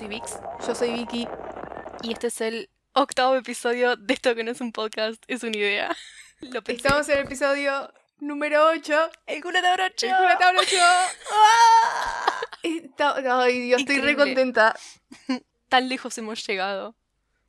soy 0.00 0.08
Vix 0.08 0.38
Yo 0.66 0.74
soy 0.74 0.92
Vicky. 0.92 1.28
y 2.02 2.12
este 2.12 2.28
es 2.28 2.40
el 2.40 2.70
octavo 2.94 3.36
episodio 3.36 3.96
de 3.96 4.14
esto 4.14 4.34
que 4.34 4.42
no 4.44 4.50
es 4.50 4.60
un 4.62 4.72
podcast, 4.72 5.22
es 5.28 5.42
una 5.42 5.56
idea. 5.56 5.94
Lo 6.40 6.62
pensé. 6.64 6.86
Estamos 6.86 7.08
en 7.10 7.18
el 7.18 7.26
episodio 7.26 7.92
número 8.18 8.66
8. 8.68 9.10
El 9.26 9.42
culo 9.42 9.60
de 9.60 9.72
brocho. 9.74 10.06
El 10.06 10.16
Culatao 10.16 10.52
8. 10.58 10.76
Está- 12.62 13.42
Ay, 13.42 13.60
Dios, 13.60 13.80
estoy 13.82 14.00
re 14.00 14.16
contenta. 14.16 14.74
Tan 15.68 15.88
lejos 15.88 16.16
hemos 16.18 16.46
llegado 16.46 16.94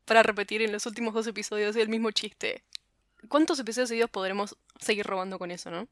para 0.06 0.22
repetir 0.24 0.62
en 0.62 0.72
los 0.74 0.86
últimos 0.86 1.14
dos 1.14 1.28
episodios 1.28 1.76
el 1.78 1.88
mismo 1.90 2.12
chiste. 2.12 2.64
¿Cuántos 3.30 3.60
episodios 3.60 3.90
seguidos 3.90 4.10
podremos 4.10 4.58
seguir 4.80 5.06
robando 5.06 5.40
con 5.40 5.52
eso, 5.52 5.72
no? 5.72 5.88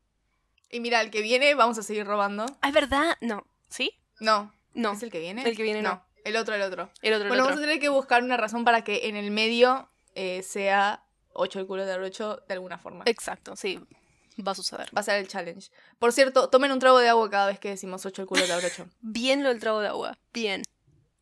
Y 0.70 0.82
mira, 0.82 1.02
el 1.02 1.10
que 1.10 1.22
viene 1.22 1.56
vamos 1.56 1.78
a 1.78 1.84
seguir 1.84 2.06
robando. 2.06 2.46
Ah, 2.62 2.68
¿es 2.68 2.74
verdad? 2.74 3.18
No. 3.22 3.46
¿Sí? 3.70 3.94
No. 4.20 4.54
No. 4.74 4.92
¿Es 4.94 5.04
el 5.04 5.10
que 5.12 5.20
viene? 5.20 5.44
El 5.48 5.56
que 5.56 5.64
viene 5.64 5.82
no. 5.82 6.04
El 6.24 6.36
otro, 6.36 6.56
el 6.56 6.62
otro. 6.62 6.92
El 7.02 7.14
otro, 7.14 7.24
el 7.24 7.30
bueno, 7.30 7.44
otro. 7.44 7.56
vamos 7.56 7.58
a 7.58 7.62
tener 7.62 7.80
que 7.80 7.90
buscar 7.90 8.24
una 8.24 8.38
razón 8.38 8.66
para 8.66 8.84
que 8.84 9.08
en 9.08 9.16
el 9.16 9.32
medio 9.32 9.90
eh, 10.16 10.44
sea 10.44 11.04
8 11.34 11.60
el 11.60 11.68
culo 11.68 11.86
de 11.86 11.94
8 11.94 12.44
de 12.48 12.54
alguna 12.54 12.78
forma. 12.78 13.04
Exacto, 13.08 13.56
sí. 13.56 13.80
Va 14.46 14.54
a 14.54 14.56
suceder. 14.56 14.90
Va 14.96 15.02
a 15.02 15.04
ser 15.04 15.16
el 15.16 15.28
challenge. 15.28 15.70
Por 15.98 16.14
cierto, 16.14 16.50
tomen 16.50 16.72
un 16.72 16.80
trago 16.80 17.00
de 17.00 17.10
agua 17.10 17.30
cada 17.30 17.48
vez 17.48 17.60
que 17.60 17.70
decimos 17.70 18.06
8 18.06 18.22
el 18.22 18.28
culo 18.28 18.48
de 18.48 18.54
8. 18.54 18.88
Bien 19.02 19.44
lo 19.44 19.50
del 19.50 19.60
trago 19.60 19.82
de 19.82 19.88
agua. 19.88 20.18
Bien. 20.34 20.64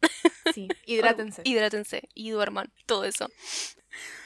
Sí, 0.53 0.69
hidrátense. 0.85 1.41
Hidrátense 1.45 2.07
y 2.13 2.29
duerman. 2.29 2.71
Todo 2.85 3.03
eso. 3.03 3.29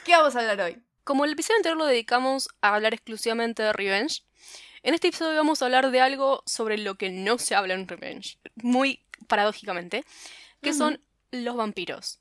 ¿Qué 0.04 0.12
vamos 0.12 0.36
a 0.36 0.40
hablar 0.40 0.60
hoy? 0.60 0.80
Como 1.02 1.24
el 1.24 1.32
episodio 1.32 1.56
anterior 1.56 1.76
lo 1.76 1.86
dedicamos 1.86 2.48
a 2.60 2.76
hablar 2.76 2.94
exclusivamente 2.94 3.64
de 3.64 3.72
Revenge, 3.72 4.22
en 4.84 4.94
este 4.94 5.08
episodio 5.08 5.36
vamos 5.36 5.60
a 5.60 5.64
hablar 5.64 5.90
de 5.90 6.00
algo 6.00 6.42
sobre 6.46 6.78
lo 6.78 6.94
que 6.94 7.10
no 7.10 7.38
se 7.38 7.56
habla 7.56 7.74
en 7.74 7.88
Revenge, 7.88 8.38
muy 8.56 9.04
paradójicamente, 9.26 10.04
que 10.62 10.72
son 10.72 11.00
los 11.30 11.56
vampiros. 11.56 12.20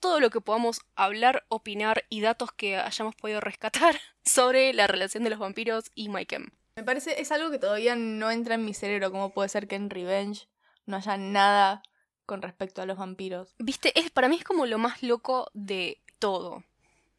Todo 0.00 0.20
lo 0.20 0.30
que 0.30 0.40
podamos 0.40 0.80
hablar, 0.94 1.44
opinar 1.48 2.04
y 2.08 2.20
datos 2.22 2.52
que 2.52 2.76
hayamos 2.78 3.14
podido 3.16 3.40
rescatar 3.40 4.00
sobre 4.24 4.72
la 4.72 4.86
relación 4.86 5.24
de 5.24 5.30
los 5.30 5.38
vampiros 5.38 5.90
y 5.94 6.08
Maiken. 6.08 6.52
Me 6.76 6.84
parece, 6.84 7.20
es 7.20 7.30
algo 7.32 7.50
que 7.50 7.58
todavía 7.58 7.96
no 7.96 8.30
entra 8.30 8.54
en 8.54 8.64
mi 8.64 8.72
cerebro. 8.72 9.10
¿Cómo 9.10 9.34
puede 9.34 9.48
ser 9.50 9.68
que 9.68 9.74
en 9.76 9.90
Revenge 9.90 10.48
no 10.86 10.96
haya 10.96 11.16
nada 11.18 11.82
con 12.24 12.40
respecto 12.40 12.80
a 12.80 12.86
los 12.86 12.96
vampiros? 12.96 13.54
Viste, 13.58 13.98
es, 13.98 14.10
para 14.10 14.28
mí 14.28 14.36
es 14.36 14.44
como 14.44 14.64
lo 14.64 14.78
más 14.78 15.02
loco 15.02 15.50
de 15.52 16.00
todo. 16.18 16.64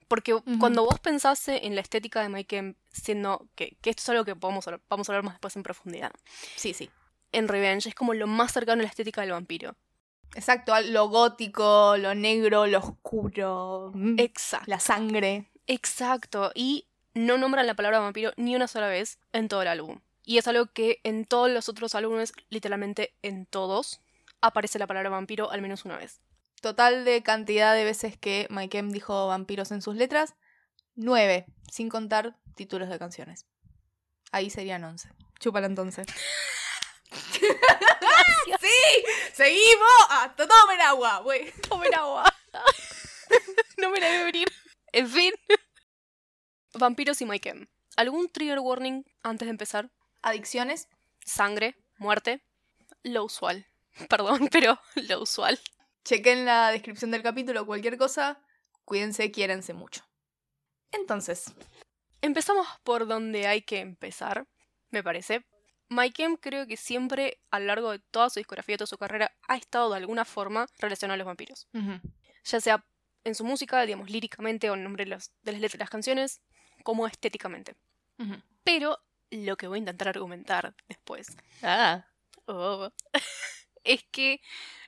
Porque 0.08 0.36
cuando 0.60 0.84
vos 0.84 1.00
pensase 1.00 1.66
en 1.66 1.76
la 1.76 1.80
estética 1.82 2.22
de 2.22 2.28
Maiken, 2.28 2.76
siendo 2.92 3.48
que, 3.56 3.78
que 3.82 3.92
esto 3.92 4.02
es 4.02 4.10
algo 4.10 4.26
que 4.26 4.36
podemos 4.36 4.68
hablar- 4.68 4.82
vamos 4.90 5.08
a 5.08 5.14
hablar 5.14 5.24
más 5.24 5.36
después 5.36 5.56
en 5.56 5.64
profundidad. 5.64 6.12
Sí, 6.58 6.74
sí. 6.74 6.90
En 7.32 7.48
Revenge 7.48 7.90
es 7.90 7.96
como 7.96 8.14
lo 8.14 8.28
más 8.28 8.52
cercano 8.52 8.82
a 8.82 8.84
la 8.84 8.90
estética 8.90 9.22
del 9.22 9.32
vampiro. 9.32 9.76
Exacto, 10.34 10.74
lo 10.82 11.10
gótico, 11.10 11.98
lo 11.98 12.16
negro, 12.16 12.66
lo 12.66 12.80
oscuro, 12.80 13.92
mm, 13.94 14.20
Exacto. 14.20 14.66
la 14.68 14.80
sangre. 14.80 15.52
Exacto. 15.68 16.52
Y 16.56 16.88
no 17.14 17.38
nombran 17.38 17.68
la 17.68 17.74
palabra 17.76 18.00
vampiro 18.00 18.32
ni 18.38 18.56
una 18.56 18.68
sola 18.68 18.88
vez 18.88 19.20
en 19.34 19.50
todo 19.50 19.62
el 19.62 19.68
álbum. 19.68 20.00
Y 20.24 20.38
es 20.38 20.48
algo 20.48 20.68
que 20.68 21.00
en 21.04 21.26
todos 21.26 21.50
los 21.50 21.68
otros 21.68 21.96
álbumes, 21.96 22.34
literalmente 22.50 23.14
en 23.22 23.46
todos, 23.46 24.02
aparece 24.40 24.80
la 24.80 24.88
palabra 24.88 25.10
vampiro 25.10 25.52
al 25.52 25.62
menos 25.62 25.84
una 25.84 25.98
vez. 25.98 26.22
Total 26.62 27.06
de 27.06 27.24
cantidad 27.24 27.74
de 27.74 27.84
veces 27.84 28.18
que 28.18 28.48
Maikem 28.50 28.92
dijo 28.92 29.28
vampiros 29.28 29.72
en 29.72 29.82
sus 29.82 29.96
letras, 29.96 30.36
nueve, 30.96 31.46
sin 31.72 31.90
contar 31.90 32.38
títulos 32.56 32.88
de 32.90 33.00
canciones. 33.00 33.48
Ahí 34.32 34.50
serían 34.50 34.84
once. 34.84 35.10
Chúpala 35.40 35.66
entonces. 35.68 36.06
¡Sí! 38.62 39.04
¡Seguimos! 39.34 39.90
¡Hasta 40.10 40.48
tomen 40.48 40.82
agua! 40.82 41.20
güey. 41.20 41.52
Tomen 41.70 41.94
agua. 41.94 42.24
no 43.78 43.90
me 43.90 44.00
la 44.00 44.08
debe 44.08 44.26
venir. 44.26 44.48
En 44.92 45.10
fin. 45.10 45.34
Vampiros 46.74 47.22
y 47.22 47.26
Maiken. 47.26 47.70
¿Algún 47.98 48.30
trigger 48.30 48.60
warning 48.60 49.04
antes 49.24 49.46
de 49.46 49.52
empezar? 49.52 49.92
Adicciones. 50.22 50.88
Sangre, 51.26 51.76
muerte. 51.98 52.42
Lo 53.04 53.24
usual. 53.26 53.68
Perdón, 54.10 54.48
pero 54.52 54.80
lo 54.96 55.22
usual. 55.22 55.60
Chequen 56.06 56.46
la 56.46 56.72
descripción 56.72 57.12
del 57.12 57.24
capítulo, 57.24 57.66
cualquier 57.66 57.98
cosa. 57.98 58.42
Cuídense, 58.86 59.32
quiérense 59.32 59.74
mucho. 59.74 60.04
Entonces, 60.92 61.54
Empezamos 62.22 62.68
por 62.84 63.08
donde 63.08 63.48
hay 63.48 63.64
que 63.64 63.80
empezar, 63.80 64.48
me 64.92 65.02
parece. 65.02 65.44
Maikem 65.92 66.38
creo 66.38 66.66
que 66.68 66.78
siempre, 66.78 67.42
a 67.52 67.60
lo 67.60 67.66
largo 67.66 67.92
de 67.92 68.00
toda 68.00 68.30
su 68.30 68.40
discografía, 68.40 68.78
toda 68.78 68.88
su 68.88 68.98
carrera, 68.98 69.32
ha 69.48 69.58
estado 69.58 69.90
de 69.92 69.98
alguna 69.98 70.24
forma 70.26 70.68
relacionado 70.80 71.16
a 71.16 71.18
los 71.18 71.28
vampiros. 71.28 71.68
Ya 72.46 72.62
sea 72.62 72.86
en 73.26 73.36
su 73.36 73.44
música, 73.44 73.82
digamos, 73.86 74.10
líricamente 74.10 74.70
o 74.70 74.74
en 74.76 74.84
nombre 74.84 75.04
de, 75.06 75.12
los- 75.12 75.32
de 75.44 75.52
las 75.52 75.62
letras 75.62 75.78
de 75.78 75.84
las 75.84 75.90
canciones, 75.90 76.42
como 76.84 77.08
estéticamente. 77.08 77.76
Pero 78.64 78.98
lo 79.32 79.58
que 79.58 79.68
voy 79.68 79.78
a 79.78 79.80
intentar 79.80 80.08
argumentar 80.08 80.76
después 80.88 81.36
Ah. 81.62 82.06
oh, 82.46 82.90
es 83.84 84.04
que 84.12 84.40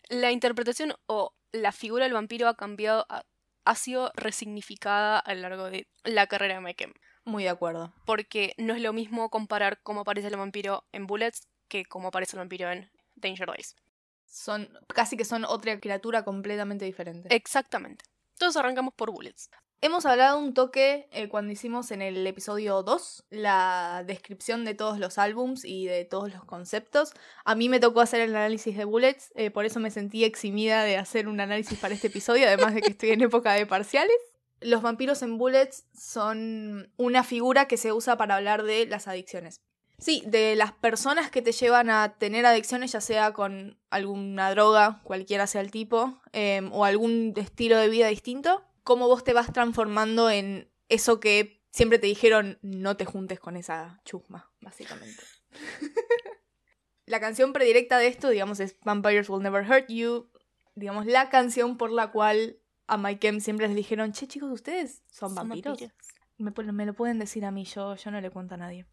la 0.10 0.32
interpretación 0.32 0.96
o 1.08 1.36
la 1.52 1.72
figura 1.72 2.06
del 2.06 2.14
vampiro 2.14 2.48
ha 2.48 2.56
cambiado, 2.56 3.06
ha, 3.10 3.24
ha 3.66 3.76
sido 3.76 4.12
resignificada 4.16 5.20
a 5.20 5.34
lo 5.36 5.42
largo 5.42 5.70
de 5.70 5.88
la 6.04 6.28
carrera 6.28 6.56
de 6.56 6.62
Maikem. 6.62 6.94
Muy 7.26 7.44
de 7.44 7.50
acuerdo. 7.50 7.94
porque 8.06 8.54
no 8.58 8.74
es 8.74 8.82
lo 8.82 8.94
mismo 8.94 9.30
comparar 9.30 9.82
cómo 9.82 10.02
aparece 10.02 10.28
el 10.28 10.38
vampiro 10.38 10.86
en 10.92 11.08
Bullets 11.08 11.48
que 11.68 11.86
cómo 11.86 12.10
aparece 12.10 12.36
el 12.36 12.40
vampiro 12.40 12.72
en 12.72 12.90
Danger 13.16 13.48
Days. 13.48 13.76
Son, 14.26 14.68
casi 14.88 15.16
que 15.16 15.26
son 15.26 15.46
otra 15.46 15.80
criatura 15.80 16.24
completamente 16.24 16.86
diferente. 16.86 17.34
Exactamente. 17.34 18.06
Entonces 18.34 18.60
arrancamos 18.60 18.94
por 18.94 19.12
Bullets. 19.12 19.50
Hemos 19.82 20.06
hablado 20.06 20.40
un 20.40 20.54
toque 20.54 21.10
eh, 21.12 21.28
cuando 21.28 21.52
hicimos 21.52 21.92
en 21.92 22.02
el 22.02 22.26
episodio 22.26 22.84
2 22.84 23.26
la 23.32 24.04
descripción 24.08 24.64
de 24.64 24.76
todos 24.76 24.98
los 24.98 25.18
álbums 25.18 25.66
y 25.66 25.88
de 25.88 26.06
todos 26.06 26.32
los 26.34 26.46
conceptos. 26.46 27.12
A 27.44 27.54
mí 27.56 27.68
me 27.68 27.82
tocó 27.82 28.00
hacer 28.00 28.22
el 28.22 28.34
análisis 28.34 28.78
de 28.78 28.86
Bullets, 28.86 29.34
eh, 29.36 29.52
por 29.52 29.66
eso 29.66 29.82
me 29.82 29.92
sentí 29.92 30.24
eximida 30.24 30.84
de 30.84 30.98
hacer 30.98 31.28
un 31.28 31.42
análisis 31.42 31.78
para 31.80 31.94
este 31.94 32.08
episodio, 32.08 32.48
además 32.48 32.74
de 32.74 32.82
que 32.82 32.92
estoy 32.92 33.10
en 33.10 33.24
época 33.24 33.52
de 33.54 33.66
parciales. 33.66 34.16
Los 34.64 34.82
vampiros 34.82 35.22
en 35.22 35.38
Bullets 35.38 35.86
son 35.94 36.92
una 36.98 37.24
figura 37.24 37.68
que 37.68 37.78
se 37.78 37.92
usa 37.92 38.18
para 38.18 38.36
hablar 38.36 38.64
de 38.64 38.86
las 38.86 39.08
adicciones. 39.08 39.62
Sí, 40.00 40.24
de 40.26 40.56
las 40.56 40.74
personas 40.74 41.32
que 41.32 41.42
te 41.42 41.52
llevan 41.52 41.90
a 41.90 42.16
tener 42.18 42.46
adicciones, 42.46 42.92
ya 42.92 43.00
sea 43.00 43.32
con 43.32 43.78
alguna 43.90 44.50
droga, 44.52 45.02
cualquiera 45.04 45.48
sea 45.48 45.62
el 45.62 45.72
tipo, 45.72 46.22
em, 46.34 46.72
o 46.74 46.84
algún 46.84 47.34
estilo 47.38 47.78
de 47.78 47.90
vida 47.90 48.08
distinto, 48.08 48.66
cómo 48.84 49.08
vos 49.08 49.24
te 49.24 49.34
vas 49.34 49.54
transformando 49.54 50.30
en 50.30 50.70
eso 50.90 51.20
que 51.20 51.62
siempre 51.72 52.00
te 52.00 52.08
dijeron 52.08 52.60
no 52.62 52.98
te 52.98 53.06
juntes 53.06 53.40
con 53.40 53.56
esa 53.56 54.02
chusma, 54.04 54.52
básicamente. 54.62 55.24
la 57.06 57.20
canción 57.20 57.54
predirecta 57.54 57.98
de 57.98 58.08
esto, 58.08 58.30
digamos, 58.30 58.60
es 58.60 58.76
Vampires 58.82 59.30
Will 59.30 59.44
Never 59.44 59.64
Hurt 59.64 59.88
You, 59.90 60.30
digamos, 60.76 61.06
la 61.06 61.30
canción 61.30 61.78
por 61.78 61.92
la 61.92 62.12
cual 62.12 62.58
a 62.88 62.98
Maikem 62.98 63.40
siempre 63.40 63.68
les 63.68 63.76
dijeron, 63.76 64.12
che 64.12 64.28
chicos, 64.28 64.52
¿ustedes 64.52 65.04
son 65.10 65.36
vampiros? 65.36 65.80
Me, 66.38 66.52
me 66.52 66.86
lo 66.86 66.94
pueden 66.94 67.20
decir 67.20 67.46
a 67.46 67.52
mí, 67.52 67.66
yo, 67.66 67.96
yo 67.96 68.12
no 68.12 68.20
le 68.22 68.30
cuento 68.30 68.56
a 68.56 68.58
nadie. 68.58 68.86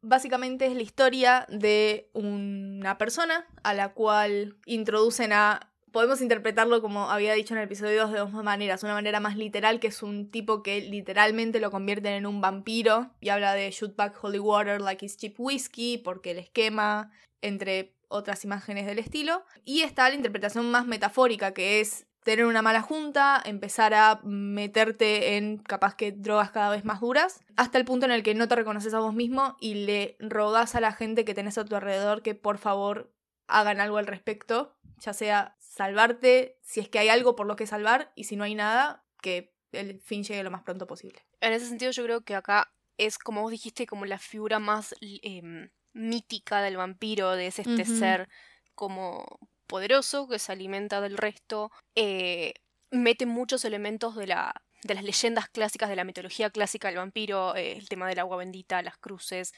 Básicamente 0.00 0.66
es 0.66 0.74
la 0.74 0.82
historia 0.82 1.46
de 1.48 2.08
una 2.12 2.98
persona 2.98 3.46
a 3.62 3.74
la 3.74 3.92
cual 3.94 4.56
introducen 4.64 5.32
a... 5.32 5.72
Podemos 5.90 6.20
interpretarlo 6.20 6.82
como 6.82 7.10
había 7.10 7.32
dicho 7.32 7.54
en 7.54 7.58
el 7.58 7.64
episodio 7.64 8.02
2 8.02 8.12
de 8.12 8.18
dos 8.18 8.32
maneras. 8.32 8.82
Una 8.84 8.92
manera 8.92 9.20
más 9.20 9.36
literal, 9.36 9.80
que 9.80 9.88
es 9.88 10.02
un 10.02 10.30
tipo 10.30 10.62
que 10.62 10.82
literalmente 10.82 11.60
lo 11.60 11.70
convierten 11.70 12.12
en 12.12 12.26
un 12.26 12.40
vampiro 12.40 13.10
y 13.20 13.30
habla 13.30 13.54
de 13.54 13.70
shoot 13.70 13.96
back 13.96 14.14
holy 14.22 14.38
water 14.38 14.80
like 14.80 15.04
it's 15.04 15.16
cheap 15.16 15.34
whiskey 15.38 15.98
porque 15.98 16.32
el 16.32 16.38
esquema, 16.38 17.10
entre 17.40 17.96
otras 18.08 18.44
imágenes 18.44 18.86
del 18.86 18.98
estilo. 18.98 19.44
Y 19.64 19.80
está 19.80 20.08
la 20.08 20.14
interpretación 20.14 20.70
más 20.70 20.86
metafórica, 20.86 21.54
que 21.54 21.80
es 21.80 22.06
tener 22.28 22.44
una 22.44 22.60
mala 22.60 22.82
junta, 22.82 23.40
empezar 23.42 23.94
a 23.94 24.20
meterte 24.22 25.38
en 25.38 25.56
capaz 25.56 25.94
que 25.94 26.12
drogas 26.12 26.50
cada 26.50 26.68
vez 26.68 26.84
más 26.84 27.00
duras, 27.00 27.40
hasta 27.56 27.78
el 27.78 27.86
punto 27.86 28.04
en 28.04 28.12
el 28.12 28.22
que 28.22 28.34
no 28.34 28.46
te 28.48 28.54
reconoces 28.54 28.92
a 28.92 29.00
vos 29.00 29.14
mismo 29.14 29.56
y 29.60 29.86
le 29.86 30.14
rogás 30.20 30.74
a 30.74 30.80
la 30.80 30.92
gente 30.92 31.24
que 31.24 31.32
tenés 31.32 31.56
a 31.56 31.64
tu 31.64 31.74
alrededor 31.74 32.20
que 32.20 32.34
por 32.34 32.58
favor 32.58 33.14
hagan 33.46 33.80
algo 33.80 33.96
al 33.96 34.06
respecto, 34.06 34.76
ya 34.98 35.14
sea 35.14 35.56
salvarte 35.58 36.58
si 36.60 36.80
es 36.80 36.90
que 36.90 36.98
hay 36.98 37.08
algo 37.08 37.34
por 37.34 37.46
lo 37.46 37.56
que 37.56 37.66
salvar 37.66 38.12
y 38.14 38.24
si 38.24 38.36
no 38.36 38.44
hay 38.44 38.54
nada, 38.54 39.06
que 39.22 39.54
el 39.72 39.98
fin 40.02 40.22
llegue 40.22 40.42
lo 40.42 40.50
más 40.50 40.64
pronto 40.64 40.86
posible. 40.86 41.24
En 41.40 41.54
ese 41.54 41.64
sentido 41.64 41.92
yo 41.92 42.04
creo 42.04 42.20
que 42.24 42.34
acá 42.34 42.70
es, 42.98 43.16
como 43.16 43.40
vos 43.40 43.52
dijiste, 43.52 43.86
como 43.86 44.04
la 44.04 44.18
figura 44.18 44.58
más 44.58 44.94
em, 45.00 45.70
mítica 45.94 46.60
del 46.60 46.76
vampiro, 46.76 47.30
de 47.36 47.46
ese 47.46 47.62
este 47.62 47.86
ser 47.86 48.28
como 48.74 49.24
poderoso 49.68 50.26
que 50.28 50.38
se 50.40 50.50
alimenta 50.52 51.00
del 51.00 51.16
resto. 51.16 51.70
eh, 51.94 52.54
mete 52.90 53.26
muchos 53.26 53.64
elementos 53.64 54.16
de 54.16 54.26
la 54.26 54.54
de 54.84 54.94
las 54.94 55.02
leyendas 55.02 55.48
clásicas 55.48 55.88
de 55.88 55.96
la 55.96 56.04
mitología 56.04 56.50
clásica 56.50 56.86
del 56.88 56.98
vampiro, 56.98 57.56
eh, 57.56 57.72
el 57.76 57.88
tema 57.88 58.08
del 58.08 58.20
agua 58.20 58.36
bendita, 58.36 58.80
las 58.80 58.96
cruces, 58.96 59.52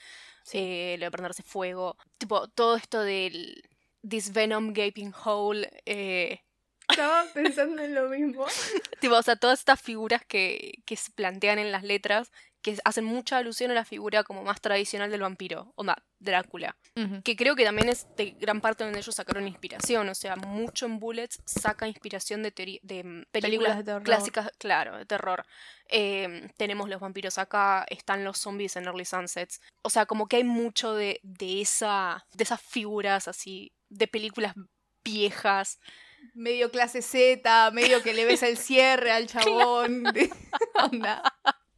Sí. 0.44 0.58
eh, 0.58 0.96
lo 0.98 1.04
de 1.04 1.10
prenderse 1.10 1.42
fuego, 1.42 1.96
tipo 2.18 2.48
todo 2.48 2.74
esto 2.76 3.02
del 3.02 3.62
this 4.08 4.32
venom 4.32 4.72
gaping 4.72 5.12
hole. 5.24 5.68
Estaba 6.88 7.24
pensando 7.34 7.82
en 7.82 7.94
lo 7.94 8.08
mismo. 8.08 8.46
tipo, 9.00 9.14
o 9.16 9.22
sea, 9.22 9.36
todas 9.36 9.58
estas 9.60 9.80
figuras 9.80 10.22
que, 10.26 10.72
que 10.86 10.96
se 10.96 11.12
plantean 11.12 11.58
en 11.58 11.70
las 11.70 11.84
letras 11.84 12.32
que 12.62 12.76
hacen 12.84 13.04
mucha 13.04 13.38
alusión 13.38 13.70
a 13.70 13.74
la 13.74 13.84
figura 13.84 14.24
como 14.24 14.42
más 14.42 14.60
tradicional 14.60 15.10
del 15.10 15.22
vampiro, 15.22 15.72
o 15.76 15.84
Drácula. 16.18 16.76
Que 17.24 17.34
creo 17.34 17.56
que 17.56 17.64
también 17.64 17.88
es 17.88 18.06
de 18.16 18.32
gran 18.32 18.60
parte 18.60 18.84
donde 18.84 18.98
ellos 18.98 19.14
sacaron 19.14 19.48
inspiración, 19.48 20.08
o 20.10 20.14
sea, 20.14 20.36
mucho 20.36 20.84
en 20.84 20.98
Bullets 20.98 21.40
saca 21.46 21.88
inspiración 21.88 22.42
de, 22.42 22.52
de 22.82 23.04
mm, 23.04 23.22
películas, 23.30 23.82
clásicas, 24.04 24.50
claro, 24.58 24.98
de 24.98 25.06
terror. 25.06 25.46
Em, 25.88 26.50
tenemos 26.58 26.90
los 26.90 27.00
vampiros 27.00 27.38
acá, 27.38 27.86
están 27.88 28.22
los 28.22 28.36
zombies 28.38 28.76
en 28.76 28.84
Early 28.84 29.06
Sunsets. 29.06 29.62
O 29.80 29.88
sea, 29.88 30.04
como 30.04 30.28
que 30.28 30.36
hay 30.36 30.44
mucho 30.44 30.94
de, 30.94 31.20
de, 31.22 31.62
esa, 31.62 32.26
de 32.34 32.44
esas 32.44 32.60
figuras 32.60 33.26
así, 33.26 33.72
de 33.88 34.06
películas 34.06 34.54
viejas 35.02 35.78
medio 36.34 36.70
clase 36.70 37.02
Z, 37.02 37.70
medio 37.72 38.02
que 38.02 38.12
le 38.12 38.24
ves 38.24 38.42
el 38.42 38.56
cierre 38.56 39.12
al 39.12 39.26
chabón. 39.26 40.04
Onda. 40.74 41.22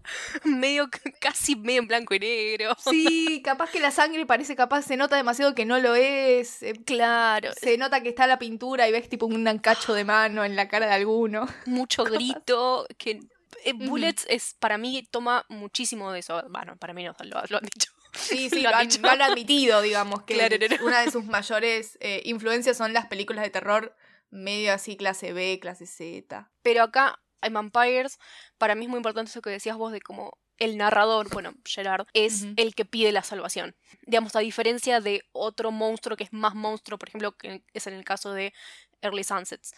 medio 0.44 0.88
casi 1.20 1.56
medio 1.56 1.82
en 1.82 1.88
blanco 1.88 2.14
y 2.14 2.18
negro. 2.18 2.76
Sí, 2.78 3.42
capaz 3.44 3.70
que 3.70 3.80
la 3.80 3.90
sangre 3.90 4.26
parece 4.26 4.56
capaz, 4.56 4.82
se 4.82 4.96
nota 4.96 5.16
demasiado 5.16 5.54
que 5.54 5.64
no 5.64 5.78
lo 5.78 5.94
es. 5.94 6.62
Eh, 6.62 6.74
claro. 6.84 7.50
Se 7.60 7.76
nota 7.78 8.02
que 8.02 8.08
está 8.08 8.26
la 8.26 8.38
pintura 8.38 8.88
y 8.88 8.92
ves 8.92 9.08
tipo 9.08 9.26
un 9.26 9.58
cacho 9.58 9.94
de 9.94 10.04
mano 10.04 10.44
en 10.44 10.56
la 10.56 10.68
cara 10.68 10.86
de 10.86 10.94
alguno. 10.94 11.46
Mucho 11.66 12.04
grito, 12.04 12.86
que 12.98 13.20
eh, 13.64 13.72
Bullets 13.74 14.26
es 14.28 14.54
para 14.58 14.78
mí 14.78 15.06
toma 15.10 15.44
muchísimo 15.48 16.12
de 16.12 16.20
eso. 16.20 16.42
Bueno, 16.48 16.76
para 16.76 16.92
mí 16.92 17.04
no 17.04 17.14
lo, 17.20 17.38
han 17.38 17.64
dicho. 17.74 17.92
Sí, 18.12 18.50
sí, 18.50 18.62
lo, 18.62 18.70
han, 18.70 19.22
admitido, 19.22 19.80
digamos, 19.80 20.22
que 20.22 20.34
una 20.82 21.00
de 21.02 21.10
sus 21.10 21.24
mayores 21.24 21.98
eh, 22.00 22.22
influencias 22.24 22.76
son 22.76 22.92
las 22.92 23.06
películas 23.06 23.44
de 23.44 23.50
terror 23.50 23.94
medio 24.30 24.72
así 24.72 24.96
clase 24.96 25.32
B, 25.32 25.58
clase 25.60 25.86
Z. 25.86 26.50
Pero 26.62 26.82
acá 26.84 27.21
hay 27.42 27.50
Vampires, 27.50 28.18
para 28.56 28.74
mí 28.74 28.84
es 28.84 28.88
muy 28.88 28.96
importante 28.96 29.30
eso 29.30 29.42
que 29.42 29.50
decías 29.50 29.76
vos 29.76 29.92
de 29.92 30.00
cómo 30.00 30.38
el 30.58 30.76
narrador, 30.76 31.28
bueno, 31.30 31.54
Gerard, 31.64 32.06
es 32.12 32.46
el 32.56 32.74
que 32.74 32.84
pide 32.84 33.10
la 33.10 33.24
salvación. 33.24 33.74
Digamos, 34.06 34.36
a 34.36 34.40
diferencia 34.40 35.00
de 35.00 35.24
otro 35.32 35.72
monstruo 35.72 36.16
que 36.16 36.24
es 36.24 36.32
más 36.32 36.54
monstruo, 36.54 36.98
por 36.98 37.08
ejemplo, 37.08 37.36
que 37.36 37.64
es 37.74 37.86
en 37.88 37.94
el 37.94 38.04
caso 38.04 38.32
de 38.32 38.52
Early 39.00 39.24
Sunsets, 39.24 39.74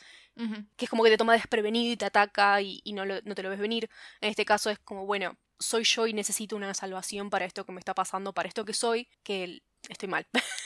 que 0.77 0.85
es 0.85 0.91
como 0.91 1.03
que 1.03 1.11
te 1.11 1.17
toma 1.17 1.33
desprevenido 1.33 1.93
y 1.93 1.97
te 1.97 2.05
ataca 2.05 2.61
y, 2.61 2.83
no, 2.93 3.07
no 3.07 3.35
te 3.35 3.43
lo 3.43 3.49
ves 3.49 3.59
venir. 3.59 3.89
En 4.21 4.29
este 4.29 4.45
caso 4.45 4.69
es 4.69 4.79
como, 4.79 5.07
bueno, 5.07 5.39
soy 5.59 5.85
yo 5.85 6.07
y 6.07 6.13
necesito 6.13 6.57
una 6.57 6.75
salvación 6.75 7.31
para 7.31 7.47
esto 7.47 7.65
que 7.65 7.73
me 7.73 7.79
está 7.79 7.95
pasando, 7.95 8.35
para 8.35 8.49
esto 8.49 8.65
que 8.65 8.75
soy, 8.75 9.09
que 9.23 9.63
estoy 9.89 10.09
mal, 10.09 10.27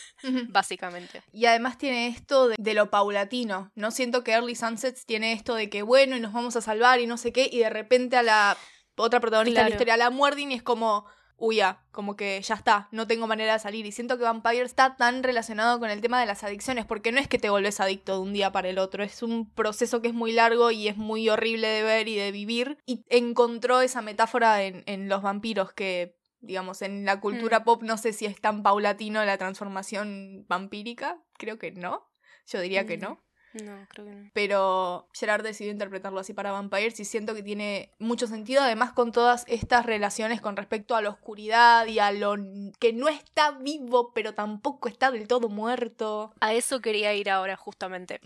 básicamente. 0.48 1.22
Y 1.32 1.46
además 1.46 1.78
tiene 1.78 2.08
esto 2.08 2.48
de, 2.48 2.74
lo 2.74 2.90
paulatino, 2.90 3.70
¿no? 3.74 3.90
Siento 3.90 4.24
que 4.24 4.32
Early 4.32 4.54
Sunsets 4.54 5.06
tiene 5.06 5.32
esto 5.32 5.54
de 5.54 5.70
que, 5.70 5.82
bueno, 5.82 6.16
y 6.16 6.20
nos 6.20 6.32
vamos 6.32 6.56
a 6.56 6.60
salvar 6.60 7.00
y 7.00 7.06
no 7.06 7.16
sé 7.16 7.32
qué, 7.32 7.48
y 7.50 7.58
de 7.58 7.70
repente 7.70 8.16
a 8.16 8.22
la 8.22 8.56
otra 8.96 9.20
protagonista 9.20 9.62
de 9.62 9.70
la 9.70 9.74
historia 9.74 9.96
la 9.96 10.10
muerden 10.10 10.52
y 10.52 10.54
es 10.54 10.62
como, 10.62 11.06
uy, 11.36 11.56
ya, 11.56 11.84
como 11.92 12.16
que 12.16 12.40
ya 12.42 12.54
está, 12.54 12.88
no 12.90 13.06
tengo 13.06 13.26
manera 13.26 13.54
de 13.54 13.58
salir. 13.58 13.86
Y 13.86 13.92
siento 13.92 14.18
que 14.18 14.24
Vampire 14.24 14.62
está 14.62 14.96
tan 14.96 15.22
relacionado 15.22 15.78
con 15.78 15.90
el 15.90 16.00
tema 16.00 16.20
de 16.20 16.26
las 16.26 16.44
adicciones, 16.44 16.84
porque 16.84 17.12
no 17.12 17.20
es 17.20 17.28
que 17.28 17.38
te 17.38 17.50
volvés 17.50 17.80
adicto 17.80 18.14
de 18.14 18.20
un 18.20 18.32
día 18.32 18.52
para 18.52 18.68
el 18.68 18.78
otro, 18.78 19.04
es 19.04 19.22
un 19.22 19.50
proceso 19.50 20.02
que 20.02 20.08
es 20.08 20.14
muy 20.14 20.32
largo 20.32 20.70
y 20.70 20.88
es 20.88 20.96
muy 20.96 21.28
horrible 21.28 21.68
de 21.68 21.82
ver 21.82 22.08
y 22.08 22.16
de 22.16 22.32
vivir. 22.32 22.78
Y 22.86 23.04
encontró 23.08 23.80
esa 23.80 24.02
metáfora 24.02 24.62
en, 24.64 24.82
en 24.86 25.08
los 25.08 25.22
vampiros 25.22 25.72
que 25.72 26.17
digamos, 26.40 26.82
en 26.82 27.05
la 27.05 27.20
cultura 27.20 27.61
mm. 27.61 27.64
pop 27.64 27.82
no 27.82 27.96
sé 27.96 28.12
si 28.12 28.26
es 28.26 28.40
tan 28.40 28.62
paulatino 28.62 29.25
la 29.25 29.38
transformación 29.38 30.44
vampírica, 30.49 31.20
creo 31.35 31.58
que 31.58 31.73
no, 31.73 32.08
yo 32.46 32.61
diría 32.61 32.87
que 32.87 32.99
no. 32.99 33.23
No, 33.55 33.87
creo 33.88 34.06
que 34.06 34.14
no. 34.14 34.31
Pero 34.35 35.08
Gerard 35.14 35.43
decidió 35.43 35.73
interpretarlo 35.73 36.20
así 36.20 36.35
para 36.35 36.52
Vampires 36.52 37.00
y 37.00 37.05
siento 37.05 37.35
que 37.35 37.43
tiene 37.43 37.93
mucho 37.99 38.26
sentido, 38.26 38.62
además 38.62 38.93
con 38.93 39.11
todas 39.11 39.44
estas 39.49 39.87
relaciones 39.87 40.40
con 40.40 40.56
respecto 40.56 40.94
a 40.94 41.02
la 41.02 41.08
oscuridad 41.08 41.87
y 41.87 41.99
a 41.99 42.12
lo 42.12 42.37
que 42.79 42.93
no 42.93 43.08
está 43.08 43.52
vivo, 43.52 44.12
pero 44.12 44.35
tampoco 44.35 44.88
está 44.88 45.11
del 45.11 45.26
todo 45.26 45.49
muerto. 45.49 46.35
A 46.40 46.52
eso 46.52 46.81
quería 46.81 47.14
ir 47.14 47.31
ahora, 47.31 47.56
justamente. 47.56 48.20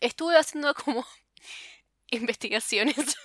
Estuve 0.00 0.36
haciendo 0.36 0.74
como 0.74 1.04
investigaciones. 2.10 2.96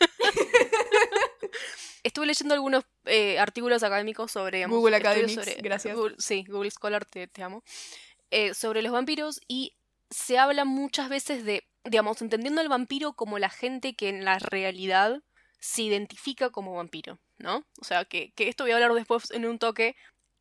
Estuve 2.04 2.25
leyendo 2.25 2.56
algunos 2.56 2.83
eh, 3.06 3.38
artículos 3.38 3.83
académicos 3.83 4.31
sobre... 4.31 4.66
Google 4.66 4.95
Academics, 4.95 5.57
gracias. 5.62 5.95
sí, 6.18 6.44
Google 6.48 6.72
Scholar, 6.72 7.06
te, 7.06 7.30
amo. 7.44 7.63
Eh, 8.31 8.54
sobre 8.54 8.81
los 8.81 8.92
vampiros 8.92 9.39
y 9.48 9.75
se 10.10 10.39
habla 10.39 10.66
muchas 10.66 11.10
veces 11.10 11.45
de, 11.45 11.68
digamos, 11.83 12.22
entendiendo 12.22 12.62
al 12.62 12.69
vampiro 12.69 13.13
como 13.13 13.38
la 13.38 13.50
gente 13.50 13.95
que 13.95 14.10
en 14.10 14.25
la 14.25 14.39
realidad 14.39 15.22
se 15.60 15.83
identifica 15.83 16.50
como 16.50 16.74
vampiro, 16.74 17.19
¿no? 17.38 17.66
O 17.80 17.83
sea, 17.83 18.06
que, 18.06 18.31
que 18.33 18.50
esto 18.50 18.63
voy 18.63 18.72
a 18.72 18.75
hablar 18.75 18.94
después 18.94 19.30
en 19.31 19.45
un 19.45 19.60
toque. 19.60 19.95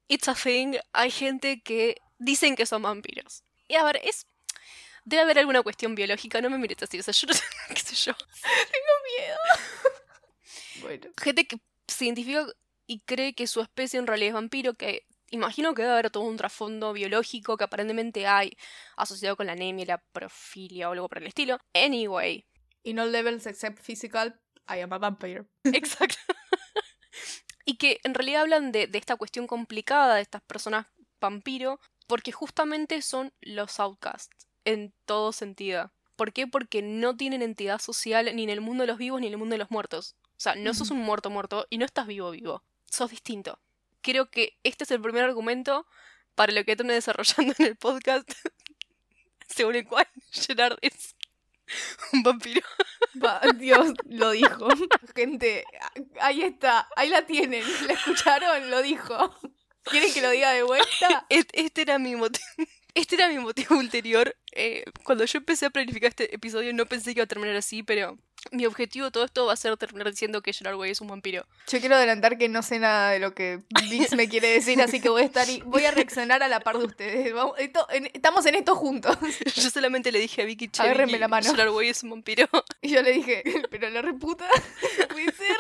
It's 0.09 0.29
a 0.29 0.35
thing, 0.35 0.77
hay 0.93 1.11
gente 1.11 1.61
que 1.63 1.97
dicen 2.19 2.57
que 2.57 2.67
son 2.67 2.83
vampiros. 2.83 3.45
Y 3.69 3.77
a 3.77 3.85
ver, 3.85 4.01
es 4.03 4.27
Debe 5.05 5.23
haber 5.23 5.39
alguna 5.39 5.63
cuestión 5.63 5.95
biológica, 5.95 6.41
no 6.41 6.51
me 6.51 6.59
mires 6.59 6.83
así, 6.83 6.99
o 6.99 7.03
sea, 7.03 7.13
yo 7.13 7.27
no 7.27 7.35
sé, 7.35 7.45
qué 7.69 7.81
sé 7.81 7.95
yo. 7.95 8.15
Tengo 8.15 8.95
miedo. 9.19 9.39
bueno. 10.83 11.13
Gente 11.21 11.47
que 11.47 11.61
se 11.87 12.05
identifica 12.07 12.47
y 12.87 13.01
cree 13.01 13.35
que 13.35 13.47
su 13.47 13.61
especie 13.61 13.99
en 13.99 14.07
realidad 14.07 14.29
es 14.29 14.35
vampiro, 14.35 14.75
que 14.75 15.07
imagino 15.31 15.75
que 15.75 15.83
debe 15.83 15.95
haber 15.95 16.11
todo 16.11 16.25
un 16.25 16.37
trasfondo 16.37 16.93
biológico 16.93 17.57
que 17.57 17.65
aparentemente 17.65 18.27
hay 18.27 18.57
asociado 18.97 19.37
con 19.37 19.47
la 19.47 19.53
anemia, 19.53 19.85
la 19.87 20.05
profilia 20.13 20.89
o 20.89 20.93
algo 20.93 21.09
por 21.09 21.19
el 21.19 21.29
estilo. 21.29 21.59
Anyway. 21.73 22.47
In 22.83 22.99
all 22.99 23.13
levels 23.13 23.47
except 23.47 23.79
physical, 23.79 24.41
I 24.69 24.81
am 24.81 24.93
a 24.93 24.99
vampire. 24.99 25.45
Exacto. 25.65 26.17
y 27.65 27.77
que 27.77 28.01
en 28.05 28.15
realidad 28.15 28.43
hablan 28.43 28.73
de, 28.73 28.87
de 28.87 28.99
esta 28.99 29.17
cuestión 29.17 29.47
complicada 29.47 30.17
de 30.17 30.23
estas 30.23 30.43
personas 30.43 30.87
vampiro, 31.21 31.79
porque 32.07 32.33
justamente 32.33 33.03
son 33.03 33.33
los 33.41 33.79
outcasts 33.79 34.50
en 34.65 34.93
todo 35.05 35.33
sentido. 35.33 35.93
¿Por 36.17 36.33
qué? 36.33 36.47
Porque 36.47 36.83
no 36.83 37.17
tienen 37.17 37.43
entidad 37.43 37.81
social 37.81 38.35
ni 38.35 38.45
en 38.45 38.51
el 38.51 38.61
mundo 38.61 38.83
de 38.83 38.89
los 38.89 38.99
vivos 38.99 39.21
ni 39.21 39.27
en 39.27 39.33
el 39.33 39.39
mundo 39.39 39.55
de 39.55 39.59
los 39.59 39.71
muertos. 39.71 40.17
O 40.41 40.41
sea, 40.43 40.55
no 40.55 40.75
sos 40.75 40.91
un 40.91 40.99
muerto 40.99 41.31
muerto 41.31 41.67
y 41.71 41.79
no 41.79 41.85
estás 41.85 42.07
vivo 42.07 42.31
vivo. 42.31 42.63
Sos 42.87 43.11
distinto. 43.11 43.59
Creo 44.03 44.31
que 44.31 44.57
este 44.63 44.85
es 44.85 44.91
el 44.91 45.01
primer 45.01 45.25
argumento 45.25 45.87
para 46.35 46.53
lo 46.53 46.65
que 46.65 46.73
estoy 46.73 46.87
desarrollando 46.89 47.55
en 47.59 47.67
el 47.67 47.77
podcast, 47.77 48.31
según 49.49 49.77
el 49.77 49.87
cual 49.87 50.09
Gerard 50.33 50.79
es 50.81 51.15
un 52.13 52.23
vampiro. 52.23 52.67
Dios, 53.57 53.93
lo 54.05 54.31
dijo. 54.31 54.69
Gente, 55.15 55.65
ahí 56.21 56.43
está, 56.43 56.89
ahí 56.97 57.09
la 57.09 57.27
tienen. 57.27 57.65
¿La 57.87 57.95
escucharon? 57.95 58.71
Lo 58.71 58.83
dijo. 58.83 59.39
¿Quieren 59.85 60.13
que 60.13 60.23
lo 60.23 60.31
diga 60.31 60.53
de 60.53 60.63
vuelta? 60.63 61.27
Este 61.29 61.83
era 61.83 61.99
mi 61.99 62.17
motivo. 62.17 62.45
Este 62.95 63.15
era 63.17 63.29
mi 63.29 63.39
motivo 63.39 63.77
ulterior. 63.77 64.37
Eh, 64.53 64.85
cuando 65.05 65.25
yo 65.25 65.39
empecé 65.39 65.67
a 65.67 65.71
planificar 65.71 66.09
este 66.09 66.35
episodio 66.35 66.73
no 66.73 66.87
pensé 66.87 67.15
que 67.15 67.21
iba 67.21 67.25
a 67.25 67.29
terminar 67.29 67.57
así, 67.57 67.83
pero 67.83 68.19
mi 68.53 68.67
objetivo 68.67 69.07
de 69.07 69.11
todo 69.11 69.25
esto 69.25 69.47
va 69.47 69.53
a 69.53 69.57
ser 69.57 69.77
terminar 69.77 70.11
diciendo 70.11 70.43
que 70.43 70.53
Gerard 70.53 70.77
Way 70.77 70.91
es 70.91 71.01
un 71.01 71.09
vampiro. 71.09 71.47
Yo 71.69 71.79
quiero 71.81 71.95
adelantar 71.95 72.39
que 72.39 72.49
no 72.49 72.63
sé 72.63 72.79
nada 72.79 73.11
de 73.11 73.19
lo 73.19 73.35
que 73.35 73.61
Vince 73.89 74.17
me 74.17 74.29
quiere 74.29 74.49
decir, 74.49 74.81
así 74.83 75.01
que 75.01 75.09
voy 75.09 75.23
a 75.23 75.27
estar 75.27 75.49
y 75.49 75.61
voy 75.61 75.85
a 75.85 75.91
reaccionar 75.91 76.43
a 76.43 76.49
la 76.49 76.61
par 76.61 76.79
de 76.79 76.87
ustedes. 76.87 77.33
estamos 78.13 78.47
en 78.47 78.55
esto 78.57 78.75
juntos. 78.75 79.17
Yo 79.55 79.71
solamente 79.71 80.11
le 80.11 80.19
dije 80.19 80.43
a 80.43 80.45
Vicky, 80.45 80.69
che, 80.69 80.83
Agárrenme 80.83 81.19
la 81.19 81.29
mano. 81.29 81.51
Gerard 81.51 81.73
Way 81.73 81.89
es 81.91 82.03
un 82.03 82.11
vampiro. 82.11 82.49
Y 82.83 82.89
yo 82.89 83.03
le 83.03 83.13
dije, 83.13 83.43
pero 83.71 83.91
la 83.91 84.03
reputa, 84.03 84.49
puede 85.11 85.33
ser. 85.33 85.57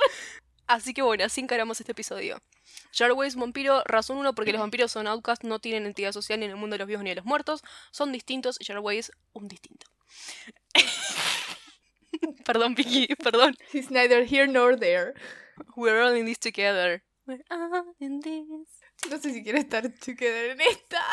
Así 0.70 0.94
que 0.94 1.02
bueno, 1.02 1.24
así 1.24 1.40
encaramos 1.40 1.80
este 1.80 1.90
episodio. 1.90 2.40
Jarway 2.92 3.26
es 3.26 3.34
vampiro, 3.34 3.82
razón 3.86 4.18
uno, 4.18 4.36
porque 4.36 4.52
los 4.52 4.60
vampiros 4.60 4.92
son 4.92 5.08
outcasts, 5.08 5.44
no 5.44 5.58
tienen 5.58 5.84
entidad 5.84 6.12
social 6.12 6.38
ni 6.38 6.44
en 6.44 6.52
el 6.52 6.56
mundo 6.56 6.74
de 6.74 6.78
los 6.78 6.86
vivos 6.86 7.02
ni 7.02 7.10
de 7.10 7.16
los 7.16 7.24
muertos, 7.24 7.64
son 7.90 8.12
distintos, 8.12 8.56
Jarway 8.64 8.98
es 8.98 9.10
un 9.32 9.48
distinto. 9.48 9.88
perdón, 12.46 12.76
Vicky, 12.76 13.08
perdón. 13.24 13.56
He's 13.72 13.90
neither 13.90 14.24
here 14.24 14.46
nor 14.46 14.78
there. 14.78 15.14
We're 15.74 16.00
all 16.00 16.14
in 16.14 16.26
this 16.26 16.38
together. 16.38 17.02
We're 17.26 17.42
all 17.50 17.92
in 17.98 18.20
this. 18.20 18.68
No 19.10 19.18
sé 19.18 19.32
si 19.32 19.42
quiero 19.42 19.58
estar 19.58 19.82
together 19.98 20.50
en 20.50 20.60
esta. 20.60 21.04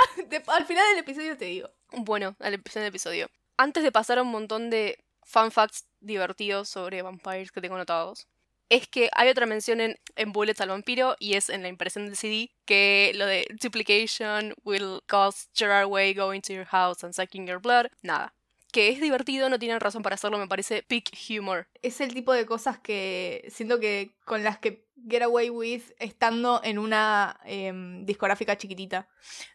al 0.53 0.67
final 0.67 0.85
del 0.91 0.99
episodio 0.99 1.35
te 1.35 1.45
digo. 1.45 1.71
Bueno, 1.93 2.35
al 2.41 2.61
final 2.61 2.83
del 2.83 2.89
episodio. 2.89 3.27
Antes 3.57 3.81
de 3.81 3.91
pasar 3.91 4.19
a 4.19 4.21
un 4.21 4.29
montón 4.29 4.69
de 4.69 5.03
fun 5.23 5.49
facts 5.49 5.87
divertidos 5.99 6.69
sobre 6.69 7.01
vampires 7.01 7.51
que 7.51 7.59
tengo 7.59 7.73
anotados 7.73 8.27
es 8.69 8.87
que 8.87 9.09
hay 9.13 9.29
otra 9.29 9.45
mención 9.45 9.81
en, 9.81 9.97
en, 10.15 10.31
Bullets 10.31 10.61
al 10.61 10.69
vampiro 10.69 11.15
y 11.19 11.35
es 11.35 11.49
en 11.49 11.61
la 11.61 11.69
impresión 11.69 12.05
del 12.05 12.15
CD 12.15 12.51
que 12.65 13.11
lo 13.15 13.25
de 13.25 13.47
duplication 13.61 14.53
will 14.63 15.01
cause 15.07 15.47
Gerard 15.53 15.87
Way 15.87 16.13
going 16.13 16.41
to 16.41 16.53
your 16.53 16.65
house 16.65 17.03
and 17.03 17.13
sucking 17.13 17.47
your 17.47 17.59
blood. 17.59 17.87
Nada. 18.01 18.33
Que 18.77 18.89
es 18.89 19.01
divertido, 19.01 19.49
no 19.49 19.57
tienen 19.57 19.79
razón 19.79 20.03
para 20.03 20.13
hacerlo, 20.13 20.37
me 20.37 20.47
parece 20.47 20.83
peak 20.83 21.09
humor. 21.31 21.67
Es 21.81 21.99
el 21.99 22.13
tipo 22.13 22.31
de 22.31 22.45
cosas 22.45 22.77
que 22.77 23.43
siento 23.49 23.79
que 23.79 24.11
con 24.23 24.43
las 24.43 24.59
que 24.59 24.85
get 25.09 25.23
away 25.23 25.49
with 25.49 25.81
estando 25.97 26.61
en 26.63 26.77
una 26.77 27.39
em, 27.45 28.05
discográfica 28.05 28.55
chiquitita. 28.55 29.09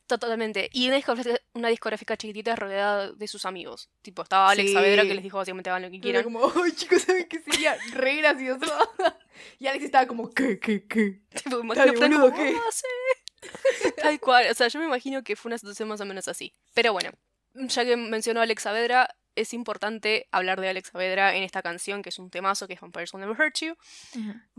Totalmente. 0.09 0.69
Y 0.73 0.89
una 1.55 1.69
discográfica, 1.69 2.17
chiquitita 2.17 2.57
rodeada 2.57 3.13
de 3.13 3.29
sus 3.29 3.47
amigos. 3.47 3.91
Tipo, 4.03 4.23
estaba 4.23 4.51
Alex 4.51 4.73
Saavedra 4.73 5.05
que 5.05 5.15
les 5.15 5.23
dijo 5.23 5.39
básicamente 5.39 5.71
hagan 5.71 5.83
lo 5.83 5.91
que 5.93 6.01
quieran. 6.01 6.25
como, 6.25 6.41
ay 6.61 6.73
chicos, 6.73 7.03
¿saben 7.03 7.29
qué 7.29 7.39
sería? 7.43 7.77
Re 7.93 8.17
gracioso. 8.17 8.67
y 9.61 9.69
Alex 9.69 9.85
estaba 9.85 10.09
como, 10.09 10.31
¿qué, 10.31 10.59
qué, 10.59 10.85
qué? 10.89 11.21
Tipo, 11.45 11.61
imagino 11.61 11.93
boludo, 11.93 12.33
¿qué? 12.35 12.57
Tal 14.03 14.19
cual. 14.19 14.51
O 14.51 14.55
sea, 14.55 14.67
yo 14.67 14.81
me 14.81 14.87
imagino 14.87 15.23
que 15.23 15.37
fue 15.37 15.49
una 15.49 15.59
situación 15.59 15.89
más 15.89 16.01
o 16.01 16.07
menos 16.07 16.27
así. 16.27 16.53
Pero 16.75 16.93
bueno, 16.93 17.13
ya 17.55 17.85
que 17.85 17.97
mencionó 17.97 18.41
a 18.41 18.43
Alex 18.45 18.63
Saavedra, 18.63 19.09
es 19.35 19.55
importante 19.55 20.29
hablar 20.31 20.61
de 20.61 20.69
Alex 20.69 20.91
Saavedra 20.91 21.35
en 21.35 21.43
esta 21.43 21.63
canción, 21.63 22.03
que 22.03 22.11
es 22.11 22.19
un 22.19 22.31
temazo, 22.31 22.67
que 22.67 22.75
es 22.75 22.81
Vampires 22.81 23.13
Will 23.13 23.23
Never 23.23 23.41
Hurt 23.41 23.59
You, 23.61 23.77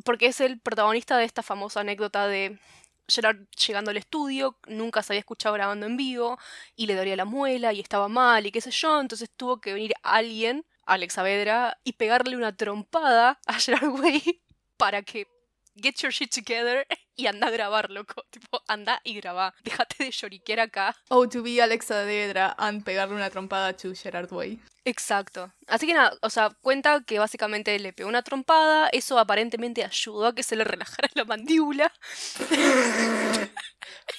porque 0.03 0.27
es 0.27 0.41
el 0.41 0.59
protagonista 0.59 1.17
de 1.17 1.25
esta 1.25 1.43
famosa 1.43 1.81
anécdota 1.81 2.27
de 2.27 2.59
Gerard 3.07 3.38
llegando 3.67 3.91
al 3.91 3.97
estudio, 3.97 4.57
nunca 4.67 5.03
se 5.03 5.13
había 5.13 5.19
escuchado 5.19 5.53
grabando 5.53 5.85
en 5.85 5.97
vivo, 5.97 6.39
y 6.75 6.88
le 6.88 6.95
dolía 6.95 7.15
la 7.15 7.25
muela, 7.25 7.73
y 7.73 7.79
estaba 7.79 8.07
mal, 8.07 8.45
y 8.45 8.51
qué 8.51 8.62
sé 8.62 8.71
yo, 8.71 9.00
entonces 9.00 9.29
tuvo 9.35 9.59
que 9.59 9.73
venir 9.73 9.93
alguien, 10.01 10.65
Alex 10.85 11.13
Saavedra, 11.13 11.79
y 11.83 11.93
pegarle 11.93 12.35
una 12.35 12.55
trompada 12.55 13.39
a 13.45 13.53
Gerard 13.59 14.00
Way 14.00 14.41
para 14.77 15.03
que 15.03 15.27
get 15.75 15.95
your 16.01 16.12
shit 16.12 16.31
together 16.31 16.85
y 17.15 17.27
anda 17.27 17.48
a 17.48 17.51
grabar, 17.51 17.89
loco. 17.89 18.24
Tipo, 18.32 18.62
anda 18.67 19.01
y 19.03 19.15
graba. 19.15 19.53
Déjate 19.63 20.03
de 20.05 20.12
lloriquear 20.12 20.60
acá. 20.60 20.96
Oh, 21.10 21.27
to 21.27 21.43
be 21.43 21.62
Alexa 21.62 22.03
Dedra 22.05 22.55
and 22.58 22.84
pegarle 22.84 23.15
una 23.15 23.29
trompada 23.29 23.70
a 23.70 23.75
Gerard 23.96 24.32
Way. 24.32 24.60
Exacto. 24.86 25.53
Así 25.67 25.88
que 25.88 25.93
nada, 25.93 26.17
o 26.22 26.29
sea, 26.29 26.50
cuenta 26.62 27.01
que 27.05 27.17
básicamente 27.17 27.77
le 27.79 27.93
pegó 27.93 28.10
una 28.10 28.22
trompada, 28.22 28.89
eso 28.91 29.17
aparentemente 29.17 29.84
ayudó 29.84 30.27
a 30.27 30.36
que 30.36 30.43
se 30.43 30.58
le 30.58 30.65
relajara 30.65 31.10
la 31.13 31.24
mandíbula. 31.24 31.91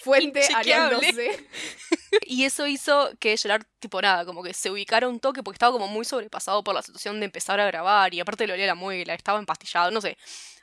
Fuente 0.02 0.40
ariándose. 0.54 1.48
y 2.22 2.44
eso 2.44 2.66
hizo 2.66 3.10
que 3.18 3.36
Gerard, 3.36 3.66
tipo 3.78 4.00
nada, 4.00 4.24
como 4.24 4.42
que 4.42 4.54
se 4.54 4.70
ubicara 4.70 5.08
un 5.08 5.20
toque 5.20 5.42
porque 5.42 5.56
estaba 5.56 5.72
como 5.72 5.88
muy 5.88 6.04
sobrepasado 6.06 6.64
por 6.64 6.74
la 6.74 6.82
situación 6.82 7.20
de 7.20 7.26
empezar 7.26 7.60
a 7.60 7.66
grabar 7.66 8.14
y 8.14 8.20
aparte 8.20 8.46
le 8.46 8.54
olía 8.54 8.66
la 8.66 8.74
muela, 8.74 9.12
estaba 9.14 9.38
empastillado, 9.38 9.90
no 9.90 10.00
sé, 10.00 10.16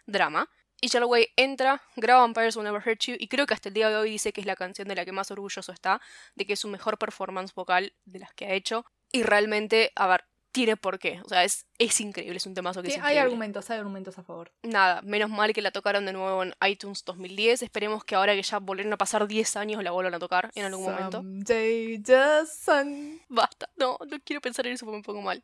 drama. 0.08 0.50
Y 0.82 0.98
Way 0.98 1.28
entra, 1.36 1.82
graba 1.96 2.22
Vampires 2.22 2.56
Will 2.56 2.66
Never 2.66 2.82
Hurt 2.86 3.00
You 3.02 3.16
y 3.20 3.28
creo 3.28 3.46
que 3.46 3.54
hasta 3.54 3.70
el 3.70 3.76
día 3.76 3.90
de 3.90 3.98
hoy 3.98 4.10
dice 4.10 4.34
que 4.34 4.42
es 4.42 4.48
la 4.48 4.56
canción 4.56 4.88
de 4.88 4.96
la 4.96 5.06
que 5.06 5.12
más 5.12 5.30
orgulloso 5.30 5.72
está, 5.72 6.02
de 6.36 6.46
que 6.46 6.54
es 6.54 6.60
su 6.60 6.68
mejor 6.68 6.98
performance 6.98 7.54
vocal 7.54 7.94
de 8.06 8.20
las 8.20 8.34
que 8.34 8.46
ha 8.46 8.54
hecho. 8.54 8.84
Y 9.12 9.22
realmente, 9.22 9.92
a 9.96 10.08
ver, 10.08 10.26
tiene 10.52 10.78
por 10.78 11.00
qué. 11.00 11.22
O 11.24 11.30
sea, 11.30 11.44
es, 11.44 11.66
es 11.78 12.02
increíble, 12.02 12.38
es 12.38 12.46
un 12.46 12.54
temazo 12.54 12.82
que 12.82 12.92
sí, 12.92 13.00
Hay 13.02 13.18
argumentos, 13.18 13.70
hay 13.70 13.78
argumentos 13.78 14.18
a 14.18 14.24
favor. 14.24 14.52
Nada, 14.64 15.02
menos 15.04 15.30
mal 15.30 15.54
que 15.54 15.62
la 15.62 15.72
tocaron 15.72 16.06
de 16.06 16.14
nuevo 16.14 16.44
en 16.44 16.56
iTunes 16.68 17.06
2010. 17.06 17.62
Esperemos 17.62 18.04
que 18.04 18.16
ahora 18.16 18.34
que 18.34 18.42
ya 18.42 18.60
volvieron 18.60 18.92
a 18.94 18.98
pasar 18.98 19.28
10 19.28 19.56
años 19.58 19.84
la 19.84 19.92
vuelvan 19.92 20.16
a 20.16 20.20
tocar 20.20 20.50
en 20.56 20.66
algún 20.66 20.86
momento. 20.86 21.22
Basta, 23.30 23.70
no, 23.76 23.98
no 24.10 24.18
quiero 24.24 24.42
pensar 24.42 24.68
en 24.68 24.74
eso 24.74 24.86
porque 24.86 24.98
me 24.98 25.04
pongo 25.04 25.22
mal. 25.22 25.44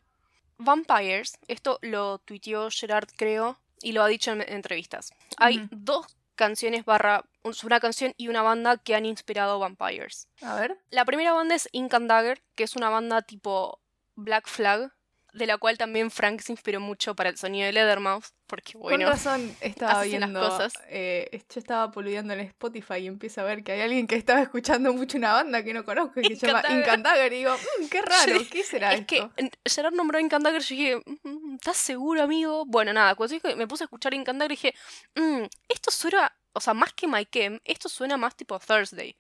Vampires, 0.58 1.38
esto 1.48 1.78
lo 1.84 2.18
tuiteó 2.20 2.70
Gerard, 2.72 3.10
creo, 3.16 3.60
y 3.82 3.92
lo 3.92 4.04
ha 4.04 4.08
dicho 4.08 4.32
en, 4.32 4.42
entrevistas. 4.42 5.12
Hay 5.38 5.68
dos 5.72 6.18
canciones 6.36 6.86
barra 6.86 7.26
una 7.64 7.80
canción 7.80 8.14
y 8.18 8.28
una 8.28 8.42
banda 8.42 8.78
que 8.78 8.96
han 8.96 9.06
inspirado 9.06 9.60
Vampires. 9.60 10.28
A 10.42 10.56
ver. 10.56 10.78
La 10.90 11.06
primera 11.06 11.34
banda 11.34 11.56
es 11.56 11.70
Ink 11.72 11.94
and 11.94 12.10
Dagger, 12.10 12.42
que 12.56 12.64
es 12.64 12.76
una 12.76 12.90
banda 12.90 13.22
tipo 13.22 13.80
Black 14.16 14.48
Flag, 14.48 14.92
de 15.34 15.46
la 15.46 15.58
cual 15.58 15.78
también 15.78 16.10
Frank 16.12 16.42
se 16.42 16.52
inspiró 16.52 16.80
mucho 16.80 17.16
para 17.16 17.30
el 17.30 17.38
sonido 17.38 17.66
de 17.66 17.74
Leathermouth, 17.74 18.26
porque 18.48 18.78
bueno. 18.78 19.06
Con 19.06 19.14
razón 19.14 19.56
estaba 19.62 20.04
viendo. 20.04 20.40
cosas. 20.40 20.74
Eh, 20.90 21.44
yo 21.54 21.60
estaba 21.60 21.92
poludeando 21.92 22.34
en 22.34 22.42
Spotify 22.42 22.96
y 22.96 23.08
empiezo 23.08 23.42
a 23.42 23.44
ver 23.44 23.64
que 23.64 23.74
hay 23.74 23.82
alguien 23.82 24.08
que 24.08 24.16
estaba 24.16 24.42
escuchando 24.42 24.94
mucho 24.94 25.18
una 25.18 25.34
banda 25.34 25.64
que 25.64 25.74
no 25.74 25.86
conozco 25.86 26.22
que 26.22 26.36
se 26.36 26.48
llama 26.48 26.64
Incandager 26.70 27.32
y 27.34 27.38
digo, 27.38 27.54
mm, 27.54 27.88
qué 27.88 28.02
raro, 28.02 28.40
¿qué 28.50 28.64
será 28.64 28.94
es 28.94 29.06
que 29.06 29.30
Gerard 29.66 29.94
nombró 29.94 30.20
Incandager 30.20 30.62
y 30.70 30.76
dije, 30.76 31.02
mm, 31.24 31.56
¿estás 31.56 31.78
seguro, 31.78 32.24
amigo? 32.24 32.66
Bueno, 32.66 32.94
nada, 32.94 33.16
cuando 33.16 33.36
me 33.56 33.68
puse 33.68 33.84
a 33.84 33.86
escuchar 33.86 34.14
Incandager 34.14 34.52
y 34.52 34.56
dije, 34.56 34.74
mm, 35.16 35.44
esto 35.68 35.92
suena, 35.92 36.36
o 36.54 36.62
sea, 36.62 36.74
más 36.74 36.94
que 36.94 37.08
My 37.08 37.26
Chem, 37.26 37.60
esto 37.66 37.90
suena 37.90 38.18
más 38.18 38.36
tipo 38.36 38.58
Thursday. 38.60 39.16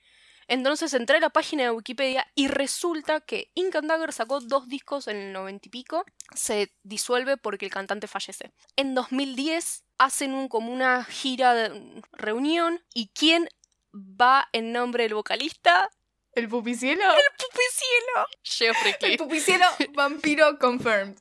Entonces 0.48 0.94
entré 0.94 1.18
a 1.18 1.20
la 1.20 1.30
página 1.30 1.63
de 1.63 1.72
Wikipedia 1.72 2.32
y 2.36 2.48
resulta 2.48 3.22
que 3.22 3.51
Ink 3.54 3.75
Dagger 3.75 4.13
sacó 4.13 4.39
dos 4.39 4.68
discos 4.68 5.08
en 5.08 5.18
el 5.18 5.34
90 5.34 5.68
y 5.68 5.70
pico. 5.70 6.06
Se 6.36 6.74
disuelve 6.84 7.38
porque 7.38 7.66
el 7.66 7.72
cantante 7.72 8.08
fallece. 8.08 8.51
En 8.75 8.96
2010 8.96 9.84
hacen 9.98 10.34
un, 10.34 10.48
como 10.48 10.72
una 10.72 11.04
gira 11.04 11.54
de 11.54 12.01
reunión. 12.13 12.82
¿Y 12.94 13.10
quién 13.10 13.50
va 13.94 14.48
en 14.54 14.72
nombre 14.72 15.04
del 15.04 15.16
vocalista? 15.16 15.89
¿El 16.34 16.48
pupicielo? 16.48 17.04
¡El 17.04 17.32
pupicielo! 17.38 18.27
Geoffrey 18.44 18.96
El 19.01 19.18
pupicielo 19.18 19.66
vampiro 19.94 20.58
confirmed. 20.60 21.18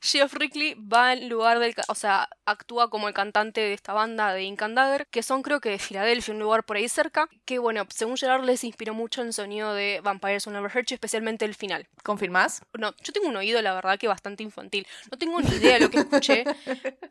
Geoff 0.00 0.34
Rickley 0.34 0.74
va 0.74 1.12
en 1.12 1.28
lugar 1.28 1.58
del. 1.58 1.74
O 1.88 1.94
sea, 1.94 2.28
actúa 2.44 2.90
como 2.90 3.08
el 3.08 3.14
cantante 3.14 3.60
de 3.60 3.72
esta 3.72 3.92
banda 3.92 4.32
de 4.32 4.42
Ink 4.42 4.60
Dagger, 4.60 5.06
que 5.06 5.22
son 5.22 5.42
creo 5.42 5.60
que 5.60 5.70
de 5.70 5.78
Filadelfia, 5.78 6.34
un 6.34 6.40
lugar 6.40 6.64
por 6.64 6.76
ahí 6.76 6.88
cerca. 6.88 7.28
Que 7.44 7.58
bueno, 7.58 7.86
según 7.94 8.16
Gerard 8.16 8.44
les 8.44 8.64
inspiró 8.64 8.94
mucho 8.94 9.22
el 9.22 9.32
sonido 9.32 9.74
de 9.74 10.00
Vampires 10.02 10.46
on 10.46 10.54
Never 10.54 10.70
Hurt 10.74 10.90
especialmente 10.92 11.44
el 11.44 11.54
final. 11.54 11.88
¿Confirmás? 12.02 12.62
No, 12.78 12.94
yo 13.02 13.12
tengo 13.12 13.28
un 13.28 13.36
oído, 13.36 13.60
la 13.62 13.74
verdad, 13.74 13.98
que 13.98 14.08
bastante 14.08 14.42
infantil. 14.42 14.86
No 15.10 15.18
tengo 15.18 15.40
ni 15.40 15.48
idea 15.56 15.74
de 15.74 15.80
lo 15.80 15.90
que 15.90 15.98
escuché. 15.98 16.44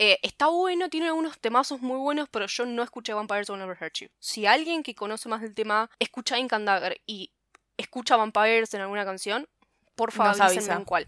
Eh, 0.02 0.18
está 0.22 0.48
bueno, 0.48 0.90
tiene 0.90 1.08
algunos 1.08 1.40
temazos 1.40 1.82
muy 1.82 1.98
buenos, 1.98 2.30
pero 2.30 2.46
yo 2.46 2.66
no 2.66 2.84
escuché 2.84 3.14
Vampires 3.14 3.50
on 3.50 3.60
Never 3.60 3.78
Hurt 3.80 3.96
You. 3.96 4.08
Si 4.18 4.46
alguien 4.46 4.82
que 4.82 4.96
conoce 4.96 5.28
más 5.28 5.42
del 5.42 5.54
tema 5.54 5.90
escucha 6.00 6.38
Ink 6.38 6.54
Dagger 6.54 7.02
y 7.06 7.32
escucha 7.76 8.16
Vampires 8.16 8.74
en 8.74 8.82
alguna 8.82 9.04
canción, 9.04 9.48
por 9.96 10.14
favor, 10.14 10.42
avísenme 10.42 10.74
en 10.74 10.86
cuál. 10.86 11.08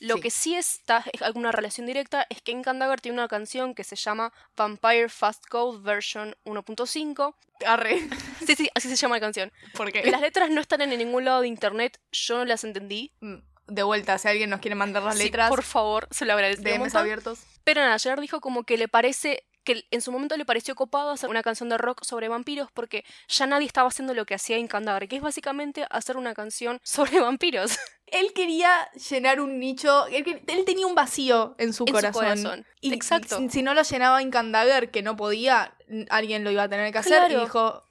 Lo 0.00 0.20
que 0.20 0.30
sí 0.30 0.54
está, 0.54 1.04
es 1.12 1.22
alguna 1.22 1.52
relación 1.52 1.86
directa, 1.86 2.26
es 2.30 2.40
que 2.42 2.52
en 2.52 2.62
Candagar 2.62 3.00
tiene 3.00 3.18
una 3.18 3.28
canción 3.28 3.74
que 3.74 3.84
se 3.84 3.96
llama 3.96 4.32
Vampire 4.56 5.08
Fast 5.08 5.46
Code 5.46 5.80
Version 5.82 6.36
1.5. 6.44 7.34
Arre. 7.66 8.08
Sí, 8.46 8.54
sí, 8.54 8.70
así 8.74 8.88
se 8.88 8.96
llama 8.96 9.16
la 9.16 9.20
canción. 9.20 9.52
¿Por 9.74 9.92
qué? 9.92 10.10
Las 10.10 10.22
letras 10.22 10.48
no 10.48 10.62
están 10.62 10.80
en 10.80 10.96
ningún 10.96 11.26
lado 11.26 11.42
de 11.42 11.48
internet, 11.48 12.00
yo 12.12 12.38
no 12.38 12.44
las 12.46 12.64
entendí. 12.64 13.12
Mm, 13.20 13.34
de 13.66 13.82
vuelta, 13.82 14.16
si 14.16 14.28
alguien 14.28 14.48
nos 14.48 14.60
quiere 14.60 14.74
mandar 14.74 15.02
las 15.02 15.18
letras. 15.18 15.50
Por 15.50 15.62
favor, 15.62 16.08
se 16.10 16.24
lo 16.24 16.32
agradecemos. 16.32 16.78
DMs 16.78 16.94
abiertos. 16.94 17.40
Pero 17.64 17.82
nada, 17.82 17.98
Gerard 17.98 18.22
dijo 18.22 18.40
como 18.40 18.64
que 18.64 18.78
le 18.78 18.88
parece 18.88 19.44
que 19.68 19.84
en 19.90 20.00
su 20.00 20.10
momento 20.10 20.34
le 20.38 20.46
pareció 20.46 20.74
copado 20.74 21.10
hacer 21.10 21.28
una 21.28 21.42
canción 21.42 21.68
de 21.68 21.76
rock 21.76 22.02
sobre 22.02 22.28
vampiros 22.28 22.70
porque 22.72 23.04
ya 23.28 23.46
nadie 23.46 23.66
estaba 23.66 23.88
haciendo 23.88 24.14
lo 24.14 24.24
que 24.24 24.34
hacía 24.34 24.56
en 24.56 24.66
que 24.66 25.16
es 25.16 25.20
básicamente 25.20 25.86
hacer 25.90 26.16
una 26.16 26.32
canción 26.32 26.80
sobre 26.82 27.20
vampiros. 27.20 27.78
Él 28.06 28.32
quería 28.34 28.90
llenar 29.10 29.42
un 29.42 29.60
nicho, 29.60 30.06
él, 30.06 30.24
tenía 30.64 30.86
un 30.86 30.94
vacío 30.94 31.54
en 31.58 31.74
su 31.74 31.84
corazón. 31.84 32.64
Y 32.80 32.94
Exacto. 32.94 33.38
Si, 33.50 33.62
no 33.62 33.74
lo 33.74 33.82
llenaba 33.82 34.22
Incandager, 34.22 34.90
que 34.90 35.02
no 35.02 35.14
podía, 35.16 35.76
alguien 36.08 36.44
lo 36.44 36.50
iba 36.50 36.62
a 36.62 36.68
tener 36.70 36.90
que 36.90 36.98
hacer 36.98 37.30
y 37.30 37.36
dijo, 37.36 37.84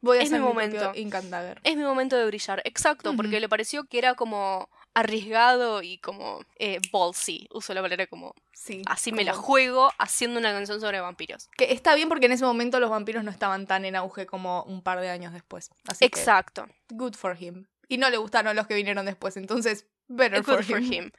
voy 0.00 0.18
a 0.18 0.22
hacer 0.22 0.38
mi 0.38 0.46
momento. 0.46 0.92
Incandager. 0.94 1.60
Es 1.64 1.76
mi 1.76 1.82
momento 1.82 2.16
de 2.16 2.26
brillar, 2.26 2.62
exacto, 2.64 3.16
porque 3.16 3.40
le 3.40 3.48
pareció 3.48 3.82
que 3.82 3.98
era 3.98 4.14
como 4.14 4.68
arriesgado 4.94 5.82
y 5.82 5.98
como 5.98 6.44
eh, 6.56 6.80
ballsy. 6.92 7.48
Uso 7.52 7.74
la 7.74 7.82
palabra 7.82 8.06
como. 8.06 8.34
Sí, 8.52 8.82
así 8.86 9.12
me 9.12 9.24
la 9.24 9.34
juego 9.34 9.92
haciendo 9.98 10.38
una 10.38 10.52
canción 10.52 10.80
sobre 10.80 11.00
vampiros. 11.00 11.50
Que 11.56 11.72
está 11.72 11.94
bien 11.94 12.08
porque 12.08 12.26
en 12.26 12.32
ese 12.32 12.44
momento 12.44 12.80
los 12.80 12.88
vampiros 12.88 13.24
no 13.24 13.30
estaban 13.30 13.66
tan 13.66 13.84
en 13.84 13.96
auge 13.96 14.26
como 14.26 14.62
un 14.62 14.82
par 14.82 15.00
de 15.00 15.10
años 15.10 15.32
después. 15.32 15.70
Exacto. 16.00 16.66
good 16.90 17.14
for 17.14 17.36
him. 17.38 17.66
Y 17.88 17.98
no 17.98 18.08
le 18.08 18.16
gustaron 18.16 18.56
los 18.56 18.66
que 18.66 18.74
vinieron 18.74 19.04
después, 19.04 19.36
entonces 19.36 19.86
better 20.08 20.42
for, 20.42 20.64
him. 20.82 21.10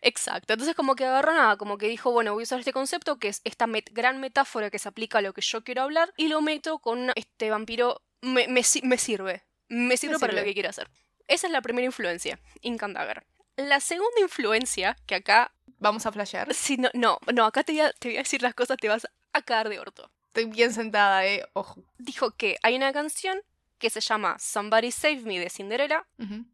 Exacto. 0.00 0.54
Entonces 0.54 0.74
como 0.74 0.94
que 0.94 1.04
agarró 1.04 1.34
nada, 1.34 1.56
como 1.56 1.76
que 1.76 1.88
dijo, 1.88 2.12
bueno, 2.12 2.32
voy 2.32 2.42
a 2.42 2.44
usar 2.44 2.60
este 2.60 2.72
concepto 2.72 3.18
que 3.18 3.28
es 3.28 3.40
esta 3.44 3.66
gran 3.92 4.20
metáfora 4.20 4.70
que 4.70 4.78
se 4.78 4.88
aplica 4.88 5.18
a 5.18 5.22
lo 5.22 5.34
que 5.34 5.42
yo 5.42 5.64
quiero 5.64 5.82
hablar 5.82 6.12
y 6.16 6.28
lo 6.28 6.40
meto 6.40 6.78
con 6.78 7.10
este 7.16 7.50
vampiro. 7.50 8.00
Me, 8.22 8.48
me, 8.48 8.62
me 8.82 8.98
sirve. 8.98 9.42
Me 9.68 9.96
sirve 9.96 10.18
para 10.18 10.32
lo 10.32 10.44
que 10.44 10.54
quiero 10.54 10.70
hacer. 10.70 10.88
Esa 11.28 11.46
es 11.46 11.52
la 11.52 11.62
primera 11.62 11.86
influencia, 11.86 12.38
Incandager. 12.60 13.24
La 13.56 13.80
segunda 13.80 14.20
influencia, 14.20 14.96
que 15.06 15.14
acá... 15.14 15.52
Vamos 15.78 16.06
a 16.06 16.12
flashear. 16.12 16.52
Sí, 16.54 16.76
no, 16.76 16.90
no, 16.94 17.18
no, 17.32 17.44
acá 17.44 17.62
te 17.62 17.72
voy, 17.72 17.80
a, 17.82 17.92
te 17.92 18.08
voy 18.08 18.16
a 18.16 18.22
decir 18.22 18.42
las 18.42 18.54
cosas, 18.54 18.78
te 18.78 18.88
vas 18.88 19.06
a 19.32 19.42
caer 19.42 19.68
de 19.68 19.78
orto. 19.78 20.10
Estoy 20.28 20.46
bien 20.46 20.72
sentada, 20.72 21.26
eh, 21.26 21.46
ojo. 21.52 21.84
Dijo 21.98 22.32
que 22.32 22.56
hay 22.62 22.74
una 22.74 22.92
canción 22.92 23.40
que 23.78 23.90
se 23.90 24.00
llama 24.00 24.38
Somebody 24.38 24.90
Save 24.90 25.20
Me 25.20 25.38
de 25.38 25.50
Cinderella, 25.50 26.06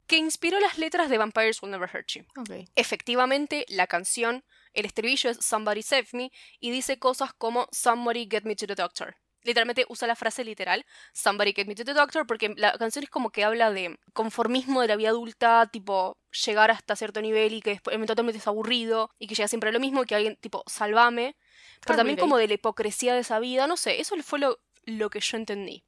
que 0.06 0.16
inspiró 0.16 0.58
las 0.58 0.78
letras 0.78 1.08
de 1.08 1.16
Vampires 1.16 1.62
Will 1.62 1.70
Never 1.70 1.88
Hurt 1.88 2.08
You. 2.08 2.24
Efectivamente, 2.74 3.64
la 3.68 3.86
canción, 3.86 4.44
el 4.74 4.84
estribillo 4.84 5.30
es 5.30 5.38
Somebody 5.38 5.82
Save 5.82 6.08
Me 6.12 6.32
y 6.58 6.70
dice 6.70 6.98
cosas 6.98 7.32
como 7.32 7.68
Somebody 7.70 8.26
Get 8.30 8.42
Me 8.42 8.56
to 8.56 8.66
the 8.66 8.74
Doctor. 8.74 9.16
Literalmente 9.42 9.86
usa 9.88 10.06
la 10.06 10.16
frase 10.16 10.44
literal, 10.44 10.84
somebody 11.12 11.52
get 11.52 11.66
me 11.66 11.74
to 11.74 11.84
the 11.84 11.94
doctor, 11.94 12.26
porque 12.26 12.52
la 12.56 12.76
canción 12.78 13.04
es 13.04 13.10
como 13.10 13.30
que 13.30 13.44
habla 13.44 13.70
de 13.72 13.98
conformismo 14.12 14.80
de 14.80 14.88
la 14.88 14.96
vida 14.96 15.10
adulta, 15.10 15.68
tipo 15.72 16.18
llegar 16.44 16.70
hasta 16.70 16.96
cierto 16.96 17.20
nivel 17.20 17.54
y 17.54 17.62
que 17.62 17.70
después 17.70 17.94
eventualmente 17.94 18.38
es 18.38 18.46
aburrido 18.46 19.10
y 19.18 19.26
que 19.26 19.34
llega 19.34 19.48
siempre 19.48 19.70
a 19.70 19.72
lo 19.72 19.80
mismo, 19.80 20.04
que 20.04 20.14
alguien 20.14 20.36
tipo 20.36 20.62
salvame, 20.66 21.36
pero 21.84 21.96
también 21.96 22.18
como 22.18 22.36
de 22.36 22.48
la 22.48 22.54
hipocresía 22.54 23.14
de 23.14 23.20
esa 23.20 23.38
vida, 23.38 23.66
no 23.66 23.76
sé, 23.76 24.00
eso 24.00 24.16
fue 24.22 24.38
lo, 24.38 24.60
lo 24.84 25.10
que 25.10 25.20
yo 25.20 25.36
entendí. 25.36 25.84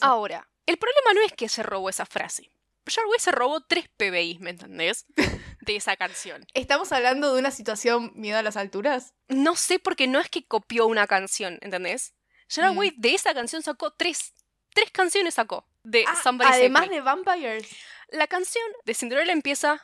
Ahora, 0.00 0.48
el 0.66 0.76
problema 0.76 1.14
no 1.14 1.22
es 1.22 1.32
que 1.32 1.48
se 1.48 1.62
robó 1.62 1.88
esa 1.88 2.06
frase. 2.06 2.50
Jarway 2.86 3.18
se 3.18 3.30
robó 3.30 3.60
tres 3.60 3.88
PBI, 3.96 4.38
¿me 4.40 4.50
entendés? 4.50 5.06
De 5.60 5.76
esa 5.76 5.96
canción. 5.96 6.46
¿Estamos 6.54 6.90
hablando 6.90 7.32
de 7.34 7.38
una 7.38 7.50
situación 7.50 8.12
miedo 8.14 8.38
a 8.38 8.42
las 8.42 8.56
alturas? 8.56 9.14
No 9.28 9.56
sé 9.56 9.78
porque 9.78 10.06
no 10.06 10.18
es 10.18 10.28
que 10.28 10.46
copió 10.46 10.86
una 10.86 11.06
canción, 11.06 11.58
¿entendés? 11.60 12.14
Jarway 12.50 12.90
mm. 12.90 13.00
de 13.00 13.14
esa 13.14 13.34
canción 13.34 13.62
sacó 13.62 13.92
tres. 13.92 14.34
Tres 14.74 14.90
canciones 14.90 15.34
sacó. 15.34 15.66
De 15.82 16.04
ah, 16.06 16.16
Somebody 16.22 16.50
Además 16.50 16.88
de 16.88 17.00
Vampires. 17.00 17.68
La 18.08 18.26
canción 18.26 18.64
de 18.84 18.94
Cinderella 18.94 19.32
empieza 19.32 19.82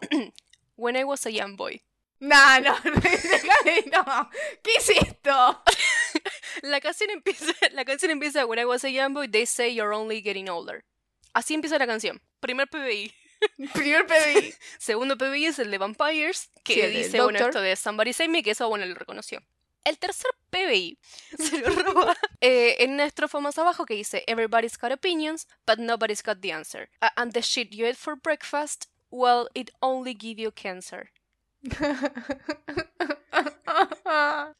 When 0.76 0.96
I 0.96 1.04
was 1.04 1.26
a 1.26 1.30
young 1.30 1.56
boy. 1.56 1.82
No, 2.20 2.60
no, 2.60 2.74
no. 3.92 4.30
¿Qué 4.62 4.70
es 4.78 4.90
esto? 4.90 5.62
la 6.62 6.80
canción 6.80 7.10
empieza, 7.10 7.52
la 7.72 7.84
canción 7.84 8.10
empieza 8.10 8.46
When 8.46 8.58
I 8.58 8.64
was 8.64 8.84
a 8.84 8.88
young 8.88 9.12
boy, 9.12 9.28
they 9.28 9.46
say 9.46 9.74
you're 9.74 9.94
only 9.94 10.22
getting 10.22 10.48
older. 10.48 10.84
Así 11.32 11.54
empieza 11.54 11.78
la 11.78 11.86
canción. 11.86 12.22
Primer 12.40 12.68
PBI. 12.68 13.12
Primer 13.74 14.06
PBI. 14.06 14.54
Segundo 14.78 15.18
PBI 15.18 15.46
es 15.46 15.58
el 15.58 15.70
de 15.70 15.78
Vampires, 15.78 16.50
que 16.64 16.88
dice, 16.88 17.20
bueno, 17.20 17.38
esto 17.38 17.60
de 17.60 17.76
Somebody 17.76 18.12
Save 18.12 18.28
Me, 18.28 18.42
que 18.42 18.52
eso, 18.52 18.68
bueno, 18.68 18.86
lo 18.86 18.94
reconoció. 18.94 19.42
El 19.84 19.98
tercer 19.98 20.30
PBI 20.50 20.98
se 21.38 21.58
lo 21.58 21.68
roba 21.70 22.16
eh, 22.40 22.76
en 22.80 22.92
una 22.92 23.04
estrofa 23.04 23.40
más 23.40 23.58
abajo 23.58 23.84
que 23.84 23.94
dice 23.94 24.24
Everybody's 24.26 24.78
got 24.78 24.92
opinions, 24.92 25.46
but 25.66 25.78
nobody's 25.78 26.22
got 26.22 26.40
the 26.40 26.52
answer. 26.52 26.88
and 27.16 27.32
the 27.32 27.42
shit 27.42 27.72
you 27.72 27.86
ate 27.86 27.96
for 27.96 28.16
breakfast, 28.16 28.88
well, 29.10 29.48
it 29.54 29.70
only 29.80 30.14
give 30.14 30.40
you 30.40 30.50
cancer. 30.52 31.10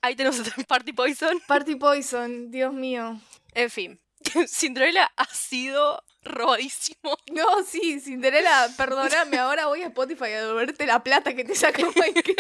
Ahí 0.02 0.16
tenemos 0.16 0.43
Party 0.66 0.93
Poison. 0.93 1.40
Party 1.47 1.76
Poison, 1.76 2.50
Dios 2.50 2.73
mío. 2.73 3.21
En 3.54 3.71
fin, 3.71 4.00
Cinderella 4.49 5.11
ha 5.16 5.26
sido 5.26 6.02
robadísimo. 6.23 7.16
No, 7.33 7.62
sí, 7.64 8.00
Cinderella, 8.00 8.69
perdóname, 8.76 9.38
ahora 9.38 9.66
voy 9.66 9.83
a 9.83 9.87
Spotify 9.88 10.25
a 10.25 10.40
devolverte 10.40 10.87
la 10.87 11.02
plata 11.02 11.35
que 11.35 11.45
te 11.45 11.54
sacó 11.54 11.93
Mike. 11.97 12.35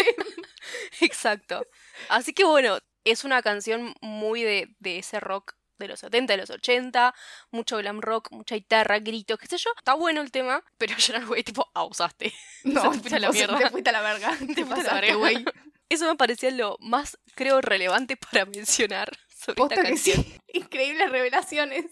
Exacto. 1.00 1.66
Así 2.08 2.32
que 2.32 2.44
bueno, 2.44 2.78
es 3.04 3.24
una 3.24 3.42
canción 3.42 3.94
muy 4.00 4.42
de, 4.42 4.74
ese 4.82 5.20
rock 5.20 5.54
de 5.78 5.88
los 5.88 6.00
70, 6.00 6.32
de 6.32 6.36
los 6.38 6.50
80, 6.50 7.14
mucho 7.50 7.76
glam 7.78 8.00
rock, 8.00 8.30
mucha 8.30 8.54
guitarra, 8.54 9.00
gritos, 9.00 9.38
qué 9.38 9.46
sé 9.46 9.58
yo. 9.58 9.70
Está 9.76 9.94
bueno 9.94 10.20
el 10.20 10.30
tema, 10.30 10.64
pero 10.78 10.96
yo 10.96 11.18
no 11.18 11.26
güey, 11.26 11.44
tipo, 11.44 11.70
abusaste. 11.74 12.32
No, 12.64 12.80
te 12.80 12.98
fuiste 12.98 13.16
a 13.16 13.20
la 13.20 13.30
mierda. 13.32 13.58
Te 13.58 13.70
fuiste 13.70 13.90
a 13.90 13.92
la 13.92 14.00
verga. 14.00 14.36
Te 14.38 14.64
fuiste 14.64 14.88
a 14.88 14.94
la 14.94 15.00
verga, 15.00 15.14
güey. 15.16 15.44
Eso 15.90 16.06
me 16.06 16.16
parecía 16.16 16.50
lo 16.50 16.76
más, 16.80 17.18
creo, 17.34 17.60
relevante 17.60 18.16
para 18.16 18.46
mencionar 18.46 19.10
sobre 19.28 19.62
esta 19.62 19.82
canción. 19.82 20.24
Increíbles 20.48 21.10
revelaciones. 21.10 21.84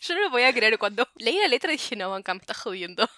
Yo 0.00 0.14
no 0.14 0.20
lo 0.20 0.30
podía 0.30 0.52
creer. 0.52 0.78
Cuando 0.78 1.08
leí 1.16 1.38
la 1.38 1.48
letra 1.48 1.72
dije, 1.72 1.96
no, 1.96 2.10
Banca, 2.10 2.32
me 2.32 2.40
está 2.40 2.54
jodiendo. 2.54 3.08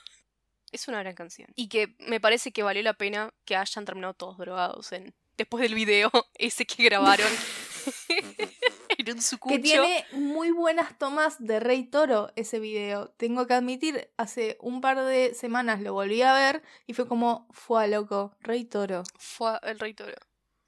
Es 0.72 0.88
una 0.88 1.00
gran 1.00 1.14
canción. 1.14 1.48
Y 1.54 1.68
que 1.68 1.94
me 1.98 2.18
parece 2.18 2.50
que 2.52 2.62
valió 2.62 2.82
la 2.82 2.94
pena 2.94 3.32
que 3.44 3.56
hayan 3.56 3.84
terminado 3.84 4.14
todos 4.14 4.38
drogados 4.38 4.90
en 4.92 5.14
después 5.36 5.62
del 5.62 5.74
video 5.74 6.10
ese 6.34 6.66
que 6.66 6.84
grabaron. 6.84 7.26
en 8.98 9.10
un 9.10 9.22
sucucho. 9.22 9.54
Que 9.54 9.60
tiene 9.60 10.04
muy 10.12 10.50
buenas 10.50 10.98
tomas 10.98 11.36
de 11.38 11.60
Rey 11.60 11.84
Toro 11.84 12.32
ese 12.36 12.58
video. 12.58 13.08
Tengo 13.16 13.46
que 13.46 13.54
admitir, 13.54 14.10
hace 14.16 14.56
un 14.60 14.80
par 14.80 15.02
de 15.04 15.34
semanas 15.34 15.80
lo 15.80 15.92
volví 15.92 16.22
a 16.22 16.32
ver 16.34 16.62
y 16.86 16.94
fue 16.94 17.06
como, 17.06 17.46
fue 17.50 17.88
loco, 17.88 18.36
Rey 18.40 18.64
Toro. 18.64 19.02
Fue 19.18 19.58
el 19.62 19.78
Rey 19.78 19.94
Toro. 19.94 20.16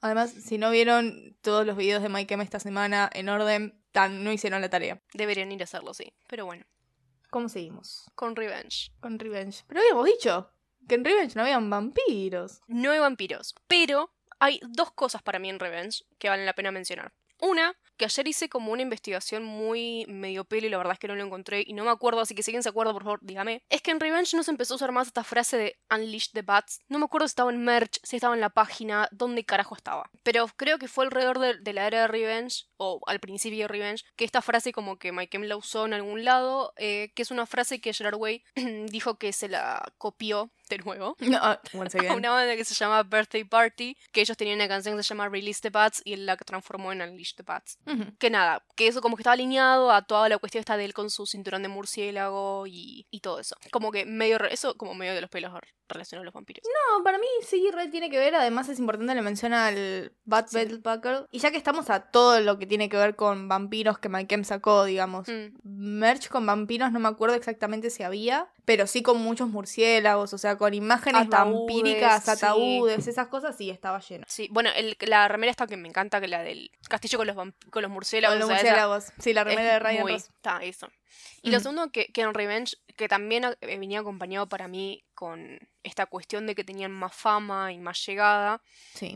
Además, 0.01 0.31
si 0.31 0.57
no 0.57 0.71
vieron 0.71 1.37
todos 1.41 1.65
los 1.65 1.75
videos 1.75 2.01
de 2.01 2.09
Mike 2.09 2.33
M 2.33 2.43
esta 2.43 2.59
semana 2.59 3.09
en 3.13 3.27
orden, 3.27 3.81
tan, 3.91 4.23
no 4.23 4.31
hicieron 4.31 4.61
la 4.61 4.69
tarea. 4.69 5.01
Deberían 5.13 5.51
ir 5.51 5.61
a 5.61 5.65
hacerlo, 5.65 5.93
sí. 5.93 6.13
Pero 6.27 6.45
bueno. 6.45 6.65
¿Cómo 7.29 7.49
seguimos? 7.49 8.09
Con 8.15 8.35
Revenge. 8.35 8.91
Con 9.01 9.19
Revenge. 9.19 9.63
Pero 9.67 9.81
habíamos 9.81 10.05
dicho 10.05 10.51
que 10.87 10.95
en 10.95 11.05
Revenge 11.05 11.35
no 11.35 11.43
habían 11.43 11.69
vampiros. 11.69 12.61
No 12.67 12.91
hay 12.91 12.99
vampiros. 12.99 13.53
Pero 13.67 14.11
hay 14.39 14.59
dos 14.67 14.91
cosas 14.91 15.21
para 15.21 15.39
mí 15.39 15.49
en 15.49 15.59
Revenge 15.59 16.03
que 16.17 16.29
valen 16.29 16.45
la 16.45 16.53
pena 16.53 16.71
mencionar. 16.71 17.11
Una, 17.41 17.73
que 17.95 18.05
ayer 18.05 18.27
hice 18.27 18.49
como 18.49 18.71
una 18.71 18.81
investigación 18.81 19.43
muy 19.43 20.05
medio 20.07 20.43
pelo 20.43 20.67
y 20.67 20.69
la 20.69 20.77
verdad 20.77 20.93
es 20.93 20.99
que 20.99 21.07
no 21.07 21.15
lo 21.15 21.23
encontré 21.23 21.63
y 21.65 21.73
no 21.73 21.85
me 21.85 21.91
acuerdo, 21.91 22.19
así 22.19 22.35
que 22.35 22.43
si 22.43 22.51
alguien 22.51 22.63
se 22.63 22.69
acuerda, 22.69 22.91
por 22.91 23.03
favor, 23.03 23.19
dígame. 23.21 23.61
Es 23.69 23.81
que 23.81 23.91
en 23.91 23.99
Revenge 23.99 24.35
no 24.35 24.43
se 24.43 24.51
empezó 24.51 24.73
a 24.73 24.75
usar 24.75 24.91
más 24.91 25.07
esta 25.07 25.23
frase 25.23 25.57
de 25.57 25.79
Unleash 25.89 26.31
the 26.31 26.41
Bats. 26.41 26.81
No 26.89 26.99
me 26.99 27.05
acuerdo 27.05 27.27
si 27.27 27.31
estaba 27.31 27.51
en 27.51 27.63
merch, 27.63 27.99
si 28.03 28.17
estaba 28.17 28.35
en 28.35 28.41
la 28.41 28.49
página, 28.49 29.07
dónde 29.11 29.45
carajo 29.45 29.75
estaba. 29.75 30.09
Pero 30.23 30.47
creo 30.55 30.79
que 30.79 30.87
fue 30.89 31.05
alrededor 31.05 31.39
de, 31.39 31.73
la 31.73 31.87
era 31.87 32.01
de 32.01 32.07
Revenge, 32.07 32.65
o 32.77 32.99
al 33.05 33.19
principio 33.19 33.59
de 33.59 33.67
Revenge, 33.67 34.03
que 34.15 34.25
esta 34.25 34.41
frase 34.41 34.73
como 34.73 34.97
que 34.97 35.11
Mike 35.11 35.39
la 35.39 35.55
usó 35.55 35.85
en 35.85 35.93
algún 35.93 36.25
lado, 36.25 36.73
eh, 36.77 37.11
que 37.15 37.21
es 37.21 37.31
una 37.31 37.45
frase 37.45 37.79
que 37.79 37.93
Gerard 37.93 38.15
Way 38.15 38.43
dijo 38.89 39.17
que 39.17 39.31
se 39.31 39.47
la 39.47 39.93
copió 39.97 40.51
de 40.69 40.77
nuevo. 40.79 41.17
a 41.41 41.59
una 42.15 42.31
banda 42.31 42.55
que 42.55 42.63
se 42.63 42.73
llama 42.73 43.03
Birthday 43.03 43.43
Party, 43.43 43.97
que 44.11 44.21
ellos 44.21 44.37
tenían 44.37 44.55
una 44.55 44.67
canción 44.67 44.95
que 44.95 45.03
se 45.03 45.09
llama 45.09 45.27
Release 45.27 45.61
the 45.61 45.69
Bats 45.69 46.01
y 46.05 46.13
él 46.13 46.25
la 46.25 46.37
transformó 46.37 46.91
en 46.91 47.01
Unleash 47.01 47.33
the 47.35 47.43
Bats. 47.43 47.77
Que 48.17 48.29
nada, 48.29 48.63
que 48.75 48.87
eso 48.87 49.01
como 49.01 49.15
que 49.15 49.21
estaba 49.21 49.33
alineado 49.33 49.91
a 49.91 50.03
toda 50.03 50.29
la 50.29 50.37
cuestión 50.37 50.59
esta 50.59 50.77
de 50.77 50.85
él 50.85 50.93
con 50.93 51.09
su 51.09 51.25
cinturón 51.25 51.63
de 51.63 51.69
murciélago 51.69 52.67
y, 52.67 53.07
y 53.09 53.19
todo 53.19 53.39
eso. 53.39 53.55
Como 53.71 53.91
que 53.91 54.05
medio, 54.05 54.37
eso 54.45 54.77
como 54.77 54.93
medio 54.93 55.13
de 55.13 55.21
los 55.21 55.29
pelos 55.29 55.51
relacionados 55.87 56.23
a 56.23 56.25
los 56.25 56.33
vampiros. 56.33 56.63
No, 56.63 57.03
para 57.03 57.17
mí 57.17 57.25
sí, 57.45 57.69
re 57.73 57.87
tiene 57.87 58.09
que 58.09 58.17
ver. 58.17 58.35
Además 58.35 58.69
es 58.69 58.79
importante, 58.79 59.15
le 59.15 59.21
menciona 59.21 59.67
al 59.67 60.13
Bat 60.25 60.49
sí. 60.49 60.59
Y 61.31 61.39
ya 61.39 61.51
que 61.51 61.57
estamos 61.57 61.89
a 61.89 62.01
todo 62.11 62.39
lo 62.39 62.57
que 62.59 62.67
tiene 62.67 62.89
que 62.89 62.97
ver 62.97 63.15
con 63.15 63.47
vampiros 63.47 63.99
que 63.99 64.09
Mike 64.09 64.43
sacó, 64.43 64.85
digamos. 64.85 65.27
Mm. 65.27 65.57
Merch 65.63 66.29
con 66.29 66.45
vampiros, 66.45 66.91
no 66.91 66.99
me 66.99 67.07
acuerdo 67.07 67.35
exactamente 67.35 67.89
si 67.89 68.03
había, 68.03 68.47
pero 68.69 68.85
sí 68.85 69.01
con 69.01 69.17
muchos 69.17 69.49
murciélagos, 69.49 70.31
o 70.31 70.37
sea, 70.37 70.55
con 70.55 70.75
imágenes 70.75 71.27
vampíricas, 71.27 72.29
ataúdes, 72.29 73.07
esas 73.07 73.27
cosas, 73.27 73.57
sí, 73.57 73.71
estaba 73.71 73.99
lleno. 73.99 74.25
Sí, 74.27 74.47
bueno, 74.51 74.69
el, 74.75 74.95
la 74.99 75.27
remera 75.27 75.49
esta 75.49 75.65
que 75.65 75.75
me 75.75 75.87
encanta, 75.87 76.21
que 76.21 76.27
la 76.27 76.43
del 76.43 76.69
castillo 76.87 77.17
con 77.17 77.25
los, 77.25 77.35
con 77.35 77.81
los 77.81 77.89
murciélagos. 77.89 78.37
Con 78.37 78.41
los 78.41 78.49
murciélagos, 78.49 79.05
sí, 79.17 79.33
la 79.33 79.43
remera 79.43 79.73
de 79.73 79.79
Ryan 79.79 80.09
Está, 80.09 80.59
eso. 80.59 80.87
Y 81.41 81.49
lo 81.49 81.59
segundo, 81.59 81.91
que, 81.91 82.11
que 82.13 82.21
en 82.21 82.31
Revenge, 82.31 82.77
que 82.95 83.07
también 83.07 83.43
eh, 83.43 83.55
venía 83.61 84.01
acompañado 84.01 84.47
para 84.47 84.67
mí 84.67 85.03
con 85.19 85.59
esta 85.83 86.05
cuestión 86.05 86.47
de 86.47 86.55
que 86.55 86.63
tenían 86.63 86.93
más 86.93 87.13
fama 87.13 87.73
y 87.73 87.77
más 87.77 88.05
llegada, 88.05 88.61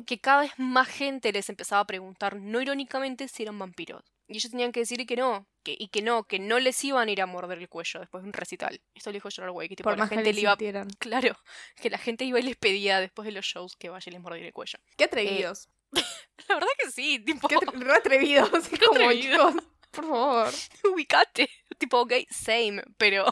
que 0.06 0.20
cada 0.20 0.42
vez 0.42 0.52
más 0.58 0.89
gente 0.89 1.32
les 1.32 1.48
empezaba 1.48 1.80
a 1.80 1.88
preguntar, 1.88 2.36
no 2.36 2.62
irónicamente, 2.62 3.30
si 3.30 3.44
eran 3.44 3.58
vampiros. 3.58 4.04
Y 4.28 4.36
ellos 4.36 4.52
tenían 4.52 4.74
que 4.74 4.82
decir 4.82 5.06
que 5.06 5.16
no, 5.16 5.48
que, 5.63 5.78
y 5.80 5.88
que 5.88 6.02
no, 6.02 6.26
que 6.26 6.39
no 6.39 6.60
les 6.60 6.84
iban 6.84 7.08
a 7.08 7.12
ir 7.13 7.22
a 7.22 7.26
morder 7.26 7.58
el 7.60 7.70
cuello 7.70 8.02
después 8.02 8.22
de 8.22 8.28
un 8.28 8.34
recital. 8.34 8.82
Esto 8.94 9.12
lo 9.12 9.13
dijo 9.13 9.30
Gerard 9.32 9.52
Way, 9.52 9.70
que 9.70 9.76
tipo, 9.78 9.96
la 9.96 10.08
gente 10.08 10.34
le 10.34 10.42
iba. 10.42 10.58
Claro, 11.00 11.38
que 11.82 11.89
la 11.89 11.98
gente 11.98 12.26
iba 12.26 12.38
y 12.38 12.44
les 12.44 12.58
pedía 12.58 13.00
después 13.00 13.26
de 13.26 13.32
los 13.32 13.46
shows 13.46 13.78
que 13.78 13.88
vaya 13.88 14.04
y 14.10 14.12
les 14.12 14.20
mordiera 14.20 14.46
el 14.46 14.54
cuello. 14.54 14.80
Qué 14.98 15.06
atrevidos. 15.06 15.70
la 16.50 16.56
verdad 16.56 16.68
que 16.80 16.92
sí, 16.92 17.20
tipo. 17.20 17.48
Qué 17.48 17.56
atrevidos. 17.96 18.50
como, 18.89 19.62
por 19.92 20.06
favor. 20.06 20.54
Ubicate. 20.92 21.50
Tipo, 21.78 22.02
ok, 22.02 22.13
same, 22.30 22.84
pero. 22.98 23.26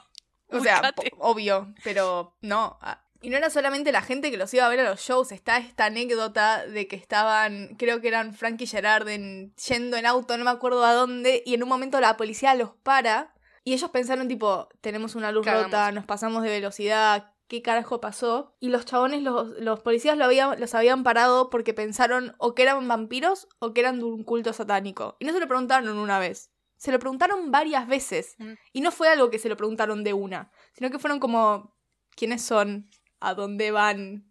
O 0.52 0.60
sea, 0.60 0.94
obvio, 1.18 1.74
pero 1.84 2.36
no. 2.42 2.78
Ah, 2.82 3.04
y 3.22 3.30
no 3.30 3.38
era 3.38 3.50
solamente 3.50 3.92
la 3.92 4.02
gente 4.02 4.32
que 4.32 4.38
los 4.38 4.54
iba 4.54 4.66
a 4.66 4.70
ver 4.70 4.80
a 4.80 4.90
los 4.90 5.00
shows, 5.00 5.32
está 5.32 5.58
esta 5.58 5.86
anécdota 5.86 6.66
de 6.66 6.88
que 6.88 6.96
estaban, 6.96 7.76
creo 7.78 8.02
que 8.02 8.08
eran 8.08 8.34
Frankie 8.34 8.66
Gerard 8.66 9.08
yendo 9.08 9.98
en 9.98 10.06
auto, 10.08 10.36
no 10.38 10.44
me 10.44 10.50
acuerdo 10.50 10.84
a 10.84 10.94
dónde, 10.94 11.44
y 11.46 11.54
en 11.54 11.62
un 11.62 11.70
momento 11.70 12.00
la 12.02 12.18
policía 12.18 12.56
los 12.56 12.72
para 12.84 13.34
y 13.64 13.74
ellos 13.74 13.92
pensaron 13.92 14.28
tipo, 14.28 14.70
tenemos 14.82 15.16
una 15.16 15.32
luz 15.32 15.46
rota, 15.46 15.92
nos 15.92 16.06
pasamos 16.06 16.42
de 16.42 16.50
velocidad, 16.50 17.34
¿qué 17.48 17.62
carajo 17.62 18.02
pasó? 18.02 18.56
Y 18.60 18.70
los 18.70 18.86
chabones, 18.86 19.22
los, 19.22 19.50
los 19.60 19.82
policías 19.82 20.18
lo 20.18 20.26
habían, 20.26 20.60
los 20.60 20.74
habían 20.74 21.04
parado 21.04 21.50
porque 21.50 21.74
pensaron 21.74 22.34
o 22.40 22.56
que 22.56 22.64
eran 22.64 22.88
vampiros 22.88 23.48
o 23.60 23.74
que 23.74 23.82
eran 23.82 24.00
de 24.00 24.06
un 24.06 24.24
culto 24.24 24.52
satánico. 24.54 25.16
Y 25.20 25.26
no 25.26 25.34
se 25.34 25.40
lo 25.40 25.48
preguntaron 25.48 25.96
una 25.98 26.18
vez. 26.18 26.50
Se 26.82 26.92
lo 26.92 26.98
preguntaron 26.98 27.52
varias 27.52 27.88
veces. 27.88 28.36
Mm. 28.40 28.54
Y 28.74 28.82
no 28.82 28.92
fue 28.92 29.08
algo 29.08 29.30
que 29.30 29.38
se 29.38 29.50
lo 29.50 29.56
preguntaron 29.56 30.04
de 30.04 30.14
una, 30.14 30.52
sino 30.74 30.90
que 30.90 30.98
fueron 30.98 31.20
como, 31.20 31.76
¿quiénes 32.16 32.42
son? 32.42 32.90
a 33.22 33.36
dónde 33.36 33.72
van, 33.72 34.26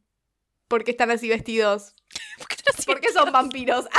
por 0.69 0.85
qué 0.85 0.91
están 0.91 1.11
así 1.11 1.29
vestidos, 1.29 1.95
por 2.87 3.01
qué, 3.01 3.13
son 3.13 3.33
vampiros. 3.33 3.87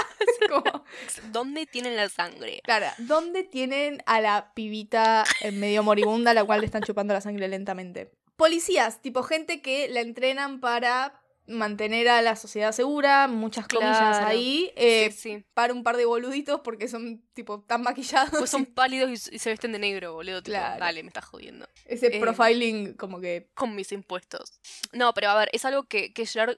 ¿Dónde 1.32 1.66
tienen 1.66 1.96
la 1.96 2.10
sangre? 2.10 2.62
Claro, 2.64 2.88
¿dónde 3.00 3.44
tienen 3.44 4.04
a 4.06 4.22
la 4.22 4.54
pibita 4.54 5.24
medio 5.54 5.82
moribunda 5.82 6.32
a 6.32 6.34
la 6.34 6.44
cual 6.44 6.60
le 6.60 6.66
están 6.66 6.84
chupando 6.84 7.14
la 7.14 7.22
sangre 7.22 7.48
lentamente? 7.48 8.12
Policías, 8.36 9.02
tipo 9.02 9.24
gente 9.24 9.62
que 9.62 9.88
la 9.88 10.02
entrenan 10.02 10.60
para 10.60 11.21
mantener 11.52 12.10
a 12.10 12.22
la 12.22 12.36
sociedad 12.36 12.72
segura, 12.72 13.28
muchas 13.28 13.68
comillas 13.68 14.18
ahí, 14.20 14.72
eh, 14.76 15.14
para 15.54 15.74
un 15.74 15.84
par 15.84 15.98
de 15.98 16.06
boluditos 16.06 16.62
porque 16.62 16.88
son 16.88 17.24
tipo 17.34 17.62
tan 17.62 17.82
maquillados. 17.84 18.32
Pues 18.32 18.50
son 18.50 18.66
pálidos 18.66 19.30
y, 19.32 19.40
se 19.40 19.52
visten 19.52 19.72
de 19.72 19.80
negro, 19.80 20.14
boludo. 20.14 20.42
dale, 20.42 21.04
me 21.04 21.08
estás 21.08 21.26
jodiendo. 21.26 21.68
Ese 21.86 22.08
eh, 22.08 22.20
profiling 22.20 22.94
como 22.94 23.20
que... 23.20 23.50
Con 23.54 23.76
mis 23.76 23.92
impuestos. 23.92 24.60
No, 24.94 25.14
pero 25.14 25.30
a 25.30 25.36
ver, 25.36 25.50
es 25.54 25.66
algo 25.66 25.84
que, 25.84 26.14
que 26.14 26.26
Gerard 26.26 26.58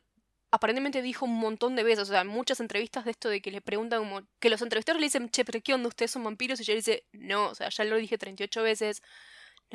aparentemente 0.54 1.02
dijo 1.02 1.26
un 1.26 1.40
montón 1.40 1.76
de 1.76 1.82
veces, 1.82 2.04
o 2.10 2.12
sea, 2.12 2.22
en 2.22 2.28
muchas 2.28 2.60
entrevistas 2.60 3.06
de 3.06 3.12
esto 3.12 3.28
de 3.28 3.42
que 3.42 3.50
le 3.50 3.60
preguntan 3.60 4.00
como, 4.00 4.22
que 4.40 4.52
los 4.52 4.62
entrevistadores 4.62 5.02
le 5.02 5.08
dicen, 5.08 5.30
che, 5.30 5.44
pero 5.44 5.60
¿qué 5.64 5.74
onda? 5.74 5.88
¿Ustedes 5.88 6.12
son 6.12 6.24
vampiros? 6.24 6.60
Y 6.60 6.64
ella 6.64 6.76
dice, 6.76 7.08
no, 7.12 7.48
o 7.48 7.56
sea, 7.56 7.70
ya 7.70 7.84
lo 7.86 7.98
dije 7.98 8.20
38 8.20 8.62
veces. 8.62 9.02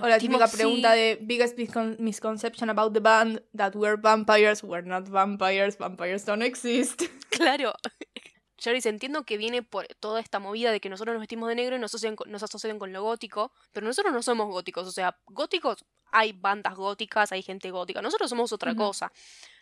O 0.01 0.09
la 0.09 0.19
típica 0.19 0.49
pregunta 0.49 0.93
de 0.93 1.19
biggest 1.21 1.59
misconception 1.99 2.71
about 2.71 2.93
the 2.93 3.01
band, 3.01 3.43
that 3.57 3.75
we're 3.75 3.97
vampires, 4.01 4.63
we're 4.63 4.87
not 4.87 5.09
vampires, 5.09 5.77
vampires 5.79 6.25
don't 6.25 6.43
exist. 6.43 7.03
Claro. 7.31 7.75
Dice, 8.57 8.89
entiendo 8.89 9.25
que 9.25 9.39
viene 9.39 9.63
por 9.63 9.87
toda 10.01 10.21
esta 10.21 10.41
movida 10.41 10.73
de 10.73 10.81
que 10.81 10.89
nosotros 10.89 11.15
nos 11.15 11.21
vestimos 11.21 11.49
de 11.49 11.55
negro 11.55 11.77
y 11.77 11.79
nos 11.79 11.95
asocian, 11.95 12.17
nos 12.27 12.43
asocian 12.43 12.79
con 12.79 12.93
lo 12.93 13.03
gótico, 13.03 13.53
pero 13.73 13.87
nosotros 13.87 14.13
no 14.13 14.21
somos 14.23 14.49
góticos, 14.49 14.87
o 14.89 14.91
sea, 14.91 15.17
góticos 15.27 15.85
hay 16.11 16.33
bandas 16.33 16.75
góticas, 16.75 17.31
hay 17.31 17.43
gente 17.43 17.71
gótica, 17.71 18.03
nosotros 18.03 18.29
somos 18.29 18.53
otra 18.53 18.75
cosa 18.75 19.13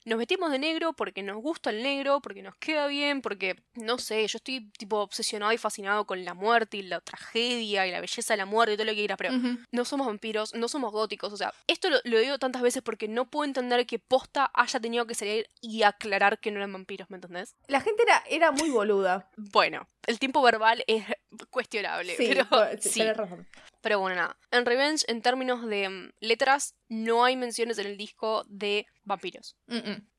nos 0.07 0.19
vestimos 0.19 0.53
de 0.53 0.59
negro 0.59 0.93
porque 0.93 1.23
nos 1.23 1.43
gusta 1.43 1.71
el 1.71 1.83
negro, 1.83 2.21
porque 2.21 2.41
nos 2.41 2.55
queda 2.57 2.87
bien, 2.87 3.21
porque, 3.21 3.57
no 3.75 3.99
sé, 3.99 4.27
yo 4.27 4.37
estoy 4.37 4.71
tipo 4.79 4.99
obsesionado 4.99 5.53
y 5.53 5.59
fascinado 5.59 6.07
con 6.07 6.25
la 6.25 6.33
muerte 6.33 6.77
y 6.77 6.83
la 6.83 7.01
tragedia 7.01 7.87
y 7.87 7.91
la 7.91 8.01
belleza 8.01 8.33
de 8.33 8.39
la 8.39 8.47
muerte 8.47 8.75
y 8.75 8.77
todo 8.77 8.87
lo 8.87 8.93
que 8.93 8.99
quieras, 8.99 9.19
pero 9.19 9.33
no 9.73 9.85
somos 9.85 10.07
vampiros, 10.07 10.55
no 10.55 10.69
somos 10.69 10.93
góticos, 10.93 11.33
o 11.33 11.37
sea, 11.37 11.53
esto 11.67 11.89
lo, 11.91 12.19
digo 12.19 12.39
tantas 12.39 12.63
veces 12.63 12.83
porque 12.83 13.09
no 13.09 13.29
puedo 13.29 13.45
entender 13.45 13.85
que 13.85 13.99
Posta 13.99 14.51
haya 14.55 14.79
tenido 14.79 15.07
que 15.07 15.15
salir 15.15 15.51
y 15.61 15.83
aclarar 15.83 16.39
que 16.39 16.53
no 16.53 16.59
eran 16.59 16.73
vampiros, 16.73 17.11
¿me 17.11 17.17
entendés? 17.17 17.57
La 17.67 17.81
gente 17.81 18.05
era, 18.05 18.23
era 18.31 18.53
muy 18.53 18.71
boluda. 18.71 19.29
bueno, 19.37 19.89
el 20.07 20.19
tiempo 20.19 20.43
verbal 20.43 20.85
es 20.87 21.05
cuestionable, 21.51 22.17
sí, 22.17 22.25
pero 22.29 22.47
sí. 22.81 23.03
Razón. 23.03 23.47
Pero 23.81 24.01
bueno, 24.01 24.17
nada. 24.17 24.37
En 24.51 24.67
Revenge, 24.67 25.05
en 25.09 25.23
términos 25.23 25.67
de 25.67 25.89
mm, 25.89 26.11
letras, 26.21 26.75
no 26.89 27.25
hay 27.25 27.37
menciones 27.37 27.79
en 27.79 27.87
el 27.87 27.97
disco 27.97 28.45
de 28.49 28.87
vampiros. 29.05 29.57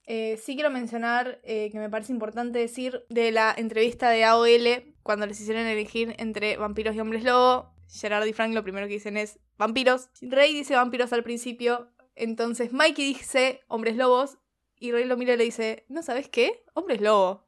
Eh, 0.06 0.40
sí 0.42 0.56
quiero 0.56 0.70
mencionar 0.70 1.42
eh, 1.44 1.70
que 1.70 1.80
me 1.80 1.90
parece 1.90 2.14
importante 2.14 2.60
decir 2.60 3.04
de 3.10 3.32
la 3.32 3.54
entrevista 3.58 4.10
de 4.10 4.24
AOL 4.24 4.96
cuando 5.04 5.26
les 5.26 5.40
hicieron 5.42 5.66
elegir 5.66 6.16
entre 6.18 6.56
vampiros 6.58 6.96
y 6.96 7.00
hombres 7.02 7.24
lobo. 7.24 7.74
Gerard 7.90 8.26
y 8.26 8.34
Frank 8.34 8.54
lo 8.54 8.64
primero 8.64 8.88
que 8.88 8.94
dicen 8.94 9.18
es 9.18 9.40
vampiros. 9.58 10.10
Rey 10.22 10.54
dice 10.54 10.76
vampiros 10.76 11.12
al 11.14 11.24
principio. 11.24 11.92
Entonces 12.16 12.72
Mikey 12.72 13.14
dice 13.14 13.62
hombres 13.68 13.96
lobos. 13.96 14.38
Y 14.80 14.92
Rey 14.92 15.06
lo 15.06 15.18
mira 15.18 15.34
y 15.34 15.38
le 15.38 15.44
dice, 15.44 15.86
¿no 15.90 16.04
sabes 16.04 16.30
qué? 16.30 16.64
Hombres 16.74 17.02
lobo. 17.02 17.47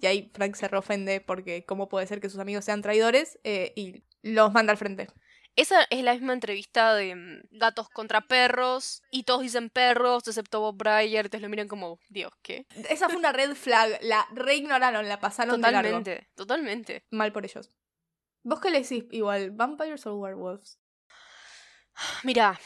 Y 0.00 0.06
ahí 0.06 0.30
Frank 0.34 0.54
se 0.56 0.68
reofende 0.68 1.20
porque 1.20 1.64
cómo 1.64 1.88
puede 1.88 2.06
ser 2.06 2.20
que 2.20 2.28
sus 2.28 2.40
amigos 2.40 2.64
sean 2.64 2.82
traidores 2.82 3.38
eh, 3.44 3.72
y 3.76 4.02
los 4.22 4.52
manda 4.52 4.72
al 4.72 4.78
frente. 4.78 5.08
Esa 5.56 5.84
es 5.88 6.04
la 6.04 6.12
misma 6.12 6.34
entrevista 6.34 6.94
de 6.94 7.14
mm, 7.14 7.58
gatos 7.58 7.88
contra 7.88 8.20
perros 8.20 9.02
y 9.10 9.22
todos 9.22 9.40
dicen 9.40 9.70
perros, 9.70 10.28
excepto 10.28 10.60
Bob 10.60 10.76
Breyer, 10.76 11.30
te 11.30 11.40
lo 11.40 11.48
miran 11.48 11.66
como, 11.66 11.98
Dios, 12.10 12.30
¿qué? 12.42 12.66
Esa 12.90 13.08
fue 13.08 13.16
una 13.16 13.32
red 13.32 13.54
flag, 13.54 13.98
la 14.02 14.26
reignoraron, 14.34 15.08
la 15.08 15.18
pasaron 15.18 15.56
totalmente, 15.56 16.10
de 16.10 16.16
largo. 16.16 16.30
Totalmente, 16.34 17.04
Mal 17.10 17.32
por 17.32 17.46
ellos. 17.46 17.72
¿Vos 18.42 18.60
qué 18.60 18.70
le 18.70 18.82
decís 18.82 19.04
igual, 19.10 19.50
vampires 19.50 20.06
o 20.06 20.16
werewolves? 20.16 20.78
Mira, 22.22 22.60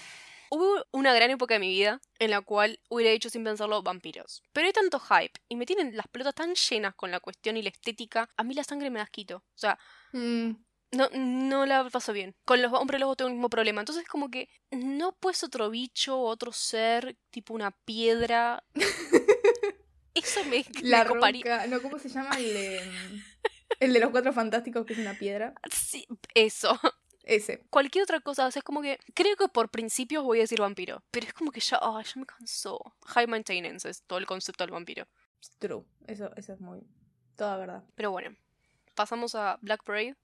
hubo 0.51 0.85
una 0.93 1.15
gran 1.15 1.31
época 1.31 1.55
de 1.55 1.61
mi 1.61 1.69
vida 1.69 2.01
en 2.19 2.31
la 2.31 2.43
cual 2.43 2.81
hubiera 2.91 3.13
dicho 3.13 3.31
sin 3.31 3.45
pensarlo 3.45 3.83
vampiros. 3.83 4.43
Pero 4.53 4.67
hay 4.67 4.73
tanto 4.73 5.01
hype 5.01 5.41
y 5.49 5.57
me 5.57 5.67
tienen 5.67 5.97
las 5.97 6.09
pelotas 6.09 6.35
tan 6.35 6.55
llenas 6.55 6.95
con 6.95 7.11
la 7.11 7.21
cuestión 7.21 7.57
y 7.57 7.63
la 7.63 7.71
estética, 7.71 8.29
a 8.37 8.45
mí 8.45 8.55
la 8.55 8.65
sangre 8.65 8.91
me 8.91 8.99
da 8.99 9.07
quito. 9.07 9.37
O 9.37 9.59
sea, 9.59 9.79
mm 10.13 10.51
no, 10.93 11.09
no 11.13 11.67
la 11.67 11.89
paso 11.89 12.13
bien. 12.13 12.35
Con 12.45 12.63
los 12.63 12.73
hombres 12.73 13.01
lobos 13.01 13.17
tengo 13.17 13.29
el 13.29 13.35
mismo 13.35 13.51
problema. 13.51 13.81
Entonces, 13.81 14.07
como 14.07 14.31
que 14.31 14.49
no 14.71 15.17
pues 15.21 15.43
otro 15.45 15.71
bicho, 15.71 16.19
otro 16.21 16.53
ser, 16.53 17.17
tipo 17.31 17.55
una 17.55 17.71
piedra. 17.71 18.65
Eso 20.15 20.45
me, 20.47 20.65
la 20.83 21.05
roca. 21.05 21.67
No, 21.69 21.81
¿cómo 21.81 21.99
se 21.99 22.09
llama 22.09 22.37
el 22.37 22.53
de, 22.53 22.81
el 23.79 23.93
de 23.93 24.01
los 24.01 24.11
cuatro 24.11 24.33
fantásticos 24.33 24.85
que 24.85 24.95
es 24.95 24.99
una 24.99 25.15
piedra? 25.15 25.55
Sí, 25.73 26.07
eso. 26.35 26.79
Ese. 27.23 27.63
Cualquier 27.71 28.05
otra 28.05 28.21
cosa, 28.21 28.47
o 28.47 28.51
sea, 28.51 28.61
es 28.61 28.65
como 28.65 28.83
que 28.83 28.99
creo 29.15 29.37
que 29.37 29.49
por 29.49 29.69
principios 29.69 30.25
voy 30.25 30.39
a 30.39 30.43
decir 30.43 30.61
vampiro, 30.61 31.03
pero 31.11 31.27
es 31.27 31.33
como 31.33 31.53
que 31.53 31.61
ya, 31.61 31.79
oh, 31.83 32.01
ya 32.01 32.13
me 32.17 32.27
cansó. 32.27 32.79
High 33.07 33.27
maintenance 33.27 33.89
es 33.89 34.03
todo 34.03 34.19
el 34.19 34.27
concepto 34.27 34.65
del 34.65 34.73
vampiro. 34.73 35.07
True, 35.59 35.85
eso, 36.07 36.31
eso 36.37 36.53
es 36.53 36.61
muy 36.61 36.81
toda 37.37 37.57
verdad. 37.57 37.85
Pero 37.95 38.11
bueno, 38.11 38.35
pasamos 38.95 39.35
a 39.35 39.59
Black 39.63 39.85
Parade 39.85 40.17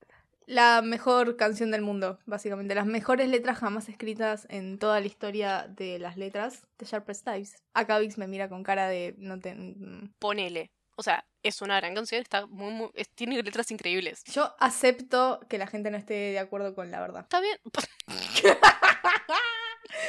la 0.46 0.80
mejor 0.80 1.36
canción 1.36 1.72
del 1.72 1.82
mundo, 1.82 2.20
básicamente. 2.24 2.74
Las 2.74 2.86
mejores 2.86 3.28
letras 3.28 3.58
jamás 3.58 3.88
escritas 3.88 4.46
en 4.48 4.78
toda 4.78 5.00
la 5.00 5.06
historia 5.06 5.66
de 5.68 5.98
las 5.98 6.16
letras 6.16 6.66
de 6.78 6.86
Sharpest 6.86 7.24
Times. 7.24 7.56
Acá 7.74 7.98
Vix 7.98 8.16
me 8.16 8.28
mira 8.28 8.48
con 8.48 8.62
cara 8.62 8.88
de 8.88 9.16
no 9.18 9.40
te... 9.40 9.54
Mm. 9.56 10.12
Ponele. 10.20 10.70
O 10.96 11.02
sea, 11.02 11.26
es 11.42 11.60
una 11.62 11.76
gran 11.76 11.94
canción, 11.94 12.22
está 12.22 12.46
muy, 12.46 12.90
tiene 13.14 13.42
letras 13.42 13.70
increíbles. 13.70 14.24
Yo 14.24 14.54
acepto 14.58 15.40
que 15.48 15.58
la 15.58 15.66
gente 15.66 15.90
no 15.90 15.98
esté 15.98 16.14
de 16.14 16.38
acuerdo 16.38 16.74
con 16.74 16.90
la 16.90 17.00
verdad. 17.00 17.22
Está 17.22 17.40
bien. 17.40 17.58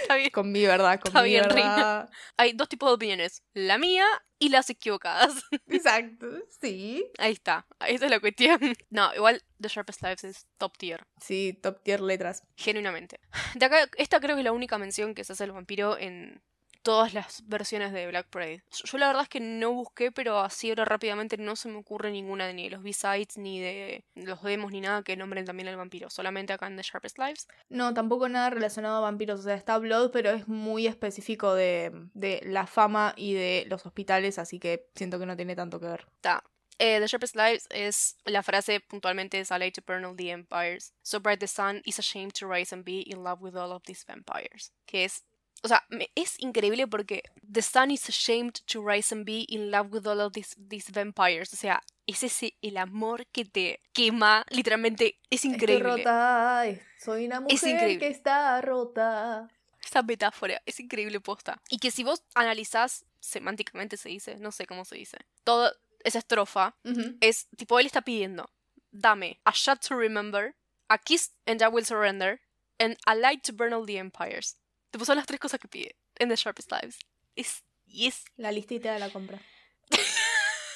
Está 0.01 0.15
bien. 0.15 0.29
Con 0.31 0.51
mi 0.51 0.65
verdad, 0.65 0.99
con 0.99 1.23
mi 1.23 1.33
verdad. 1.33 2.09
Hay 2.37 2.53
dos 2.53 2.69
tipos 2.69 2.89
de 2.89 2.95
opiniones. 2.95 3.43
La 3.53 3.77
mía 3.77 4.05
y 4.39 4.49
las 4.49 4.69
equivocadas. 4.69 5.35
Exacto, 5.67 6.27
sí. 6.61 7.05
Ahí 7.17 7.33
está. 7.33 7.65
Esa 7.85 8.05
es 8.05 8.11
la 8.11 8.19
cuestión. 8.19 8.59
No, 8.89 9.13
igual 9.13 9.43
The 9.59 9.67
Sharpest 9.67 10.01
Lives 10.01 10.23
es 10.23 10.47
top 10.57 10.77
tier. 10.77 11.05
Sí, 11.21 11.57
top 11.61 11.83
tier 11.83 11.99
letras. 12.01 12.43
Genuinamente. 12.55 13.19
De 13.55 13.65
acá, 13.65 13.89
esta 13.97 14.19
creo 14.19 14.35
que 14.35 14.41
es 14.41 14.45
la 14.45 14.51
única 14.51 14.77
mención 14.77 15.13
que 15.13 15.23
se 15.23 15.33
hace 15.33 15.43
el 15.43 15.51
vampiro 15.51 15.97
en 15.97 16.41
todas 16.87 17.13
las 17.13 17.43
versiones 17.49 17.91
de 17.91 18.07
Black 18.07 18.27
Parade. 18.29 18.63
Yo 18.71 18.97
la 18.97 19.07
verdad 19.07 19.23
es 19.23 19.27
que 19.27 19.41
no 19.41 19.73
busqué, 19.73 20.09
pero 20.09 20.39
así 20.39 20.69
ahora 20.69 20.85
rápidamente 20.85 21.35
no 21.35 21.57
se 21.57 21.67
me 21.67 21.75
ocurre 21.75 22.11
ninguna 22.11 22.47
de 22.47 22.53
ni 22.53 22.63
de 22.63 22.69
los 22.69 22.81
B-sides, 22.81 23.37
ni 23.37 23.59
de 23.59 24.05
los 24.15 24.41
demos, 24.41 24.71
ni 24.71 24.79
nada 24.79 25.03
que 25.03 25.17
nombren 25.17 25.43
también 25.43 25.67
al 25.67 25.75
vampiro. 25.75 26.09
Solamente 26.09 26.53
acá 26.53 26.65
en 26.67 26.77
The 26.77 26.83
Sharpest 26.83 27.17
Lives. 27.17 27.49
No, 27.67 27.93
tampoco 27.93 28.29
nada 28.29 28.51
relacionado 28.51 28.95
a 28.95 29.01
vampiros. 29.01 29.41
O 29.41 29.43
sea, 29.43 29.55
está 29.55 29.77
Blood, 29.77 30.11
pero 30.11 30.29
es 30.29 30.47
muy 30.47 30.87
específico 30.87 31.53
de, 31.55 31.91
de 32.13 32.39
la 32.45 32.67
fama 32.67 33.13
y 33.17 33.33
de 33.33 33.65
los 33.67 33.85
hospitales, 33.85 34.39
así 34.39 34.57
que 34.57 34.87
siento 34.95 35.19
que 35.19 35.25
no 35.25 35.35
tiene 35.35 35.57
tanto 35.57 35.81
que 35.81 35.87
ver. 35.87 36.05
Está. 36.15 36.41
Eh, 36.79 36.99
the 36.99 37.07
Sharpest 37.07 37.35
Lives 37.35 37.67
es 37.71 38.17
la 38.23 38.43
frase 38.43 38.79
puntualmente 38.79 39.39
es 39.39 39.49
I 39.51 39.71
to 39.71 39.81
burn 39.85 40.05
all 40.05 40.15
the 40.15 40.31
empires. 40.31 40.93
So 41.01 41.19
bright 41.19 41.39
the 41.39 41.47
sun 41.47 41.81
is 41.85 41.99
ashamed 41.99 42.33
to 42.35 42.47
rise 42.47 42.73
and 42.73 42.85
be 42.85 43.01
in 43.01 43.23
love 43.23 43.41
with 43.41 43.55
all 43.55 43.71
of 43.71 43.83
these 43.83 44.05
vampires. 44.07 44.71
Que 44.85 45.03
es 45.03 45.25
o 45.63 45.67
sea, 45.67 45.85
es 46.15 46.39
increíble 46.39 46.87
porque 46.87 47.23
The 47.51 47.61
Sun 47.61 47.91
is 47.91 48.09
ashamed 48.09 48.61
to 48.71 48.87
rise 48.87 49.13
and 49.13 49.25
be 49.25 49.45
in 49.47 49.71
love 49.71 49.91
with 49.91 50.05
all 50.07 50.19
of 50.21 50.33
these, 50.33 50.55
these 50.69 50.91
vampires. 50.91 51.53
O 51.53 51.57
sea, 51.57 51.81
es 52.05 52.23
ese 52.23 52.57
el 52.61 52.77
amor 52.77 53.25
que 53.27 53.45
te 53.45 53.81
quema, 53.93 54.45
literalmente, 54.49 55.19
es 55.29 55.45
increíble. 55.45 55.89
Estoy 55.89 56.03
rota, 56.03 56.63
soy 56.99 57.25
una 57.25 57.41
mujer 57.41 57.99
que 57.99 58.07
está 58.07 58.61
rota. 58.61 59.49
Esa 59.83 60.03
metáfora 60.03 60.61
es 60.65 60.79
increíble 60.79 61.19
posta. 61.19 61.61
Y 61.69 61.79
que 61.79 61.91
si 61.91 62.03
vos 62.03 62.23
analizás, 62.35 63.05
semánticamente 63.19 63.97
se 63.97 64.09
dice, 64.09 64.35
no 64.37 64.51
sé 64.51 64.65
cómo 64.65 64.85
se 64.85 64.95
dice, 64.95 65.17
toda 65.43 65.73
esa 66.03 66.19
estrofa 66.19 66.75
es 67.21 67.47
tipo, 67.57 67.79
él 67.79 67.85
está 67.85 68.01
pidiendo, 68.01 68.49
dame 68.91 69.39
a 69.45 69.51
shot 69.53 69.85
to 69.85 69.95
remember, 69.95 70.55
a 70.89 70.97
kiss 70.97 71.33
and 71.45 71.61
I 71.61 71.67
will 71.67 71.85
surrender, 71.85 72.41
and 72.79 72.97
a 73.05 73.15
light 73.15 73.43
to 73.43 73.53
burn 73.53 73.73
all 73.73 73.85
the 73.85 73.97
empires. 73.97 74.57
Tipo, 74.91 75.05
son 75.05 75.17
las 75.17 75.25
tres 75.25 75.39
cosas 75.39 75.59
que 75.59 75.67
pide 75.67 75.95
en 76.15 76.29
The 76.29 76.35
Sharpest 76.35 76.71
Lives. 76.71 76.99
Es, 77.35 77.63
y 77.85 78.07
es... 78.07 78.25
La 78.35 78.51
listita 78.51 78.93
de 78.93 78.99
la 78.99 79.11
compra. 79.11 79.41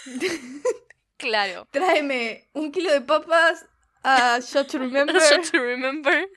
claro. 1.18 1.68
Tráeme 1.72 2.50
un 2.54 2.72
kilo 2.72 2.92
de 2.92 3.02
papas 3.02 3.66
a 4.04 4.40
Shot 4.40 4.72
to 4.72 4.78
Remember. 4.80 5.16
Shot 5.16 5.52
to 5.52 5.60
Remember. 5.60 6.28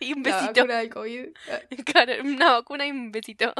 Y 0.00 0.14
un 0.14 0.22
besito. 0.22 0.64
Una 0.64 0.74
vacuna 0.74 0.78
del 0.78 0.90
COVID. 0.90 1.28
Claro, 1.84 2.12
una 2.22 2.52
vacuna 2.52 2.86
y 2.86 2.90
un 2.90 3.12
besito. 3.12 3.52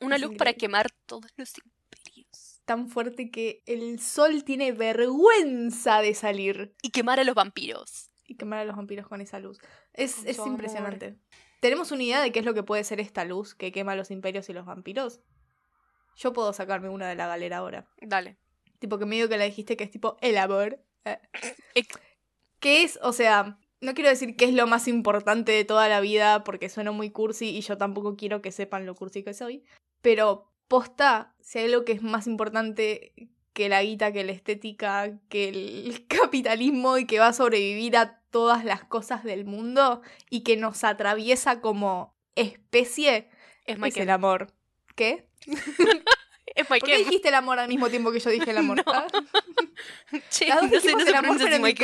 Una 0.00 0.18
luz 0.18 0.36
para 0.36 0.54
quemar 0.54 0.90
todos 1.06 1.30
los 1.36 1.52
imperios. 1.58 2.60
Tan 2.64 2.88
fuerte 2.88 3.30
que 3.30 3.62
el 3.66 4.00
sol 4.00 4.44
tiene 4.44 4.72
vergüenza 4.72 6.00
de 6.00 6.14
salir. 6.14 6.74
Y 6.82 6.90
quemar 6.90 7.20
a 7.20 7.24
los 7.24 7.34
vampiros. 7.34 8.10
Y 8.24 8.36
quemar 8.36 8.60
a 8.60 8.64
los 8.64 8.76
vampiros 8.76 9.06
con 9.06 9.20
esa 9.20 9.38
luz. 9.38 9.58
Es, 9.92 10.24
es 10.24 10.38
impresionante. 10.38 11.16
¿Tenemos 11.60 11.90
una 11.90 12.02
idea 12.02 12.20
de 12.20 12.32
qué 12.32 12.40
es 12.40 12.44
lo 12.44 12.54
que 12.54 12.62
puede 12.62 12.84
ser 12.84 13.00
esta 13.00 13.24
luz 13.24 13.54
que 13.54 13.72
quema 13.72 13.96
los 13.96 14.10
imperios 14.10 14.48
y 14.48 14.52
los 14.52 14.66
vampiros? 14.66 15.20
Yo 16.16 16.32
puedo 16.32 16.52
sacarme 16.52 16.88
una 16.88 17.08
de 17.08 17.14
la 17.14 17.26
galera 17.26 17.58
ahora. 17.58 17.86
Dale. 18.00 18.36
Tipo 18.78 18.98
que 18.98 19.06
medio 19.06 19.28
que 19.28 19.38
la 19.38 19.44
dijiste 19.44 19.76
que 19.76 19.84
es 19.84 19.90
tipo 19.90 20.16
el 20.20 20.38
amor. 20.38 20.80
Eh. 21.04 21.18
¿Qué 22.60 22.82
es? 22.82 22.98
O 23.02 23.12
sea, 23.12 23.58
no 23.80 23.94
quiero 23.94 24.10
decir 24.10 24.36
que 24.36 24.46
es 24.46 24.54
lo 24.54 24.66
más 24.66 24.88
importante 24.88 25.52
de 25.52 25.64
toda 25.64 25.88
la 25.88 26.00
vida 26.00 26.44
porque 26.44 26.68
suena 26.68 26.92
muy 26.92 27.10
cursi 27.10 27.56
y 27.56 27.60
yo 27.60 27.76
tampoco 27.76 28.16
quiero 28.16 28.42
que 28.42 28.52
sepan 28.52 28.86
lo 28.86 28.94
cursi 28.94 29.22
que 29.22 29.34
soy. 29.34 29.64
Pero 30.02 30.50
posta, 30.68 31.34
si 31.40 31.58
hay 31.58 31.66
algo 31.66 31.84
que 31.84 31.92
es 31.92 32.02
más 32.02 32.26
importante 32.26 33.12
que 33.52 33.68
la 33.68 33.82
guita, 33.82 34.12
que 34.12 34.24
la 34.24 34.32
estética, 34.32 35.18
que 35.28 35.48
el 35.48 36.06
capitalismo 36.08 36.98
y 36.98 37.06
que 37.06 37.18
va 37.18 37.28
a 37.28 37.32
sobrevivir 37.32 37.96
a 37.96 38.20
todas 38.36 38.66
las 38.66 38.84
cosas 38.84 39.24
del 39.24 39.46
mundo 39.46 40.02
y 40.28 40.42
que 40.42 40.58
nos 40.58 40.84
atraviesa 40.84 41.62
como 41.62 42.14
especie, 42.34 43.30
es, 43.64 43.78
es 43.82 43.96
el 43.96 44.10
amor. 44.10 44.52
¿Qué? 44.94 45.30
es 46.44 46.66
¿Por 46.66 46.78
qué 46.80 46.98
dijiste 46.98 47.28
el 47.28 47.34
amor 47.34 47.58
al 47.58 47.68
mismo 47.68 47.88
tiempo 47.88 48.12
que 48.12 48.20
yo 48.20 48.28
dije 48.28 48.50
el 48.50 48.58
amor? 48.58 48.84
No. 48.86 48.92
¿Ah? 48.92 49.06
Las 50.48 50.70
dos 50.70 50.84
el 50.84 51.14
amor, 51.14 51.38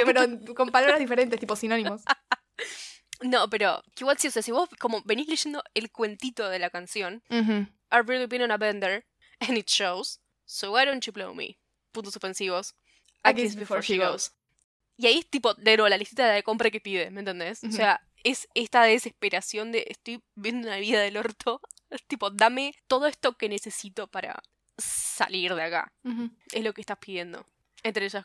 pero, 0.05 0.55
con 0.55 0.69
palabras 0.69 0.99
diferentes, 0.99 1.41
tipo 1.41 1.57
sinónimos. 1.57 2.03
No, 3.23 3.49
pero 3.49 3.83
igual 3.99 4.19
si, 4.19 4.29
o 4.29 4.31
sea, 4.31 4.43
si 4.43 4.53
vos 4.53 4.69
como 4.79 5.01
venís 5.07 5.29
leyendo 5.29 5.63
el 5.73 5.91
cuentito 5.91 6.51
de 6.51 6.59
la 6.59 6.69
canción, 6.69 7.23
I've 7.31 8.07
really 8.07 8.27
been 8.27 8.43
on 8.43 8.51
a 8.51 8.59
bender, 8.59 9.07
and 9.41 9.57
it 9.57 9.69
shows, 9.69 10.21
so 10.45 10.73
why 10.73 10.85
don't 10.85 11.03
you 11.07 11.15
blow 11.15 11.35
me? 11.35 11.59
Puntos 11.93 12.15
ofensivos. 12.15 12.75
A 13.25 13.33
kiss 13.33 13.57
before 13.57 13.81
she 13.81 13.97
goes. 13.97 14.33
Y 14.97 15.07
ahí 15.07 15.19
es 15.19 15.29
tipo, 15.29 15.55
de 15.55 15.77
nuevo, 15.77 15.89
la 15.89 15.97
lista 15.97 16.29
de 16.29 16.43
compra 16.43 16.71
que 16.71 16.81
pide, 16.81 17.11
¿me 17.11 17.21
entendés? 17.21 17.65
O 17.65 17.71
sea, 17.71 18.01
es 18.25 18.49
esta 18.55 18.83
desesperación 18.85 19.73
de 19.73 19.87
estoy 19.89 20.23
viendo 20.35 20.69
una 20.69 20.79
vida 20.79 21.01
del 21.01 21.17
orto. 21.17 21.61
Es 21.91 22.03
tipo, 22.07 22.31
dame 22.31 22.75
todo 22.87 23.07
esto 23.07 23.37
que 23.37 23.49
necesito 23.49 24.07
para 24.07 24.43
salir 24.79 25.55
de 25.55 25.63
acá. 25.63 25.93
Es 26.53 26.65
lo 26.65 26.73
que 26.73 26.81
estás 26.81 26.99
pidiendo. 26.99 27.47
Entre 27.83 28.05
ellas, 28.05 28.25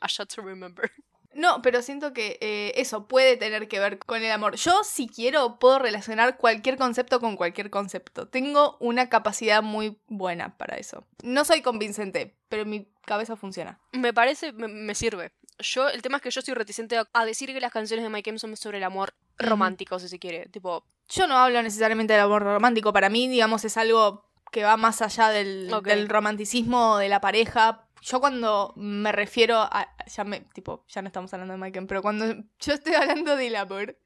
a 0.00 0.06
shot 0.06 0.34
to 0.34 0.42
remember. 0.42 0.90
No, 1.34 1.62
pero 1.62 1.82
siento 1.82 2.12
que 2.12 2.38
eh, 2.40 2.72
eso 2.76 3.06
puede 3.06 3.36
tener 3.36 3.68
que 3.68 3.78
ver 3.78 3.98
con 3.98 4.22
el 4.22 4.30
amor. 4.32 4.56
Yo, 4.56 4.82
si 4.82 5.06
quiero, 5.06 5.58
puedo 5.58 5.78
relacionar 5.78 6.36
cualquier 6.36 6.76
concepto 6.76 7.20
con 7.20 7.36
cualquier 7.36 7.70
concepto. 7.70 8.26
Tengo 8.28 8.76
una 8.80 9.08
capacidad 9.08 9.62
muy 9.62 9.98
buena 10.08 10.56
para 10.56 10.76
eso. 10.76 11.06
No 11.22 11.44
soy 11.44 11.62
convincente, 11.62 12.34
pero 12.48 12.64
mi 12.64 12.88
cabeza 13.04 13.36
funciona. 13.36 13.78
Me 13.92 14.12
parece, 14.12 14.52
me, 14.52 14.94
sirve. 14.94 15.32
Yo, 15.60 15.88
el 15.88 16.02
tema 16.02 16.18
es 16.18 16.22
que 16.22 16.30
yo 16.30 16.40
soy 16.40 16.54
reticente 16.54 17.00
a, 17.12 17.24
decir 17.24 17.52
que 17.52 17.60
las 17.60 17.72
canciones 17.72 18.04
de 18.04 18.10
Mike 18.10 18.30
M 18.30 18.38
son 18.38 18.56
sobre 18.56 18.78
el 18.78 18.84
amor 18.84 19.14
romántico, 19.38 19.98
si 19.98 20.08
se 20.08 20.18
quiere. 20.18 20.46
Tipo. 20.48 20.84
Yo 21.08 21.26
no 21.26 21.36
hablo 21.36 21.62
necesariamente 21.62 22.12
del 22.12 22.22
amor 22.22 22.42
romántico. 22.42 22.92
Para 22.92 23.08
mí, 23.08 23.28
digamos, 23.28 23.64
es 23.64 23.76
algo 23.76 24.24
que 24.52 24.64
va 24.64 24.76
más 24.76 25.02
allá 25.02 25.30
del, 25.30 25.70
del 25.82 26.08
romanticismo 26.08 26.98
de 26.98 27.08
la 27.08 27.20
pareja 27.20 27.88
yo 28.02 28.20
cuando 28.20 28.72
me 28.76 29.12
refiero 29.12 29.58
a. 29.58 29.88
Ya 30.06 30.24
me. 30.24 30.40
Tipo, 30.40 30.84
ya 30.88 31.02
no 31.02 31.08
estamos 31.08 31.32
hablando 31.32 31.54
de 31.54 31.60
Michael, 31.60 31.86
pero 31.86 32.02
cuando 32.02 32.26
yo 32.60 32.72
estoy 32.72 32.94
hablando 32.94 33.36
del 33.36 33.56
amor, 33.56 33.98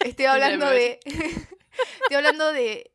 estoy 0.00 0.24
hablando 0.26 0.66
de. 0.66 1.00
estoy 1.04 2.16
hablando 2.16 2.52
de. 2.52 2.92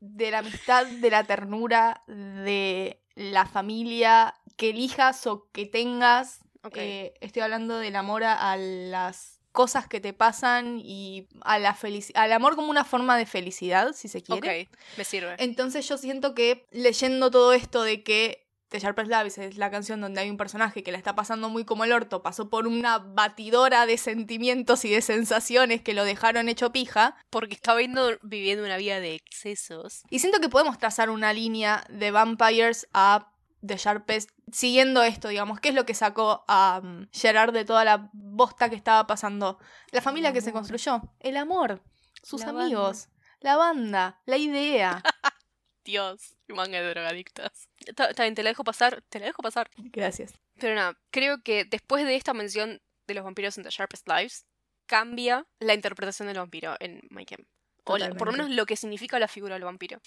de 0.00 0.30
la 0.30 0.38
amistad, 0.38 0.86
de 0.86 1.10
la 1.10 1.24
ternura, 1.24 2.02
de 2.06 3.00
la 3.14 3.46
familia 3.46 4.34
que 4.56 4.70
elijas 4.70 5.26
o 5.26 5.48
que 5.52 5.66
tengas. 5.66 6.40
Eh, 6.74 7.14
estoy 7.20 7.42
hablando 7.42 7.78
del 7.78 7.96
amor 7.96 8.24
a, 8.24 8.56
las 8.56 9.40
cosas 9.52 9.88
que 9.88 10.00
te 10.00 10.12
pasan 10.12 10.80
y 10.84 11.28
a 11.40 11.58
la 11.58 11.76
al 12.14 12.32
amor 12.32 12.56
como 12.56 12.70
una 12.70 12.84
forma 12.84 13.16
de 13.16 13.24
felicidad, 13.24 13.92
si 13.94 14.08
se 14.08 14.22
quiere. 14.22 14.62
Ok, 14.62 14.78
me 14.98 15.04
sirve. 15.04 15.34
Entonces 15.38 15.88
yo 15.88 15.96
siento 15.96 16.34
que 16.34 16.66
leyendo 16.70 17.30
todo 17.30 17.54
esto 17.54 17.82
de 17.82 18.02
que 18.02 18.46
The 18.68 18.80
Sharpest 18.80 19.10
Love 19.10 19.38
es 19.38 19.58
la 19.58 19.70
canción 19.70 20.00
donde 20.00 20.20
hay 20.20 20.28
un 20.28 20.36
personaje 20.36 20.82
que 20.82 20.90
la 20.90 20.98
está 20.98 21.14
pasando 21.14 21.48
muy 21.48 21.64
como 21.64 21.84
el 21.84 21.92
orto, 21.92 22.22
pasó 22.22 22.50
por 22.50 22.66
una 22.66 22.98
batidora 22.98 23.86
de 23.86 23.96
sentimientos 23.96 24.84
y 24.84 24.90
de 24.90 25.02
sensaciones 25.02 25.82
que 25.82 25.94
lo 25.94 26.04
dejaron 26.04 26.48
hecho 26.48 26.72
pija. 26.72 27.16
Porque 27.30 27.54
estaba 27.54 27.80
viviendo 28.22 28.64
una 28.64 28.76
vida 28.76 28.98
de 29.00 29.14
excesos. 29.14 30.02
Y 30.10 30.18
siento 30.18 30.40
que 30.40 30.48
podemos 30.48 30.78
trazar 30.78 31.10
una 31.10 31.32
línea 31.32 31.84
de 31.88 32.10
Vampires 32.10 32.88
a 32.92 33.32
The 33.64 33.76
Sharpest 33.76 34.30
siguiendo 34.52 35.02
esto, 35.02 35.28
digamos. 35.28 35.60
¿Qué 35.60 35.70
es 35.70 35.74
lo 35.74 35.86
que 35.86 35.94
sacó 35.94 36.44
a 36.48 36.80
um, 36.82 37.06
Gerard 37.12 37.52
de 37.52 37.64
toda 37.64 37.84
la 37.84 38.10
bosta 38.12 38.68
que 38.68 38.76
estaba 38.76 39.06
pasando? 39.06 39.58
La 39.90 40.00
familia 40.00 40.32
que 40.32 40.40
se 40.40 40.52
construyó, 40.52 41.02
el 41.20 41.36
amor, 41.36 41.82
sus 42.22 42.42
amigos, 42.42 43.08
la 43.40 43.56
banda, 43.56 44.20
la 44.26 44.36
idea. 44.36 45.02
Dios, 45.84 46.36
manga 46.48 46.80
de 46.80 46.88
drogadictas. 46.88 47.68
Está, 47.86 48.10
bien, 48.18 48.34
te 48.34 48.42
la 48.42 48.50
dejo 48.50 48.64
pasar, 48.64 49.02
te 49.08 49.20
la 49.20 49.26
dejo 49.26 49.42
pasar. 49.42 49.70
Gracias. 49.76 50.34
Pero 50.58 50.74
nada, 50.74 50.98
creo 51.10 51.42
que 51.42 51.64
después 51.64 52.04
de 52.04 52.16
esta 52.16 52.34
mención 52.34 52.82
de 53.06 53.14
los 53.14 53.24
vampiros 53.24 53.56
en 53.56 53.64
The 53.64 53.70
Sharpest 53.70 54.08
Lives, 54.08 54.46
cambia 54.86 55.46
la 55.60 55.74
interpretación 55.74 56.28
del 56.28 56.38
vampiro 56.38 56.76
en 56.80 57.02
My 57.10 57.24
O 57.86 57.96
por 58.16 58.26
lo 58.26 58.32
menos 58.32 58.50
lo 58.50 58.66
que 58.66 58.76
significa 58.76 59.18
la 59.18 59.28
figura 59.28 59.54
del 59.54 59.64
vampiro. 59.64 60.00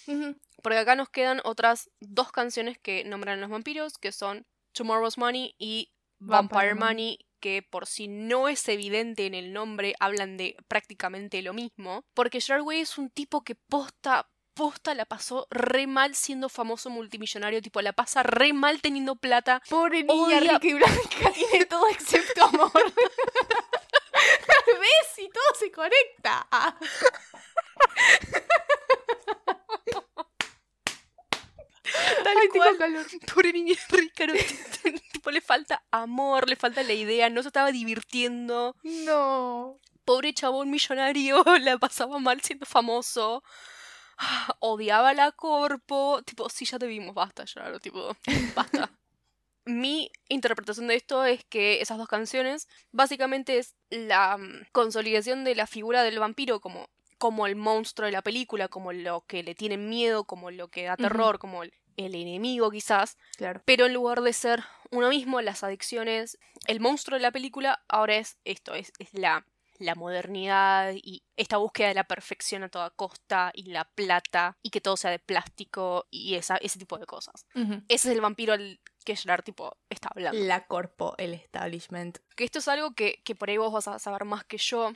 Porque 0.62 0.78
acá 0.78 0.94
nos 0.94 1.08
quedan 1.08 1.40
otras 1.44 1.90
dos 2.00 2.30
canciones 2.30 2.78
que 2.78 3.04
nombran 3.04 3.38
a 3.38 3.40
los 3.40 3.50
vampiros, 3.50 3.96
que 3.98 4.12
son 4.12 4.46
Tomorrow's 4.72 5.18
Money 5.18 5.54
y 5.58 5.90
Vampire, 6.18 6.74
Money, 6.74 7.18
que 7.40 7.62
por 7.62 7.86
si 7.86 8.06
no 8.06 8.48
es 8.48 8.68
evidente 8.68 9.26
en 9.26 9.34
el 9.34 9.52
nombre, 9.54 9.94
hablan 9.98 10.36
de 10.36 10.56
prácticamente 10.68 11.40
lo 11.40 11.54
mismo. 11.54 12.04
Porque 12.12 12.40
Gerard 12.40 12.62
Way 12.62 12.80
es 12.80 12.98
un 12.98 13.10
tipo 13.10 13.42
que 13.42 13.54
posta 13.54 14.28
posta 14.52 14.94
la 14.94 15.06
pasó 15.06 15.46
re 15.50 15.86
mal 15.86 16.14
siendo 16.14 16.50
famoso 16.50 16.90
multimillonario, 16.90 17.62
tipo, 17.62 17.80
la 17.80 17.94
pasa 17.94 18.22
re 18.22 18.52
mal 18.52 18.82
teniendo 18.82 19.16
plata. 19.16 19.62
Pobre 19.70 20.02
niña 20.02 20.40
rica 20.40 20.58
y 20.62 20.74
blanca, 20.74 21.32
tiene 21.34 21.64
todo 21.64 21.88
excepto 21.88 22.44
amor. 22.44 22.70
¿Ves? 24.80 25.18
Y 25.18 25.28
todo 25.28 25.54
se 25.58 25.70
conecta. 25.70 26.46
Tal 32.24 32.36
Ay, 32.36 32.48
cual. 32.48 32.76
Calor. 32.78 33.06
Pobre 33.32 33.52
niña 33.52 33.74
rica, 33.90 34.26
tipo, 35.12 35.30
le 35.30 35.40
falta 35.40 35.82
amor, 35.90 36.48
le 36.48 36.56
falta 36.56 36.82
la 36.82 36.92
idea, 36.92 37.30
no 37.30 37.42
se 37.42 37.48
estaba 37.48 37.72
divirtiendo. 37.72 38.76
No. 38.82 39.78
Pobre 40.04 40.32
chabón 40.32 40.70
millonario, 40.70 41.44
la 41.60 41.78
pasaba 41.78 42.18
mal 42.18 42.40
siendo 42.42 42.66
famoso. 42.66 43.42
odiaba 44.60 45.14
la 45.14 45.32
corpo. 45.32 46.22
Tipo, 46.24 46.48
sí, 46.48 46.64
ya 46.64 46.78
te 46.78 46.86
vimos, 46.86 47.14
basta, 47.14 47.44
ya, 47.44 47.78
tipo, 47.78 48.16
basta. 48.54 48.90
Mi 49.66 50.10
interpretación 50.28 50.86
de 50.86 50.94
esto 50.96 51.24
es 51.24 51.44
que 51.44 51.80
esas 51.80 51.98
dos 51.98 52.08
canciones 52.08 52.66
básicamente 52.92 53.58
es 53.58 53.76
la 53.90 54.36
mm, 54.38 54.66
consolidación 54.72 55.44
de 55.44 55.54
la 55.54 55.66
figura 55.66 56.02
del 56.02 56.18
vampiro 56.18 56.60
como, 56.60 56.88
como 57.20 57.46
el 57.46 57.54
monstruo 57.54 58.06
de 58.06 58.12
la 58.12 58.22
película, 58.22 58.68
como 58.68 58.92
lo 58.92 59.26
que 59.26 59.42
le 59.42 59.54
tiene 59.54 59.76
miedo, 59.76 60.24
como 60.24 60.50
lo 60.50 60.68
que 60.68 60.84
da 60.84 60.96
terror, 60.96 61.38
como 61.38 61.62
el, 61.62 61.72
enemigo 61.96 62.70
quizás. 62.70 63.18
Claro. 63.36 63.60
Pero 63.66 63.84
en 63.84 63.92
lugar 63.92 64.22
de 64.22 64.32
ser 64.32 64.64
uno 64.90 65.10
mismo, 65.10 65.42
las 65.42 65.62
adicciones, 65.62 66.38
el 66.66 66.80
monstruo 66.80 67.18
de 67.18 67.22
la 67.22 67.30
película 67.30 67.84
ahora 67.88 68.16
es 68.16 68.38
esto, 68.44 68.74
es, 68.74 68.90
es 68.98 69.12
la 69.12 69.44
la 69.80 69.94
modernidad 69.94 70.92
y 70.94 71.22
esta 71.36 71.56
búsqueda 71.56 71.88
de 71.88 71.94
la 71.94 72.04
perfección 72.04 72.62
a 72.62 72.68
toda 72.68 72.90
costa 72.90 73.50
y 73.54 73.70
la 73.70 73.84
plata 73.86 74.58
y 74.62 74.68
que 74.68 74.80
todo 74.80 74.96
sea 74.96 75.10
de 75.10 75.18
plástico 75.18 76.06
y 76.10 76.34
esa, 76.34 76.56
ese 76.58 76.78
tipo 76.78 76.98
de 76.98 77.06
cosas. 77.06 77.46
Ese 77.88 78.10
es 78.10 78.14
el 78.14 78.20
vampiro 78.20 78.52
al 78.52 78.78
que 79.04 79.16
Gerard 79.16 79.42
tipo 79.42 79.76
está 79.88 80.10
hablando. 80.14 80.38
La 80.38 80.66
corpo, 80.66 81.14
el 81.16 81.32
establishment. 81.32 82.18
Que 82.36 82.44
esto 82.44 82.58
es 82.58 82.68
algo 82.68 82.92
que, 82.92 83.22
que 83.24 83.34
por 83.34 83.48
ahí 83.48 83.56
vos 83.56 83.72
vas 83.72 83.88
a 83.88 83.98
saber 83.98 84.26
más 84.26 84.44
que 84.44 84.58
yo. 84.58 84.92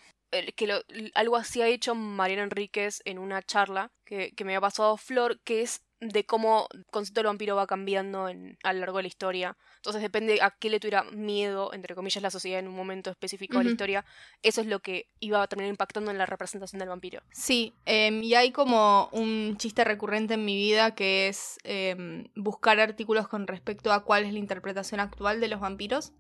Que 0.57 0.83
algo 1.15 1.37
así 1.37 1.63
ha 1.63 1.69
hecho 1.69 1.95
Mariana 1.95 2.45
Enríquez 2.45 3.03
en 3.05 3.19
una 3.19 3.43
charla 3.43 3.91
que, 4.05 4.33
que 4.33 4.45
me 4.45 4.53
había 4.53 4.61
pasado 4.61 4.97
Flor, 4.97 5.41
que 5.41 5.63
es 5.63 5.83
de 6.01 6.27
cómo 6.27 6.69
el 6.73 6.85
concepto 6.87 7.21
del 7.21 7.27
vampiro 7.27 7.57
va 7.57 7.67
cambiando 7.67 8.29
en, 8.29 8.59
a 8.63 8.73
lo 8.73 8.81
largo 8.81 8.99
de 8.99 9.05
la 9.05 9.09
historia. 9.09 9.57
Entonces 9.77 10.03
depende 10.03 10.41
a 10.43 10.51
qué 10.51 10.71
le 10.71 10.81
tuviera 10.81 11.05
miedo, 11.05 11.73
entre 11.73 11.95
comillas, 11.95 12.23
la 12.23 12.31
sociedad 12.31 12.59
en 12.59 12.69
un 12.69 12.75
momento 12.75 13.11
específico 13.11 13.59
de 13.59 13.65
la 13.65 13.71
historia. 13.71 14.05
Eso 14.43 14.61
es 14.61 14.67
lo 14.67 14.81
que 14.81 15.09
iba 15.21 15.43
a 15.43 15.47
terminar 15.47 15.71
impactando 15.71 16.11
en 16.11 16.19
la 16.19 16.27
representación 16.27 16.79
del 16.79 16.89
vampiro. 16.89 17.23
Sí, 17.33 17.75
em, 17.85 18.23
y 18.23 18.35
hay 18.35 18.51
como 18.51 19.09
un 19.13 19.57
chiste 19.59 19.85
recurrente 19.85 20.35
en 20.35 20.45
mi 20.45 20.57
vida 20.57 20.95
que 20.95 21.29
es 21.29 21.59
em, 21.65 22.29
buscar 22.35 22.81
artículos 22.81 23.29
con 23.29 23.47
respecto 23.47 23.93
a 23.93 24.05
cuál 24.05 24.25
es 24.25 24.33
la 24.33 24.39
interpretación 24.39 25.01
actual 25.01 25.41
de 25.41 25.49
los 25.49 25.61
vampiros 25.61 26.13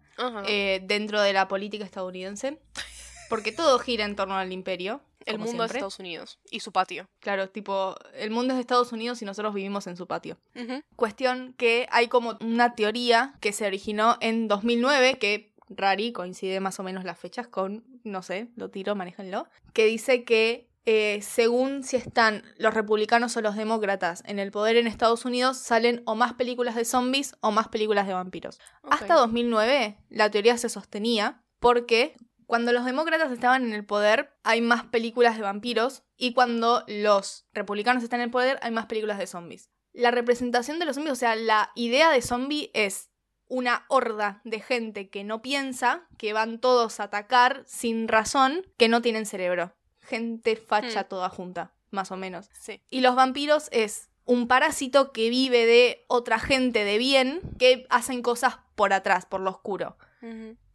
eh, 0.46 0.80
dentro 0.84 1.20
de 1.20 1.32
la 1.32 1.48
política 1.48 1.84
estadounidense. 1.84 2.58
Porque 3.28 3.52
todo 3.52 3.78
gira 3.78 4.04
en 4.04 4.16
torno 4.16 4.36
al 4.36 4.52
imperio. 4.52 5.00
El 5.26 5.38
mundo 5.38 5.62
de 5.62 5.68
Estados 5.68 5.98
Unidos 5.98 6.38
y 6.50 6.60
su 6.60 6.70
patio. 6.70 7.08
Claro, 7.20 7.48
tipo, 7.48 7.94
el 8.14 8.30
mundo 8.30 8.52
es 8.52 8.56
de 8.56 8.60
Estados 8.60 8.92
Unidos 8.92 9.22
y 9.22 9.24
nosotros 9.24 9.54
vivimos 9.54 9.86
en 9.86 9.96
su 9.96 10.06
patio. 10.06 10.36
Cuestión 10.96 11.54
que 11.56 11.86
hay 11.90 12.08
como 12.08 12.36
una 12.42 12.74
teoría 12.74 13.34
que 13.40 13.54
se 13.54 13.66
originó 13.66 14.18
en 14.20 14.48
2009, 14.48 15.18
que 15.18 15.54
Rari 15.70 16.12
coincide 16.12 16.60
más 16.60 16.78
o 16.78 16.82
menos 16.82 17.04
las 17.04 17.18
fechas 17.18 17.46
con, 17.46 17.84
no 18.04 18.22
sé, 18.22 18.48
lo 18.56 18.70
tiro, 18.70 18.94
manéjenlo, 18.94 19.48
que 19.72 19.86
dice 19.86 20.24
que 20.24 20.68
eh, 20.86 21.20
según 21.22 21.82
si 21.82 21.96
están 21.96 22.42
los 22.58 22.74
republicanos 22.74 23.34
o 23.36 23.40
los 23.40 23.56
demócratas 23.56 24.22
en 24.26 24.38
el 24.38 24.50
poder 24.50 24.76
en 24.76 24.86
Estados 24.86 25.24
Unidos, 25.24 25.56
salen 25.56 26.02
o 26.04 26.14
más 26.14 26.34
películas 26.34 26.74
de 26.74 26.84
zombies 26.84 27.34
o 27.40 27.50
más 27.50 27.68
películas 27.68 28.06
de 28.06 28.12
vampiros. 28.12 28.60
Hasta 28.82 29.14
2009 29.14 29.96
la 30.10 30.30
teoría 30.30 30.58
se 30.58 30.68
sostenía 30.68 31.42
porque 31.58 32.14
cuando 32.46 32.72
los 32.72 32.84
demócratas 32.84 33.30
estaban 33.32 33.64
en 33.64 33.72
el 33.72 33.84
poder, 33.84 34.34
hay 34.42 34.60
más 34.60 34.84
películas 34.84 35.36
de 35.36 35.42
vampiros 35.42 36.02
y 36.16 36.32
cuando 36.34 36.84
los 36.86 37.46
republicanos 37.52 38.02
están 38.02 38.20
en 38.20 38.24
el 38.24 38.30
poder, 38.30 38.58
hay 38.62 38.70
más 38.70 38.86
películas 38.86 39.18
de 39.18 39.26
zombies. 39.26 39.70
la 39.92 40.10
representación 40.10 40.78
de 40.80 40.86
los 40.86 40.96
zombies, 40.96 41.12
o 41.12 41.16
sea, 41.16 41.36
la 41.36 41.70
idea 41.76 42.10
de 42.10 42.20
zombie 42.20 42.70
es 42.74 43.10
una 43.46 43.84
horda 43.88 44.40
de 44.44 44.58
gente 44.58 45.08
que 45.08 45.22
no 45.22 45.40
piensa, 45.40 46.08
que 46.18 46.32
van 46.32 46.58
todos 46.58 46.98
a 46.98 47.04
atacar 47.04 47.62
sin 47.66 48.08
razón, 48.08 48.66
que 48.76 48.88
no 48.88 49.02
tienen 49.02 49.24
cerebro. 49.24 49.72
Gente 50.00 50.56
facha 50.56 51.02
Hmm. 51.02 51.08
toda 51.08 51.28
junta, 51.28 51.74
más 51.90 52.10
o 52.10 52.16
menos. 52.16 52.48
Sí. 52.58 52.82
Y 52.90 53.02
los 53.02 53.14
vampiros 53.14 53.68
es 53.70 54.10
un 54.24 54.48
parásito 54.48 55.12
que 55.12 55.30
vive 55.30 55.64
de 55.64 56.04
otra 56.08 56.40
gente 56.40 56.82
de 56.82 56.98
bien 56.98 57.40
que 57.58 57.86
hacen 57.88 58.22
cosas 58.22 58.56
por 58.74 58.92
atrás, 58.92 59.26
por 59.26 59.40
lo 59.42 59.50
oscuro. 59.50 59.96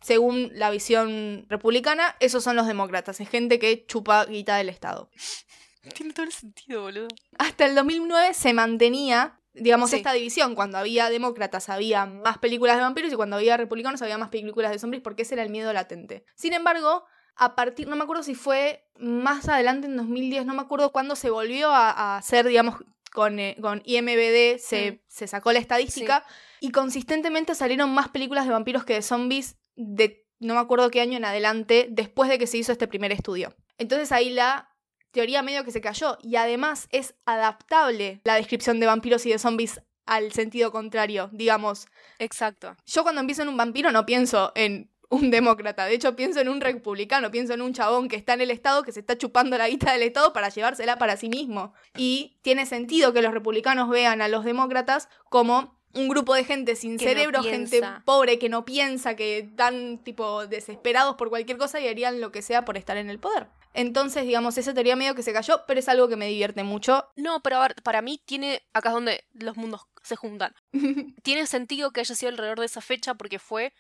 Según 0.02 0.52
la 0.54 0.70
visión 0.70 1.46
republicana, 1.50 2.16
esos 2.20 2.44
son 2.44 2.56
los 2.56 2.68
demócratas, 2.68 3.20
es 3.20 3.30
gente 3.30 3.60
que 3.60 3.86
chupa 3.86 4.26
guita 4.26 4.56
del 4.58 4.70
Estado. 4.70 5.10
Tiene 5.96 6.14
todo 6.14 6.26
el 6.26 6.32
sentido, 6.32 6.82
boludo. 6.84 7.08
Hasta 7.38 7.66
el 7.66 7.74
2009 7.76 8.34
se 8.34 8.54
mantenía, 8.54 9.40
digamos, 9.54 9.90
Sí. 9.90 9.98
esta 9.98 10.14
división. 10.14 10.54
Cuando 10.56 10.78
había 10.78 11.10
demócratas 11.10 11.70
había 11.70 12.06
más 12.06 12.38
películas 12.38 12.76
de 12.76 12.84
vampiros 12.84 13.12
y 13.12 13.16
cuando 13.16 13.38
había 13.38 13.58
republicanos 13.58 14.02
había 14.02 14.18
más 14.18 14.30
películas 14.30 14.72
de 14.72 14.80
zombies 14.80 15.02
porque 15.02 15.24
ese 15.24 15.36
era 15.36 15.44
el 15.44 15.50
miedo 15.50 15.72
latente. 15.74 16.26
Sin 16.36 16.54
embargo, 16.54 17.06
a 17.36 17.56
partir, 17.56 17.88
no 17.88 17.96
me 17.96 18.04
acuerdo 18.04 18.24
si 18.24 18.36
fue 18.36 18.86
más 18.98 19.48
adelante 19.48 19.88
en 19.88 19.96
2010, 19.96 20.46
no 20.46 20.54
me 20.54 20.62
acuerdo 20.62 20.92
cuándo 20.92 21.16
se 21.16 21.30
volvió 21.30 21.70
a, 21.72 21.90
a 21.90 22.18
hacer, 22.18 22.46
digamos, 22.46 22.76
con, 23.14 23.40
eh, 23.40 23.56
con 23.62 23.82
IMBD 23.86 24.60
se, 24.60 25.04
se 25.08 25.28
sacó 25.28 25.52
la 25.52 25.60
estadística 25.60 26.24
y 26.60 26.72
consistentemente 26.72 27.56
salieron 27.56 27.92
más 27.94 28.10
películas 28.10 28.46
de 28.46 28.52
vampiros 28.52 28.84
que 28.86 28.94
de 28.96 29.02
zombies 29.02 29.56
de 29.80 30.26
no 30.40 30.54
me 30.54 30.60
acuerdo 30.60 30.90
qué 30.90 31.02
año 31.02 31.18
en 31.18 31.26
adelante 31.26 31.88
después 31.90 32.30
de 32.30 32.38
que 32.38 32.48
se 32.48 32.58
hizo 32.58 32.72
este 32.72 32.88
primer 32.88 33.12
estudio. 33.12 33.56
Entonces 33.78 34.12
ahí 34.12 34.30
la 34.30 34.70
teoría 35.12 35.42
medio 35.42 35.64
que 35.64 35.72
se 35.72 35.82
cayó 35.82 36.18
y 36.22 36.36
además 36.36 36.88
es 36.92 37.16
adaptable 37.26 38.22
la 38.24 38.36
descripción 38.36 38.80
de 38.80 38.86
vampiros 38.86 39.26
y 39.26 39.32
de 39.32 39.40
zombies 39.40 39.82
al 40.06 40.32
sentido 40.32 40.72
contrario. 40.72 41.30
Digamos, 41.32 41.88
Exacto. 42.20 42.76
yo 42.86 43.04
cuando 43.04 43.22
pienso 43.26 43.44
en 43.44 43.50
un 43.50 43.58
vampiro 43.58 43.92
no 43.92 44.06
pienso 44.06 44.52
en 44.56 44.92
un 45.10 45.32
demócrata, 45.32 45.86
de 45.86 45.96
hecho 45.96 46.16
pienso 46.16 46.40
en 46.40 46.50
un 46.50 46.62
republicano, 46.62 47.32
pienso 47.32 47.54
en 47.54 47.62
un 47.62 47.74
chabón 47.74 48.08
que 48.08 48.16
está 48.16 48.34
en 48.34 48.42
el 48.42 48.52
Estado, 48.52 48.84
que 48.84 48.92
se 48.92 49.00
está 49.00 49.18
chupando 49.18 49.58
la 49.58 49.68
guita 49.68 49.92
del 49.92 50.04
Estado 50.04 50.34
para 50.34 50.50
llevársela 50.50 50.98
para 50.98 51.18
sí 51.18 51.30
mismo. 51.30 51.74
Y 51.98 52.38
tiene 52.44 52.66
sentido 52.66 53.12
que 53.12 53.22
los 53.22 53.34
republicanos 53.34 53.90
vean 53.90 54.22
a 54.22 54.28
los 54.28 54.46
demócratas 54.46 55.10
como 55.30 55.79
un 55.94 56.08
grupo 56.08 56.36
de 56.36 56.44
gente 56.44 56.76
sin 56.76 56.98
Que 56.98 57.06
no 57.06 57.12
cerebro, 57.12 57.44
gente 57.44 57.82
pobre 58.06 58.40
que 58.40 58.50
no 58.50 58.66
piensa, 58.66 59.16
que 59.16 59.40
están 59.40 60.00
tipo 60.04 60.48
desesperados 60.48 61.16
por 61.16 61.30
cualquier 61.30 61.58
cosa 61.58 61.80
y 61.80 61.88
harían 61.88 62.22
lo 62.22 62.32
que 62.32 62.42
sea 62.42 62.66
por 62.66 62.78
estar 62.78 62.98
en 62.98 63.10
el 63.10 63.20
poder. 63.20 63.48
Entonces, 63.74 64.26
digamos, 64.26 64.58
esa 64.58 64.74
teoría 64.74 64.96
medio 64.96 65.16
que 65.16 65.24
se 65.24 65.34
cayó, 65.34 65.62
pero 65.68 65.80
es 65.80 65.88
algo 65.88 66.08
que 66.08 66.16
me 66.16 66.28
divierte 66.28 66.64
mucho. 66.64 67.08
No, 67.16 67.42
pero 67.42 67.58
a 67.58 67.68
ver, 67.68 67.76
para 67.84 68.02
mí 68.02 68.22
tiene. 68.26 68.64
Acá 68.74 68.90
es 68.90 68.96
donde 68.96 69.24
los 69.34 69.58
mundos 69.58 69.82
se 70.04 70.16
juntan. 70.16 70.56
Tiene 71.24 71.46
sentido 71.46 71.92
que 71.92 72.00
haya 72.00 72.16
sido 72.16 72.32
alrededor 72.32 72.60
de 72.60 72.66
esa 72.66 72.82
fecha 72.82 73.14
porque 73.14 73.38
fue 73.38 73.74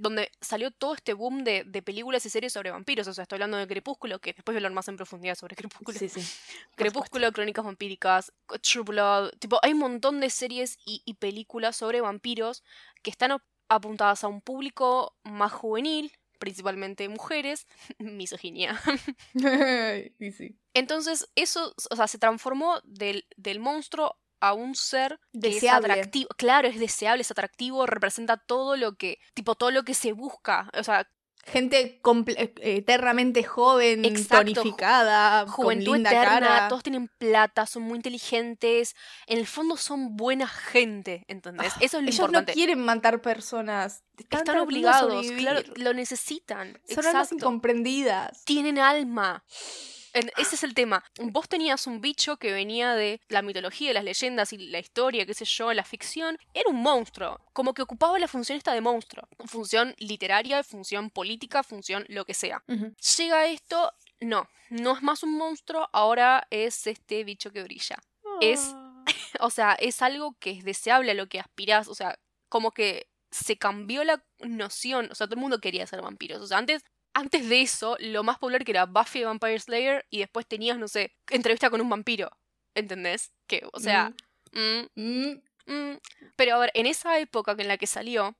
donde 0.00 0.30
salió 0.40 0.70
todo 0.70 0.94
este 0.94 1.12
boom 1.14 1.44
de, 1.44 1.64
de 1.64 1.82
películas 1.82 2.24
y 2.26 2.30
series 2.30 2.52
sobre 2.52 2.70
vampiros. 2.70 3.06
O 3.06 3.12
sea, 3.14 3.22
estoy 3.22 3.36
hablando 3.36 3.56
de 3.58 3.66
Crepúsculo, 3.66 4.18
que 4.20 4.32
después 4.32 4.54
voy 4.54 4.56
a 4.56 4.58
hablar 4.60 4.72
más 4.72 4.88
en 4.88 4.96
profundidad 4.96 5.34
sobre 5.34 5.56
Crepúsculo. 5.56 5.98
sí. 5.98 6.08
Crepúsculo, 6.76 7.30
Crónicas 7.32 7.64
Vampíricas, 7.64 8.32
True 8.62 8.84
Blood. 8.84 9.30
Tipo, 9.38 9.58
hay 9.62 9.72
un 9.72 9.78
montón 9.80 10.20
de 10.20 10.30
series 10.30 10.78
y, 10.84 11.02
y 11.04 11.14
películas 11.14 11.76
sobre 11.76 12.00
vampiros 12.00 12.62
que 13.02 13.10
están 13.10 13.32
ap- 13.32 13.42
apuntadas 13.68 14.24
a 14.24 14.28
un 14.28 14.40
público 14.40 15.16
más 15.24 15.52
juvenil, 15.52 16.12
principalmente 16.38 17.08
mujeres. 17.08 17.66
Misoginia. 17.98 18.80
sí, 20.18 20.32
sí. 20.32 20.56
Entonces, 20.74 21.28
eso, 21.34 21.74
o 21.90 21.96
sea, 21.96 22.06
se 22.06 22.18
transformó 22.18 22.80
del, 22.84 23.26
del 23.36 23.58
monstruo 23.58 24.16
a 24.40 24.52
un 24.54 24.74
ser 24.74 25.18
que 25.32 25.50
Deseable. 25.50 25.88
es 25.88 25.92
atractivo. 25.92 26.28
Claro, 26.36 26.68
es 26.68 26.78
deseable, 26.78 27.22
es 27.22 27.30
atractivo, 27.30 27.86
representa 27.86 28.36
todo 28.36 28.76
lo 28.76 28.94
que, 28.96 29.18
tipo, 29.34 29.54
todo 29.54 29.70
lo 29.70 29.82
que 29.84 29.94
se 29.94 30.12
busca. 30.12 30.70
O 30.78 30.82
sea, 30.82 31.06
Gente 31.46 32.00
eh, 32.36 32.52
eternamente 32.62 33.42
joven, 33.42 34.04
Exacto, 34.04 34.52
tonificada, 34.52 35.46
juventud 35.48 35.86
con 35.86 35.94
linda 35.94 36.10
eterna, 36.10 36.38
cara. 36.40 36.68
todos 36.68 36.82
tienen 36.82 37.08
plata, 37.16 37.64
son 37.64 37.84
muy 37.84 37.96
inteligentes, 37.96 38.94
en 39.26 39.38
el 39.38 39.46
fondo 39.46 39.78
son 39.78 40.16
buena 40.16 40.46
gente, 40.46 41.24
¿entendés? 41.28 41.72
Eso 41.80 41.96
es 41.96 42.02
lo 42.04 42.08
Ellos 42.10 42.14
importante. 42.18 42.52
no 42.52 42.54
quieren 42.54 42.80
matar 42.84 43.22
personas. 43.22 44.04
Están, 44.18 44.58
obligados, 44.58 45.30
claro, 45.32 45.62
lo 45.76 45.94
necesitan. 45.94 46.78
Son 46.86 47.06
almas 47.06 47.28
Exacto. 47.28 47.36
incomprendidas. 47.36 48.44
Tienen 48.44 48.78
alma. 48.78 49.42
En- 50.12 50.30
ese 50.36 50.54
es 50.56 50.64
el 50.64 50.74
tema. 50.74 51.04
Vos 51.20 51.48
tenías 51.48 51.86
un 51.86 52.00
bicho 52.00 52.36
que 52.36 52.52
venía 52.52 52.94
de 52.94 53.20
la 53.28 53.42
mitología, 53.42 53.92
las 53.92 54.04
leyendas 54.04 54.52
y 54.52 54.58
la 54.58 54.78
historia, 54.78 55.24
qué 55.26 55.34
sé 55.34 55.44
yo, 55.44 55.72
la 55.72 55.84
ficción. 55.84 56.38
Era 56.54 56.68
un 56.70 56.82
monstruo. 56.82 57.40
Como 57.52 57.74
que 57.74 57.82
ocupaba 57.82 58.18
la 58.18 58.28
función 58.28 58.58
esta 58.58 58.72
de 58.72 58.80
monstruo. 58.80 59.28
Función 59.46 59.94
literaria, 59.98 60.62
función 60.64 61.10
política, 61.10 61.62
función 61.62 62.04
lo 62.08 62.24
que 62.24 62.34
sea. 62.34 62.62
Llega 63.18 63.46
esto, 63.46 63.92
no, 64.20 64.48
no 64.70 64.96
es 64.96 65.02
más 65.02 65.22
un 65.22 65.36
monstruo, 65.36 65.88
ahora 65.92 66.46
es 66.50 66.86
este 66.86 67.24
bicho 67.24 67.52
que 67.52 67.62
brilla. 67.62 67.96
Es- 68.40 68.74
O 69.40 69.50
sea, 69.50 69.72
es 69.74 70.02
algo 70.02 70.36
que 70.38 70.50
es 70.50 70.64
deseable, 70.64 71.12
a 71.12 71.14
lo 71.14 71.28
que 71.28 71.40
aspiras. 71.40 71.88
O 71.88 71.94
sea, 71.94 72.18
como 72.48 72.72
que 72.72 73.08
se 73.30 73.56
cambió 73.56 74.04
la 74.04 74.24
noción. 74.40 75.08
O 75.10 75.14
sea, 75.14 75.26
todo 75.26 75.36
el 75.36 75.40
mundo 75.40 75.60
quería 75.60 75.86
ser 75.86 76.02
vampiros. 76.02 76.40
O 76.42 76.46
sea, 76.46 76.58
antes, 76.58 76.84
antes 77.14 77.48
de 77.48 77.62
eso, 77.62 77.96
lo 78.00 78.22
más 78.22 78.38
popular 78.38 78.64
que 78.64 78.72
era 78.72 78.86
Buffy 78.86 79.20
the 79.20 79.24
Vampire 79.26 79.58
Slayer 79.60 80.06
y 80.10 80.20
después 80.20 80.46
tenías, 80.46 80.78
no 80.78 80.88
sé, 80.88 81.12
entrevista 81.28 81.70
con 81.70 81.80
un 81.80 81.88
vampiro. 81.88 82.30
¿Entendés? 82.74 83.32
Que, 83.46 83.66
o 83.72 83.80
sea, 83.80 84.12
mm, 84.52 84.86
Mm. 84.94 85.40
mm. 85.66 85.98
pero 86.36 86.54
a 86.56 86.58
ver, 86.58 86.70
en 86.74 86.86
esa 86.86 87.18
época 87.18 87.54
en 87.58 87.68
la 87.68 87.76
que 87.78 87.86
salió, 87.86 88.36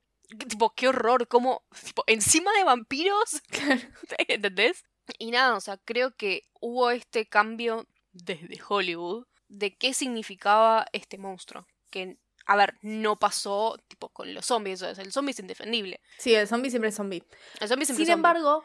tipo, 0.49 0.73
qué 0.73 0.87
horror, 0.87 1.27
como, 1.27 1.63
tipo, 1.85 2.03
encima 2.07 2.51
de 2.53 2.63
vampiros, 2.63 3.41
¿entendés? 4.27 4.83
Y 5.19 5.31
nada, 5.31 5.55
o 5.55 5.61
sea, 5.61 5.77
creo 5.77 6.15
que 6.15 6.43
hubo 6.61 6.91
este 6.91 7.27
cambio 7.27 7.85
desde 8.13 8.59
Hollywood 8.67 9.25
de 9.49 9.75
qué 9.77 9.93
significaba 9.93 10.85
este 10.93 11.17
monstruo. 11.17 11.67
Que, 11.89 12.17
a 12.45 12.55
ver, 12.55 12.75
no 12.81 13.17
pasó, 13.19 13.77
tipo, 13.87 14.09
con 14.09 14.33
los 14.33 14.45
zombies, 14.45 14.81
o 14.81 14.95
sea, 14.95 15.03
el 15.03 15.11
zombie 15.11 15.31
es 15.31 15.39
indefendible. 15.39 15.99
Sí, 16.17 16.33
el 16.33 16.47
zombie 16.47 16.69
siempre 16.69 16.89
es 16.89 16.95
zombie. 16.95 17.23
El 17.59 17.67
zombie 17.67 17.85
siempre 17.85 18.05
Sin 18.05 18.11
es 18.11 18.13
zombie. 18.13 18.13
embargo, 18.13 18.63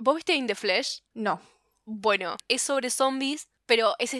¿Vos 0.00 0.14
viste 0.14 0.34
In 0.34 0.46
the 0.46 0.54
Flesh? 0.54 1.02
no. 1.14 1.40
Bueno, 1.90 2.36
es 2.48 2.60
sobre 2.60 2.90
zombies, 2.90 3.48
pero 3.64 3.94
es 3.98 4.14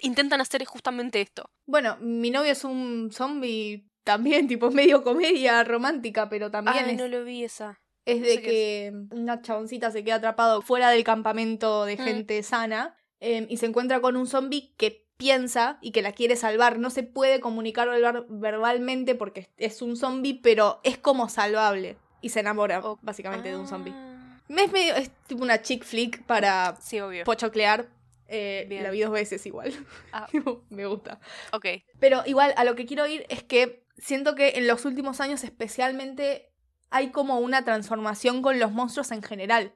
intentan 0.00 0.40
hacer 0.40 0.64
justamente 0.64 1.20
esto. 1.20 1.50
Bueno, 1.66 1.98
mi 2.00 2.30
novio 2.30 2.50
es 2.52 2.64
un 2.64 3.10
zombie 3.12 3.86
también, 4.04 4.48
tipo 4.48 4.70
medio 4.70 5.02
comedia 5.04 5.62
romántica, 5.62 6.30
pero 6.30 6.50
también 6.50 6.84
Ay, 6.86 6.90
es, 6.92 6.96
no 6.96 7.08
lo 7.08 7.22
vi 7.24 7.44
esa. 7.44 7.78
es 8.06 8.20
no 8.20 8.26
de 8.26 8.40
que 8.40 8.92
una 9.10 9.42
chaboncita 9.42 9.90
se 9.90 10.02
queda 10.02 10.14
atrapado 10.16 10.62
fuera 10.62 10.88
del 10.90 11.04
campamento 11.04 11.84
de 11.84 11.96
Mm. 11.96 12.04
gente 12.04 12.42
sana 12.42 12.96
em, 13.20 13.46
y 13.50 13.58
se 13.58 13.66
encuentra 13.66 14.00
con 14.00 14.16
un 14.16 14.26
zombie 14.26 14.74
que 14.78 15.06
piensa 15.20 15.78
y 15.80 15.92
que 15.92 16.02
la 16.02 16.12
quiere 16.12 16.34
salvar. 16.34 16.78
No 16.78 16.90
se 16.90 17.02
puede 17.04 17.38
comunicar 17.40 17.86
verba- 17.88 18.24
verbalmente 18.28 19.14
porque 19.14 19.48
es 19.58 19.82
un 19.82 19.96
zombie, 19.96 20.40
pero 20.42 20.80
es 20.82 20.98
como 20.98 21.28
salvable. 21.28 21.96
Y 22.22 22.30
se 22.30 22.40
enamora, 22.40 22.82
básicamente, 23.02 23.50
de 23.50 23.56
un 23.56 23.68
zombie. 23.68 23.92
Ah. 23.94 24.40
Es, 24.48 24.72
medio, 24.72 24.94
es 24.96 25.10
tipo 25.26 25.42
una 25.42 25.62
chick 25.62 25.84
flick 25.84 26.22
para 26.24 26.76
Sí, 26.80 26.98
obvio. 27.00 27.24
pochoclear. 27.24 27.86
Eh, 28.32 28.66
la 28.82 28.90
vi 28.90 29.00
dos 29.00 29.10
veces 29.12 29.44
igual. 29.46 29.72
Ah. 30.12 30.26
Me 30.70 30.86
gusta. 30.86 31.20
Ok. 31.52 31.66
Pero 31.98 32.22
igual 32.26 32.52
a 32.56 32.64
lo 32.64 32.74
que 32.74 32.86
quiero 32.86 33.06
ir 33.06 33.26
es 33.28 33.42
que 33.42 33.84
siento 33.98 34.34
que 34.34 34.50
en 34.56 34.66
los 34.66 34.84
últimos 34.84 35.20
años 35.20 35.44
especialmente 35.44 36.52
hay 36.90 37.10
como 37.10 37.38
una 37.38 37.64
transformación 37.64 38.42
con 38.42 38.58
los 38.58 38.72
monstruos 38.72 39.10
en 39.12 39.22
general. 39.22 39.74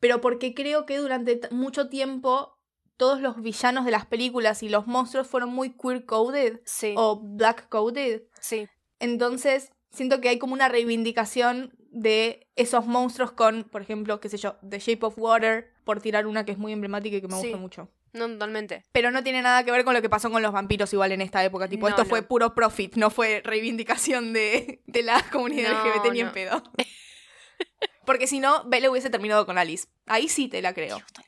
Pero 0.00 0.20
porque 0.20 0.54
creo 0.54 0.86
que 0.86 0.96
durante 0.98 1.40
mucho 1.50 1.88
tiempo 1.88 2.57
todos 2.98 3.22
los 3.22 3.40
villanos 3.40 3.86
de 3.86 3.90
las 3.92 4.04
películas 4.04 4.62
y 4.62 4.68
los 4.68 4.86
monstruos 4.86 5.26
fueron 5.26 5.48
muy 5.50 5.70
queer 5.70 6.04
coded 6.04 6.60
Sí. 6.66 6.92
o 6.98 7.18
black 7.18 7.68
coded. 7.70 8.24
Sí. 8.40 8.68
Entonces 9.00 9.70
siento 9.90 10.20
que 10.20 10.28
hay 10.28 10.38
como 10.38 10.52
una 10.52 10.68
reivindicación 10.68 11.72
de 11.90 12.46
esos 12.56 12.84
monstruos 12.86 13.32
con, 13.32 13.64
por 13.64 13.80
ejemplo, 13.80 14.20
qué 14.20 14.28
sé 14.28 14.36
yo, 14.36 14.56
The 14.68 14.78
Shape 14.80 15.06
of 15.06 15.14
Water, 15.16 15.72
por 15.84 16.02
tirar 16.02 16.26
una 16.26 16.44
que 16.44 16.52
es 16.52 16.58
muy 16.58 16.72
emblemática 16.72 17.16
y 17.16 17.20
que 17.22 17.28
me 17.28 17.36
Sí. 17.36 17.42
gusta 17.44 17.56
mucho. 17.56 17.88
No, 18.12 18.26
totalmente. 18.28 18.84
Pero 18.92 19.10
no 19.10 19.22
tiene 19.22 19.42
nada 19.42 19.64
que 19.64 19.70
ver 19.70 19.84
con 19.84 19.94
lo 19.94 20.02
que 20.02 20.08
pasó 20.10 20.30
con 20.30 20.42
los 20.42 20.52
vampiros 20.52 20.92
igual 20.92 21.12
en 21.12 21.20
esta 21.20 21.44
época. 21.44 21.68
Tipo, 21.68 21.86
No, 21.86 21.90
esto 21.90 22.02
no. 22.04 22.08
fue 22.08 22.22
puro 22.22 22.54
profit, 22.54 22.96
no 22.96 23.10
fue 23.10 23.42
reivindicación 23.44 24.32
de, 24.32 24.82
de 24.86 25.02
la 25.02 25.22
comunidad 25.32 25.72
No, 25.72 25.84
LGBT 25.84 26.12
ni 26.12 26.20
en 26.20 26.32
pedo. 26.32 26.62
Porque 28.04 28.26
si 28.26 28.40
no, 28.40 28.64
Belle 28.64 28.88
hubiese 28.88 29.10
terminado 29.10 29.44
con 29.44 29.58
Alice. 29.58 29.86
Ahí 30.06 30.28
sí 30.28 30.48
te 30.48 30.62
la 30.62 30.72
creo. 30.72 30.96
Dios. 30.96 31.27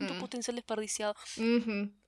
Tanto 0.00 0.14
Mm. 0.14 0.18
potencial 0.20 0.56
desperdiciado. 0.56 1.14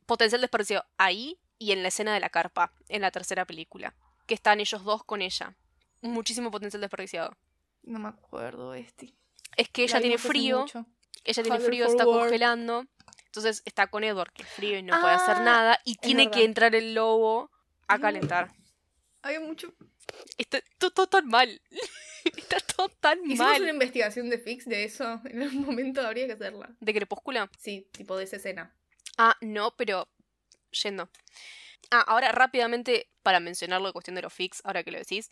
Potencial 0.07 0.40
desperdiciado 0.40 0.84
ahí 0.99 1.38
y 1.59 1.72
en 1.72 1.82
la 1.82 1.88
escena 1.88 2.12
de 2.14 2.20
la 2.20 2.30
carpa, 2.30 2.72
en 2.88 3.03
la 3.03 3.11
tercera 3.11 3.45
película. 3.45 3.95
Que 4.26 4.34
están 4.34 4.61
ellos 4.61 4.82
dos 4.82 5.05
con 5.05 5.20
ella. 5.22 5.55
Muchísimo 6.01 6.51
potencial 6.51 6.80
desperdiciado. 6.80 7.36
No 7.82 7.99
me 7.99 8.09
acuerdo 8.09 8.74
este. 8.74 9.14
Es 9.57 9.68
que 9.68 9.82
ella 9.84 9.97
La 9.97 10.01
tiene 10.01 10.18
frío, 10.18 10.64
ella 11.24 11.43
tiene 11.43 11.49
Father 11.51 11.66
frío, 11.66 11.86
está 11.86 12.05
congelando. 12.05 12.86
Entonces 13.26 13.62
está 13.64 13.86
con 13.88 14.03
Edward, 14.05 14.32
que 14.32 14.43
es 14.43 14.49
frío 14.49 14.78
y 14.78 14.82
no 14.82 14.99
puede 15.01 15.14
hacer 15.14 15.36
Ah, 15.36 15.43
nada. 15.45 15.78
Y 15.84 15.97
tiene 15.97 16.30
que 16.30 16.45
entrar 16.45 16.74
el 16.74 16.95
lobo 16.95 17.51
a 17.88 17.99
calentar. 17.99 18.53
Había 19.22 19.40
mucho. 19.40 19.72
Está 20.38 20.61
todo, 20.78 21.07
tan 21.07 21.28
mal. 21.28 21.61
Está 22.37 22.59
todo 22.61 22.89
tan 22.89 23.18
Hicimos 23.25 23.39
mal. 23.39 23.62
una 23.62 23.70
investigación 23.70 24.31
de 24.31 24.39
fix 24.39 24.64
de 24.66 24.85
eso. 24.85 25.20
En 25.25 25.43
algún 25.43 25.62
momento 25.66 26.01
habría 26.01 26.27
que 26.27 26.33
hacerla. 26.33 26.70
¿De 26.81 26.95
Crepúsculo? 26.95 27.49
Sí, 27.59 27.89
tipo 27.93 28.16
de 28.16 28.25
esa 28.25 28.37
escena. 28.37 28.75
Ah, 29.18 29.37
no, 29.41 29.75
pero 29.77 30.09
yendo. 30.70 31.11
Ah, 31.91 32.01
ahora 32.07 32.33
rápidamente 32.33 33.11
para 33.23 33.41
mencionarlo 33.41 33.89
de 33.89 33.93
cuestión 33.93 34.14
de 34.16 34.23
los 34.23 34.33
fix, 34.33 34.62
ahora 34.64 34.83
que 34.83 34.91
lo 34.91 34.99
decís. 34.99 35.31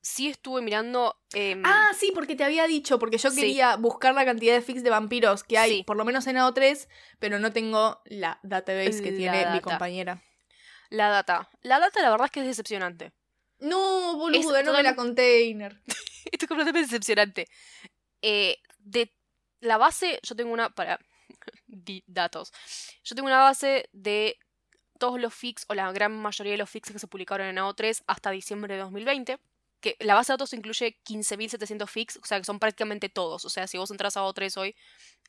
Sí 0.00 0.28
estuve 0.28 0.62
mirando. 0.62 1.16
em, 1.34 1.62
Ah, 1.66 1.90
sí, 1.98 2.12
porque 2.14 2.36
te 2.36 2.44
había 2.44 2.66
dicho, 2.68 2.98
porque 3.00 3.18
yo 3.18 3.30
Sí. 3.30 3.40
quería 3.40 3.74
buscar 3.76 4.14
la 4.14 4.24
cantidad 4.24 4.54
de 4.54 4.62
fix 4.62 4.82
de 4.84 4.90
vampiros 4.90 5.42
que 5.42 5.58
hay, 5.58 5.70
Sí. 5.78 5.82
por 5.82 5.96
lo 5.96 6.04
menos 6.04 6.26
en 6.28 6.36
AO3, 6.36 6.88
pero 7.18 7.38
no 7.40 7.52
tengo 7.52 8.00
la 8.04 8.38
database 8.44 9.02
que 9.02 9.10
La 9.10 9.16
tiene 9.16 9.46
mi 9.50 9.60
compañera. 9.60 10.22
la 10.90 11.08
data. 11.08 11.50
La 11.62 11.80
data, 11.80 12.00
la 12.00 12.10
verdad 12.10 12.26
es 12.26 12.30
que 12.30 12.40
es 12.40 12.46
decepcionante. 12.46 13.12
No, 13.58 14.16
boluda, 14.16 14.60
Es 14.60 14.66
no 14.66 14.72
me 14.72 14.82
la 14.82 14.94
container. 14.94 15.80
Esto 16.30 16.44
es 16.44 16.48
completamente 16.48 16.86
decepcionante. 16.86 17.48
Eh, 18.22 18.58
de 18.78 19.12
la 19.60 19.76
base, 19.78 20.20
yo 20.22 20.34
tengo 20.36 20.52
una. 20.52 20.70
Para. 20.70 20.98
di- 21.66 22.04
datos. 22.06 22.52
Yo 23.04 23.14
tengo 23.14 23.26
una 23.26 23.42
base 23.42 23.88
de 23.92 24.38
todos 24.98 25.20
los 25.20 25.34
fix, 25.34 25.64
o 25.68 25.74
la 25.74 25.90
gran 25.92 26.12
mayoría 26.16 26.52
de 26.52 26.58
los 26.58 26.70
fix 26.70 26.90
que 26.90 26.98
se 26.98 27.06
publicaron 27.06 27.46
en 27.46 27.56
AO3 27.56 28.02
hasta 28.06 28.30
diciembre 28.30 28.74
de 28.74 28.80
2020. 28.80 29.38
Que 29.80 29.96
la 30.00 30.14
base 30.14 30.32
de 30.32 30.34
datos 30.34 30.52
incluye 30.54 30.98
15.700 31.04 31.86
fix, 31.86 32.16
o 32.16 32.24
sea 32.24 32.38
que 32.38 32.44
son 32.44 32.58
prácticamente 32.58 33.08
todos. 33.10 33.44
O 33.44 33.50
sea, 33.50 33.66
si 33.66 33.76
vos 33.78 33.90
entras 33.90 34.16
a 34.16 34.20
AO3 34.22 34.56
hoy, 34.56 34.74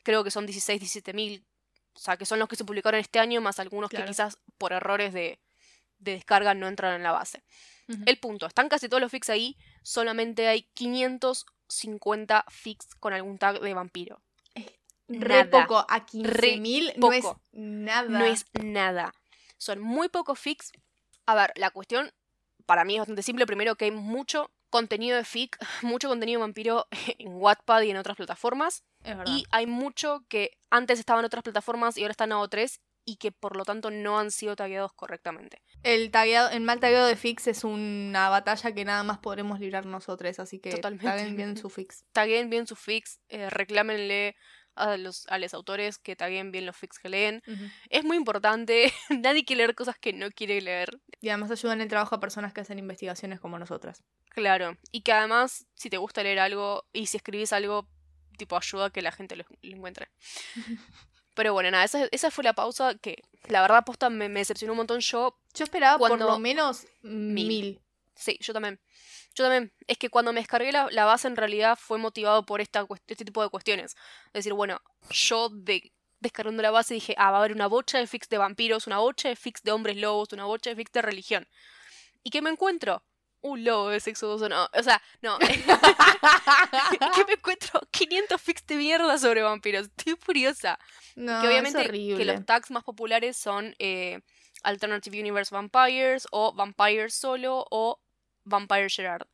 creo 0.03 0.23
que 0.23 0.31
son 0.31 0.45
16, 0.45 0.81
17.000. 0.81 1.43
O 1.93 1.99
sea, 1.99 2.15
que 2.15 2.25
son 2.25 2.39
los 2.39 2.47
que 2.47 2.55
se 2.55 2.63
publicaron 2.63 2.99
este 2.99 3.19
año, 3.19 3.41
más 3.41 3.59
algunos 3.59 3.89
Claro. 3.89 4.05
que 4.05 4.11
quizás 4.11 4.37
por 4.57 4.71
errores 4.71 5.13
de, 5.13 5.39
de 5.99 6.11
descarga 6.13 6.53
no 6.53 6.67
entraron 6.67 6.97
en 6.97 7.03
la 7.03 7.11
base. 7.11 7.43
El 8.05 8.17
punto, 8.17 8.45
están 8.45 8.69
casi 8.69 8.89
todos 8.89 9.01
los 9.01 9.11
fix 9.11 9.29
ahí, 9.29 9.57
solamente 9.81 10.47
hay 10.47 10.63
550 10.73 12.45
fix 12.49 12.95
con 12.95 13.13
algún 13.13 13.37
tag 13.37 13.61
de 13.61 13.73
vampiro. 13.73 14.21
Re 15.07 15.45
nada. 15.45 15.49
poco, 15.49 15.77
a 15.77 16.05
15.000 16.05 16.95
no 16.97 17.13
es 17.13 17.25
nada. 17.53 18.09
No 18.09 18.25
es 18.25 18.45
nada. 18.61 19.13
Son 19.57 19.79
muy 19.79 20.09
pocos 20.09 20.37
fix. 20.37 20.73
A 21.25 21.35
ver, 21.35 21.53
la 21.55 21.71
cuestión 21.71 22.11
para 22.65 22.83
mí 22.83 22.95
es 22.95 22.99
bastante 22.99 23.23
simple. 23.23 23.45
Primero 23.45 23.75
que 23.75 23.85
hay 23.85 23.91
mucho 23.91 24.51
contenido 24.69 25.15
de 25.15 25.23
fic, 25.23 25.57
mucho 25.81 26.09
contenido 26.09 26.39
de 26.39 26.43
vampiro 26.43 26.87
en 27.17 27.35
Wattpad 27.35 27.83
y 27.83 27.91
en 27.91 27.97
otras 27.97 28.17
plataformas. 28.17 28.83
Es 29.03 29.17
verdad. 29.17 29.33
Y 29.33 29.45
hay 29.51 29.65
mucho 29.65 30.25
que 30.27 30.57
antes 30.69 30.99
estaban 30.99 31.21
en 31.21 31.27
otras 31.27 31.43
plataformas 31.43 31.97
y 31.97 32.01
ahora 32.01 32.11
están 32.11 32.31
en 32.31 32.37
AO3 32.37 32.79
y 33.07 33.15
que 33.15 33.31
por 33.31 33.55
lo 33.55 33.63
tanto 33.63 33.89
no 33.89 34.19
han 34.19 34.31
sido 34.31 34.57
tagueados 34.57 34.91
correctamente. 34.91 35.61
El, 35.81 36.11
tagueado, 36.11 36.49
el 36.49 36.59
mal 36.59 36.81
tagueado 36.81 37.07
de 37.07 37.15
fix 37.15 37.47
es 37.47 37.63
una 37.63 38.27
batalla 38.27 38.73
que 38.73 38.83
nada 38.83 39.01
más 39.03 39.19
podremos 39.19 39.61
librar 39.61 39.85
nosotros, 39.85 40.37
así 40.39 40.59
que 40.59 40.71
Totalmente. 40.71 41.05
taguen 41.05 41.37
bien 41.37 41.55
su 41.55 41.69
fix. 41.69 42.03
Taguen 42.11 42.49
bien 42.49 42.67
sus 42.67 42.77
fix, 42.77 43.21
eh, 43.29 43.49
reclámenle 43.49 44.35
a 44.75 44.97
los, 44.97 45.25
a 45.29 45.39
los 45.39 45.53
autores 45.53 45.99
que 45.99 46.17
taguen 46.17 46.51
bien 46.51 46.65
los 46.65 46.75
fix 46.75 46.99
que 46.99 47.07
leen. 47.07 47.41
Es 47.89 48.03
muy 48.03 48.17
importante. 48.17 48.91
Nadie 49.09 49.45
quiere 49.45 49.59
leer 49.59 49.75
cosas 49.75 49.97
que 49.97 50.11
no 50.11 50.29
quiere 50.29 50.59
leer. 50.59 50.99
Y 51.21 51.29
además 51.29 51.49
ayudan 51.49 51.79
el 51.79 51.87
trabajo 51.87 52.13
a 52.13 52.19
personas 52.19 52.51
que 52.53 52.59
hacen 52.59 52.77
investigaciones 52.77 53.39
como 53.39 53.57
nosotras. 53.57 54.03
Claro. 54.31 54.77
Y 54.91 55.01
que 55.01 55.13
además, 55.13 55.65
si 55.75 55.89
te 55.89 55.97
gusta 55.97 56.23
leer 56.23 56.39
algo 56.39 56.85
y 56.91 57.05
si 57.05 57.15
escribís 57.15 57.53
algo, 57.53 57.87
tipo, 58.37 58.57
ayuda 58.57 58.87
a 58.87 58.89
que 58.89 59.01
la 59.01 59.13
gente 59.13 59.37
lo, 59.37 59.45
lo 59.61 59.77
encuentre. 59.77 60.09
Pero 61.37 61.53
bueno, 61.53 61.69
nada, 61.69 61.83
esa, 61.83 62.07
esa 62.11 62.31
fue 62.31 62.43
la 62.43 62.53
pausa 62.53 62.95
que 62.95 63.23
la 63.47 63.61
verdad 63.61 63.85
posta 63.85 64.09
me, 64.09 64.27
me 64.27 64.39
decepcionó 64.39 64.73
un 64.73 64.77
montón. 64.77 64.99
Yo, 65.01 65.37
Yo 65.53 65.63
esperaba 65.63 65.99
por 65.99 66.19
lo 66.19 66.39
menos 66.39 66.87
mil. 67.03 67.79
sí, 68.15 68.39
yo 68.41 68.53
también. 68.53 68.79
Yo 69.35 69.43
también. 69.43 69.71
Es 69.85 69.99
que 69.99 70.09
cuando 70.09 70.33
me 70.33 70.39
descargué 70.39 70.71
la, 70.71 70.87
la 70.89 71.05
base 71.05 71.27
en 71.27 71.35
realidad 71.35 71.77
fue 71.79 71.99
motivado 71.99 72.43
por 72.43 72.59
esta, 72.59 72.87
este 73.05 73.23
tipo 73.23 73.43
de 73.43 73.49
cuestiones. 73.49 73.95
Es 74.27 74.33
decir, 74.33 74.53
bueno, 74.53 74.81
yo 75.11 75.49
de, 75.49 75.93
descargando 76.19 76.63
la 76.63 76.71
base 76.71 76.95
dije, 76.95 77.13
ah, 77.19 77.29
va 77.29 77.37
a 77.37 77.39
haber 77.41 77.53
una 77.53 77.67
bocha 77.67 77.99
de 77.99 78.07
fix 78.07 78.27
de 78.29 78.39
vampiros, 78.39 78.87
una 78.87 78.97
bocha 78.97 79.29
de 79.29 79.35
fix 79.35 79.61
de 79.61 79.71
hombres 79.71 79.95
lobos, 79.95 80.29
una 80.33 80.45
bocha 80.45 80.71
de 80.71 80.75
fix 80.75 80.91
de 80.91 81.03
religión. 81.03 81.47
¿Y 82.23 82.31
qué 82.31 82.41
me 82.41 82.49
encuentro? 82.49 83.03
Un 83.49 83.63
lobo 83.63 83.89
de 83.89 83.99
sexo 83.99 84.27
dudoso, 84.27 84.49
no. 84.49 84.67
O 84.73 84.83
sea, 84.83 85.01
no. 85.21 85.37
¿Qué 87.15 87.25
me 87.25 87.33
encuentro? 87.33 87.81
500 87.91 88.41
fix 88.41 88.65
de 88.67 88.75
mierda 88.75 89.17
sobre 89.17 89.41
vampiros. 89.41 89.87
Estoy 89.87 90.15
furiosa. 90.19 90.79
No, 91.15 91.41
que 91.41 91.47
obviamente 91.47 91.81
es 91.81 91.87
horrible. 91.87 92.17
que 92.17 92.25
los 92.25 92.45
tags 92.45 92.71
más 92.71 92.83
populares 92.83 93.37
son 93.37 93.75
eh, 93.79 94.21
Alternative 94.63 95.19
Universe 95.19 95.53
Vampires 95.53 96.27
o 96.31 96.53
Vampires 96.53 97.13
solo 97.13 97.65
o 97.71 97.99
Vampire 98.43 98.89
Gerard. 98.89 99.27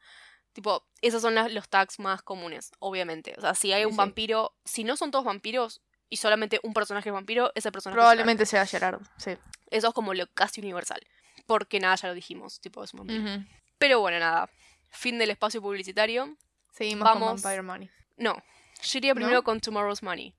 Tipo, 0.54 0.86
esos 1.02 1.22
son 1.22 1.36
las- 1.36 1.52
los 1.52 1.68
tags 1.68 2.00
más 2.00 2.22
comunes, 2.22 2.72
obviamente. 2.80 3.34
O 3.38 3.42
sea, 3.42 3.56
si 3.56 3.74
hay 3.74 3.86
un 3.86 3.92
sí. 3.92 3.98
vampiro, 3.98 4.56
si 4.64 4.84
no 4.84 4.96
son 4.96 5.10
todos 5.12 5.26
vampiros 5.26 5.82
y 6.10 6.18
solamente 6.18 6.60
un 6.64 6.74
personaje 6.74 7.10
es 7.10 7.14
vampiro, 7.14 7.52
ese 7.56 7.72
personaje 7.72 7.98
es 8.00 8.02
Probablemente 8.04 8.46
sea 8.46 8.66
Gerard, 8.66 9.02
sí. 9.18 9.32
Gerard. 9.32 9.42
Eso 9.72 9.88
es 9.88 9.94
como 9.96 10.14
lo 10.14 10.28
casi 10.34 10.62
universal. 10.62 11.02
Porque 11.48 11.80
nada, 11.80 11.96
ya 11.96 12.08
lo 12.08 12.14
dijimos, 12.14 12.62
tipo, 12.62 12.84
es 12.84 12.94
un 12.94 13.00
vampiro. 13.00 13.24
Ujú. 13.24 13.44
Pero 13.84 14.00
bueno, 14.00 14.18
nada. 14.18 14.50
Fin 14.92 15.18
del 15.20 15.32
espacio 15.32 15.62
publicitario. 15.62 16.38
Seguimos 16.72 17.04
Vamos. 17.04 17.28
con 17.28 17.42
Vampire 17.42 17.62
Money. 17.64 17.90
No. 18.16 18.42
Yo 18.82 18.98
iría 18.98 19.14
primero 19.14 19.40
¿No? 19.40 19.44
con 19.44 19.60
Tomorrow's 19.60 20.02
Money. 20.02 20.34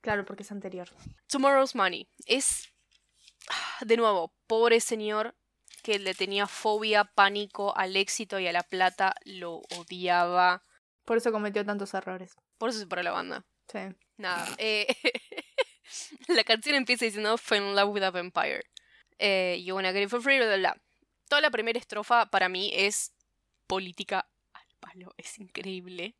Claro, 0.00 0.24
porque 0.24 0.42
es 0.42 0.50
anterior. 0.50 0.88
Tomorrow's 1.28 1.76
Money 1.76 2.08
es, 2.26 2.68
ah, 3.50 3.84
de 3.84 3.96
nuevo, 3.96 4.34
pobre 4.48 4.80
señor 4.80 5.36
que 5.84 6.00
le 6.00 6.12
tenía 6.14 6.48
fobia, 6.48 7.04
pánico 7.04 7.72
al 7.76 7.94
éxito 7.94 8.40
y 8.40 8.48
a 8.48 8.52
la 8.52 8.64
plata, 8.64 9.14
lo 9.24 9.62
odiaba. 9.78 10.60
Por 11.04 11.18
eso 11.18 11.30
cometió 11.30 11.64
tantos 11.64 11.94
errores. 11.94 12.34
Por 12.58 12.70
eso 12.70 12.78
se 12.78 12.84
separó 12.86 13.04
la 13.04 13.12
banda. 13.12 13.44
Sí. 13.68 13.78
Nada. 14.16 14.44
eh, 14.58 14.88
la 16.26 16.42
canción 16.42 16.74
empieza 16.74 17.04
diciendo 17.04 17.38
Fell 17.38 17.62
in 17.62 17.76
love 17.76 17.94
with 17.94 18.02
a 18.02 18.10
vampire. 18.10 18.64
Eh, 19.20 19.62
you 19.64 19.72
wanna 19.76 19.92
get 19.92 20.02
it 20.02 20.10
for 20.10 20.20
free, 20.20 20.38
bla, 20.38 20.46
bla, 20.48 20.56
bla. 20.56 20.85
Toda 21.28 21.40
la 21.40 21.50
primera 21.50 21.78
estrofa 21.78 22.26
para 22.26 22.48
mí 22.48 22.70
es 22.74 23.12
política 23.66 24.28
al 24.52 24.66
palo. 24.80 25.14
Es 25.16 25.38
increíble. 25.38 26.14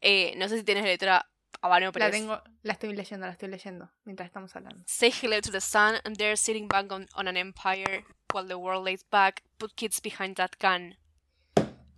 Eh, 0.00 0.34
no 0.36 0.48
sé 0.48 0.58
si 0.58 0.64
tienes 0.64 0.84
letra 0.84 1.28
a 1.62 1.68
mano, 1.68 1.90
pero 1.92 2.04
La 2.04 2.08
es- 2.08 2.20
tengo, 2.20 2.42
la 2.62 2.72
estoy 2.74 2.94
leyendo, 2.94 3.26
la 3.26 3.32
estoy 3.32 3.48
leyendo 3.48 3.90
mientras 4.04 4.26
estamos 4.26 4.54
hablando. 4.56 4.84
Say 4.86 5.10
hello 5.22 5.40
to 5.40 5.50
the 5.50 5.60
sun, 5.60 5.94
and 6.04 6.16
they're 6.16 6.36
sitting 6.36 6.68
back 6.68 6.90
on, 6.92 7.08
on 7.14 7.28
an 7.28 7.36
empire 7.36 8.04
while 8.34 8.46
the 8.46 8.54
world 8.56 8.84
lays 8.84 9.04
back. 9.10 9.42
Put 9.58 9.74
kids 9.74 10.00
behind 10.02 10.36
that 10.36 10.50
gun. 10.60 10.96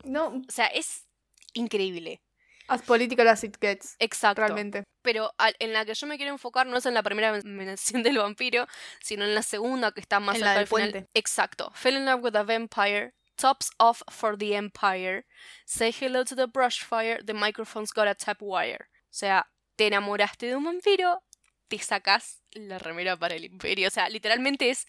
No, 0.05 0.29
O 0.29 0.43
sea, 0.53 0.67
es 0.67 1.07
increíble. 1.55 2.21
As 2.69 2.83
political 2.83 3.27
as 3.29 3.43
it 3.45 3.57
gets. 3.61 3.97
Exacto. 3.99 4.43
Realmente. 4.43 4.85
Pero 5.03 5.33
al- 5.39 5.57
en 5.59 5.73
la 5.73 5.85
que 5.85 5.95
yo 5.95 6.07
me 6.07 6.17
quiero 6.17 6.33
enfocar 6.33 6.67
no 6.67 6.77
es 6.77 6.87
en 6.87 6.95
la 6.95 7.03
primera 7.03 7.33
men- 7.33 7.57
mención 7.57 8.03
del 8.03 8.19
vampiro, 8.19 8.67
sino 9.01 9.25
en 9.25 9.35
la 9.35 9.43
segunda 9.43 9.93
que 9.93 10.01
está 10.01 10.21
más 10.21 10.37
En 10.37 10.41
cerca 10.43 10.59
del 10.59 10.67
final. 10.67 10.91
puente. 10.93 11.09
Exacto. 11.15 11.71
Fell 11.75 11.97
in 11.97 12.05
love 12.05 12.23
with 12.23 12.37
a 12.37 12.43
vampire. 12.43 13.13
Tops 13.37 13.71
off 13.79 14.03
for 14.11 14.37
the 14.37 14.55
empire. 14.57 15.25
Say 15.65 15.93
hello 15.93 16.25
to 16.25 16.35
the 16.35 16.47
brush 16.47 16.83
fire. 16.85 17.23
The 17.25 17.35
microphone's 17.35 17.93
got 17.93 18.09
a 18.09 18.15
tap 18.15 18.39
wire. 18.41 18.87
O 19.05 19.15
sea, 19.15 19.47
te 19.77 19.87
enamoraste 19.87 20.47
de 20.47 20.57
un 20.57 20.65
vampiro, 20.65 21.23
te 21.69 21.79
sacas 21.79 22.43
la 22.51 22.79
remera 22.79 23.17
para 23.17 23.37
el 23.37 23.45
imperio. 23.45 23.87
O 23.89 23.91
sea, 23.91 24.09
literalmente 24.09 24.71
es. 24.71 24.87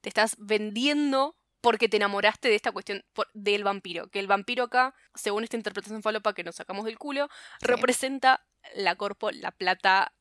Te 0.00 0.08
estás 0.08 0.34
vendiendo 0.38 1.36
porque 1.66 1.88
te 1.88 1.96
enamoraste 1.96 2.48
de 2.48 2.54
esta 2.54 2.70
cuestión 2.70 3.02
por- 3.12 3.26
del 3.34 3.64
vampiro. 3.64 4.06
Que 4.08 4.20
el 4.20 4.28
vampiro 4.28 4.62
acá, 4.62 4.94
según 5.16 5.42
esta 5.42 5.56
interpretación 5.56 6.00
falopa 6.00 6.32
que 6.32 6.44
nos 6.44 6.54
sacamos 6.54 6.84
del 6.84 6.96
culo, 6.96 7.28
Sí. 7.58 7.66
representa 7.66 8.40
la 8.76 8.94
corpo, 8.94 9.32
la 9.32 9.50
plata, 9.50 10.12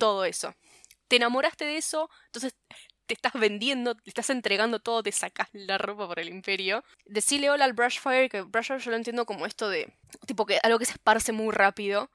todo 0.00 0.24
eso. 0.24 0.52
Te 1.06 1.14
enamoraste 1.14 1.64
de 1.64 1.76
eso, 1.76 2.10
entonces 2.26 2.56
te 3.06 3.14
estás 3.14 3.34
vendiendo, 3.34 3.94
te 3.94 4.10
estás 4.10 4.30
entregando 4.30 4.80
todo, 4.80 5.00
te 5.04 5.12
sacas 5.12 5.48
la 5.52 5.78
ropa 5.78 6.08
por 6.08 6.18
el 6.18 6.28
imperio. 6.28 6.82
Decirle 7.04 7.50
hola 7.50 7.66
al 7.66 7.72
Brushfire, 7.72 8.28
que 8.28 8.42
Brushfire 8.42 8.80
yo 8.80 8.90
lo 8.90 8.96
entiendo 8.96 9.26
como 9.26 9.46
esto 9.46 9.68
de, 9.68 9.92
tipo 10.26 10.44
que 10.44 10.58
algo 10.64 10.80
que 10.80 10.86
se 10.86 10.92
esparce 10.94 11.30
muy 11.30 11.52
rápido. 11.54 12.10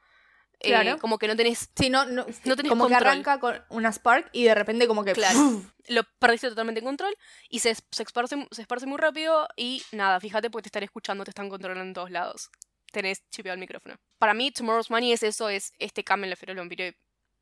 Eh, 0.59 0.69
Claro. 0.69 0.97
como 0.99 1.17
que 1.17 1.27
no 1.27 1.35
tenés, 1.35 1.69
Sí, 1.75 1.89
no, 1.89 2.05
no, 2.05 2.25
No 2.45 2.55
tenés 2.55 2.69
como 2.69 2.87
que 2.87 2.93
control. 2.93 3.07
arranca 3.11 3.39
con 3.39 3.61
una 3.69 3.91
spark 3.91 4.29
y 4.31 4.43
de 4.45 4.55
repente 4.55 4.87
como 4.87 5.03
que 5.03 5.13
Claro. 5.13 5.37
¡puf! 5.37 5.65
lo 5.87 6.03
perdiste 6.19 6.49
totalmente 6.49 6.79
en 6.79 6.85
control 6.85 7.15
y 7.49 7.59
se, 7.59 7.75
se, 7.75 8.03
esparce, 8.03 8.47
se 8.51 8.61
esparce 8.61 8.85
muy 8.87 8.97
rápido 8.97 9.47
y 9.55 9.83
nada, 9.91 10.19
fíjate 10.19 10.49
porque 10.49 10.63
te 10.63 10.67
están 10.69 10.83
escuchando, 10.83 11.23
te 11.23 11.31
están 11.31 11.49
controlando 11.49 11.83
en 11.83 11.93
todos 11.93 12.09
lados. 12.11 12.49
Tenés 12.91 13.29
chipeado 13.29 13.53
el 13.55 13.59
micrófono. 13.59 13.95
Para 14.17 14.33
mí, 14.33 14.51
Tomorrow's 14.51 14.89
Money 14.89 15.11
es 15.11 15.21
eso, 15.23 15.49
es 15.49 15.73
este 15.79 16.03
cambio 16.03 16.25
en 16.25 16.29
la 16.31 16.35
feroz 16.37 16.55
vampiro 16.55 16.85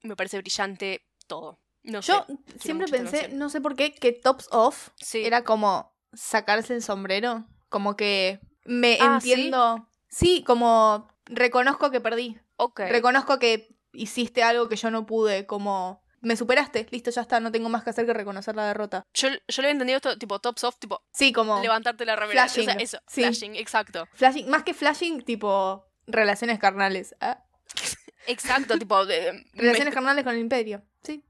me 0.01 0.15
parece 0.17 0.37
brillante 0.39 1.05
todo. 1.27 1.59
No 1.83 2.01
Yo 2.01 2.25
sé. 2.27 2.59
siempre 2.59 2.87
pensé, 2.87 3.17
atención. 3.17 3.39
no 3.39 3.49
sé 3.49 3.61
por 3.61 3.75
qué, 3.75 3.93
que 3.93 4.11
Tops 4.11 4.47
Off 4.51 4.89
Sí. 4.97 5.23
era 5.25 5.43
como 5.43 5.95
sacarse 6.13 6.73
el 6.73 6.81
sombrero. 6.81 7.45
Como 7.69 7.95
que 7.95 8.39
me 8.65 8.97
Ah, 8.99 9.19
¿sí? 9.21 9.31
entiendo. 9.33 9.87
¿sí? 10.09 10.43
como 10.45 11.07
reconozco 11.25 11.89
que 11.91 12.01
perdí. 12.01 12.37
Ok. 12.57 12.81
Reconozco 12.89 13.39
que 13.39 13.75
hiciste 13.93 14.43
algo 14.43 14.69
que 14.69 14.75
yo 14.75 14.89
no 14.91 15.05
pude, 15.05 15.45
como 15.45 16.03
me 16.21 16.35
superaste, 16.37 16.87
listo, 16.91 17.11
ya 17.11 17.21
está, 17.21 17.39
no 17.41 17.51
tengo 17.51 17.67
más 17.69 17.83
que 17.83 17.89
hacer 17.89 18.05
que 18.05 18.13
reconocer 18.13 18.55
la 18.55 18.65
derrota. 18.67 19.03
Yo, 19.13 19.27
yo 19.47 19.61
lo 19.61 19.67
he 19.67 19.71
entendido 19.71 19.97
esto 19.97 20.17
tipo 20.17 20.39
top 20.39 20.57
soft, 20.57 20.77
tipo. 20.79 21.03
Sí, 21.13 21.33
como. 21.33 21.61
Levantarte 21.61 22.05
la 22.05 22.15
remera. 22.15 22.43
Flashing. 22.47 22.69
O 22.69 22.71
sea, 22.71 22.81
eso, 22.81 22.97
Sí. 23.07 23.21
flashing, 23.21 23.55
exacto. 23.55 24.07
Flashing, 24.13 24.47
más 24.49 24.63
que 24.63 24.73
flashing, 24.73 25.21
tipo. 25.23 25.85
Relaciones 26.07 26.59
carnales. 26.59 27.15
¿ah? 27.21 27.43
Exacto, 28.27 28.77
tipo. 28.77 29.05
de- 29.05 29.33
me- 29.53 29.61
Relaciones 29.61 29.93
carnales 29.93 30.23
con 30.23 30.33
el 30.33 30.39
imperio. 30.39 30.81
Sí. 31.03 31.23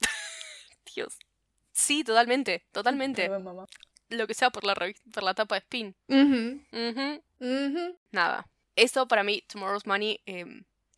Dios. 0.94 1.16
Sí, 1.72 2.04
totalmente, 2.04 2.66
totalmente. 2.72 3.22
Perdón, 3.22 3.44
mamá. 3.44 3.66
Lo 4.10 4.26
que 4.26 4.34
sea 4.34 4.50
por 4.50 4.64
la 4.64 4.74
revista, 4.74 5.02
por 5.12 5.22
la 5.22 5.34
tapa 5.34 5.54
de 5.56 5.58
Spin. 5.60 5.96
Ujú, 6.08 6.60
Ujú. 6.72 7.22
ujú. 7.40 7.98
Nada. 8.12 8.46
Eso 8.76 9.06
para 9.08 9.22
mí, 9.24 9.42
Tomorrow's 9.48 9.86
Money. 9.86 10.20
eh, 10.26 10.44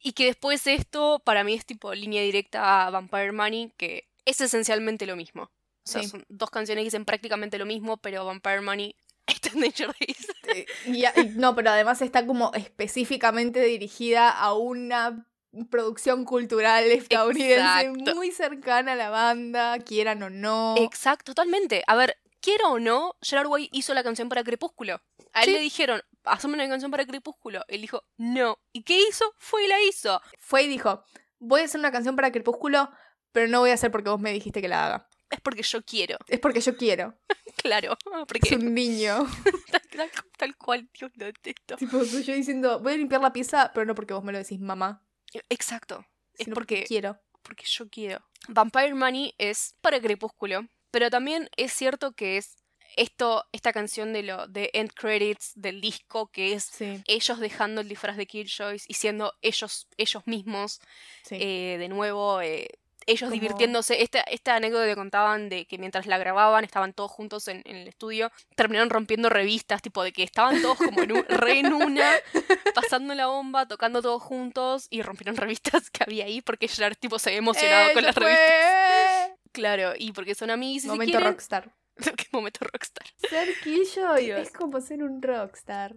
y 0.01 0.13
que 0.13 0.27
después 0.27 0.63
de 0.65 0.75
esto, 0.75 1.21
para 1.25 1.43
mí 1.43 1.55
es 1.55 1.67
tipo 1.67 1.93
línea 1.93 2.23
directa 2.23 2.87
a 2.87 2.91
Vampire 2.91 3.33
Money, 3.33 3.73
que 3.77 4.09
es 4.25 4.41
esencialmente 4.41 5.05
lo 5.07 5.17
mismo. 5.17 5.45
O 5.45 5.51
sea, 5.89 6.03
Sí. 6.03 6.09
son 6.09 6.25
dos 6.29 6.51
canciones 6.51 6.83
que 6.83 6.87
dicen 6.87 7.05
prácticamente 7.05 7.59
lo 7.59 7.67
mismo, 7.67 7.97
pero 7.97 8.25
Vampire 8.25 8.61
Money 8.61 8.95
está 9.27 9.49
en 9.53 9.61
Danger 9.63 9.89
Days. 9.99 10.29
Eh, 10.55 10.67
y 10.87 11.05
y 11.07 11.29
no, 11.37 11.55
pero 11.57 11.71
además 11.71 12.03
está 12.03 12.25
como 12.27 12.53
específicamente 12.55 13.61
dirigida 13.65 14.31
a 14.31 14.55
una 14.55 15.27
producción 15.71 16.25
cultural 16.25 16.85
estadounidense 16.85 17.87
Exacto. 17.87 18.15
muy 18.15 18.31
cercana 18.31 18.93
a 18.93 18.97
la 18.97 19.11
banda, 19.11 19.79
quieran 19.81 20.23
o 20.23 20.31
no. 20.31 20.75
Exacto, 20.79 21.33
totalmente. 21.33 21.83
A 21.87 21.97
ver, 21.97 22.17
quiera 22.41 22.69
o 22.69 22.79
no, 22.79 23.17
Gerard 23.23 23.49
Way 23.49 23.71
hizo 23.73 23.93
la 23.95 24.05
canción 24.05 24.29
para 24.29 24.45
Crepúsculo. 24.45 25.01
A 25.33 25.41
él 25.41 25.47
Sí. 25.47 25.53
le 25.53 25.61
dijeron, 25.61 26.03
hazme 26.27 26.55
una 26.55 26.69
canción 26.69 26.91
para 26.91 27.07
Crepúsculo. 27.07 27.65
Él 27.69 27.81
dijo, 27.81 28.03
no. 28.17 28.59
¿Y 28.73 28.83
qué 28.83 28.99
hizo? 29.09 29.25
Fue 29.39 29.65
y 29.65 29.69
la 29.69 29.81
hizo. 29.83 30.21
Fue 30.39 30.63
y 30.65 30.69
dijo, 30.69 31.05
voy 31.39 31.63
a 31.63 31.65
hacer 31.65 31.79
una 31.79 31.93
canción 31.93 32.17
para 32.17 32.31
Crepúsculo, 32.33 32.91
pero 33.33 33.49
no 33.49 33.61
voy 33.61 33.71
a 33.71 33.75
hacer 33.75 33.91
porque 33.91 34.11
vos 34.11 34.21
me 34.21 34.33
dijiste 34.33 34.61
que 34.61 34.69
la 34.69 34.87
haga. 34.87 35.09
Es 35.31 35.41
porque 35.41 35.63
yo 35.63 35.83
quiero. 35.83 36.19
Es 36.29 36.39
porque 36.41 36.61
yo 36.61 36.77
quiero. 36.77 37.15
Claro. 37.57 37.93
Es 37.95 38.27
Porque 38.29 38.55
un 38.57 38.75
niño. 38.75 39.27
tal, 39.73 39.83
tal- 39.91 40.11
tal 40.37 40.57
cual, 40.57 40.89
Dios 40.97 41.11
lo 41.17 41.25
detesto. 41.25 41.77
tipo, 41.77 42.05
soy 42.05 42.23
yo 42.23 42.35
diciendo, 42.35 42.81
voy 42.81 42.93
a 42.93 42.97
limpiar 42.99 43.23
la 43.23 43.33
pieza, 43.33 43.71
pero 43.75 43.87
no 43.87 43.95
porque 43.95 44.13
vos 44.13 44.23
me 44.23 44.31
lo 44.31 44.39
decís, 44.39 44.61
mamá. 44.61 45.03
Exacto. 45.49 46.07
Es 46.39 46.49
porque, 46.53 46.85
quiero. 46.85 47.19
porque 47.43 47.65
yo 47.67 47.89
quiero. 47.89 48.21
Vampire 48.49 48.95
Money 48.95 49.35
es 49.39 49.75
para 49.81 50.01
Crepúsculo. 50.01 50.67
Pero 50.91 51.09
también 51.11 51.49
es 51.57 51.73
cierto 51.73 52.13
que 52.13 52.37
es 52.37 52.57
esto, 52.97 53.45
esta 53.53 53.73
canción 53.73 54.13
de 54.13 54.23
lo 54.23 54.47
de 54.49 54.71
end 54.73 54.91
credits 54.95 55.53
del 55.55 55.81
disco 55.81 56.29
que 56.33 56.55
es 56.55 56.65
Sí, 56.65 57.03
ellos 57.07 57.39
dejando 57.39 57.81
el 57.83 57.89
disfraz 57.89 58.17
de 58.17 58.27
Killjoys 58.27 58.85
y 58.89 58.95
siendo 58.95 59.35
ellos, 59.43 59.87
ellos 59.97 60.23
mismos 60.27 60.81
sí. 61.23 61.37
eh, 61.41 61.77
de 61.79 61.89
nuevo, 61.89 62.41
eh, 62.41 62.69
ellos 63.09 63.21
Como- 63.29 63.35
divirtiéndose. 63.35 64.03
Esta, 64.03 64.21
esta 64.23 64.57
anécdota 64.57 64.85
que 64.87 64.97
contaban 64.97 65.49
de 65.49 65.67
que 65.67 65.79
mientras 65.79 66.07
la 66.07 66.19
grababan 66.19 66.65
estaban 66.65 66.93
todos 66.93 67.11
juntos 67.13 67.47
en, 67.47 67.63
en 67.65 67.77
el 67.77 67.87
estudio, 67.87 68.33
terminaron 68.57 68.91
rompiendo 68.91 69.29
revistas, 69.29 69.81
tipo 69.81 70.03
de 70.03 70.13
que 70.13 70.25
estaban 70.25 70.61
todos 70.61 70.77
como 70.79 71.03
en 71.03 71.13
un, 71.13 71.25
re 71.29 71.61
en 71.61 71.73
una, 71.73 72.11
pasando 72.75 73.15
la 73.15 73.29
bomba, 73.29 73.69
tocando 73.69 74.03
todos 74.03 74.21
juntos 74.23 74.89
y 74.91 75.03
rompieron 75.03 75.37
revistas 75.37 75.89
que 75.91 76.03
había 76.03 76.25
ahí 76.25 76.41
porque 76.43 76.67
Gerard 76.67 76.97
tipo 76.97 77.19
se 77.21 77.29
había 77.31 77.39
emocionado 77.39 77.93
con 77.93 77.99
¡Ella 77.99 78.07
las 78.09 78.15
fue! 78.15 78.25
revistas. 78.25 79.39
Claro, 79.53 79.93
y 79.97 80.11
porque 80.13 80.35
son 80.35 80.51
amigos 80.51 80.79
y 80.79 80.81
si 80.81 80.89
Momento 80.89 81.13
quieren- 81.19 81.29
rockstar. 81.33 81.71
Qué 82.17 82.27
momento 82.33 82.65
rockstar. 82.65 83.07
Ser 83.29 83.49
Killjoy 83.63 84.31
es 84.31 84.51
como 84.53 84.81
ser 84.81 85.03
un 85.03 85.23
rockstar. 85.23 85.97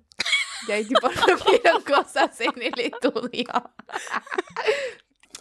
Y 0.68 0.72
ahí 0.72 0.86
tipo 0.86 1.08
rompieron 1.28 1.82
cosas 1.84 2.40
en 2.42 2.62
el 2.62 2.80
estudio. 2.80 3.48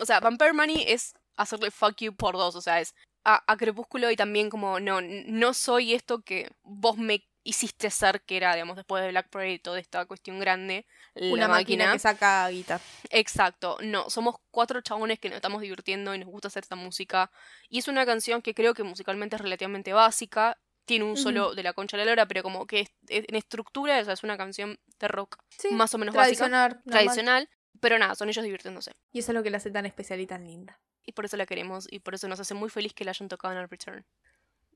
O 0.00 0.06
sea, 0.06 0.20
Vampire 0.20 0.52
Money 0.52 0.84
es 0.86 1.14
hacerle 1.36 1.70
fuck 1.70 1.96
you 2.00 2.14
por 2.14 2.34
dos. 2.34 2.54
O 2.54 2.60
sea, 2.60 2.80
es 2.80 2.94
a, 3.24 3.42
a 3.46 3.56
Crepúsculo 3.56 4.10
y 4.10 4.16
también 4.16 4.48
como, 4.48 4.80
no, 4.80 5.00
no 5.00 5.54
soy 5.54 5.94
esto 5.94 6.22
que 6.22 6.50
vos 6.62 6.96
me 6.98 7.27
hiciste 7.48 7.88
ser, 7.90 8.20
que 8.22 8.36
era, 8.36 8.52
digamos, 8.54 8.76
después 8.76 9.02
de 9.02 9.08
Black 9.08 9.28
Parade 9.30 9.52
y 9.52 9.58
toda 9.58 9.78
esta 9.78 10.04
cuestión 10.04 10.38
grande, 10.38 10.86
la 11.14 11.32
Una 11.32 11.48
máquina. 11.48 11.92
que 11.92 11.98
saca 11.98 12.46
guita. 12.50 12.78
Exacto, 13.10 13.78
no, 13.82 14.10
somos 14.10 14.36
cuatro 14.50 14.80
chabones 14.82 15.18
que 15.18 15.28
nos 15.30 15.36
estamos 15.36 15.62
divirtiendo 15.62 16.14
y 16.14 16.18
nos 16.18 16.28
gusta 16.28 16.48
hacer 16.48 16.62
esta 16.64 16.76
música. 16.76 17.30
Y 17.70 17.78
es 17.78 17.88
una 17.88 18.04
canción 18.04 18.42
que 18.42 18.54
creo 18.54 18.74
que 18.74 18.82
musicalmente 18.82 19.36
es 19.36 19.42
relativamente 19.42 19.92
básica. 19.92 20.58
Tiene 20.84 21.04
un 21.06 21.16
solo 21.16 21.54
de 21.54 21.62
la 21.62 21.72
concha 21.72 21.96
de 21.96 22.04
la 22.04 22.10
lora, 22.12 22.26
pero 22.26 22.42
como 22.42 22.66
que 22.66 22.80
es- 22.80 22.92
en 23.08 23.34
estructura, 23.34 23.98
o 24.00 24.04
sea, 24.04 24.14
es 24.14 24.22
una 24.24 24.36
canción 24.36 24.78
de 24.98 25.08
rock 25.08 25.36
Sí, 25.48 25.68
más 25.70 25.94
o 25.94 25.98
menos 25.98 26.14
básica, 26.14 26.78
tradicional. 26.86 27.48
Pero 27.80 27.98
nada, 27.98 28.14
son 28.14 28.28
ellos 28.28 28.44
divirtiéndose. 28.44 28.92
Y 29.12 29.20
eso 29.20 29.32
es 29.32 29.34
lo 29.36 29.42
que 29.42 29.50
la 29.50 29.58
hace 29.58 29.70
tan 29.70 29.86
especial 29.86 30.18
y 30.20 30.26
tan 30.26 30.44
linda. 30.46 30.80
Y 31.04 31.12
por 31.12 31.24
eso 31.24 31.36
la 31.36 31.46
queremos 31.46 31.86
y 31.90 32.00
por 32.00 32.14
eso 32.14 32.26
nos 32.28 32.40
hace 32.40 32.52
muy 32.54 32.68
feliz 32.68 32.92
que 32.92 33.04
la 33.04 33.12
hayan 33.12 33.28
tocado 33.28 33.54
en 33.54 33.60
el 33.60 33.68
Return. 33.68 34.04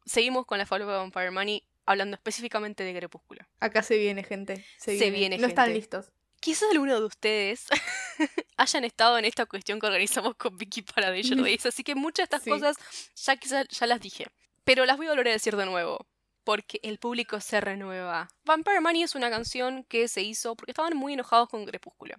Seguimos 0.04 0.46
con 0.46 0.58
la 0.58 0.66
follow 0.66 0.88
de 0.88 0.96
Vampire 0.96 1.30
Money, 1.30 1.64
hablando 1.86 2.14
específicamente 2.16 2.84
de 2.84 2.94
Crepúsculo. 2.94 3.46
Acá 3.60 3.82
se 3.82 3.96
viene, 3.98 4.22
gente. 4.22 4.64
Se, 4.78 4.96
Se 4.98 5.10
viene. 5.10 5.18
viene, 5.18 5.38
No 5.38 5.46
están 5.48 5.66
gente. 5.66 5.78
listos. 5.80 6.12
Quizás 6.40 6.70
alguno 6.72 6.98
de 6.98 7.06
ustedes 7.06 7.66
hayan 8.56 8.84
estado 8.84 9.18
en 9.18 9.24
esta 9.24 9.46
cuestión 9.46 9.78
que 9.78 9.86
organizamos 9.86 10.34
con 10.36 10.56
Vicky 10.56 10.82
para 10.82 11.10
Danger 11.10 11.36
Days, 11.40 11.66
así 11.66 11.84
que 11.84 11.94
muchas 11.94 12.28
de 12.28 12.36
estas 12.36 12.42
Sí. 12.42 12.50
cosas 12.50 12.76
ya 13.14 13.36
quizás 13.36 13.68
ya 13.68 13.86
las 13.86 14.00
dije. 14.00 14.26
Pero 14.64 14.84
las 14.86 14.96
voy 14.96 15.06
a 15.06 15.10
volver 15.10 15.28
a 15.28 15.32
decir 15.32 15.56
de 15.56 15.66
nuevo, 15.66 16.06
porque 16.44 16.80
el 16.82 16.98
público 16.98 17.40
se 17.40 17.60
renueva. 17.60 18.28
Vampire 18.44 18.80
Money 18.80 19.02
es 19.04 19.14
una 19.14 19.30
canción 19.30 19.84
que 19.84 20.08
se 20.08 20.22
hizo 20.22 20.56
porque 20.56 20.72
estaban 20.72 20.96
muy 20.96 21.12
enojados 21.14 21.48
con 21.48 21.64
Crepúsculo. 21.64 22.16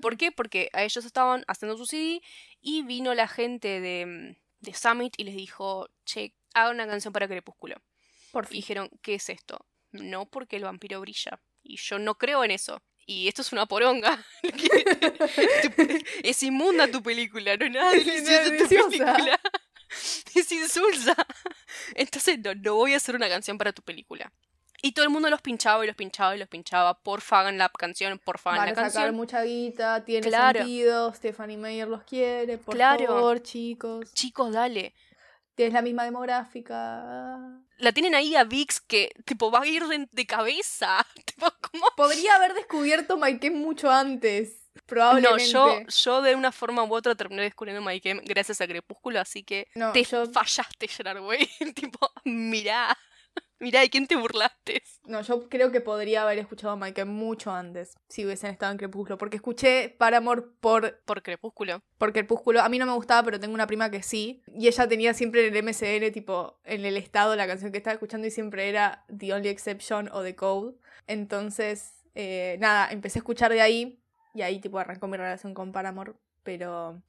¿Por 0.00 0.16
qué? 0.16 0.30
Porque 0.32 0.70
a 0.72 0.82
ellos 0.84 1.04
estaban 1.04 1.44
haciendo 1.48 1.76
su 1.76 1.84
CD 1.84 2.22
y 2.60 2.82
vino 2.82 3.12
la 3.14 3.28
gente 3.28 3.80
de, 3.80 4.36
de 4.60 4.74
Summit 4.74 5.14
y 5.18 5.24
les 5.24 5.34
dijo, 5.36 5.88
che, 6.04 6.34
hagan 6.54 6.76
una 6.76 6.86
canción 6.86 7.12
para 7.12 7.28
Crepúsculo. 7.28 7.76
Por 8.32 8.46
Y 8.50 8.56
dijeron, 8.56 8.90
¿qué 9.02 9.14
es 9.14 9.28
esto? 9.30 9.66
No 9.92 10.26
porque 10.26 10.56
el 10.56 10.64
vampiro 10.64 11.00
brilla. 11.00 11.40
Y 11.62 11.76
yo 11.76 11.98
no 11.98 12.16
creo 12.16 12.44
en 12.44 12.50
eso. 12.52 12.82
Y 13.06 13.28
esto 13.28 13.42
es 13.42 13.52
una 13.52 13.66
poronga. 13.66 14.24
Es 16.22 16.42
inmunda 16.42 16.88
tu 16.90 17.02
película, 17.02 17.56
no 17.56 17.64
es 17.66 17.72
nada 17.72 17.90
deliciosa 17.92 18.44
tu 18.44 18.50
deliciosa. 18.50 18.88
película. 18.88 19.40
Es 20.34 20.52
insulsa. 20.52 21.16
Entonces 21.94 22.38
no, 22.38 22.54
no 22.54 22.74
voy 22.76 22.94
a 22.94 22.98
hacer 22.98 23.16
una 23.16 23.28
canción 23.28 23.58
para 23.58 23.72
tu 23.72 23.82
película. 23.82 24.32
Y 24.82 24.92
todo 24.92 25.04
el 25.04 25.10
mundo 25.10 25.28
los 25.28 25.42
pinchaba 25.42 25.84
y 25.84 25.88
los 25.88 25.96
pinchaba 25.96 26.34
y 26.34 26.38
los 26.38 26.48
pinchaba. 26.48 26.94
Porfa, 27.02 27.40
hagan 27.40 27.58
la 27.58 27.68
canción, 27.68 28.18
porfa, 28.18 28.52
hagan 28.54 28.66
la 28.66 28.72
a 28.72 28.74
sacar 28.76 28.92
canción. 28.92 29.14
mucha 29.16 29.42
guita, 29.42 30.04
tiene 30.04 30.26
Claro. 30.28 30.60
sentido, 30.60 31.12
Stephanie 31.12 31.58
Meyer 31.58 31.86
los 31.88 32.02
quiere, 32.04 32.56
por 32.56 32.74
Claro. 32.76 33.04
favor, 33.06 33.42
chicos. 33.42 34.10
Chicos, 34.14 34.52
dale. 34.52 34.94
Tienes 35.60 35.74
la 35.74 35.82
misma 35.82 36.04
demográfica. 36.04 37.38
La 37.76 37.92
tienen 37.92 38.14
ahí 38.14 38.34
a 38.34 38.44
Vix 38.44 38.80
que, 38.80 39.12
tipo, 39.26 39.50
va 39.50 39.60
a 39.60 39.66
ir 39.66 39.82
de, 39.86 40.26
cabeza. 40.26 41.06
Tipo, 41.26 41.52
¿cómo? 41.60 41.86
Podría 41.98 42.36
haber 42.36 42.54
descubierto 42.54 43.18
Maiken 43.18 43.58
mucho 43.58 43.90
antes. 43.90 44.56
No, 44.74 44.80
Probablemente. 44.86 45.44
yo, 45.50 45.82
yo 45.86 46.22
de 46.22 46.34
una 46.34 46.50
forma 46.50 46.82
u 46.84 46.94
otra 46.94 47.14
terminé 47.14 47.42
descubriendo 47.42 47.82
Mike 47.82 48.22
gracias 48.24 48.62
a 48.62 48.66
Crepúsculo, 48.66 49.20
así 49.20 49.42
que 49.42 49.68
No, 49.74 49.92
te 49.92 50.02
yo- 50.02 50.30
fallaste, 50.30 50.88
Gerard 50.88 51.20
Way. 51.20 51.46
tipo, 51.74 52.10
mirá, 52.24 52.96
mirá 53.60 53.80
de 53.80 53.90
quién 53.90 54.06
te 54.06 54.16
burlaste. 54.16 54.82
No, 55.04 55.20
yo 55.22 55.48
creo 55.48 55.70
que 55.70 55.80
podría 55.80 56.22
haber 56.22 56.38
escuchado 56.38 56.72
a 56.72 56.76
Maiken 56.76 57.08
mucho 57.08 57.52
antes, 57.52 57.94
si 58.08 58.24
hubiesen 58.24 58.50
estado 58.50 58.72
en 58.72 58.78
Crepúsculo. 58.78 59.18
Porque 59.18 59.36
escuché 59.36 59.88
Paramore 59.90 60.42
por, 60.60 61.00
Por 61.04 61.22
Crepúsculo. 61.22 61.82
por 61.98 62.12
Crepúsculo. 62.12 62.60
A 62.60 62.68
mí 62.68 62.78
no 62.78 62.86
me 62.86 62.92
gustaba, 62.92 63.22
pero 63.22 63.38
tengo 63.38 63.54
una 63.54 63.66
prima 63.66 63.90
que 63.90 64.02
sí. 64.02 64.42
Y 64.48 64.66
ella 64.66 64.88
tenía 64.88 65.14
siempre 65.14 65.46
en 65.46 65.54
el 65.54 65.62
MCN, 65.62 66.12
tipo, 66.12 66.58
en 66.64 66.84
el 66.84 66.96
estado, 66.96 67.36
la 67.36 67.46
canción 67.46 67.70
que 67.70 67.78
estaba 67.78 67.94
escuchando 67.94 68.26
y 68.26 68.30
siempre 68.30 68.68
era 68.68 69.04
The 69.16 69.32
Only 69.32 69.48
Exception 69.48 70.08
o 70.12 70.22
The 70.22 70.34
Code. 70.34 70.74
Entonces, 71.06 71.92
eh, 72.14 72.56
nada, 72.60 72.90
empecé 72.90 73.18
a 73.18 73.20
escuchar 73.20 73.52
de 73.52 73.60
ahí. 73.60 74.02
Y 74.34 74.42
ahí, 74.42 74.60
tipo, 74.60 74.78
arrancó 74.78 75.06
mi 75.06 75.16
relación 75.16 75.54
con 75.54 75.72
Paramore. 75.72 76.14
Pero... 76.42 77.02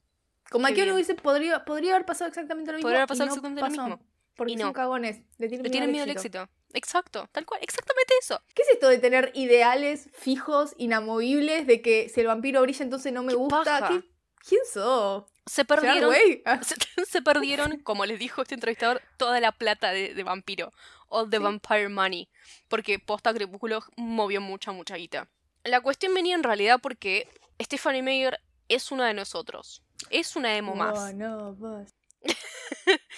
Con 0.49 0.61
bien. 0.63 0.91
hubiese, 0.91 1.15
podría, 1.15 1.63
podría 1.63 1.93
haber 1.93 2.05
pasado 2.05 2.27
exactamente 2.27 2.71
lo 2.71 2.77
mismo. 2.77 2.87
Podría 2.87 2.99
haber 2.99 3.07
pasado 3.07 3.27
no 3.27 3.31
exactamente 3.35 3.61
lo 3.61 3.69
mismo. 3.69 3.99
Porque 4.41 4.53
Y 4.53 4.57
son 4.57 4.73
cagones. 4.73 5.21
Le 5.37 5.47
tienen 5.47 5.63
Le 5.63 5.69
miedo, 5.69 5.71
tienen 5.71 5.89
al 5.89 5.91
miedo 5.91 6.03
al 6.03 6.09
éxito. 6.09 6.49
Exacto, 6.73 7.27
tal 7.31 7.45
cual, 7.45 7.59
exactamente 7.63 8.13
eso. 8.21 8.41
¿Qué 8.55 8.61
es 8.63 8.69
esto 8.69 8.87
de 8.89 8.97
tener 8.97 9.31
ideales 9.35 10.09
fijos, 10.13 10.73
inamovibles, 10.77 11.67
de 11.67 11.81
que 11.81 12.09
si 12.09 12.21
el 12.21 12.27
vampiro 12.27 12.61
brilla 12.61 12.83
entonces 12.83 13.11
no 13.13 13.23
me 13.23 13.33
¡Qué 13.33 13.37
gusta? 13.37 13.63
paja! 13.63 13.87
¿Qué- 13.89 14.09
¿Quién 14.47 14.61
sos? 14.71 15.25
Se 15.45 15.63
¿Gerard 15.65 15.81
perdieron. 15.83 16.13
Ah, 16.45 16.61
Se, 16.63 16.75
se 17.05 17.21
perdieron, 17.21 17.77
como 17.83 18.05
les 18.05 18.17
dijo 18.19 18.41
este 18.41 18.55
entrevistador, 18.55 19.01
toda 19.17 19.39
la 19.39 19.51
plata 19.51 19.91
de, 19.91 20.13
de 20.15 20.23
vampiro. 20.23 20.71
O 21.09 21.25
de 21.25 21.37
Sí. 21.37 21.43
Vampire 21.43 21.89
Money. 21.89 22.29
Porque 22.69 22.97
posta 22.97 23.33
Crepúsculo 23.33 23.81
movió 23.97 24.39
mucha, 24.41 24.71
mucha 24.71 24.95
guita. 24.95 25.27
La 25.65 25.81
cuestión 25.81 26.13
venía 26.13 26.35
en 26.35 26.43
realidad 26.43 26.79
porque 26.81 27.27
Stephanie 27.61 28.01
Meyer 28.01 28.39
es 28.69 28.91
una 28.93 29.07
de 29.07 29.13
nosotros. 29.13 29.83
Es 30.09 30.35
una 30.37 30.55
emo 30.55 30.73
más. 30.73 31.13
No, 31.13 31.37
no, 31.37 31.53
vos. 31.55 31.91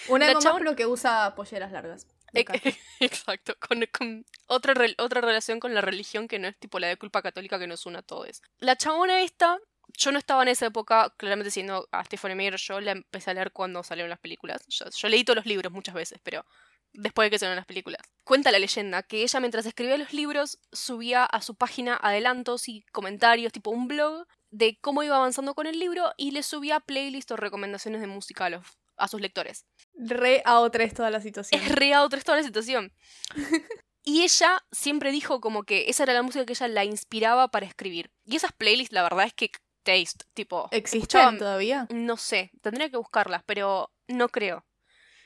Una 0.08 0.30
emo 0.30 0.40
más, 0.40 0.54
pero 0.58 0.76
que 0.76 0.86
usa 0.86 1.34
polleras 1.34 1.72
largas. 1.72 2.06
Exacto, 3.00 3.54
con, 3.60 3.84
con 3.96 4.26
otra, 4.48 4.74
otra 4.98 5.20
relación 5.20 5.60
con 5.60 5.72
la 5.72 5.80
religión 5.80 6.26
que 6.26 6.38
no 6.38 6.48
es 6.48 6.58
tipo 6.58 6.80
la 6.80 6.88
de 6.88 6.96
culpa 6.96 7.22
católica 7.22 7.58
que 7.58 7.68
nos 7.68 7.86
une 7.86 7.98
a 7.98 8.02
todos. 8.02 8.42
La 8.58 8.76
chabona 8.76 9.22
esta 9.22 9.60
yo 9.96 10.12
no 10.12 10.18
estaba 10.18 10.42
en 10.42 10.48
esa 10.48 10.66
época, 10.66 11.12
claramente 11.16 11.50
siendo 11.50 11.88
a 11.92 12.04
Stephanie 12.04 12.34
Meyer, 12.34 12.56
yo 12.56 12.80
la 12.80 12.92
empecé 12.92 13.30
a 13.30 13.34
leer 13.34 13.52
cuando 13.52 13.82
salieron 13.82 14.10
las 14.10 14.18
películas. 14.18 14.64
Yo, 14.68 15.08
leí 15.08 15.24
todos 15.24 15.36
los 15.36 15.46
libros 15.46 15.72
muchas 15.72 15.94
veces, 15.94 16.20
pero 16.22 16.44
después 16.92 17.26
de 17.26 17.30
que 17.30 17.38
salieron 17.38 17.56
las 17.56 17.66
películas. 17.66 18.02
Cuenta 18.24 18.50
la 18.50 18.58
leyenda 18.58 19.02
que 19.02 19.22
ella 19.22 19.40
mientras 19.40 19.66
escribía 19.66 19.96
los 19.96 20.12
libros 20.12 20.58
subía 20.72 21.24
a 21.24 21.42
su 21.42 21.54
página 21.54 21.98
adelantos 22.00 22.68
y 22.68 22.82
comentarios, 22.92 23.52
tipo 23.52 23.70
un 23.70 23.88
blog, 23.88 24.26
de 24.50 24.78
cómo 24.80 25.02
iba 25.02 25.16
avanzando 25.16 25.54
con 25.54 25.66
el 25.66 25.78
libro 25.78 26.12
y 26.16 26.30
le 26.30 26.42
subía 26.42 26.80
playlists 26.80 27.32
o 27.32 27.36
recomendaciones 27.36 28.00
de 28.00 28.06
música 28.06 28.46
a, 28.46 28.50
los, 28.50 28.64
a 28.96 29.08
sus 29.08 29.20
lectores. 29.20 29.66
Re 29.94 30.42
a 30.44 30.60
otra 30.60 30.84
es 30.84 30.94
toda 30.94 31.10
la 31.10 31.20
situación. 31.20 31.60
Es 31.60 31.72
re 31.72 31.94
a 31.94 32.02
otra 32.02 32.18
es 32.18 32.24
toda 32.24 32.38
la 32.38 32.44
situación. 32.44 32.92
Y 34.06 34.22
ella 34.22 34.62
siempre 34.70 35.10
dijo 35.12 35.40
como 35.40 35.62
que 35.62 35.88
esa 35.88 36.02
era 36.02 36.12
la 36.12 36.22
música 36.22 36.44
que 36.44 36.52
ella 36.52 36.68
la 36.68 36.84
inspiraba 36.84 37.48
para 37.48 37.64
escribir. 37.64 38.10
Y 38.26 38.36
esas 38.36 38.52
playlists, 38.52 38.92
la 38.92 39.02
verdad 39.02 39.24
es 39.24 39.32
que 39.32 39.50
taste, 39.82 40.26
tipo... 40.34 40.68
¿Existen 40.72 41.38
todavía? 41.38 41.86
No 41.88 42.18
sé, 42.18 42.50
tendría 42.60 42.90
que 42.90 42.98
buscarlas, 42.98 43.42
pero 43.46 43.90
no 44.06 44.28
creo. 44.28 44.66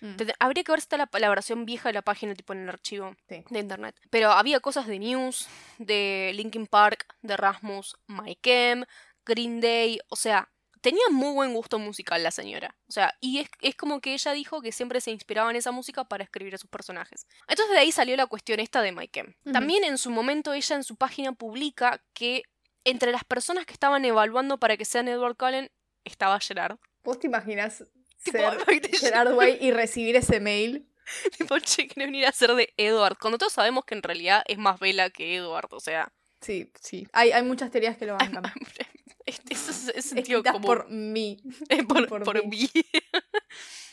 Mm. 0.01 0.15
Habría 0.39 0.63
que 0.63 0.71
ver 0.71 0.81
si 0.81 0.85
está 0.85 0.97
la, 0.97 1.11
la, 1.13 1.29
versión 1.29 1.65
vieja 1.65 1.89
de 1.89 1.95
la 1.95 2.03
página, 2.03 2.37
tipo 2.37 2.53
en 2.53 2.63
el 2.63 2.69
archivo 2.69 3.17
de 3.27 3.59
internet. 3.59 3.97
Pero 4.11 4.31
había 4.31 4.61
cosas 4.61 4.87
de 4.87 5.01
News, 5.01 5.49
de 5.79 6.31
Linkin 6.35 6.69
Park, 6.69 7.05
de 7.21 7.37
Rasmus, 7.37 7.97
Mike 8.07 8.85
Green 9.27 9.61
Day, 9.61 9.99
o 10.09 10.15
sea, 10.15 10.49
tenía 10.89 11.03
muy 11.11 11.35
buen 11.35 11.53
gusto 11.53 11.79
musical 11.79 12.23
la 12.23 12.31
señora. 12.31 12.75
O 12.89 12.93
sea, 12.93 13.15
y 13.21 13.47
es, 13.61 13.77
como 13.77 14.01
que 14.01 14.15
ella 14.15 14.33
dijo 14.33 14.63
que 14.63 14.73
siempre 14.73 15.03
se 15.03 15.11
inspiraba 15.11 15.51
en 15.51 15.57
esa 15.57 15.71
música 15.71 16.05
para 16.05 16.25
escribir 16.25 16.55
a 16.55 16.59
sus 16.59 16.71
personajes. 16.71 17.27
Entonces 17.47 17.75
de 17.75 17.81
ahí 17.81 17.93
salió 17.93 18.17
la 18.17 18.27
cuestión 18.27 18.59
esta 18.59 18.81
de 18.81 18.93
Mike 18.93 19.37
También 19.53 19.85
en 19.85 19.99
su 19.99 20.11
momento 20.11 20.55
ella 20.55 20.77
en 20.77 20.85
su 20.85 20.97
página 20.97 21.33
publica 21.33 22.03
que 22.15 22.45
entre 22.85 23.13
las 23.13 23.25
personas 23.25 23.67
que 23.67 23.75
estaban 23.75 24.03
evaluando 24.07 24.59
para 24.59 24.79
que 24.79 24.87
sean 24.87 25.09
Edward 25.09 25.37
Cullen 25.37 25.71
estaba 26.05 26.41
Gerard. 26.41 26.79
¿Vos 27.05 27.19
te 27.19 27.27
imaginas 27.27 27.85
ser 28.17 28.59
Gerard 28.99 29.35
Way 29.35 29.59
y 29.61 29.71
recibir 29.73 30.17
ese 30.17 30.41
mail? 30.41 30.89
tipo, 31.37 31.59
che, 31.59 31.87
que 31.87 32.01
venir 32.01 32.25
a 32.25 32.33
ser 32.33 32.55
de 32.55 32.73
Edward. 32.79 33.19
Cuando 33.21 33.37
todos 33.37 33.53
sabemos 33.53 33.85
que 33.85 33.95
en 33.95 34.03
realidad 34.03 34.43
es 34.47 34.57
más 34.57 34.81
Vela 34.81 35.11
que 35.11 35.37
Edward, 35.37 35.69
o 35.73 35.81
sea. 35.81 36.11
Sí, 36.41 36.71
sí. 36.81 37.07
Hay, 37.13 37.33
hay 37.33 37.43
muchas 37.43 37.71
teorías 37.71 37.99
que 37.99 38.07
lo 38.07 38.15
van 38.19 38.39
a 38.39 38.41
Eso 39.51 39.71
es, 39.71 39.93
es 39.95 40.05
sentido 40.07 40.43
como... 40.43 40.67
por 40.67 40.91
mí. 40.91 41.39
por, 41.89 42.25
por, 42.25 42.47
mí. 42.47 42.69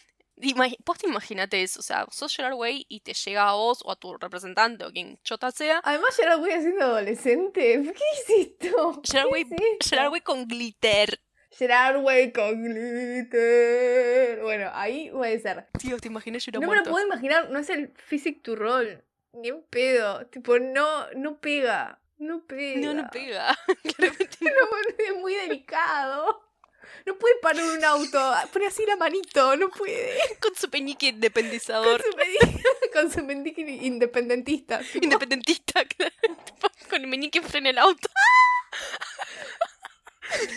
Vos 0.85 0.97
te 0.97 1.07
imagínate 1.07 1.63
eso, 1.63 1.79
o 1.79 1.83
sea, 1.83 2.05
sos 2.11 2.35
Gerard 2.35 2.55
Way 2.55 2.85
y 2.89 2.99
te 2.99 3.13
llega 3.13 3.47
a 3.47 3.53
vos 3.53 3.81
o 3.85 3.91
a 3.91 3.95
tu 3.95 4.17
representante 4.17 4.83
o 4.83 4.91
quien 4.91 5.17
chota 5.23 5.49
sea. 5.51 5.79
Además, 5.83 6.15
Gerard 6.15 6.41
Way 6.41 6.61
siendo 6.61 6.83
adolescente. 6.83 7.93
¿Qué 8.27 8.41
esto? 8.41 9.01
Gerard, 9.09 9.31
Way, 9.31 9.45
Gerard 9.81 10.11
Way 10.11 10.21
con 10.21 10.47
glitter. 10.47 11.21
Gerard 11.51 12.03
Way 12.03 12.33
con 12.33 12.63
glitter. 12.63 14.41
Bueno, 14.41 14.69
ahí 14.73 15.09
puede 15.09 15.39
ser. 15.39 15.67
Tío, 15.79 15.97
te 15.99 16.09
imaginas 16.09 16.45
No 16.51 16.59
me 16.59 16.75
lo 16.75 16.83
puedo 16.83 17.05
imaginar, 17.05 17.49
no 17.49 17.59
es 17.59 17.69
el 17.69 17.93
physic 17.95 18.43
to 18.43 18.57
roll. 18.57 19.03
Ni 19.31 19.51
un 19.51 19.63
pedo. 19.69 20.27
Tipo, 20.27 20.59
no, 20.59 21.09
no 21.15 21.39
pega. 21.39 22.01
No 22.17 22.45
pega. 22.45 22.79
No, 22.81 22.93
no 22.93 23.09
pega. 23.09 23.57
es 23.83 25.15
muy 25.21 25.33
delicado. 25.33 26.41
No 27.05 27.17
puede 27.17 27.35
parar 27.41 27.63
un 27.63 27.83
auto, 27.83 28.33
pone 28.53 28.67
así 28.67 28.85
la 28.85 28.95
manito, 28.95 29.55
no 29.57 29.69
puede. 29.69 30.17
Con 30.41 30.55
su 30.55 30.69
peñique 30.69 31.07
independizador. 31.07 32.03
Con 32.93 33.11
su, 33.11 33.25
peñique, 33.25 33.61
independentista. 33.81 34.81
Independentista, 34.93 35.83
Con 36.89 37.01
el 37.01 37.07
meñique 37.07 37.41
frena 37.41 37.71
el 37.71 37.79
auto. 37.79 38.07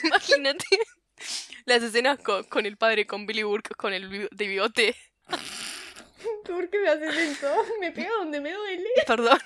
Imagínate 0.05 0.67
las 1.65 1.83
escenas 1.83 2.19
con, 2.19 2.67
el 2.67 2.77
padre, 2.77 3.07
con 3.07 3.27
Billy 3.27 3.43
Burke, 3.43 3.75
con 3.75 3.93
el 3.93 4.29
de 4.31 4.47
bigote. 4.47 4.97
¿Por 6.45 6.71
qué 6.71 6.79
me 6.79 6.89
haces 6.89 7.17
esto? 7.17 7.53
Me 7.81 7.93
pega 7.93 8.11
donde 8.19 8.41
me 8.41 8.53
duele. 8.53 8.89
Perdón 9.07 9.39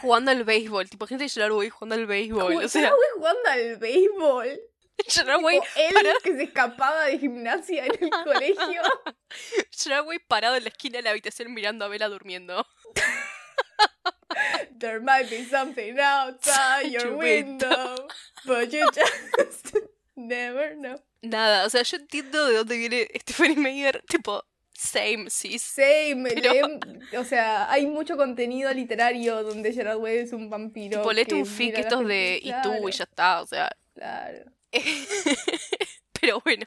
jugando 0.00 0.30
al 0.30 0.44
béisbol. 0.44 0.88
Tipo, 0.88 1.06
gente 1.06 1.24
de 1.24 1.30
Gerard 1.30 1.52
jugando 1.70 1.94
al 1.94 2.06
béisbol. 2.06 2.56
O 2.56 2.68
sea, 2.68 2.92
jugando 3.14 3.50
al 3.50 3.76
béisbol. 3.76 4.60
Gerard 5.08 5.42
Way. 5.42 5.60
Él 5.76 5.94
que 6.22 6.36
se 6.36 6.42
escapaba 6.44 7.04
de 7.04 7.18
gimnasia 7.18 7.86
en 7.86 8.04
el 8.04 8.10
colegio. 8.24 8.82
Gerard 9.70 10.06
Way 10.06 10.18
parado 10.20 10.56
en 10.56 10.64
la 10.64 10.68
esquina 10.68 10.98
de 10.98 11.02
la 11.02 11.10
habitación 11.10 11.52
mirando 11.52 11.84
a 11.84 11.88
Bella 11.88 12.08
durmiendo. 12.08 12.66
There 14.78 15.00
might 15.00 15.28
be 15.28 15.44
something 15.44 15.98
outside 16.00 16.90
your 16.90 17.16
window, 17.16 18.08
but 18.46 18.72
you 18.72 18.88
just 18.92 19.76
never 20.16 20.74
know. 20.74 20.96
Nada, 21.20 21.66
o 21.66 21.70
sea, 21.70 21.82
yo 21.82 21.98
entiendo 21.98 22.46
de 22.46 22.54
dónde 22.56 22.78
viene 22.78 23.08
Stephanie 23.20 23.56
Meyer, 23.56 24.02
tipo, 24.08 24.42
Same, 24.72 25.28
sí. 25.28 25.58
Same. 25.58 26.28
o 27.16 27.24
sea, 27.24 27.70
hay 27.70 27.86
mucho 27.86 28.16
contenido 28.16 28.72
literario 28.72 29.42
donde 29.42 29.72
Gerard 29.72 29.98
Way 29.98 30.18
es 30.18 30.32
un 30.32 30.50
vampiro. 30.50 31.00
Tipo, 31.00 31.12
léete 31.12 31.34
un 31.34 31.46
fic 31.46 31.78
estos 31.78 32.06
de 32.06 32.40
y 32.42 32.52
tú 32.62 32.88
y 32.88 32.92
ya 32.92 33.04
está, 33.04 33.42
o 33.42 33.46
sea. 33.46 33.70
Claro. 33.94 34.50
Pero 36.20 36.40
bueno, 36.40 36.66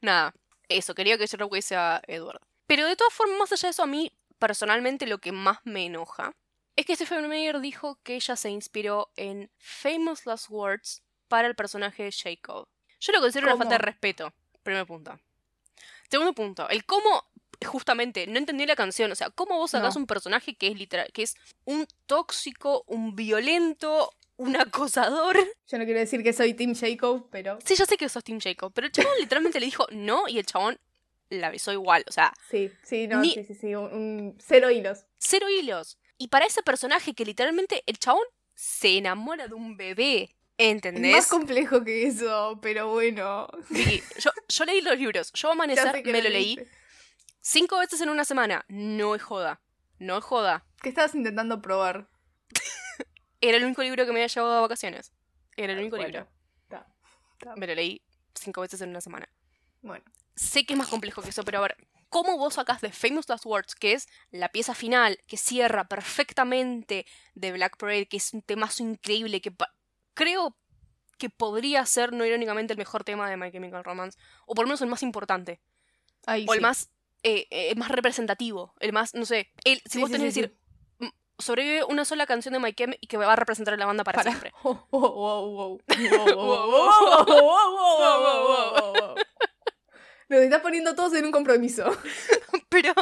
nada. 0.00 0.34
Eso, 0.68 0.94
quería 0.94 1.16
que 1.16 1.28
Gerard 1.28 1.50
Way 1.50 1.62
sea 1.62 2.02
Edward. 2.06 2.40
Pero 2.66 2.86
de 2.86 2.96
todas 2.96 3.12
formas, 3.12 3.38
más 3.38 3.52
allá 3.52 3.68
de 3.68 3.70
eso, 3.70 3.82
a 3.82 3.86
mí 3.86 4.12
personalmente 4.38 5.06
lo 5.06 5.18
que 5.18 5.32
más 5.32 5.58
me 5.64 5.86
enoja 5.86 6.34
es 6.76 6.84
que 6.84 6.94
Stephen 6.94 7.28
Meyer 7.28 7.60
dijo 7.60 7.98
que 8.02 8.16
ella 8.16 8.36
se 8.36 8.50
inspiró 8.50 9.10
en 9.16 9.50
Famous 9.58 10.26
Last 10.26 10.50
Words 10.50 11.02
para 11.28 11.48
el 11.48 11.54
personaje 11.54 12.04
de 12.04 12.12
Jacob. 12.12 12.68
Yo 13.00 13.12
lo 13.12 13.20
considero 13.20 13.48
una 13.48 13.56
falta 13.56 13.74
de 13.74 13.78
respeto. 13.78 14.32
Primer 14.62 14.86
punto. 14.86 15.18
Segundo 16.10 16.34
punto, 16.34 16.68
el 16.68 16.84
cómo 16.84 17.24
justamente 17.66 18.26
no 18.26 18.38
entendí 18.38 18.66
la 18.66 18.76
canción. 18.76 19.12
O 19.12 19.14
sea, 19.14 19.30
¿cómo 19.30 19.56
vos 19.56 19.72
sacás 19.72 19.96
un 19.96 20.06
personaje 20.06 20.54
que 20.54 20.68
es 20.68 20.78
literal, 20.78 21.10
que 21.12 21.22
es 21.22 21.34
un 21.64 21.86
tóxico, 22.06 22.84
un 22.86 23.14
violento, 23.14 24.12
un 24.36 24.56
acosador? 24.56 25.36
Yo 25.68 25.78
no 25.78 25.84
quiero 25.84 26.00
decir 26.00 26.22
que 26.22 26.32
soy 26.32 26.54
Tim 26.54 26.74
Jacob, 26.74 27.28
pero. 27.30 27.58
Sí, 27.64 27.74
yo 27.76 27.84
sé 27.84 27.96
que 27.96 28.08
sos 28.08 28.24
Tim 28.24 28.40
Jacob, 28.40 28.72
pero 28.74 28.86
el 28.86 28.92
chabón 28.92 29.12
literalmente 29.20 29.60
le 29.60 29.66
dijo 29.66 29.86
no 29.90 30.28
y 30.28 30.38
el 30.38 30.46
chabón 30.46 30.78
la 31.28 31.50
besó 31.50 31.72
igual. 31.72 32.04
O 32.08 32.12
sea. 32.12 32.32
Sí, 32.50 32.70
sí, 32.82 33.08
no, 33.08 33.22
sí, 33.22 33.44
sí, 33.46 33.54
sí. 33.54 33.74
Un, 33.74 34.36
cero 34.38 34.70
hilos. 34.70 35.04
Cero 35.18 35.46
hilos. 35.48 35.98
Y 36.18 36.28
para 36.28 36.46
ese 36.46 36.62
personaje 36.62 37.14
que 37.14 37.24
literalmente 37.24 37.82
el 37.86 37.98
chabón 37.98 38.24
se 38.54 38.96
enamora 38.96 39.48
de 39.48 39.54
un 39.54 39.76
bebé. 39.76 40.30
¿Entendés? 40.58 41.10
Es 41.10 41.16
más 41.16 41.28
complejo 41.28 41.84
que 41.84 42.06
eso, 42.06 42.58
pero 42.62 42.90
bueno. 42.90 43.46
Sí, 43.70 44.02
yo, 44.18 44.30
yo 44.48 44.64
leí 44.64 44.80
los 44.80 44.98
libros. 44.98 45.30
Yo 45.34 45.50
Amanecer 45.52 46.02
me 46.06 46.22
lo 46.22 46.30
leí. 46.30 46.58
Cinco 47.48 47.78
veces 47.78 48.00
en 48.00 48.08
una 48.08 48.24
semana. 48.24 48.64
No 48.66 49.14
es 49.14 49.22
joda. 49.22 49.60
No 50.00 50.18
es 50.18 50.24
joda. 50.24 50.66
¿Qué 50.82 50.88
estabas 50.88 51.14
intentando 51.14 51.62
probar? 51.62 52.10
Era 53.40 53.58
el 53.58 53.64
único 53.64 53.84
libro 53.84 54.04
que 54.04 54.10
me 54.10 54.18
había 54.18 54.26
llevado 54.26 54.54
a 54.54 54.60
vacaciones. 54.62 55.12
Era 55.56 55.72
el 55.72 55.78
único 55.78 55.96
libro. 55.96 56.26
Me 57.54 57.68
lo 57.68 57.74
leí 57.76 58.02
cinco 58.34 58.62
veces 58.62 58.80
en 58.80 58.88
una 58.88 59.00
semana. 59.00 59.28
Bueno. 59.80 60.04
Sé 60.34 60.66
que 60.66 60.72
es 60.72 60.76
más 60.76 60.88
complejo 60.88 61.22
que 61.22 61.28
eso, 61.28 61.44
pero 61.44 61.58
a 61.58 61.60
ver, 61.60 61.76
¿cómo 62.08 62.36
vos 62.36 62.54
sacás 62.54 62.80
de 62.80 62.90
Famous 62.90 63.28
Last 63.28 63.46
Words, 63.46 63.76
que 63.76 63.92
es 63.92 64.08
la 64.32 64.48
pieza 64.48 64.74
final, 64.74 65.20
que 65.28 65.36
cierra 65.36 65.86
perfectamente 65.86 67.06
de 67.36 67.52
Black 67.52 67.76
Parade, 67.76 68.08
que 68.08 68.16
es 68.16 68.34
un 68.34 68.42
temazo 68.42 68.82
increíble, 68.82 69.40
que 69.40 69.54
creo 70.14 70.56
que 71.16 71.30
podría 71.30 71.86
ser, 71.86 72.12
no 72.12 72.26
irónicamente, 72.26 72.72
el 72.72 72.78
mejor 72.78 73.04
tema 73.04 73.30
de 73.30 73.36
My 73.36 73.52
Chemical 73.52 73.84
Romance, 73.84 74.18
o 74.46 74.56
por 74.56 74.64
lo 74.64 74.70
menos 74.70 74.82
el 74.82 74.88
más 74.88 75.04
importante. 75.04 75.60
o 76.26 76.52
el 76.52 76.60
más 76.60 76.90
eh, 77.22 77.46
eh, 77.50 77.74
más 77.76 77.90
representativo, 77.90 78.74
el 78.80 78.92
más, 78.92 79.14
no 79.14 79.26
sé, 79.26 79.52
el, 79.64 79.80
si 79.84 80.00
vos 80.00 80.10
tenés 80.10 80.34
que 80.34 80.42
decir, 80.42 80.58
sobrevive 81.38 81.84
una 81.84 82.04
sola 82.04 82.26
canción 82.26 82.54
de 82.54 82.60
Mike 82.60 82.84
M 82.84 82.98
y 83.00 83.06
que 83.06 83.16
va 83.16 83.32
a 83.32 83.36
representar 83.36 83.74
a 83.74 83.76
la 83.76 83.86
banda 83.86 84.04
para, 84.04 84.22
siempre. 84.22 84.52
Nos 90.28 90.40
está 90.40 90.60
poniendo 90.62 90.94
todos 90.94 91.14
en 91.14 91.24
un 91.24 91.32
compromiso. 91.32 91.84
Pero... 92.68 92.92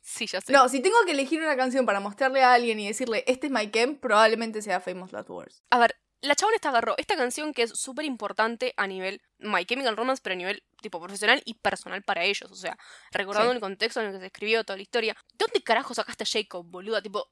Sí, 0.00 0.26
ya 0.26 0.40
sé. 0.40 0.52
No, 0.52 0.68
si 0.68 0.80
tengo 0.80 0.96
que 1.06 1.12
elegir 1.12 1.40
una 1.40 1.56
canción 1.56 1.86
para 1.86 2.00
mostrarle 2.00 2.42
a 2.42 2.52
alguien 2.52 2.80
y 2.80 2.88
decirle, 2.88 3.24
este 3.26 3.46
es 3.46 3.52
Mike 3.52 3.80
M, 3.80 3.94
probablemente 3.94 4.60
sea 4.60 4.80
Famous 4.80 5.12
Last 5.12 5.30
Words. 5.30 5.62
A 5.70 5.78
ver, 5.78 5.96
la 6.22 6.34
chabona 6.34 6.56
esta 6.56 6.68
agarró 6.68 6.94
esta 6.98 7.16
canción 7.16 7.52
que 7.52 7.62
es 7.62 7.70
súper 7.70 8.04
importante 8.04 8.74
a 8.76 8.86
nivel 8.86 9.22
My 9.38 9.64
Chemical 9.64 9.96
Romance, 9.96 10.20
pero 10.22 10.34
a 10.34 10.36
nivel 10.36 10.62
tipo 10.80 11.00
profesional 11.00 11.42
y 11.44 11.54
personal 11.54 12.02
para 12.02 12.24
ellos. 12.24 12.50
O 12.50 12.56
sea, 12.56 12.76
recordando 13.10 13.52
el 13.52 13.60
contexto 13.60 14.00
en 14.00 14.06
el 14.06 14.12
que 14.12 14.20
se 14.20 14.26
escribió 14.26 14.64
toda 14.64 14.76
la 14.76 14.82
historia. 14.82 15.16
¿De 15.32 15.46
dónde 15.46 15.62
carajo 15.62 15.94
sacaste 15.94 16.24
a 16.24 16.26
Jacob, 16.26 16.66
boluda? 16.66 17.00
Tipo, 17.02 17.30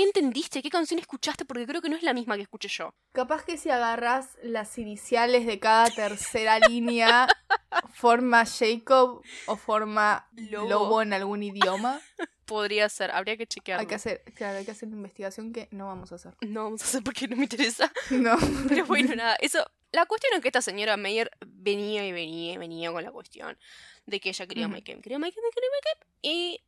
¿qué, 0.00 0.10
¿Qué 0.12 0.20
entendiste? 0.20 0.62
¿Qué 0.62 0.70
canción 0.70 0.98
escuchaste? 0.98 1.44
Porque 1.44 1.66
creo 1.66 1.82
que 1.82 1.88
no 1.88 1.96
es 1.96 2.02
la 2.02 2.14
misma 2.14 2.36
que 2.36 2.42
escuché 2.42 2.68
yo. 2.68 2.94
Capaz 3.12 3.44
que 3.44 3.56
si 3.56 3.70
agarras 3.70 4.36
las 4.42 4.78
iniciales 4.78 5.46
de 5.46 5.58
cada 5.58 5.90
tercera 5.90 6.58
línea, 6.58 7.28
forma 7.92 8.44
Jacob 8.46 9.22
o 9.46 9.56
forma 9.56 10.28
lobo. 10.32 11.02
en 11.02 11.12
algún 11.12 11.42
idioma. 11.42 12.00
Podría 12.46 12.88
ser, 12.88 13.12
habría 13.12 13.36
que 13.36 13.46
chequearlo. 13.46 13.82
Hay 13.82 13.86
que 13.86 13.94
hacer, 13.94 14.24
claro, 14.34 14.58
hay 14.58 14.64
que 14.64 14.72
hacer 14.72 14.88
una 14.88 14.96
investigación 14.96 15.52
que 15.52 15.68
no 15.70 15.86
vamos 15.86 16.10
a 16.10 16.16
hacer. 16.16 16.34
No 16.40 16.64
vamos 16.64 16.82
a 16.82 16.84
hacer 16.84 17.02
porque 17.04 17.28
no 17.28 17.36
me 17.36 17.44
interesa. 17.44 17.92
No. 18.10 18.36
Pero 18.68 18.86
bueno, 18.86 19.14
nada, 19.14 19.36
eso. 19.40 19.64
La 19.92 20.06
cuestión 20.06 20.32
es 20.34 20.40
que 20.40 20.48
esta 20.48 20.62
señora 20.62 20.96
Meyer 20.96 21.30
venía 21.46 22.06
y 22.06 22.12
venía 22.12 22.54
y 22.54 22.58
venía 22.58 22.92
con 22.92 23.02
la 23.02 23.10
cuestión 23.10 23.58
de 24.06 24.20
que 24.20 24.30
ella 24.30 24.46
quería 24.46 24.66
uh 24.66 24.70
quería 24.70 25.00
quería 25.00 25.18
Mike 25.18 25.36
quería 25.36 25.68
Mike 25.72 26.06
y 26.22 26.60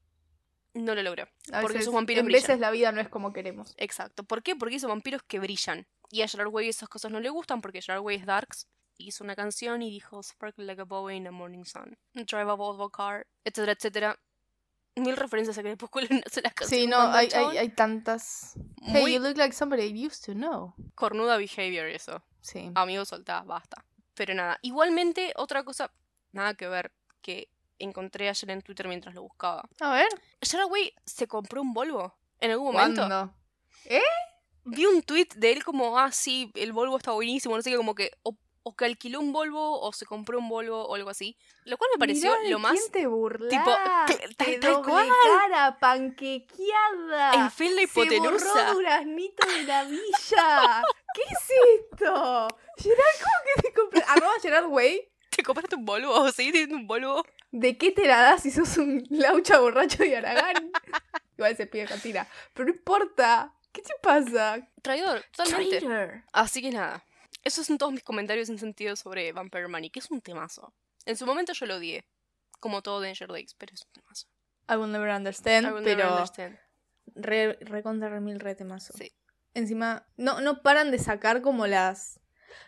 no 0.74 0.94
lo 0.94 1.02
logró. 1.02 1.28
porque 1.60 1.78
esos 1.78 1.92
vampiros 1.92 2.24
en 2.24 2.32
veces 2.32 2.58
la 2.58 2.70
vida 2.70 2.92
no 2.92 3.00
es 3.00 3.08
como 3.08 3.32
queremos. 3.32 3.74
Exacto. 3.76 4.24
¿Por 4.24 4.42
qué? 4.42 4.56
Porque 4.56 4.76
esos 4.76 4.88
vampiros 4.88 5.22
que 5.22 5.38
brillan. 5.38 5.86
Y 6.10 6.22
a 6.22 6.28
Gerard 6.28 6.48
Way 6.48 6.68
esas 6.68 6.88
cosas 6.88 7.10
no 7.10 7.20
le 7.20 7.30
gustan 7.30 7.60
porque 7.60 7.82
Gerard 7.82 8.02
Way 8.02 8.16
es 8.16 8.26
darks. 8.26 8.68
Hizo 8.98 9.24
una 9.24 9.34
canción 9.34 9.82
y 9.82 9.90
dijo 9.90 10.22
Sparkle 10.22 10.64
like 10.64 10.82
a 10.82 10.84
boy 10.84 11.16
in 11.16 11.24
the 11.24 11.30
morning 11.30 11.64
sun. 11.64 11.96
Drive 12.14 12.50
a 12.50 12.54
Volvo 12.54 12.90
car, 12.90 13.26
etcétera, 13.44 13.72
etcétera. 13.72 14.20
Mil 14.94 15.16
referencias 15.16 15.56
a 15.56 15.62
que 15.62 15.70
después 15.70 16.10
no 16.10 16.20
se 16.26 16.42
las 16.42 16.52
Sí, 16.66 16.86
no, 16.86 17.00
hay, 17.00 17.28
hay, 17.34 17.56
hay, 17.56 17.68
tantas. 17.70 18.54
Hey, 18.82 19.14
you 19.14 19.20
look 19.20 19.38
like 19.38 19.54
somebody 19.54 19.84
I 19.84 20.06
used 20.06 20.24
to 20.26 20.34
know. 20.34 20.74
Cornuda 20.94 21.38
behavior 21.38 21.86
eso. 21.86 22.22
Sí. 22.42 22.70
Amigos, 22.74 23.08
soltá, 23.08 23.42
basta. 23.42 23.84
Pero 24.14 24.34
nada, 24.34 24.58
igualmente 24.60 25.32
otra 25.36 25.64
cosa, 25.64 25.90
nada 26.32 26.52
que 26.54 26.68
ver, 26.68 26.92
que 27.22 27.48
encontré 27.78 28.28
ayer 28.28 28.50
en 28.50 28.62
Twitter 28.62 28.88
mientras 28.88 29.14
lo 29.14 29.22
buscaba. 29.22 29.68
A 29.80 29.92
ver. 29.92 30.08
Way 30.70 30.94
se 31.04 31.26
compró 31.26 31.62
un 31.62 31.72
Volvo 31.72 32.14
en 32.40 32.50
algún 32.50 32.72
momento. 32.72 33.06
¿Cuándo? 33.06 33.34
¿Eh? 33.84 34.02
Vi 34.64 34.86
un 34.86 35.02
tweet 35.02 35.28
de 35.36 35.52
él 35.52 35.64
como, 35.64 35.98
ah, 35.98 36.12
sí, 36.12 36.52
el 36.54 36.72
Volvo 36.72 36.96
está 36.96 37.12
buenísimo, 37.12 37.56
no 37.56 37.62
sé 37.62 37.70
qué, 37.70 37.76
como 37.76 37.94
que 37.94 38.12
o, 38.22 38.36
que 38.76 38.84
alquiló 38.84 39.18
un 39.18 39.32
Volvo 39.32 39.80
o 39.80 39.92
se 39.92 40.06
compró 40.06 40.38
un 40.38 40.48
Volvo 40.48 40.86
o 40.86 40.94
algo 40.94 41.10
así. 41.10 41.36
Lo 41.64 41.76
cual 41.76 41.90
me 41.94 41.98
pareció 41.98 42.32
lo 42.48 42.58
más. 42.60 42.72
¿quién 42.72 42.92
te 42.92 43.06
burla? 43.08 43.48
Tipo, 43.48 43.70
tal, 44.36 44.60
tal 44.60 44.82
cual. 44.82 45.08
cara 45.40 45.78
panquequeada. 45.80 47.34
En 47.34 47.50
fin, 47.50 47.74
la 47.74 47.82
hipotenusa. 47.82 48.38
Se 48.38 48.60
borró 48.60 48.74
duraznito 48.74 49.46
de 49.48 49.62
la 49.64 49.84
villa. 49.84 50.82
¿Qué 51.14 51.22
es 51.22 51.50
esto? 51.80 52.48
Gerard, 52.78 53.16
¿cómo 53.18 53.36
que 53.44 53.62
te 53.62 53.72
compró? 53.72 54.00
¿Arroba 54.06 54.32
Gerard 54.40 54.66
Way? 54.66 55.08
¿Te 55.34 55.42
compraste 55.42 55.76
un 55.76 55.84
Volvo? 55.84 56.30
¿Sí? 56.32 56.52
¿Tienes 56.52 56.72
un 56.72 56.86
Volvo? 56.86 57.24
¿De 57.52 57.76
qué 57.76 57.92
te 57.92 58.06
la 58.06 58.20
das 58.20 58.42
si 58.42 58.50
sos 58.50 58.78
un 58.78 59.06
laucha 59.10 59.58
borracho 59.58 60.02
de 60.02 60.16
Aragán? 60.16 60.72
Igual 61.36 61.56
se 61.56 61.66
pide 61.66 61.84
cantina. 61.84 62.26
Pero 62.54 62.68
no 62.68 62.74
importa. 62.74 63.54
¿Qué 63.72 63.82
te 63.82 63.92
pasa? 64.02 64.68
Traidor, 64.80 65.22
totalmente. 65.36 66.24
Así 66.32 66.62
que 66.62 66.70
nada. 66.70 67.04
Esos 67.44 67.66
son 67.66 67.76
todos 67.76 67.92
mis 67.92 68.02
comentarios 68.02 68.48
en 68.48 68.58
sentido 68.58 68.96
sobre 68.96 69.32
Vampire 69.32 69.68
Money, 69.68 69.90
que 69.90 70.00
es 70.00 70.10
un 70.10 70.22
temazo. 70.22 70.72
En 71.04 71.16
su 71.16 71.26
momento 71.26 71.52
yo 71.52 71.66
lo 71.66 71.76
odié. 71.76 72.06
Como 72.58 72.80
todo 72.80 73.00
Danger 73.00 73.28
Lakes, 73.28 73.54
pero 73.58 73.74
es 73.74 73.84
un 73.84 73.92
temazo. 73.92 74.28
I 74.70 74.76
will 74.76 74.90
never 74.90 75.10
understand, 75.10 75.66
I 75.66 75.72
will 75.72 75.84
pero... 75.84 76.04
Never 76.04 76.12
understand. 76.12 76.58
Re, 77.14 77.58
re 77.60 77.82
contra 77.82 78.08
re 78.08 78.20
mil 78.20 78.40
re 78.40 78.54
temazo. 78.54 78.94
Sí. 78.96 79.12
Encima, 79.54 80.06
no, 80.16 80.40
no 80.40 80.62
paran 80.62 80.90
de 80.90 80.98
sacar 80.98 81.42
como 81.42 81.66
las 81.66 82.20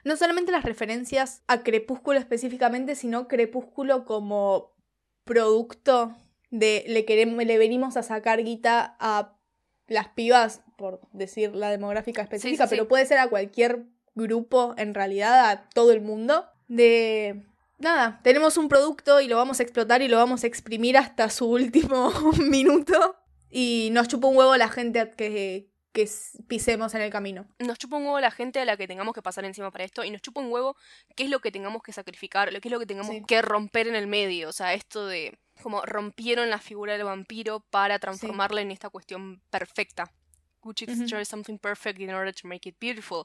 no 0.02 0.16
solamente 0.16 0.52
las 0.52 0.64
referencias 0.64 1.42
a 1.46 1.62
Crepúsculo 1.62 2.18
específicamente, 2.18 2.94
sino 2.94 3.28
Crepúsculo 3.28 4.04
como 4.04 4.73
producto 5.24 6.14
de 6.50 6.84
le 6.86 7.04
queremos, 7.04 7.44
le 7.44 7.58
venimos 7.58 7.96
a 7.96 8.02
sacar 8.02 8.42
guita 8.42 8.96
a 9.00 9.36
las 9.86 10.08
pibas, 10.08 10.62
por 10.76 11.00
decir 11.12 11.54
la 11.54 11.70
demográfica 11.70 12.22
específica, 12.22 12.66
pero 12.68 12.88
puede 12.88 13.06
ser 13.06 13.18
a 13.18 13.28
cualquier 13.28 13.84
grupo, 14.14 14.74
en 14.78 14.94
realidad, 14.94 15.50
a 15.50 15.68
todo 15.70 15.92
el 15.92 16.00
mundo, 16.00 16.46
de 16.68 17.44
nada, 17.78 18.20
tenemos 18.22 18.56
un 18.56 18.68
producto 18.68 19.20
y 19.20 19.28
lo 19.28 19.36
vamos 19.36 19.60
a 19.60 19.62
explotar 19.62 20.02
y 20.02 20.08
lo 20.08 20.16
vamos 20.16 20.44
a 20.44 20.46
exprimir 20.46 20.96
hasta 20.96 21.28
su 21.30 21.50
último 21.50 22.10
minuto. 22.38 23.16
Y 23.50 23.90
nos 23.92 24.08
chupa 24.08 24.26
un 24.26 24.36
huevo 24.36 24.56
la 24.56 24.68
gente 24.68 25.12
que, 25.16 25.70
que 25.94 26.10
pisemos 26.48 26.92
en 26.94 27.02
el 27.02 27.10
camino. 27.10 27.46
Nos 27.60 27.78
chupa 27.78 27.96
un 27.96 28.04
huevo 28.04 28.20
la 28.20 28.32
gente 28.32 28.58
a 28.58 28.64
la 28.64 28.76
que 28.76 28.88
tengamos 28.88 29.14
que 29.14 29.22
pasar 29.22 29.44
encima 29.44 29.70
para 29.70 29.84
esto 29.84 30.04
y 30.04 30.10
nos 30.10 30.20
chupa 30.20 30.40
un 30.40 30.50
huevo 30.50 30.76
qué 31.14 31.24
es 31.24 31.30
lo 31.30 31.38
que 31.38 31.52
tengamos 31.52 31.82
que 31.82 31.92
sacrificar, 31.92 32.50
qué 32.50 32.68
es 32.68 32.72
lo 32.72 32.80
que 32.80 32.86
tengamos 32.86 33.14
que 33.28 33.40
romper 33.40 33.86
en 33.86 33.94
el 33.94 34.08
medio. 34.08 34.48
O 34.48 34.52
sea, 34.52 34.74
esto 34.74 35.06
de 35.06 35.38
como 35.62 35.82
rompieron 35.82 36.50
la 36.50 36.58
figura 36.58 36.94
del 36.94 37.04
vampiro 37.04 37.60
para 37.70 38.00
transformarla 38.00 38.60
en 38.60 38.72
esta 38.72 38.90
cuestión 38.90 39.40
perfecta. 39.50 40.12
Which 40.64 40.82
is 40.82 41.28
something 41.28 41.58
perfect 41.58 42.00
in 42.00 42.10
order 42.10 42.34
to 42.34 42.48
make 42.48 42.68
it 42.68 42.76
beautiful. 42.80 43.24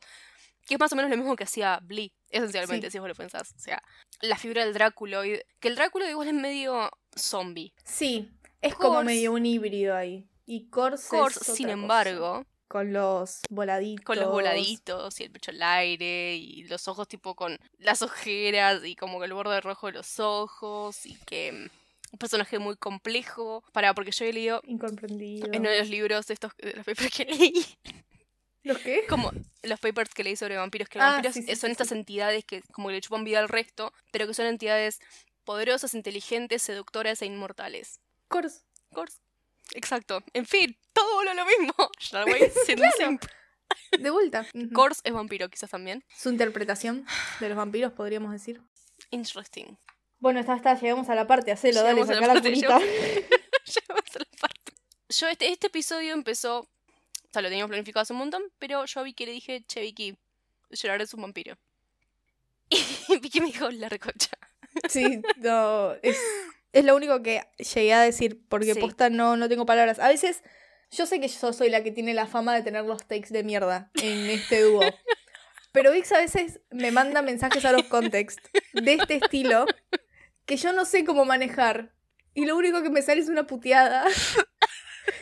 Que 0.68 0.76
es 0.76 0.80
más 0.80 0.94
o 0.94 0.96
menos 0.96 1.10
lo 1.10 1.18
mismo 1.18 1.36
que 1.36 1.46
hacía 1.46 1.80
Blee, 1.82 2.14
esencialmente, 2.30 2.92
si 2.92 3.00
vos 3.00 3.08
lo 3.08 3.16
pensás. 3.16 3.54
O 3.56 3.60
sea, 3.60 3.82
la 4.22 4.38
figura 4.38 4.64
del 4.64 4.76
Drácula. 4.76 5.24
Que 5.24 5.68
el 5.68 5.76
Drácula 5.76 6.08
igual 6.08 6.28
es 6.28 6.34
medio 6.36 6.92
zombie. 7.18 7.74
Sí, 7.84 8.30
es 8.62 8.76
como 8.76 9.02
medio 9.02 9.32
un 9.32 9.46
híbrido 9.48 9.96
ahí. 9.96 10.28
Y 10.46 10.70
Corse, 10.70 11.30
sin 11.44 11.70
embargo, 11.70 12.46
con 12.70 12.94
los 12.94 13.42
voladitos. 13.50 14.06
Con 14.06 14.20
los 14.20 14.30
voladitos 14.30 15.20
y 15.20 15.24
el 15.24 15.32
pecho 15.32 15.52
al 15.52 15.62
aire 15.62 16.36
y 16.36 16.64
los 16.66 16.88
ojos 16.88 17.08
tipo 17.08 17.36
con 17.36 17.58
las 17.80 18.04
ojeras 18.04 18.86
y 18.86 18.96
como 18.96 19.20
que 19.20 19.26
el 19.26 19.34
borde 19.34 19.60
rojo 19.60 19.88
de 19.88 19.94
los 19.94 20.20
ojos 20.20 21.06
y 21.06 21.16
que 21.26 21.52
mm, 21.52 22.14
un 22.14 22.20
personaje 22.20 22.60
muy 22.60 22.78
complejo. 22.78 23.64
Para, 23.74 23.94
porque 23.96 24.12
yo 24.12 24.24
he 24.24 24.32
leído 24.32 24.62
Incomprendido. 24.66 25.48
en 25.52 25.62
uno 25.62 25.70
de 25.72 25.80
los 25.80 25.90
libros 25.90 26.28
de 26.28 26.36
estos 26.36 26.54
los 26.60 26.86
papers 26.86 27.12
que 27.12 27.26
leí. 27.26 27.66
¿Los 28.64 28.78
qué? 28.78 29.06
Como 29.10 29.32
los 29.64 29.80
papers 29.80 30.14
que 30.14 30.24
leí 30.24 30.36
sobre 30.36 30.58
vampiros, 30.58 30.90
que 30.90 31.00
los 31.00 31.08
ah, 31.08 31.12
vampiros 31.14 31.60
son 31.60 31.72
estas 31.72 31.92
entidades 31.92 32.46
que 32.46 32.62
como 32.72 32.90
que 32.90 32.96
le 32.96 33.02
chupan 33.02 33.24
vida 33.24 33.40
al 33.40 33.50
resto, 33.50 33.92
pero 34.12 34.28
que 34.28 34.36
son 34.36 34.46
entidades 34.46 35.00
poderosas, 35.44 35.96
inteligentes, 35.96 36.62
seductoras 36.62 37.24
e 37.24 37.26
inmortales. 37.26 38.00
Cors. 38.28 38.64
Cors. 38.94 39.20
Exacto. 39.74 40.24
En 40.34 40.46
fin, 40.46 40.78
todo 40.94 41.24
lo, 41.24 41.34
lo 41.34 41.46
mismo. 41.46 41.74
De 44.00 44.10
vuelta. 44.10 44.46
Kors 44.74 45.02
es 45.04 45.14
vampiro, 45.14 45.50
quizás 45.50 45.70
también. 45.70 46.04
Su 46.16 46.30
interpretación 46.30 47.06
de 47.40 47.50
los 47.50 47.58
vampiros, 47.58 47.94
podríamos 47.94 48.32
decir. 48.32 48.62
Interesting. 49.12 49.78
Bueno, 50.20 50.40
está, 50.40 50.56
está, 50.56 50.74
llegamos 50.76 51.10
a 51.10 51.16
la 51.16 51.28
parte, 51.28 51.52
hacelo, 51.52 51.82
dale, 51.82 52.06
saca 52.06 52.20
la, 52.20 52.34
parte, 52.34 52.52
llegamos, 52.56 52.84
a 52.84 54.20
la 54.20 54.26
parte. 54.42 54.74
Yo, 55.10 55.28
este, 55.28 55.52
este 55.52 55.68
episodio 55.68 56.14
empezó. 56.14 56.60
O 56.60 57.32
sea, 57.32 57.42
lo 57.42 57.50
teníamos 57.50 57.70
planificado 57.70 58.02
hace 58.02 58.14
un 58.14 58.20
montón, 58.20 58.44
pero 58.58 58.86
yo 58.86 59.00
a 59.00 59.04
Vicky 59.04 59.26
le 59.26 59.32
dije, 59.34 59.64
che, 59.68 59.82
Vicky, 59.82 60.18
Gerard 60.72 61.02
es 61.02 61.14
un 61.14 61.22
vampiro. 61.22 61.58
Y 62.70 63.20
Vicky 63.20 63.40
me 63.40 63.48
dijo, 63.48 63.70
la 63.72 63.88
recocha. 63.88 64.32
Sí, 64.90 65.22
no, 65.38 65.94
es 66.02 66.20
es 66.74 66.86
lo 66.86 66.96
único 66.96 67.22
que 67.22 67.42
llegué 67.58 67.94
a 67.94 68.02
decir, 68.02 68.42
porque 68.48 68.76
posta 68.76 69.10
no, 69.10 69.38
no 69.38 69.50
tengo 69.50 69.66
palabras. 69.66 70.00
A 70.00 70.08
veces, 70.08 70.44
yo 70.92 71.06
sé 71.06 71.20
que 71.20 71.28
yo 71.28 71.54
soy 71.54 71.70
la 71.70 71.84
que 71.84 71.92
tiene 71.92 72.14
la 72.14 72.28
fama 72.28 72.56
de 72.56 72.64
tener 72.64 72.86
los 72.86 73.06
takes 73.08 73.30
de 73.30 73.44
mierda 73.44 73.92
en 73.96 74.30
este 74.30 74.62
dúo. 74.62 74.82
Pero 75.72 75.92
Vix 75.92 76.12
a 76.12 76.18
veces 76.18 76.62
me 76.72 76.92
manda 76.92 77.22
mensajes 77.22 77.64
a 77.66 77.72
los 77.72 77.84
contexts 77.84 78.50
de 78.74 78.94
este 78.94 79.16
estilo 79.16 79.66
que 80.46 80.58
yo 80.58 80.74
no 80.74 80.86
sé 80.86 81.06
cómo 81.06 81.26
manejar. 81.26 81.94
Y 82.34 82.46
lo 82.46 82.58
único 82.58 82.82
que 82.82 82.90
me 82.90 83.02
sale 83.02 83.22
es 83.22 83.30
una 83.30 83.46
puteada. 83.46 84.06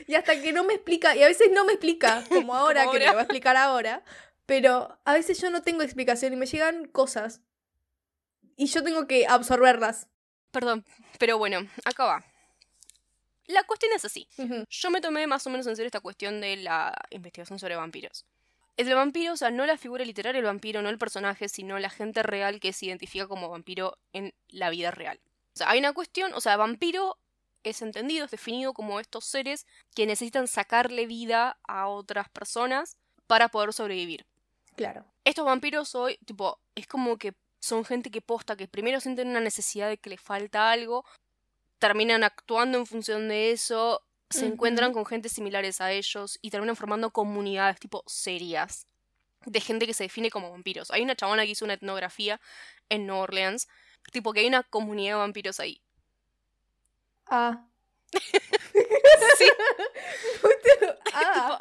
Y 0.05 0.15
hasta 0.15 0.41
que 0.41 0.53
no 0.53 0.63
me 0.63 0.73
explica, 0.73 1.15
y 1.15 1.23
a 1.23 1.27
veces 1.27 1.49
no 1.51 1.65
me 1.65 1.73
explica, 1.73 2.23
como 2.29 2.55
ahora, 2.55 2.89
que 2.91 2.99
me 2.99 3.05
va 3.05 3.19
a 3.19 3.23
explicar 3.23 3.57
ahora, 3.57 4.03
pero 4.45 4.99
a 5.03 5.13
veces 5.13 5.39
yo 5.41 5.49
no 5.49 5.61
tengo 5.61 5.81
explicación 5.81 6.33
y 6.33 6.37
me 6.37 6.45
llegan 6.45 6.85
cosas. 6.85 7.41
Y 8.55 8.67
yo 8.67 8.83
tengo 8.83 9.07
que 9.07 9.27
absorberlas. 9.27 10.07
Perdón, 10.51 10.85
pero 11.19 11.37
bueno, 11.37 11.59
acá 11.85 12.05
va. 12.05 12.25
La 13.47 13.63
cuestión 13.63 13.93
es 13.93 14.03
así. 14.03 14.27
Yo 14.69 14.89
me 14.91 15.01
tomé 15.01 15.25
más 15.25 15.47
o 15.47 15.49
menos 15.49 15.67
en 15.67 15.75
serio 15.75 15.87
esta 15.87 16.01
cuestión 16.01 16.41
de 16.41 16.57
la 16.57 16.93
investigación 17.11 17.59
sobre 17.59 17.75
vampiros. 17.75 18.25
El 18.75 18.93
vampiro, 18.93 19.33
o 19.33 19.37
sea, 19.37 19.49
no 19.49 19.65
la 19.65 19.77
figura 19.77 20.05
literaria 20.05 20.39
del 20.39 20.45
vampiro, 20.45 20.81
no 20.81 20.89
el 20.89 20.99
personaje, 20.99 21.49
sino 21.49 21.79
la 21.79 21.89
gente 21.89 22.21
real 22.21 22.59
que 22.59 22.73
se 22.73 22.85
identifica 22.85 23.27
como 23.27 23.49
vampiro 23.49 23.97
en 24.13 24.35
la 24.49 24.69
vida 24.69 24.91
real. 24.91 25.19
O 25.53 25.57
sea, 25.57 25.71
hay 25.71 25.79
una 25.79 25.93
cuestión, 25.93 26.33
o 26.35 26.41
sea, 26.41 26.57
vampiro 26.57 27.17
es 27.63 27.81
entendido, 27.81 28.25
es 28.25 28.31
definido 28.31 28.73
como 28.73 28.99
estos 28.99 29.25
seres 29.25 29.65
que 29.95 30.05
necesitan 30.05 30.47
sacarle 30.47 31.07
vida 31.07 31.57
a 31.63 31.87
otras 31.87 32.29
personas 32.29 32.97
para 33.25 33.49
poder 33.49 33.73
sobrevivir. 33.73 34.25
Claro. 34.75 35.05
Estos 35.23 35.45
vampiros 35.45 35.95
hoy, 35.95 36.17
tipo, 36.25 36.59
es 36.75 36.85
como 36.85 37.17
que 37.17 37.33
son 37.59 37.85
gente 37.85 38.11
que 38.11 38.21
posta, 38.21 38.55
que 38.55 38.67
primero 38.67 38.99
sienten 38.99 39.29
una 39.29 39.39
necesidad 39.39 39.89
de 39.89 39.97
que 39.97 40.09
les 40.09 40.21
falta 40.21 40.71
algo, 40.71 41.05
terminan 41.79 42.23
actuando 42.23 42.77
en 42.77 42.85
función 42.85 43.27
de 43.27 43.51
eso, 43.51 44.01
se 44.29 44.45
encuentran 44.45 44.93
con 44.93 45.05
gente 45.05 45.29
similares 45.29 45.79
a 45.79 45.91
ellos 45.91 46.37
y 46.41 46.49
terminan 46.49 46.75
formando 46.75 47.11
comunidades 47.11 47.79
tipo 47.79 48.03
serias 48.07 48.87
de 49.45 49.61
gente 49.61 49.85
que 49.85 49.93
se 49.93 50.03
define 50.03 50.29
como 50.29 50.51
vampiros. 50.51 50.91
Hay 50.91 51.01
una 51.01 51.15
chabona 51.15 51.43
que 51.43 51.51
hizo 51.51 51.65
una 51.65 51.75
etnografía 51.75 52.41
en 52.89 53.07
New 53.07 53.15
Orleans, 53.15 53.67
tipo 54.11 54.33
que 54.33 54.41
hay 54.41 54.47
una 54.47 54.63
comunidad 54.63 55.13
de 55.13 55.19
vampiros 55.19 55.59
ahí. 55.59 55.81
Ah. 57.27 57.65
sí. 59.37 59.45
ah. 61.13 61.59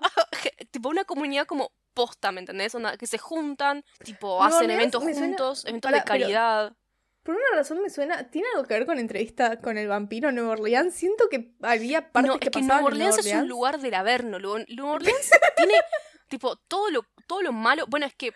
tipo 0.71 0.89
una 0.89 1.05
comunidad 1.05 1.47
como 1.47 1.73
posta, 1.97 2.31
¿me 2.31 2.41
entendés? 2.41 2.77
que 2.99 3.07
se 3.07 3.17
juntan, 3.17 3.83
tipo, 4.05 4.45
hacen 4.45 4.71
eventos 4.71 5.03
juntos, 5.03 5.65
eventos 5.65 5.91
de 5.91 6.05
caridad. 6.05 6.77
por 7.23 7.35
una 7.35 7.45
razón 7.55 7.81
me 7.83 7.89
suena, 7.89 8.31
¿tiene 8.31 8.47
algo 8.55 8.69
que 8.69 8.75
ver 8.75 8.85
con 8.85 8.99
entrevista 8.99 9.61
con 9.61 9.79
el 9.79 9.89
vampiro 9.89 10.31
Nueva 10.31 10.51
Orleans? 10.51 10.95
Siento 10.95 11.31
que 11.31 11.55
había 11.63 12.13
partes 12.13 12.31
no, 12.31 12.39
que, 12.39 12.49
es 12.49 12.53
que 12.53 12.61
Nueva 12.61 12.85
Orleans, 12.85 13.19
es 13.19 13.35
un 13.35 13.49
lugar 13.49 13.81
del 13.81 13.95
averno. 13.95 14.39
Nueva 14.39 14.67
Orleans 14.93 15.31
tiene, 15.57 15.75
tipo, 16.29 16.57
todo 16.57 16.91
lo, 16.91 17.07
todo 17.27 17.41
lo 17.41 17.53
malo. 17.53 17.87
Bueno, 17.89 18.05
es 18.05 18.15
que, 18.15 18.35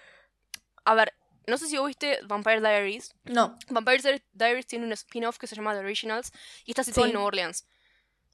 a 0.87 0.95
ver, 0.95 1.13
no 1.47 1.59
sé 1.59 1.67
si 1.67 1.77
vos 1.77 1.87
viste 1.87 2.19
Vampire 2.25 2.61
Diaries. 2.61 3.13
No. 3.25 3.59
Vampire 3.69 4.23
Diaries 4.33 4.67
tiene 4.67 4.87
un 4.87 4.93
spin-off 4.93 5.37
que 5.37 5.47
se 5.47 5.55
llama 5.55 5.75
The 5.75 5.81
Originals 5.81 6.33
y 6.65 6.71
está 6.71 6.83
situado 6.83 7.09
en 7.09 7.13
Nueva 7.13 7.27
Orleans. 7.27 7.67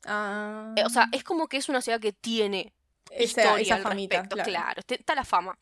Ah. 0.09 0.73
o 0.85 0.89
sea, 0.89 1.09
es 1.11 1.25
como 1.25 1.49
que 1.49 1.57
es 1.57 1.69
una 1.69 1.81
ciudad 1.81 1.99
que 1.99 2.13
tiene 2.13 2.76
historia 3.19 3.59
esa 3.59 3.79
famita, 3.79 4.27
claro. 4.29 4.83
está 4.87 5.15
la 5.15 5.25
fama. 5.25 5.59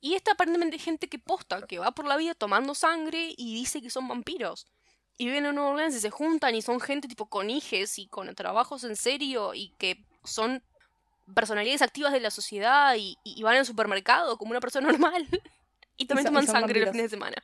Y 0.00 0.14
esta 0.14 0.32
aparentemente 0.32 0.78
gente 0.78 1.08
que 1.08 1.18
posta, 1.18 1.66
que 1.66 1.78
va 1.78 1.92
por 1.92 2.06
la 2.06 2.16
vida 2.16 2.34
tomando 2.34 2.74
sangre 2.74 3.32
y 3.36 3.54
dice 3.54 3.80
que 3.80 3.88
son 3.88 4.06
vampiros. 4.06 4.66
Y 5.16 5.24
vienen 5.26 5.46
a 5.46 5.52
Nueva 5.52 5.70
Orleans 5.70 5.94
y 5.96 6.00
se 6.00 6.10
juntan 6.10 6.54
y 6.54 6.60
son 6.60 6.80
gente 6.80 7.08
tipo 7.08 7.26
con 7.26 7.48
hijes 7.48 7.98
y 7.98 8.08
con 8.08 8.34
trabajos 8.34 8.84
en 8.84 8.96
serio 8.96 9.54
y 9.54 9.70
que 9.78 10.04
son 10.24 10.62
personalidades 11.34 11.82
activas 11.82 12.12
de 12.12 12.20
la 12.20 12.30
sociedad 12.30 12.94
y, 12.98 13.16
van 13.42 13.56
al 13.56 13.64
supermercado 13.64 14.36
como 14.36 14.50
una 14.50 14.60
persona 14.60 14.88
normal. 14.92 15.26
y 15.96 16.06
también 16.06 16.26
toman 16.26 16.46
sangre 16.46 16.80
los 16.80 16.90
fines 16.90 17.04
de 17.04 17.16
semana. 17.16 17.36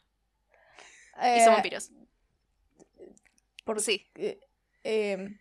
y 1.17 1.41
son 1.41 1.53
eh, 1.53 1.55
vampiros. 1.55 1.91
Por 3.65 3.81
sí. 3.81 4.07
Eh, 4.17 4.41
em. 4.85 5.39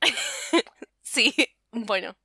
sí, 1.02 1.34
bueno. 1.72 2.16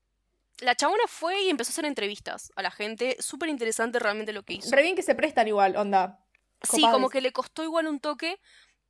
La 0.62 0.76
chabona 0.76 1.04
fue 1.08 1.44
y 1.44 1.50
empezó 1.50 1.70
a 1.70 1.74
hacer 1.74 1.86
entrevistas 1.86 2.52
a 2.56 2.62
la 2.62 2.72
gente. 2.72 3.16
Súper 3.20 3.50
interesante 3.50 4.00
realmente 4.00 4.34
lo 4.34 4.44
que 4.44 4.54
hizo. 4.56 4.76
Re 4.76 4.82
bien 4.82 4.96
que 4.96 5.02
se 5.02 5.16
prestan 5.16 5.48
igual, 5.48 5.76
onda. 5.76 6.26
Sí, 6.64 6.82
como 6.82 7.10
que 7.10 7.22
le 7.22 7.32
costó 7.32 7.64
igual 7.64 7.88
un 7.88 8.00
toque. 8.00 8.40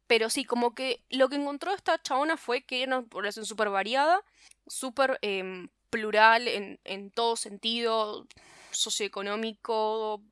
Pero 0.07 0.31
sí, 0.31 0.43
como 0.43 0.73
que 0.73 1.05
lo 1.11 1.29
que 1.29 1.35
encontró 1.35 1.71
esta 1.71 2.01
chabona 2.01 2.35
fue 2.35 2.63
que 2.63 2.81
era 2.81 2.97
una 2.97 3.07
población 3.07 3.45
súper 3.45 3.69
variada, 3.69 4.23
súper 4.65 5.19
em, 5.21 5.69
plural 5.91 6.47
en, 6.47 6.79
en, 6.83 7.11
todo 7.11 7.35
sentido, 7.35 8.25
socioeconómico, 8.71 10.23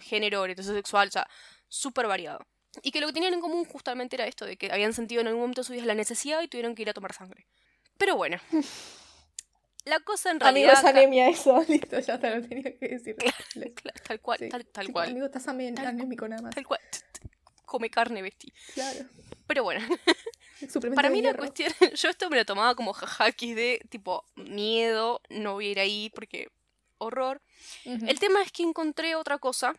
género, 0.00 0.42
orientación 0.42 0.74
sexual, 0.74 1.08
o 1.08 1.10
sea, 1.12 1.28
súper 1.68 2.08
variado. 2.08 2.44
Y 2.82 2.90
que 2.90 3.00
lo 3.00 3.06
que 3.06 3.12
tenían 3.12 3.34
en 3.34 3.40
común 3.40 3.64
justamente 3.64 4.16
era 4.16 4.26
esto, 4.26 4.44
de 4.44 4.56
que 4.56 4.72
habían 4.72 4.92
sentido 4.92 5.20
en 5.20 5.28
algún 5.28 5.42
momento 5.42 5.60
de 5.60 5.66
su 5.66 5.72
vida 5.74 5.84
la 5.84 5.94
necesidad 5.94 6.42
y 6.42 6.48
tuvieron 6.48 6.74
que 6.74 6.82
ir 6.82 6.90
a 6.90 6.94
tomar 6.94 7.12
sangre. 7.12 7.46
Pero 7.98 8.16
bueno. 8.16 8.38
La 9.88 10.00
cosa 10.00 10.30
en 10.30 10.40
realidad. 10.40 10.76
Amigo, 10.76 10.88
es 10.88 10.94
anemia 10.94 11.28
eso. 11.28 11.64
Listo, 11.66 11.98
ya 11.98 12.18
te 12.18 12.34
lo 12.34 12.46
tenía 12.46 12.76
que 12.76 12.88
decir. 12.88 13.16
tal 14.06 14.20
cual, 14.20 14.38
tal, 14.72 14.92
cual. 14.92 15.10
Amigo, 15.10 15.26
estás 15.26 15.48
anémico 15.48 16.28
nada 16.28 16.42
más. 16.42 16.54
Tal 16.54 16.66
cual. 16.66 16.80
Come 17.64 17.90
carne, 17.90 18.20
vestí. 18.22 18.52
Claro. 18.74 19.06
Pero 19.46 19.64
bueno. 19.64 19.86
Para 20.94 21.08
mí 21.08 21.22
la 21.22 21.34
cuestión, 21.34 21.72
yo 21.94 22.10
esto 22.10 22.28
me 22.28 22.36
lo 22.36 22.44
tomaba 22.44 22.74
como 22.74 22.92
jajaquis 22.92 23.54
de 23.54 23.80
tipo 23.88 24.24
miedo, 24.34 25.22
no 25.30 25.54
voy 25.54 25.68
a 25.68 25.70
ir 25.70 25.80
ahí 25.80 26.10
porque 26.14 26.48
horror. 26.98 27.40
El 27.84 28.18
tema 28.18 28.42
es 28.42 28.50
que 28.50 28.64
encontré 28.64 29.14
otra 29.14 29.38
cosa 29.38 29.76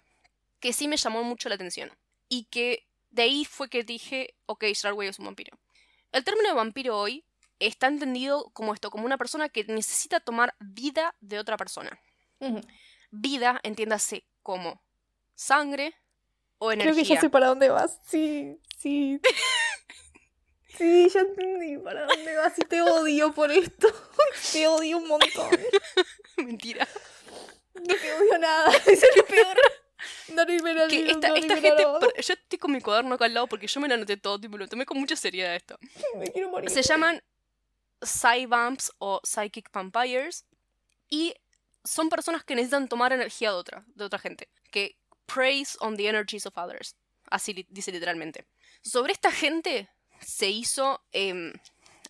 que 0.59 0.71
sí 0.71 0.87
me 0.87 0.97
llamó 0.97 1.21
mucho 1.23 1.49
la 1.49 1.55
atención 1.55 1.91
y 2.29 2.45
que 2.45 2.87
de 3.11 3.23
ahí 3.23 3.45
fue 3.45 3.69
que 3.69 3.83
dije, 3.83 4.35
ok, 4.45 4.63
Starway 4.73 5.09
es 5.09 5.19
un 5.19 5.25
vampiro. 5.25 5.57
El 6.13 6.23
término 6.23 6.47
de 6.47 6.55
vampiro 6.55 6.97
hoy 6.97 7.25
está 7.59 7.87
entendido 7.87 8.49
como 8.53 8.73
esto, 8.73 8.89
como 8.89 9.05
una 9.05 9.17
persona 9.17 9.49
que 9.49 9.63
necesita 9.65 10.19
tomar 10.19 10.55
vida 10.59 11.15
de 11.19 11.39
otra 11.39 11.57
persona. 11.57 11.99
Vida, 13.11 13.59
entiéndase 13.63 14.25
como 14.41 14.81
sangre 15.35 15.93
o 16.57 16.71
energía. 16.71 16.93
Creo 16.93 17.03
que 17.03 17.15
ya 17.15 17.21
sé 17.21 17.29
para 17.29 17.47
dónde 17.47 17.69
vas. 17.69 17.99
Sí, 18.05 18.57
sí. 18.77 19.19
sí, 20.77 21.09
ya 21.09 21.21
entendí 21.21 21.77
para 21.77 22.05
dónde 22.05 22.35
vas 22.35 22.57
y 22.57 22.61
te 22.61 22.81
odio 22.81 23.33
por 23.33 23.51
esto. 23.51 23.87
te 24.53 24.67
odio 24.67 24.97
un 24.97 25.07
montón. 25.07 25.49
Mentira. 26.37 26.87
No 27.73 27.95
te 27.95 28.13
odio 28.13 28.37
nada. 28.37 28.71
es 28.85 29.03
lo 29.15 29.25
peor. 29.25 29.57
No 30.29 30.45
que 30.87 31.11
esta, 31.11 31.33
esta 31.35 31.57
gente, 31.57 31.83
yo 31.83 32.33
estoy 32.33 32.59
con 32.59 32.71
mi 32.71 32.79
cuaderno 32.79 33.15
acá 33.15 33.25
al 33.25 33.33
lado 33.33 33.47
porque 33.47 33.67
yo 33.67 33.81
me 33.81 33.87
lo 33.87 33.95
anoté 33.95 34.15
todo 34.15 34.39
me 34.47 34.57
lo 34.57 34.67
tomé 34.67 34.85
con 34.85 34.97
mucha 34.97 35.15
seriedad 35.15 35.55
esto. 35.55 35.77
Me 36.15 36.31
quiero 36.31 36.49
morir. 36.49 36.69
Se 36.69 36.81
llaman 36.81 37.21
Psyvamps 38.01 38.91
o 38.99 39.21
Psychic 39.23 39.71
Vampires. 39.71 40.45
Y 41.09 41.33
son 41.83 42.09
personas 42.09 42.43
que 42.43 42.55
necesitan 42.55 42.87
tomar 42.87 43.13
energía 43.13 43.51
de 43.51 43.55
otra, 43.55 43.85
de 43.87 44.03
otra 44.03 44.19
gente. 44.19 44.49
Que 44.71 44.97
praise 45.25 45.77
on 45.79 45.97
the 45.97 46.07
energies 46.07 46.45
of 46.45 46.57
others. 46.57 46.95
Así 47.29 47.65
dice 47.69 47.91
literalmente. 47.91 48.45
Sobre 48.81 49.13
esta 49.13 49.31
gente 49.31 49.89
se 50.19 50.49
hizo 50.49 51.01
em, 51.11 51.53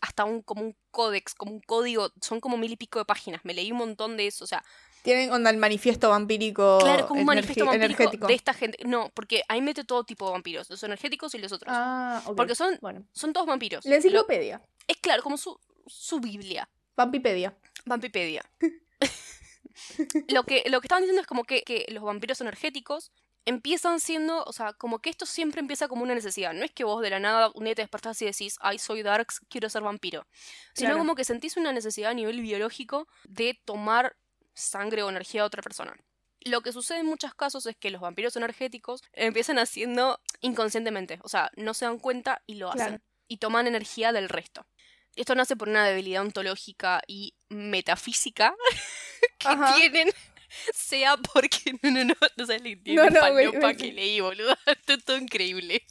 hasta 0.02 0.26
un, 0.26 0.42
como 0.42 0.62
un 0.64 0.76
códex, 0.92 1.36
como 1.36 1.54
un 1.54 1.62
código. 1.62 2.12
Son 2.22 2.40
como 2.40 2.58
mil 2.58 2.72
y 2.72 2.78
pico 2.78 3.00
de 3.00 3.06
páginas. 3.06 3.42
Me 3.44 3.54
leí 3.54 3.72
un 3.72 3.78
montón 3.78 4.18
de 4.18 4.28
eso. 4.28 4.44
O 4.44 4.48
sea, 4.48 4.64
tienen 5.02 5.32
onda 5.32 5.50
el 5.50 5.58
manifiesto 5.58 6.10
vampírico. 6.10 6.80
Claro, 6.80 7.08
como 7.08 7.22
un 7.22 7.26
manifiesto 7.26 7.66
vampírico 7.66 8.04
energético. 8.04 8.28
de 8.28 8.34
esta 8.34 8.54
gente. 8.54 8.78
No, 8.86 9.10
porque 9.14 9.44
ahí 9.48 9.62
mete 9.62 9.84
todo 9.84 10.04
tipo 10.04 10.26
de 10.26 10.34
vampiros, 10.34 10.70
los 10.70 10.84
energéticos 10.84 11.34
y 11.36 11.38
los 11.38 11.52
otros. 11.52 11.74
Ah, 11.76 12.22
Porque 12.36 12.56
son, 12.56 12.78
bueno. 12.82 13.06
son 13.14 13.34
todos 13.34 13.48
vampiros. 13.48 13.86
La 13.86 13.96
enciclopedia. 13.96 14.62
es 14.88 14.98
claro, 14.98 15.24
como 15.24 15.38
su, 15.38 15.58
su 15.90 16.20
Biblia. 16.20 16.70
Vampipedia. 16.96 17.58
Vampipedia. 17.86 18.44
lo, 20.28 20.44
que, 20.44 20.64
lo 20.70 20.82
que 20.82 20.86
estaban 20.86 21.04
diciendo 21.04 21.22
es 21.22 21.28
como 21.28 21.44
que, 21.44 21.64
que, 21.64 21.86
los 21.90 22.04
vampiros 22.04 22.42
energéticos 22.42 23.12
empiezan 23.46 24.00
siendo, 24.00 24.44
o 24.44 24.54
sea, 24.54 24.74
como 24.74 25.00
que 25.00 25.10
esto 25.10 25.26
siempre 25.26 25.62
empieza 25.62 25.88
como 25.88 26.04
una 26.04 26.14
necesidad. 26.14 26.54
No 26.54 26.64
es 26.64 26.72
que 26.72 26.84
vos 26.84 27.02
de 27.02 27.10
la 27.10 27.20
nada 27.20 27.52
un 27.56 27.66
día 27.66 27.76
te 27.76 27.82
despertás 27.82 28.22
y 28.22 28.26
decís, 28.26 28.58
ay, 28.60 28.78
soy 28.80 29.02
Darks, 29.02 29.42
quiero 29.50 29.70
ser 29.70 29.82
vampiro. 29.82 30.28
Sino 30.74 30.98
como 30.98 31.16
que 31.16 31.24
sentís 31.24 31.58
una 31.58 31.72
necesidad 31.72 32.12
a 32.12 32.14
nivel 32.14 32.42
biológico 32.42 33.08
de 33.24 33.60
tomar 33.66 34.16
sangre 34.54 35.04
o 35.04 35.10
energía 35.10 35.42
de 35.42 35.48
otra 35.48 35.64
persona. 35.64 35.96
Lo 36.42 36.62
que 36.62 36.72
sucede 36.72 37.00
en 37.00 37.06
muchos 37.06 37.34
casos 37.34 37.66
es 37.66 37.76
que 37.76 37.90
los 37.90 38.02
vampiros 38.02 38.36
energéticos 38.36 39.02
empiezan 39.14 39.60
haciendo 39.60 40.22
inconscientemente, 40.42 41.20
o 41.24 41.30
sea, 41.30 41.52
no 41.58 41.74
se 41.74 41.86
dan 41.86 42.00
cuenta 42.00 42.42
y 42.46 42.56
lo 42.56 42.72
hacen. 42.72 43.02
Y 43.28 43.38
toman 43.38 43.68
energía 43.68 44.12
del 44.12 44.28
resto. 44.28 44.66
Esto 45.16 45.36
nace 45.36 45.56
por 45.56 45.70
una 45.70 45.86
debilidad 45.86 46.22
ontológica 46.22 47.02
y 47.08 47.34
metafísica 47.50 48.56
que 49.40 49.50
tienen, 49.78 50.10
sea 50.74 51.18
porque 51.18 51.74
no, 51.84 51.92
no, 51.92 52.04
no, 52.06 52.16
no 52.38 52.46
sabes 52.46 52.62
la 52.64 53.10
no, 53.10 53.10
no, 53.10 53.78
que 53.78 53.92
leí, 53.92 54.20
boludo. 54.20 54.56
Esto 54.66 54.94
es 54.94 55.04
todo 55.04 55.18
increíble. 55.18 55.84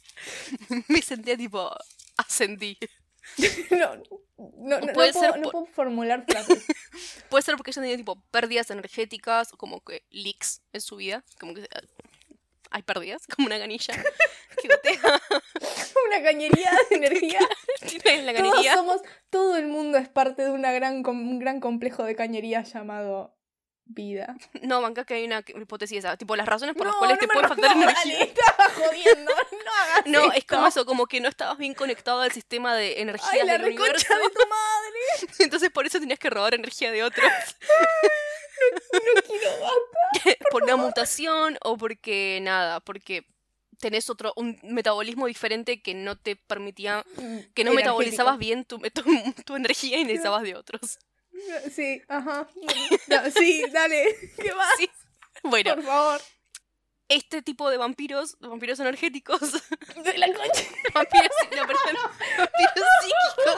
Me 0.87 1.01
sentía 1.01 1.37
tipo, 1.37 1.71
ascendí. 2.17 2.77
no, 3.69 3.95
no, 4.57 4.79
no, 4.79 4.93
puede 4.93 5.13
ser 5.13 5.33
puedo, 5.41 5.65
formular 5.67 6.25
frases. 6.27 6.65
puede 7.29 7.43
ser 7.43 7.55
porque 7.57 7.71
ella 7.71 7.81
tenía 7.81 7.97
tipo 7.97 8.19
pérdidas 8.31 8.71
energéticas, 8.71 9.51
como 9.51 9.81
que 9.81 10.03
leaks 10.09 10.61
en 10.73 10.81
su 10.81 10.95
vida, 10.95 11.23
como 11.39 11.53
que 11.53 11.67
hay 12.71 12.83
pérdidas, 12.83 13.25
como 13.27 13.47
una 13.47 13.57
canilla 13.57 13.93
una 16.07 16.23
cañería 16.23 16.71
de 16.89 16.95
energía. 16.95 17.39
la 18.23 18.33
Todos 18.33 18.65
somos, 18.65 19.01
todo 19.29 19.57
el 19.57 19.67
mundo 19.67 19.97
es 19.97 20.09
parte 20.09 20.43
de 20.43 20.51
una 20.51 20.71
gran, 20.71 21.05
un 21.05 21.39
gran 21.39 21.59
complejo 21.59 22.03
de 22.03 22.15
cañería 22.15 22.63
llamado 22.63 23.35
vida. 23.85 24.35
No, 24.61 24.81
banca 24.81 25.03
que 25.03 25.15
hay 25.15 25.25
una 25.25 25.43
hipótesis 25.47 25.99
esa. 25.99 26.15
Tipo, 26.15 26.35
las 26.35 26.45
razones 26.45 26.75
por 26.75 26.85
las 26.85 26.95
cuales 26.95 27.17
te 27.17 27.27
puede 27.27 27.47
faltar 27.47 27.71
energía. 27.71 28.19
Estaba 28.19 28.69
jodiendo, 28.69 29.31
no 29.31 29.71
hagas 29.81 30.05
No, 30.05 30.31
es 30.31 30.45
como 30.45 30.67
eso, 30.67 30.85
como 30.85 31.07
que 31.07 31.19
no 31.19 31.27
estabas 31.27 31.57
bien 31.57 31.73
conectado 31.73 32.21
al 32.21 32.31
sistema 32.31 32.75
de 32.75 33.01
energía 33.01 33.41
Ay, 33.41 33.47
la 33.47 33.53
del 33.53 33.65
universo. 33.65 34.13
de 34.13 34.29
tu 34.29 34.47
madre! 34.47 35.33
Entonces 35.39 35.71
por 35.71 35.87
eso 35.87 35.99
tenías 35.99 36.19
que 36.19 36.29
robar 36.29 36.53
energía 36.53 36.91
de 36.91 37.03
otros. 37.03 37.31
No, 38.93 39.21
quiero 39.21 39.49
basta. 39.61 40.45
Por, 40.51 40.63
una 40.63 40.75
mutación 40.75 41.57
o 41.63 41.77
porque 41.77 42.39
nada, 42.41 42.79
porque 42.79 43.25
tenés 43.79 44.09
otro, 44.09 44.33
un 44.35 44.59
metabolismo 44.63 45.27
diferente 45.27 45.81
que 45.81 45.93
no 45.93 46.17
te 46.17 46.35
permitía, 46.35 47.05
mm, 47.15 47.53
que 47.53 47.63
no 47.63 47.73
metabolizabas 47.73 48.37
bien 48.37 48.65
tu, 48.65 48.79
tu 49.45 49.55
energía 49.55 49.97
y 49.97 50.03
necesitabas 50.03 50.43
de 50.43 50.55
otros. 50.55 50.99
Sí, 51.71 52.01
ajá. 52.09 52.47
sí, 53.37 53.63
dale. 53.71 54.15
¿Qué 54.41 54.53
más? 54.53 54.77
Sí. 54.77 54.89
Bueno. 55.43 55.75
Por 55.75 55.83
favor. 55.83 56.21
Este 57.07 57.41
tipo 57.41 57.69
de 57.69 57.77
vampiros, 57.77 58.37
vampiros 58.39 58.79
energéticos. 58.79 59.39
De 60.03 60.17
la 60.17 60.27
concha. 60.27 60.63
vampiros, 60.93 61.31
no, 61.55 61.65
perdón, 61.65 61.95
vampiros 62.37 62.89
psíquicos. 63.01 63.45
No, 63.45 63.55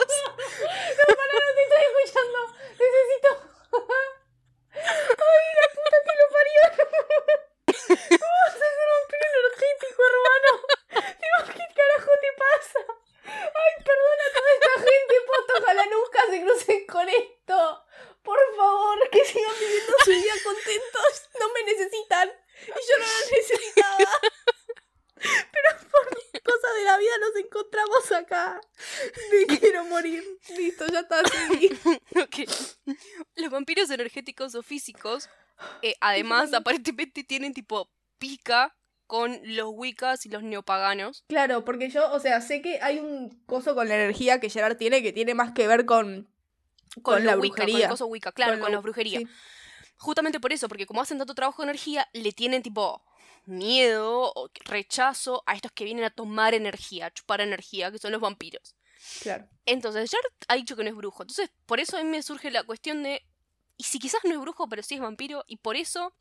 para, 1.16 1.32
no 1.32 1.50
te 1.56 1.62
estoy 1.62 1.82
escuchando. 1.90 2.38
Necesito. 2.70 4.18
Ay, 4.74 5.46
la 5.60 5.68
puta 5.74 5.98
que 6.06 6.14
lo 6.20 6.26
parió. 6.36 6.60
¿Cómo 8.20 8.36
vas 8.44 8.54
a 8.54 8.58
ser 8.58 8.72
un 8.82 8.90
vampiro 8.96 9.26
energético, 9.32 10.00
hermano? 10.12 10.50
¿qué 11.56 11.66
carajo 11.74 12.10
te 12.24 12.30
pasa? 12.42 12.80
Ay, 13.24 13.72
perdona 13.84 14.24
a 14.28 14.32
toda 14.36 14.50
esta 14.54 14.74
gente, 14.86 15.14
posta, 15.26 15.52
ojalá 15.60 15.84
nunca 15.86 16.20
se 16.30 16.40
crucen 16.42 16.86
con 16.86 17.08
esto. 17.08 17.84
Por 18.22 18.38
favor, 18.56 19.10
que 19.10 19.24
sigan 19.24 19.54
viviendo 19.58 19.92
su 20.04 20.10
vida 20.10 20.34
contentos. 20.44 20.92
y 22.62 22.90
yo 22.90 22.98
no 22.98 23.04
lo 23.04 23.36
necesitaba. 23.36 24.20
Pero 25.22 25.90
por 25.90 26.42
cosas 26.42 26.74
de 26.76 26.84
la 26.84 26.98
vida 26.98 27.12
nos 27.20 27.44
encontramos 27.44 28.12
acá. 28.12 28.60
Me 29.30 29.58
quiero 29.58 29.84
morir. 29.84 30.24
Listo, 30.56 30.86
ya 30.88 31.00
está 31.00 31.20
así. 31.20 31.70
ok. 32.20 32.96
Los 33.36 33.50
vampiros 33.50 33.90
energéticos 33.90 34.54
o 34.54 34.62
físicos, 34.62 35.28
eh, 35.82 35.94
además, 36.00 36.52
aparentemente 36.52 37.24
tienen 37.24 37.54
tipo 37.54 37.90
pica 38.18 38.76
con 39.06 39.40
los 39.44 39.68
Wiccas 39.72 40.24
y 40.26 40.30
los 40.30 40.42
neopaganos. 40.42 41.24
Claro, 41.28 41.64
porque 41.64 41.90
yo, 41.90 42.10
o 42.12 42.18
sea, 42.18 42.40
sé 42.40 42.62
que 42.62 42.80
hay 42.80 42.98
un 42.98 43.28
coso 43.46 43.74
con 43.74 43.88
la 43.88 43.94
energía 43.94 44.40
que 44.40 44.48
Gerard 44.48 44.76
tiene 44.76 45.02
que 45.02 45.12
tiene 45.12 45.34
más 45.34 45.52
que 45.52 45.66
ver 45.66 45.84
con, 45.84 46.28
con, 47.02 47.24
la 47.24 47.36
brujería. 47.36 47.74
con 47.74 47.82
el 47.82 47.88
coso 47.90 48.06
Wicca, 48.06 48.32
claro, 48.32 48.58
con, 48.58 48.72
la 48.72 48.80
brujería. 48.80 49.20
Justamente 49.96 50.40
por 50.40 50.52
eso, 50.52 50.66
porque 50.66 50.86
como 50.86 51.02
hacen 51.02 51.18
tanto 51.18 51.34
trabajo 51.34 51.62
de 51.62 51.66
energía, 51.66 52.08
le 52.12 52.32
tienen 52.32 52.62
tipo 52.62 53.04
miedo 53.44 54.32
o 54.34 54.50
rechazo 54.64 55.42
a 55.46 55.54
estos 55.54 55.72
que 55.72 55.84
vienen 55.84 56.04
a 56.04 56.10
tomar 56.10 56.54
energía, 56.54 57.06
a 57.06 57.10
chupar 57.10 57.40
energía, 57.40 57.90
que 57.90 57.98
son 57.98 58.12
los 58.12 58.20
vampiros. 58.20 58.74
Claro. 59.20 59.48
Entonces, 59.66 60.10
Jared 60.10 60.36
ha 60.48 60.54
dicho 60.54 60.76
que 60.76 60.84
no 60.84 60.90
es 60.90 60.96
brujo. 60.96 61.22
Entonces, 61.22 61.50
por 61.66 61.80
eso 61.80 61.96
a 61.96 62.02
mí 62.02 62.08
me 62.08 62.22
surge 62.22 62.50
la 62.50 62.62
cuestión 62.62 63.02
de. 63.02 63.22
Y 63.76 63.84
si 63.84 63.98
quizás 63.98 64.20
no 64.24 64.32
es 64.32 64.40
brujo, 64.40 64.68
pero 64.68 64.82
sí 64.82 64.94
es 64.94 65.00
vampiro, 65.00 65.44
y 65.46 65.56
por 65.56 65.76
eso 65.76 66.14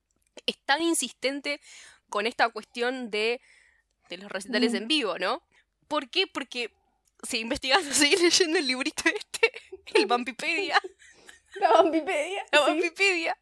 es 0.46 0.58
tan 0.66 0.82
insistente 0.82 1.62
con 2.10 2.26
esta 2.26 2.50
cuestión 2.50 3.12
de, 3.12 3.42
de 4.10 4.18
los 4.18 4.32
recitales 4.32 4.74
en 4.74 4.88
vivo, 4.88 5.18
¿no? 5.20 5.44
¿Por 5.88 6.10
qué? 6.10 6.28
Porque 6.28 6.74
si 7.24 7.40
investigas, 7.40 7.84
seguís 7.92 8.22
leyendo 8.22 8.60
el 8.60 8.68
librito 8.68 9.04
este, 9.06 9.52
el 9.94 10.06
Vampipedia. 10.06 10.80
La 11.56 11.72
Vampipedia. 11.74 12.46
La 12.52 12.62
Vampipedia. 12.62 13.38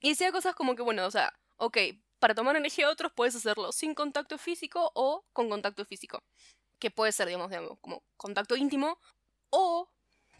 Y 0.00 0.10
decía 0.10 0.30
cosas 0.30 0.54
como 0.54 0.76
que, 0.76 0.82
bueno, 0.82 1.04
o 1.04 1.10
sea, 1.10 1.36
ok, 1.56 1.76
para 2.18 2.34
tomar 2.34 2.56
energía 2.56 2.86
de 2.86 2.92
otros 2.92 3.12
puedes 3.14 3.34
hacerlo 3.34 3.72
sin 3.72 3.94
contacto 3.94 4.38
físico 4.38 4.90
o 4.94 5.24
con 5.32 5.48
contacto 5.48 5.84
físico. 5.84 6.22
Que 6.78 6.90
puede 6.90 7.12
ser, 7.12 7.26
digamos, 7.26 7.50
digamos 7.50 7.78
como 7.80 8.02
contacto 8.16 8.56
íntimo. 8.56 8.98
O 9.50 9.90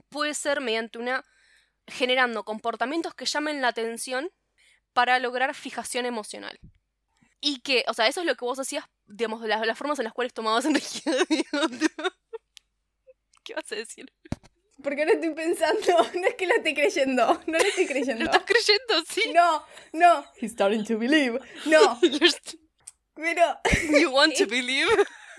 puede 0.09 0.35
ser 0.35 0.61
mediante 0.61 0.99
una. 0.99 1.25
generando 1.87 2.45
comportamientos 2.45 3.15
que 3.15 3.27
llamen 3.27 3.61
la 3.61 3.69
atención 3.69 4.31
para 4.93 5.19
lograr 5.19 5.55
fijación 5.55 6.07
emocional. 6.07 6.59
Y 7.41 7.61
que, 7.61 7.85
o 7.89 7.95
sea, 7.95 8.09
eso 8.09 8.21
es 8.21 8.27
lo 8.27 8.35
que 8.35 8.45
vos 8.45 8.59
hacías, 8.59 8.85
digamos, 9.07 9.43
las, 9.43 9.65
las 9.67 9.79
formas 9.79 9.99
en 9.99 10.05
las 10.05 10.13
cuales 10.13 10.35
tomabas 10.35 10.65
energía 10.67 11.13
de 11.13 11.45
¿Qué 13.45 13.55
vas 13.55 13.71
a 13.73 13.77
decir? 13.77 14.13
Porque 14.83 15.05
no 15.05 15.13
estoy 15.13 15.31
pensando, 15.31 16.09
no 16.15 16.27
es 16.27 16.35
que 16.35 16.47
lo 16.47 16.55
esté 16.55 16.75
creyendo, 16.75 17.41
no 17.47 17.53
lo 17.59 17.65
estoy 17.65 17.87
creyendo. 17.87 18.25
¿Lo 18.25 18.31
estás 18.31 18.45
creyendo? 18.45 19.05
Sí. 19.09 19.23
No, 19.35 19.63
no. 19.93 20.25
He's 20.41 20.53
starting 20.53 20.85
to 20.85 20.99
believe. 20.99 21.39
No. 21.67 21.99
Pero. 23.15 23.43
You 24.01 24.11
want 24.11 24.35
to 24.37 24.47
believe? 24.47 24.89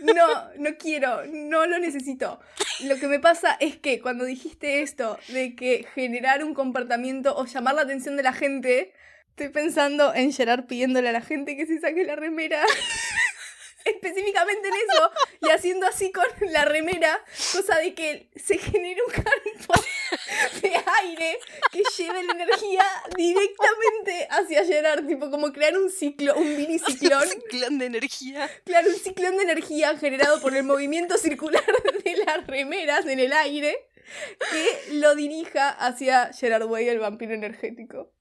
No, 0.02 0.50
no 0.58 0.78
quiero, 0.78 1.26
no 1.26 1.66
lo 1.66 1.80
necesito. 1.80 2.40
Lo 2.86 2.98
que 2.98 3.08
me 3.08 3.20
pasa 3.20 3.58
es 3.60 3.78
que 3.78 4.00
cuando 4.00 4.26
dijiste 4.26 4.82
esto 4.82 5.18
de 5.28 5.56
que 5.56 5.86
generar 5.94 6.44
un 6.44 6.54
comportamiento 6.54 7.36
o 7.36 7.46
llamar 7.46 7.76
la 7.76 7.82
atención 7.82 8.16
de 8.16 8.24
la 8.24 8.34
gente, 8.34 8.94
estoy 9.30 9.50
pensando 9.50 10.14
en 10.14 10.32
Gerard 10.32 10.66
pidiéndole 10.66 11.10
a 11.10 11.14
la 11.14 11.22
gente 11.22 11.58
que 11.58 11.66
se 11.66 11.80
saque 11.80 12.06
la 12.06 12.16
remera 12.16 12.64
específicamente 13.94 14.68
en 14.68 14.74
eso 14.74 15.12
y 15.42 15.50
haciendo 15.50 15.88
así 15.88 16.12
con 16.12 16.26
la 16.52 16.66
remera, 16.66 17.24
cosa 17.52 17.78
de 17.80 17.94
que 17.94 18.30
se 18.36 18.58
genere 18.58 19.02
un 19.06 19.12
campo 19.12 19.74
de 20.62 20.76
aire 21.04 21.40
que 21.72 21.84
lleve 21.98 22.24
la 22.24 22.34
energía 22.34 22.84
directamente 23.16 24.28
hacia 24.30 24.66
Gerard, 24.66 25.06
tipo 25.08 25.30
como 25.30 25.52
crear 25.52 25.78
un 25.78 25.90
ciclo, 25.90 26.36
un 26.36 26.56
mini 26.56 26.80
ciclón. 26.86 27.24
Un 27.24 27.30
ciclón 27.30 27.78
de 27.80 27.86
energía. 27.86 28.50
Claro, 28.66 28.90
un 28.90 28.96
ciclón 28.96 29.38
de 29.38 29.44
energía 29.44 29.98
generado 29.98 30.42
por 30.42 30.56
el 30.56 30.64
movimiento 30.64 31.18
circular 31.18 31.64
de 32.04 32.18
las 32.18 32.48
remeras 32.48 33.06
en 33.06 33.20
el 33.20 33.34
aire 33.34 33.90
que 34.52 34.94
lo 34.96 35.16
dirija 35.16 35.70
hacia 35.70 36.32
Gerard 36.34 36.66
Way, 36.66 36.90
el 36.90 37.00
vampiro 37.00 37.34
energético. 37.34 38.12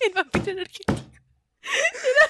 el 0.00 0.12
vampiro 0.12 0.52
energético. 0.52 1.07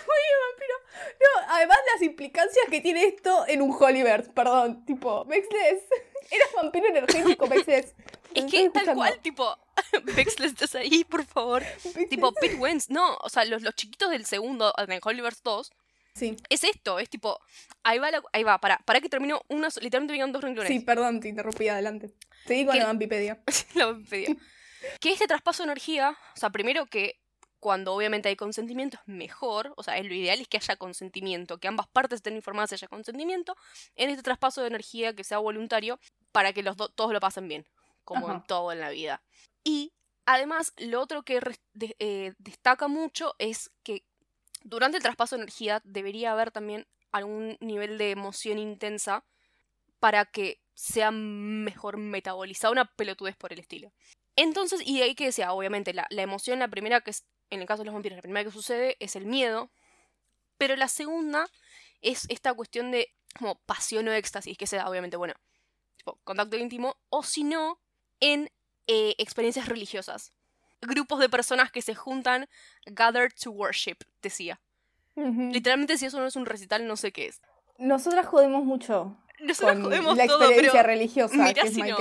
Way, 0.07 0.23
el 0.31 0.41
vampiro 0.51 0.79
no, 1.21 1.53
además 1.53 1.79
las 1.95 2.03
implicancias 2.03 2.67
que 2.71 2.81
tiene 2.81 3.05
esto 3.05 3.45
en 3.49 3.63
un 3.63 3.77
Hollyverse, 3.79 4.31
perdón, 4.31 4.85
tipo, 4.85 5.25
Vexless, 5.25 5.83
eras 6.31 6.49
vampiro 6.55 6.87
energético, 6.87 7.49
Vexless. 7.49 7.95
Es 8.35 8.45
que 8.45 8.71
tal 8.71 8.95
cual, 8.95 9.19
tipo, 9.21 9.57
Vexless, 10.17 10.53
estás 10.53 10.75
ahí, 10.75 11.05
por 11.05 11.25
favor. 11.25 11.63
Tipo, 12.09 12.33
Pete 12.33 12.57
Wentz, 12.57 12.91
no, 12.91 13.17
o 13.17 13.29
sea, 13.29 13.45
los, 13.45 13.63
los 13.63 13.75
chiquitos 13.75 14.11
del 14.11 14.27
segundo, 14.27 14.73
en 14.77 15.01
Hollyverse 15.03 15.41
2, 15.43 15.71
Sí. 16.15 16.37
Es 16.49 16.65
esto, 16.65 16.99
es 16.99 17.09
tipo, 17.09 17.39
ahí 17.85 18.01
va, 18.01 18.11
ahí 18.33 18.43
va, 18.43 18.59
para, 18.59 18.79
para 18.79 19.01
que 19.01 19.09
termino 19.09 19.41
unos, 19.47 19.81
literalmente 19.81 20.19
me 20.19 20.33
dos 20.33 20.43
renglones. 20.43 20.69
Sí, 20.69 20.81
perdón, 20.81 21.21
te 21.21 21.29
interrumpí, 21.29 21.69
adelante. 21.69 22.13
Seguí 22.45 22.67
con 22.67 22.77
la 22.77 22.87
Vampipedia. 22.87 23.41
la 23.75 23.87
Vampipedia. 23.87 24.35
que 24.99 25.13
este 25.13 25.29
traspaso 25.29 25.63
de 25.63 25.69
energía, 25.69 26.19
o 26.35 26.37
sea, 26.37 26.51
primero 26.51 26.87
que 26.87 27.21
cuando 27.61 27.95
obviamente 27.95 28.29
hay 28.29 28.37
consentimiento 28.37 28.99
es 28.99 29.09
mejor, 29.09 29.73
o 29.77 29.83
sea, 29.83 30.01
lo 30.03 30.15
ideal 30.15 30.41
es 30.41 30.49
que 30.49 30.59
haya 30.59 30.77
consentimiento, 30.77 31.59
que 31.59 31.69
ambas 31.69 31.89
partes 31.89 32.19
estén 32.19 32.37
informadas 32.37 32.73
y 32.73 32.77
haya 32.77 32.89
consentimiento 32.89 33.57
en 33.97 34.11
este 34.11 34.23
traspaso 34.23 34.61
de 34.61 34.69
energía 34.69 35.15
que 35.15 35.25
sea 35.25 35.39
voluntario 35.39 35.99
para 36.33 36.53
que 36.53 36.63
los 36.63 36.77
todos 36.77 37.13
lo 37.13 37.21
pasen 37.21 37.49
bien, 37.49 37.67
como 38.05 38.31
en 38.31 38.43
todo 38.45 38.73
en 38.73 38.81
la 38.81 38.91
vida. 38.91 39.23
Y 39.65 39.93
además, 40.25 40.73
lo 40.77 41.01
otro 41.01 41.23
que 41.23 41.41
eh, 41.99 42.35
destaca 42.39 42.87
mucho 42.87 43.35
es 43.39 43.71
que 43.83 44.05
durante 44.63 44.97
el 44.97 45.03
traspaso 45.03 45.37
de 45.37 45.43
energía 45.43 45.81
debería 45.85 46.33
haber 46.33 46.51
también 46.51 46.87
algún 47.11 47.57
nivel 47.61 47.99
de 47.99 48.11
emoción 48.11 48.59
intensa 48.59 49.25
para 49.99 50.25
que 50.27 50.61
sea 50.75 51.11
mejor 51.11 51.97
metabolizada 51.97 52.71
una 52.71 52.85
pelotudez 52.85 53.37
por 53.37 53.53
el 53.53 53.59
estilo. 53.59 53.93
Entonces, 54.41 54.87
y 54.87 55.03
ahí 55.03 55.17
que 55.17 55.27
decía, 55.27 55.53
obviamente, 55.53 55.93
la, 55.93 56.07
la 56.11 56.23
emoción, 56.23 56.61
la 56.61 56.69
primera 56.69 57.01
que 57.01 57.11
es 57.11 57.25
en 57.51 57.61
el 57.61 57.67
caso 57.67 57.83
de 57.83 57.87
los 57.87 57.95
vampiros, 57.95 58.17
la 58.17 58.23
primera 58.23 58.45
que 58.45 58.53
sucede 58.53 58.97
es 59.01 59.17
el 59.17 59.27
miedo, 59.27 59.71
pero 60.59 60.77
la 60.77 60.87
segunda 60.87 61.49
es 62.03 62.27
esta 62.29 62.55
cuestión 62.55 62.93
de 62.93 63.13
como 63.37 63.57
pasión 63.67 64.07
o 64.07 64.13
éxtasis, 64.13 64.57
que 64.57 64.69
se 64.69 64.77
da 64.77 64.89
obviamente, 64.89 65.17
bueno, 65.17 65.35
tipo, 65.97 66.19
contacto 66.23 66.57
íntimo, 66.57 66.97
o 67.09 67.23
si 67.23 67.43
no, 67.43 67.81
en 68.21 68.51
eh, 68.87 69.15
experiencias 69.19 69.67
religiosas. 69.67 70.33
Grupos 70.81 71.19
de 71.19 71.29
personas 71.29 71.73
que 71.73 71.83
se 71.83 71.97
juntan, 71.97 72.49
gathered 72.87 73.33
to 73.43 73.51
worship, 73.51 73.97
decía. 74.23 74.61
Literalmente, 75.17 75.99
si 75.99 76.07
eso 76.07 76.21
no 76.21 76.27
es 76.29 76.37
un 76.37 76.47
recital, 76.47 76.87
no 76.87 76.97
sé 76.97 77.11
qué 77.11 77.27
es. 77.27 77.41
Nosotras 77.77 78.25
jodemos 78.25 78.65
mucho. 78.65 79.17
Nosotras 79.41 79.81
jodemos 79.81 80.17
la 80.17 80.25
experiencia 80.27 80.85
religiosa 80.85 81.53
que 81.53 81.61
es 81.61 81.75
si 81.75 81.83
no. 81.83 81.97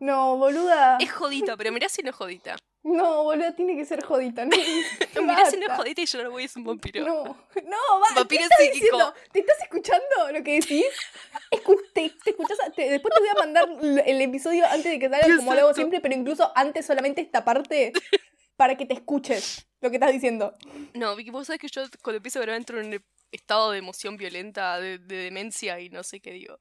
No, 0.00 0.36
boluda. 0.36 0.98
Es 1.00 1.12
jodita, 1.12 1.56
pero 1.56 1.72
mirá 1.72 1.88
si 1.88 2.02
no 2.02 2.10
es 2.10 2.16
jodita. 2.16 2.56
No, 2.84 3.24
boludo, 3.24 3.52
tiene 3.54 3.76
que 3.76 3.84
ser 3.84 4.04
jodita. 4.04 4.44
No, 4.44 4.56
Mira 5.22 5.50
si 5.50 5.56
no 5.56 5.66
es 5.66 5.72
jodita 5.72 6.00
y 6.00 6.06
yo 6.06 6.22
no 6.22 6.30
voy 6.30 6.44
a 6.44 6.48
ser 6.48 6.60
un 6.60 6.66
vampiro. 6.66 7.04
No, 7.04 7.24
no, 7.24 8.00
va. 8.00 8.14
Vampiro 8.14 8.40
¿qué 8.40 8.44
estás 8.44 8.58
psíquico. 8.58 8.96
Diciendo? 8.96 9.14
¿Te 9.32 9.40
estás 9.40 9.60
escuchando 9.62 10.32
lo 10.32 10.42
que 10.44 10.60
decís? 10.60 10.86
Escu 11.50 11.76
te, 11.92 12.10
te 12.22 12.30
escuchas, 12.30 12.58
te, 12.74 12.88
después 12.88 13.12
te 13.14 13.20
voy 13.20 13.28
a 13.28 13.34
mandar 13.34 13.68
el 14.06 14.20
episodio 14.20 14.64
antes 14.66 14.84
de 14.84 14.98
que 14.98 15.08
salga, 15.08 15.36
como 15.36 15.54
lo 15.54 15.60
hago 15.60 15.74
siempre, 15.74 16.00
pero 16.00 16.14
incluso 16.14 16.52
antes 16.54 16.86
solamente 16.86 17.20
esta 17.20 17.44
parte 17.44 17.92
para 18.56 18.76
que 18.76 18.86
te 18.86 18.94
escuches 18.94 19.66
lo 19.80 19.90
que 19.90 19.96
estás 19.96 20.12
diciendo. 20.12 20.54
No, 20.94 21.14
Vicky, 21.16 21.30
vos 21.30 21.46
sabés 21.46 21.60
que 21.60 21.68
yo 21.68 21.82
cuando 22.02 22.18
empiezo 22.18 22.38
a 22.38 22.42
grabar 22.42 22.58
entro 22.58 22.80
en 22.80 22.94
un 22.94 23.04
estado 23.32 23.72
de 23.72 23.78
emoción 23.78 24.16
violenta, 24.16 24.80
de, 24.80 24.98
de 24.98 25.16
demencia 25.16 25.80
y 25.80 25.90
no 25.90 26.02
sé 26.02 26.20
qué 26.20 26.32
digo. 26.32 26.58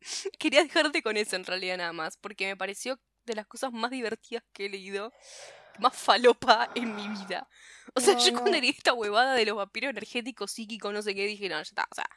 Quería 0.38 0.62
dejarte 0.62 1.02
con 1.02 1.16
eso 1.16 1.36
en 1.36 1.44
realidad 1.44 1.78
nada 1.78 1.92
más, 1.92 2.16
porque 2.16 2.46
me 2.46 2.56
pareció 2.56 2.98
de 3.24 3.34
las 3.34 3.46
cosas 3.46 3.72
más 3.72 3.90
divertidas 3.90 4.44
que 4.52 4.66
he 4.66 4.68
leído, 4.68 5.12
más 5.78 5.96
falopa 5.96 6.70
en 6.74 6.94
mi 6.94 7.08
vida. 7.08 7.48
O 7.94 8.00
sea, 8.00 8.14
No, 8.14 8.20
yo 8.20 8.32
no. 8.32 8.40
cuando 8.40 8.58
leí 8.60 8.70
esta 8.70 8.92
huevada 8.92 9.34
de 9.34 9.44
los 9.44 9.56
vampiros 9.56 9.90
energéticos, 9.90 10.52
psíquicos, 10.52 10.92
no 10.92 11.02
sé 11.02 11.14
qué, 11.14 11.26
dije, 11.26 11.48
no, 11.48 11.56
ya 11.56 11.62
está, 11.62 11.88
o 11.90 11.94
sea, 11.94 12.08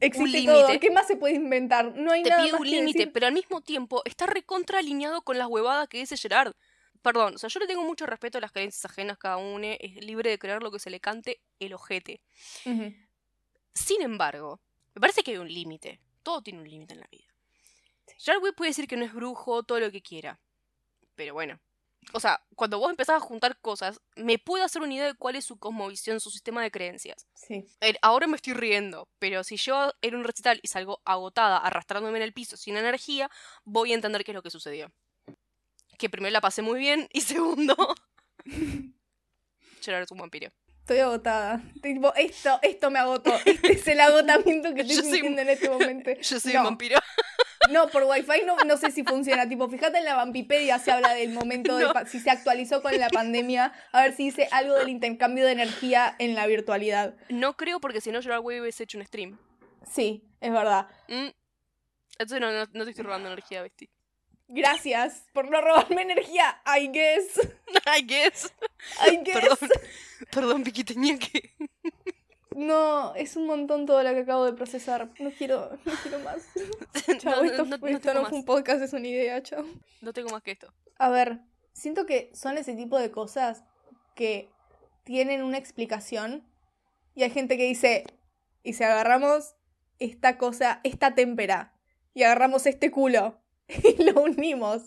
Existe 0.00 0.44
todo. 0.44 0.80
¿Qué 0.80 0.90
más 0.90 1.06
se 1.06 1.16
puede 1.16 1.34
inventar? 1.34 1.92
No 1.96 2.12
hay 2.12 2.22
te 2.22 2.30
nada 2.30 2.42
pide 2.42 2.52
más 2.52 2.60
un 2.60 2.70
límite, 2.70 3.06
pero 3.06 3.26
al 3.26 3.32
mismo 3.32 3.60
tiempo 3.60 4.02
está 4.04 4.26
recontra 4.26 4.78
alineado 4.78 5.22
con 5.22 5.38
las 5.38 5.48
huevadas 5.48 5.88
que 5.88 5.98
dice 5.98 6.16
Gerard. 6.16 6.52
Perdón, 7.02 7.34
o 7.34 7.38
sea, 7.38 7.48
yo 7.48 7.60
le 7.60 7.66
tengo 7.66 7.82
mucho 7.82 8.04
respeto 8.04 8.38
a 8.38 8.40
las 8.42 8.52
creencias 8.52 8.84
ajenas, 8.84 9.16
cada 9.16 9.38
uno 9.38 9.66
es 9.80 10.04
libre 10.04 10.30
de 10.30 10.38
creer 10.38 10.62
lo 10.62 10.70
que 10.70 10.78
se 10.78 10.90
le 10.90 11.00
cante 11.00 11.40
el 11.58 11.72
ojete. 11.72 12.20
Sin 13.74 14.02
embargo, 14.02 14.60
me 14.94 15.00
parece 15.00 15.22
que 15.22 15.30
hay 15.32 15.38
un 15.38 15.52
límite. 15.52 16.00
Todo 16.22 16.42
tiene 16.42 16.60
un 16.60 16.68
límite 16.68 16.94
en 16.94 17.00
la 17.00 17.08
vida. 17.10 17.24
Way 18.26 18.52
puede 18.52 18.70
decir 18.70 18.86
que 18.86 18.96
no 18.96 19.04
es 19.04 19.12
brujo, 19.12 19.62
todo 19.62 19.80
lo 19.80 19.90
que 19.90 20.02
quiera. 20.02 20.40
Pero 21.14 21.34
bueno. 21.34 21.58
O 22.12 22.20
sea, 22.20 22.42
cuando 22.56 22.78
vos 22.78 22.90
empezás 22.90 23.16
a 23.16 23.20
juntar 23.20 23.58
cosas, 23.60 24.00
me 24.16 24.38
puedo 24.38 24.64
hacer 24.64 24.82
una 24.82 24.94
idea 24.94 25.06
de 25.06 25.14
cuál 25.14 25.36
es 25.36 25.44
su 25.44 25.58
cosmovisión, 25.58 26.18
su 26.18 26.30
sistema 26.30 26.62
de 26.62 26.70
creencias. 26.70 27.26
Sí. 27.34 27.66
Eh, 27.80 27.94
Ahora 28.02 28.26
me 28.26 28.36
estoy 28.36 28.54
riendo, 28.54 29.06
pero 29.18 29.44
si 29.44 29.56
yo 29.56 29.92
era 30.00 30.16
un 30.16 30.24
recital 30.24 30.58
y 30.62 30.68
salgo 30.68 31.00
agotada, 31.04 31.58
arrastrándome 31.58 32.16
en 32.18 32.22
el 32.22 32.32
piso 32.32 32.56
sin 32.56 32.76
energía, 32.76 33.30
voy 33.64 33.92
a 33.92 33.94
entender 33.94 34.24
qué 34.24 34.32
es 34.32 34.34
lo 34.34 34.42
que 34.42 34.50
sucedió. 34.50 34.90
Que 35.98 36.08
primero 36.08 36.32
la 36.32 36.40
pasé 36.40 36.62
muy 36.62 36.80
bien 36.80 37.06
y 37.12 37.20
segundo, 37.20 37.76
Gerard 39.82 40.04
es 40.04 40.10
un 40.10 40.18
vampiro. 40.18 40.50
Estoy 40.90 41.02
agotada. 41.04 41.62
Tipo, 41.80 42.12
esto, 42.16 42.58
esto 42.62 42.90
me 42.90 42.98
agotó. 42.98 43.32
Este 43.44 43.74
es 43.74 43.86
el 43.86 44.00
agotamiento 44.00 44.74
que 44.74 44.80
estoy 44.80 44.96
Yo 44.96 45.02
soy- 45.02 45.12
sintiendo 45.12 45.42
en 45.42 45.48
este 45.50 45.70
momento. 45.70 46.10
Yo 46.20 46.40
soy 46.40 46.52
No. 46.52 46.60
un 46.60 46.64
vampiro. 46.66 46.98
No, 47.70 47.86
por 47.88 48.02
wifi 48.04 48.42
no, 48.46 48.56
no 48.66 48.76
sé 48.78 48.90
si 48.90 49.04
funciona. 49.04 49.48
Tipo, 49.48 49.68
fíjate 49.68 49.98
en 49.98 50.04
la 50.04 50.16
Vampipedia 50.16 50.80
se 50.80 50.90
habla 50.90 51.12
del 51.14 51.30
momento 51.32 51.76
de 51.76 51.84
No. 51.84 51.92
si 52.06 52.18
se 52.18 52.30
actualizó 52.30 52.82
con 52.82 52.98
la 52.98 53.08
pandemia. 53.08 53.72
A 53.92 54.02
ver 54.02 54.16
si 54.16 54.24
dice 54.24 54.48
algo 54.50 54.74
del 54.74 54.88
intercambio 54.88 55.44
de 55.46 55.52
energía 55.52 56.16
en 56.18 56.34
la 56.34 56.46
virtualidad. 56.48 57.14
No 57.28 57.56
creo 57.56 57.78
porque 57.78 58.00
si 58.00 58.10
no 58.10 58.20
Gerard 58.22 58.40
Way 58.42 58.60
hubiese 58.62 58.82
hecho 58.82 58.98
un 58.98 59.04
stream. 59.04 59.38
Sí, 59.88 60.24
es 60.40 60.50
verdad. 60.50 60.88
Mm. 61.08 61.28
Entonces 62.18 62.40
no, 62.40 62.50
no, 62.50 62.66
no 62.72 62.84
te 62.84 62.90
estoy 62.90 63.04
robando 63.04 63.28
energía, 63.28 63.62
Besti. 63.62 63.88
Gracias 64.52 65.22
por 65.32 65.48
no 65.48 65.60
robarme 65.60 66.02
energía. 66.02 66.60
I 66.66 66.88
guess. 66.88 67.38
I 67.86 68.02
guess. 68.02 68.52
I 69.08 69.16
guess. 69.22 69.40
Perdón. 69.40 69.58
Perdón, 70.32 70.64
Vicky, 70.64 70.82
tenía 70.82 71.16
que. 71.18 71.54
No, 72.56 73.14
es 73.14 73.36
un 73.36 73.46
montón 73.46 73.86
todo 73.86 74.02
lo 74.02 74.10
que 74.10 74.20
acabo 74.20 74.44
de 74.44 74.52
procesar. 74.52 75.08
No 75.20 75.30
quiero, 75.30 75.78
no 75.84 75.92
quiero 76.02 76.18
más. 76.18 76.48
Chao, 77.18 77.36
no, 77.36 77.50
esto, 77.50 77.64
no, 77.64 77.78
no 77.78 77.86
esto 77.86 78.12
no 78.12 78.26
fue 78.26 78.38
un 78.38 78.44
podcast, 78.44 78.82
es 78.82 78.92
una 78.92 79.06
idea, 79.06 79.40
chao. 79.40 79.64
No 80.00 80.12
tengo 80.12 80.30
más 80.30 80.42
que 80.42 80.50
esto. 80.50 80.72
A 80.98 81.10
ver, 81.10 81.38
siento 81.72 82.06
que 82.06 82.30
son 82.34 82.58
ese 82.58 82.74
tipo 82.74 82.98
de 82.98 83.12
cosas 83.12 83.62
que 84.16 84.50
tienen 85.04 85.44
una 85.44 85.58
explicación 85.58 86.44
y 87.14 87.22
hay 87.22 87.30
gente 87.30 87.56
que 87.56 87.64
dice, 87.64 88.04
y 88.64 88.72
si 88.72 88.82
agarramos 88.82 89.54
esta 90.00 90.36
cosa, 90.36 90.80
esta 90.82 91.14
témpera, 91.14 91.72
y 92.14 92.24
agarramos 92.24 92.66
este 92.66 92.90
culo 92.90 93.40
y 93.98 94.02
lo 94.02 94.22
unimos 94.22 94.82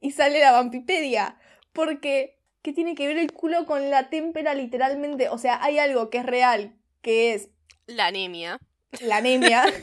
y 0.00 0.10
sale 0.12 0.40
la 0.40 0.52
vampipedia, 0.52 1.38
porque 1.72 2.38
¿qué 2.62 2.72
tiene 2.72 2.94
que 2.94 3.06
ver 3.06 3.18
el 3.18 3.32
culo 3.32 3.66
con 3.66 3.90
la 3.90 4.10
témpera 4.10 4.54
literalmente? 4.54 5.28
O 5.28 5.38
sea, 5.38 5.62
hay 5.62 5.78
algo 5.78 6.10
que 6.10 6.18
es 6.18 6.26
real, 6.26 6.76
que 7.02 7.34
es 7.34 7.50
La 7.86 8.06
anemia. 8.06 8.58
la 9.00 9.18
anemia. 9.18 9.64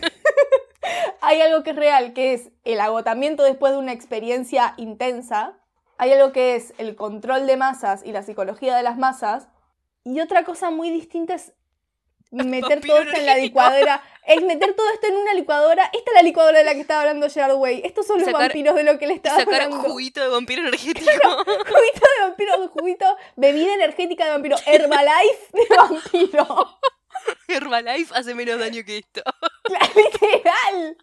Hay 1.21 1.39
algo 1.39 1.61
que 1.61 1.69
es 1.69 1.75
real, 1.75 2.13
que 2.13 2.33
es 2.33 2.49
el 2.63 2.79
agotamiento 2.79 3.43
después 3.43 3.73
de 3.73 3.77
una 3.77 3.91
experiencia 3.91 4.73
intensa. 4.77 5.59
Hay 5.99 6.11
algo 6.11 6.31
que 6.31 6.55
es 6.55 6.73
el 6.79 6.95
control 6.95 7.45
de 7.45 7.57
masas 7.57 8.01
y 8.03 8.11
la 8.11 8.23
psicología 8.23 8.75
de 8.75 8.81
las 8.81 8.97
masas. 8.97 9.47
Y 10.03 10.19
otra 10.19 10.43
cosa 10.43 10.71
muy 10.71 10.89
distinta 10.89 11.35
es 11.35 11.53
meter 12.31 12.81
todo 12.81 12.99
esto 12.99 13.15
en 13.17 13.25
la 13.25 13.37
licuadora. 13.37 14.03
Es 14.25 14.41
meter 14.41 14.73
todo 14.75 14.87
esto 14.93 15.07
en 15.07 15.15
una 15.15 15.33
licuadora. 15.33 15.85
Esta 15.85 16.11
es 16.11 16.15
la 16.15 16.21
licuadora 16.21 16.59
de 16.59 16.63
la 16.63 16.73
que 16.73 16.81
estaba 16.81 17.01
hablando 17.01 17.29
Gerard 17.29 17.55
Way. 17.55 17.81
Estos 17.83 18.05
son 18.07 18.19
los 18.19 18.27
Sacar- 18.27 18.41
vampiros 18.49 18.75
de 18.75 18.83
lo 18.83 18.97
que 18.99 19.07
le 19.07 19.13
estaba 19.15 19.37
sacar 19.39 19.61
hablando. 19.63 19.89
juguito 19.89 20.21
de 20.21 20.27
vampiro 20.29 20.61
energético. 20.67 21.09
Juguito 21.45 22.07
de 22.17 22.21
vampiro, 22.27 22.67
juguito, 22.69 23.17
bebida 23.35 23.73
energética 23.73 24.25
de 24.25 24.31
vampiro, 24.31 24.57
Herbalife 24.65 25.49
de 25.53 25.75
vampiro. 25.75 26.79
Herbalife 27.47 28.13
hace 28.15 28.33
menos 28.35 28.59
daño 28.59 28.83
que 28.85 28.99
esto. 28.99 29.21
Literal. 29.95 30.97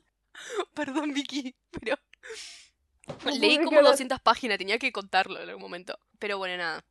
Perdón, 0.74 1.12
Vicky, 1.12 1.54
pero. 1.70 1.96
Leí 3.38 3.56
como 3.58 3.70
creerlo. 3.70 3.90
200 3.90 4.20
páginas, 4.20 4.58
tenía 4.58 4.78
que 4.78 4.92
contarlo 4.92 5.40
en 5.40 5.48
algún 5.48 5.62
momento. 5.62 5.98
Pero 6.18 6.38
bueno, 6.38 6.56
nada. 6.56 6.84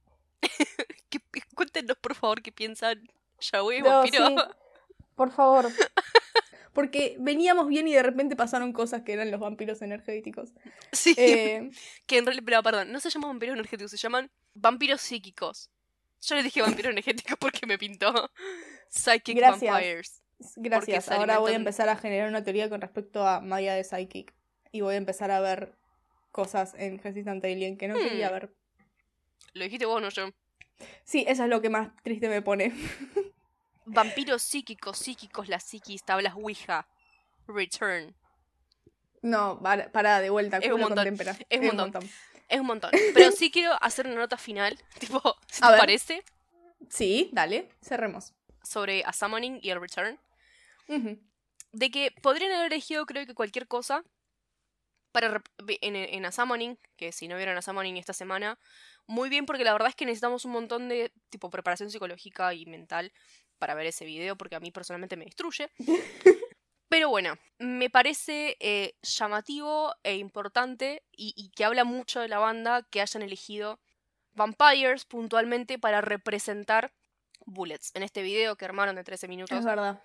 ¿Qué- 1.10 1.20
Cuéntenos, 1.56 1.98
por 1.98 2.16
favor, 2.16 2.42
qué 2.42 2.52
piensan 2.52 3.08
Yahweh, 3.52 3.82
No, 3.82 3.90
vampiro. 4.00 4.28
sí. 4.28 4.36
Por 5.16 5.32
favor. 5.32 5.68
Porque 6.74 7.16
veníamos 7.20 7.68
bien 7.68 7.88
y 7.88 7.94
de 7.94 8.04
repente 8.04 8.36
pasaron 8.36 8.72
cosas 8.72 9.02
que 9.02 9.14
eran 9.14 9.32
los 9.32 9.40
vampiros 9.40 9.82
energéticos. 9.82 10.54
Sí, 10.92 11.16
Eh, 11.18 11.72
que 12.06 12.18
en 12.20 12.26
realidad, 12.26 12.44
pero, 12.46 12.62
perdón, 12.64 12.92
no 12.92 13.00
se 13.00 13.10
llaman 13.10 13.32
vampiros 13.32 13.54
energéticos, 13.56 13.90
se 13.90 13.98
llaman 13.98 14.30
vampiros 14.54 15.02
psíquicos. 15.02 15.72
Yo 16.22 16.36
les 16.36 16.44
dije 16.44 16.62
vampiros 16.62 16.92
energéticos 16.92 17.36
porque 17.40 17.66
me 17.66 17.78
pintó 17.80 18.30
Psychic 18.90 19.36
Gracias. 19.38 19.72
Vampires. 19.72 20.22
gracias. 20.58 21.10
Ahora 21.10 21.40
voy 21.40 21.54
a 21.54 21.56
empezar 21.56 21.90
a 21.90 21.96
generar 21.96 22.30
una 22.30 22.44
teoría 22.44 22.70
con 22.70 22.80
respecto 22.80 23.26
a 23.26 23.40
Maya 23.42 23.74
de 23.74 23.84
Psychic. 23.84 24.34
Y 24.72 24.82
voy 24.82 24.94
a 24.94 24.98
empezar 24.98 25.32
a 25.32 25.40
ver 25.40 25.76
cosas 26.32 26.76
en 26.78 27.00
Resistant 27.00 27.44
Alien 27.44 27.78
que 27.78 27.88
no 27.88 27.96
Hmm. 27.96 28.04
quería 28.04 28.30
ver. 28.30 28.54
Lo 29.54 29.64
dijiste 29.64 29.88
vos, 29.88 30.00
no 30.00 30.10
yo. 30.10 30.30
Sí, 31.06 31.26
eso 31.28 31.44
es 31.44 31.50
lo 31.50 31.60
que 31.62 31.70
más 31.72 31.90
triste 32.04 32.30
me 32.30 32.44
pone. 32.44 32.72
Vampiros 33.88 34.42
psíquicos, 34.42 34.98
psíquicos, 34.98 35.48
las 35.48 35.64
psiquis, 35.64 36.04
tablas 36.04 36.36
Ouija. 36.36 36.88
Return. 37.48 38.14
No, 39.22 39.60
para, 39.62 39.92
para 39.92 40.20
de 40.22 40.30
vuelta. 40.30 40.58
Es 40.58 40.72
un 40.72 40.82
montón, 40.82 41.08
es 41.50 41.60
un 41.60 41.76
montón. 41.76 42.10
Es 42.50 42.60
un 42.60 42.68
montón. 42.68 42.92
Pero 43.14 43.32
sí 43.32 43.50
quiero 43.52 43.82
hacer 43.82 44.08
una 44.08 44.18
nota 44.18 44.38
final, 44.38 44.78
tipo, 45.00 45.36
si 45.50 45.62
te 45.62 45.68
ver. 45.70 45.80
parece, 45.80 46.24
Sí, 46.90 47.30
dale, 47.34 47.70
cerremos. 47.82 48.34
sobre 48.64 49.04
A 49.06 49.14
Summoning 49.14 49.60
y 49.62 49.70
el 49.72 49.82
Return. 49.82 50.20
De 51.72 51.92
que 51.92 52.12
podrían 52.22 52.52
haber 52.54 52.68
elegido 52.72 53.06
creo 53.06 53.26
que 53.26 53.34
cualquier 53.34 53.68
cosa 53.68 54.04
para 55.12 55.42
en, 55.82 55.96
en 55.96 56.26
A 56.26 56.32
Summoning, 56.32 56.78
que 56.96 57.12
si 57.12 57.28
no 57.28 57.36
vieron 57.38 57.58
A 57.58 57.62
Summoning 57.62 57.98
esta 57.98 58.14
semana, 58.14 58.60
muy 59.08 59.30
bien 59.30 59.46
porque 59.46 59.64
la 59.64 59.74
verdad 59.74 59.90
es 59.90 59.96
que 59.96 60.06
necesitamos 60.06 60.46
un 60.46 60.52
montón 60.52 60.88
de 60.90 61.12
tipo 61.30 61.50
preparación 61.50 61.90
psicológica 61.90 62.54
y 62.54 62.66
mental 62.66 63.12
para 63.58 63.74
ver 63.76 63.88
ese 63.88 64.06
video 64.06 64.36
porque 64.38 64.56
a 64.56 64.60
mí 64.60 64.72
personalmente 64.72 65.18
me 65.18 65.26
destruye. 65.26 65.70
Pero 66.90 67.10
bueno, 67.10 67.38
me 67.60 67.90
parece 67.90 68.56
eh, 68.62 68.96
llamativo 69.02 69.94
e 70.04 70.16
importante 70.16 71.04
y, 71.12 71.34
y 71.36 71.50
que 71.50 71.66
habla 71.66 71.84
mucho 71.84 72.22
de 72.22 72.30
la 72.30 72.40
banda 72.40 72.84
que 72.90 73.02
hayan 73.02 73.24
elegido 73.24 73.80
Vampires 74.34 75.04
puntualmente 75.06 75.78
para 75.80 76.00
representar 76.00 76.94
Bullets 77.46 77.92
en 77.94 78.04
este 78.04 78.22
video 78.22 78.56
que 78.56 78.66
armaron 78.66 78.96
de 78.96 79.04
13 79.04 79.28
minutos 79.28 79.58
Es 79.60 79.66
verdad. 79.66 80.02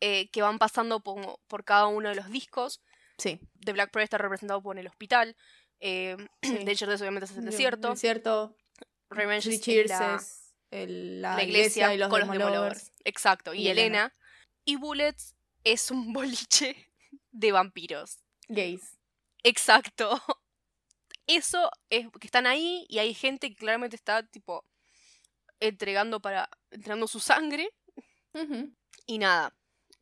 eh, 0.00 0.28
que 0.30 0.42
van 0.42 0.58
pasando 0.58 1.00
por, 1.00 1.38
por 1.46 1.64
cada 1.64 1.86
uno 1.86 2.08
de 2.08 2.14
los 2.16 2.28
discos. 2.30 2.80
Sí. 3.18 3.38
The 3.64 3.72
Black 3.72 3.90
Prayer 3.92 4.04
está 4.04 4.18
representado 4.18 4.60
por 4.60 4.76
el 4.78 4.86
hospital. 4.88 5.36
Eh, 5.80 6.16
Sí. 6.42 6.56
Obviamente 7.00 7.26
es 7.26 7.36
el 7.36 7.44
desierto. 7.44 7.90
Desierto. 7.90 8.56
Revenge 9.10 9.60
Cheers 9.60 9.92
es 9.92 10.43
el- 10.82 11.22
la, 11.22 11.36
la 11.36 11.42
iglesia, 11.44 11.94
y 11.94 11.98
los 11.98 12.08
con 12.08 12.20
los 12.20 12.30
Demolovers. 12.30 12.92
Exacto. 13.04 13.54
Y, 13.54 13.62
Y 13.62 13.68
Elena. 13.68 13.86
Elena. 13.98 14.14
Y 14.64 14.76
Bullets 14.76 15.34
es 15.64 15.90
un 15.90 16.12
boliche 16.12 16.90
de 17.30 17.52
vampiros. 17.52 18.18
Gays. 18.48 18.98
Exacto. 19.42 20.20
Eso 21.26 21.70
es 21.90 22.06
que 22.20 22.26
están 22.26 22.46
ahí 22.46 22.84
y 22.88 22.98
hay 22.98 23.14
gente 23.14 23.48
que 23.48 23.56
claramente 23.56 23.96
está 23.96 24.22
tipo 24.26 24.64
entregando 25.60 26.20
para 26.20 26.50
entregando 26.70 27.06
su 27.06 27.20
sangre 27.20 27.70
y 29.06 29.18
nada. 29.18 29.54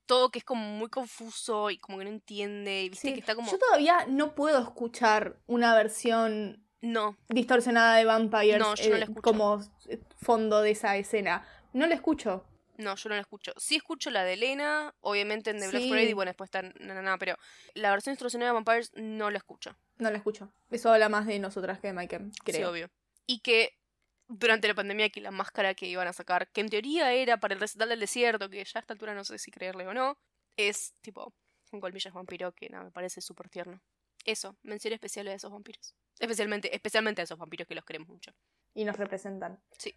Todo 0.07 0.31
que 0.31 0.41
es 0.41 0.45
como 0.45 0.65
muy 0.77 0.89
confuso 0.89 1.71
y 1.71 1.79
como 1.79 1.99
que 1.99 2.05
no 2.05 2.11
entiende, 2.11 2.83
y 2.85 2.89
viste 2.89 3.09
Sí, 3.09 3.15
que 3.15 3.21
está 3.21 3.35
como 3.37 3.51
Yo 3.51 3.59
todavía 3.59 4.05
no 4.09 4.35
puedo 4.35 4.61
escuchar 4.61 5.41
una 5.47 5.75
versión 5.77 6.67
no, 6.83 7.17
distorsionada 7.29 7.97
de 7.97 8.05
Vampires 8.05 8.59
No, 8.59 8.75
yo 8.75 8.91
no 8.91 8.97
la 8.97 8.99
eh, 8.99 9.03
escucho. 9.05 9.23
como 9.23 9.61
eh, 9.89 9.99
fondo 10.21 10.61
de 10.61 10.71
esa 10.73 10.97
escena. 10.97 11.47
No 11.73 11.87
la 11.87 11.95
escucho. 11.95 12.45
No, 12.79 12.97
yo 12.97 13.09
no 13.09 13.15
la 13.15 13.21
escucho. 13.21 13.53
Sí 13.57 13.77
escucho 13.77 14.11
la 14.11 14.25
de 14.25 14.33
Elena, 14.35 14.95
obviamente 15.01 15.51
en 15.51 15.59
The 15.61 15.69
Black 15.69 15.83
Sí. 15.83 15.89
Parade, 15.91 16.11
y 16.11 16.13
bueno, 16.13 16.31
después 16.31 16.49
está 16.49 16.63
na, 16.63 16.95
na, 16.95 17.03
na, 17.03 17.19
pero 17.19 17.37
la 17.75 17.91
versión 17.91 18.13
distorsionada 18.15 18.51
de 18.51 18.55
Vampires 18.55 18.91
no 18.95 19.31
la 19.31 19.39
escucho. 19.39 19.77
No 19.99 20.11
la 20.11 20.17
escucho. 20.19 20.53
Eso 20.71 20.93
habla 20.93 21.09
más 21.09 21.27
de 21.27 21.39
nosotras 21.39 21.79
que 21.81 21.89
de 21.89 21.93
Michael, 21.93 22.31
Sí, 22.33 22.41
creo. 22.45 22.71
obvio. 22.71 22.91
Y 23.27 23.41
que 23.41 23.79
durante 24.27 24.67
la 24.69 24.75
pandemia 24.75 25.11
que 25.11 25.21
la 25.21 25.31
máscara 25.31 25.75
que 25.75 25.87
iban 25.87 26.09
a 26.09 26.13
sacar, 26.13 26.49
que 26.51 26.61
en 26.63 26.71
teoría 26.71 27.13
era 27.13 27.39
para 27.39 27.55
el 27.55 27.61
recital 27.61 27.91
del 27.91 28.01
desierto, 28.01 28.49
que 28.49 28.65
ya 28.65 28.79
a 28.79 28.81
esta 28.81 28.95
altura 28.95 29.15
no 29.15 29.25
sé 29.25 29.39
si 29.39 29.51
creerle 29.51 29.87
o 29.87 29.95
no, 29.95 30.19
es 30.57 30.95
tipo 31.03 31.33
un 31.71 31.81
colmillas 31.81 32.13
vampiro 32.13 32.53
que 32.53 32.69
nada, 32.71 32.85
me 32.85 32.91
parece 32.91 33.21
súper 33.21 33.49
tierno. 33.49 33.81
Eso, 34.25 34.57
mención 34.63 34.95
especial 34.95 35.29
a 35.29 35.35
esos 35.35 35.51
vampiros. 35.51 35.95
Especialmente, 36.19 36.75
especialmente 36.75 37.21
a 37.21 37.25
esos 37.25 37.39
vampiros 37.39 37.67
que 37.67 37.75
los 37.75 37.85
queremos 37.85 38.09
mucho. 38.09 38.33
y 38.75 38.85
nos 38.85 38.97
representan. 38.97 39.61
Sí. 39.79 39.95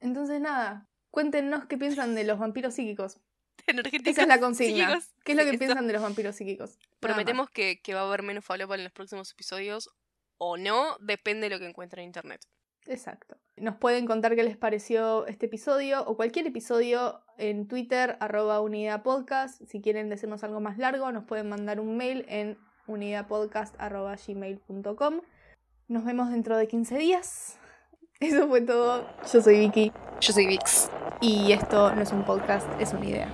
Entonces, 0.00 0.40
nada, 0.40 0.88
cuéntenos 1.10 1.66
qué 1.66 1.76
piensan 1.76 2.14
de 2.14 2.24
los 2.24 2.38
vampiros 2.38 2.74
psíquicos. 2.74 3.18
Esa 3.66 4.22
es 4.22 4.28
la 4.28 4.38
consigna. 4.38 5.00
psíquicos. 5.00 5.14
¿Qué 5.24 5.32
es 5.32 5.38
lo 5.38 5.44
que 5.44 5.50
eso. 5.50 5.58
piensan 5.58 5.86
de 5.86 5.92
los 5.94 6.02
vampiros 6.02 6.36
psíquicos? 6.36 6.76
Nada. 6.76 6.96
Prometemos 7.00 7.50
que, 7.50 7.80
que 7.80 7.94
va 7.94 8.00
a 8.00 8.06
haber 8.06 8.22
menos 8.22 8.44
falopa 8.44 8.74
en 8.74 8.84
los 8.84 8.92
próximos 8.92 9.32
episodios 9.32 9.90
o 10.38 10.56
no, 10.56 10.96
depende 11.00 11.48
de 11.48 11.54
lo 11.54 11.58
que 11.58 11.66
encuentren 11.66 12.02
en 12.02 12.08
internet. 12.08 12.42
Exacto. 12.86 13.36
Nos 13.56 13.76
pueden 13.76 14.06
contar 14.06 14.36
qué 14.36 14.44
les 14.44 14.56
pareció 14.56 15.26
este 15.26 15.46
episodio 15.46 16.04
o 16.06 16.16
cualquier 16.16 16.46
episodio 16.46 17.24
en 17.38 17.66
Twitter, 17.66 18.16
arroba 18.20 18.60
unidadpodcast. 18.60 19.62
Si 19.64 19.80
quieren 19.80 20.08
decirnos 20.08 20.44
algo 20.44 20.60
más 20.60 20.78
largo, 20.78 21.10
nos 21.10 21.24
pueden 21.24 21.48
mandar 21.48 21.80
un 21.80 21.96
mail 21.96 22.24
en 22.28 22.58
unidadpodcast.gmail.com. 22.86 25.20
Nos 25.88 26.04
vemos 26.04 26.30
dentro 26.30 26.56
de 26.56 26.68
15 26.68 26.98
días. 26.98 27.58
Eso 28.20 28.48
fue 28.48 28.60
todo. 28.62 29.06
Yo 29.32 29.40
soy 29.42 29.58
Vicky 29.60 29.92
Yo 30.20 30.32
soy 30.32 30.46
Vix. 30.46 30.90
y 31.20 31.52
esto 31.52 31.94
no 31.94 32.00
es 32.00 32.12
un 32.12 32.24
podcast, 32.24 32.66
es 32.80 32.92
una 32.92 33.04
idea. 33.04 33.28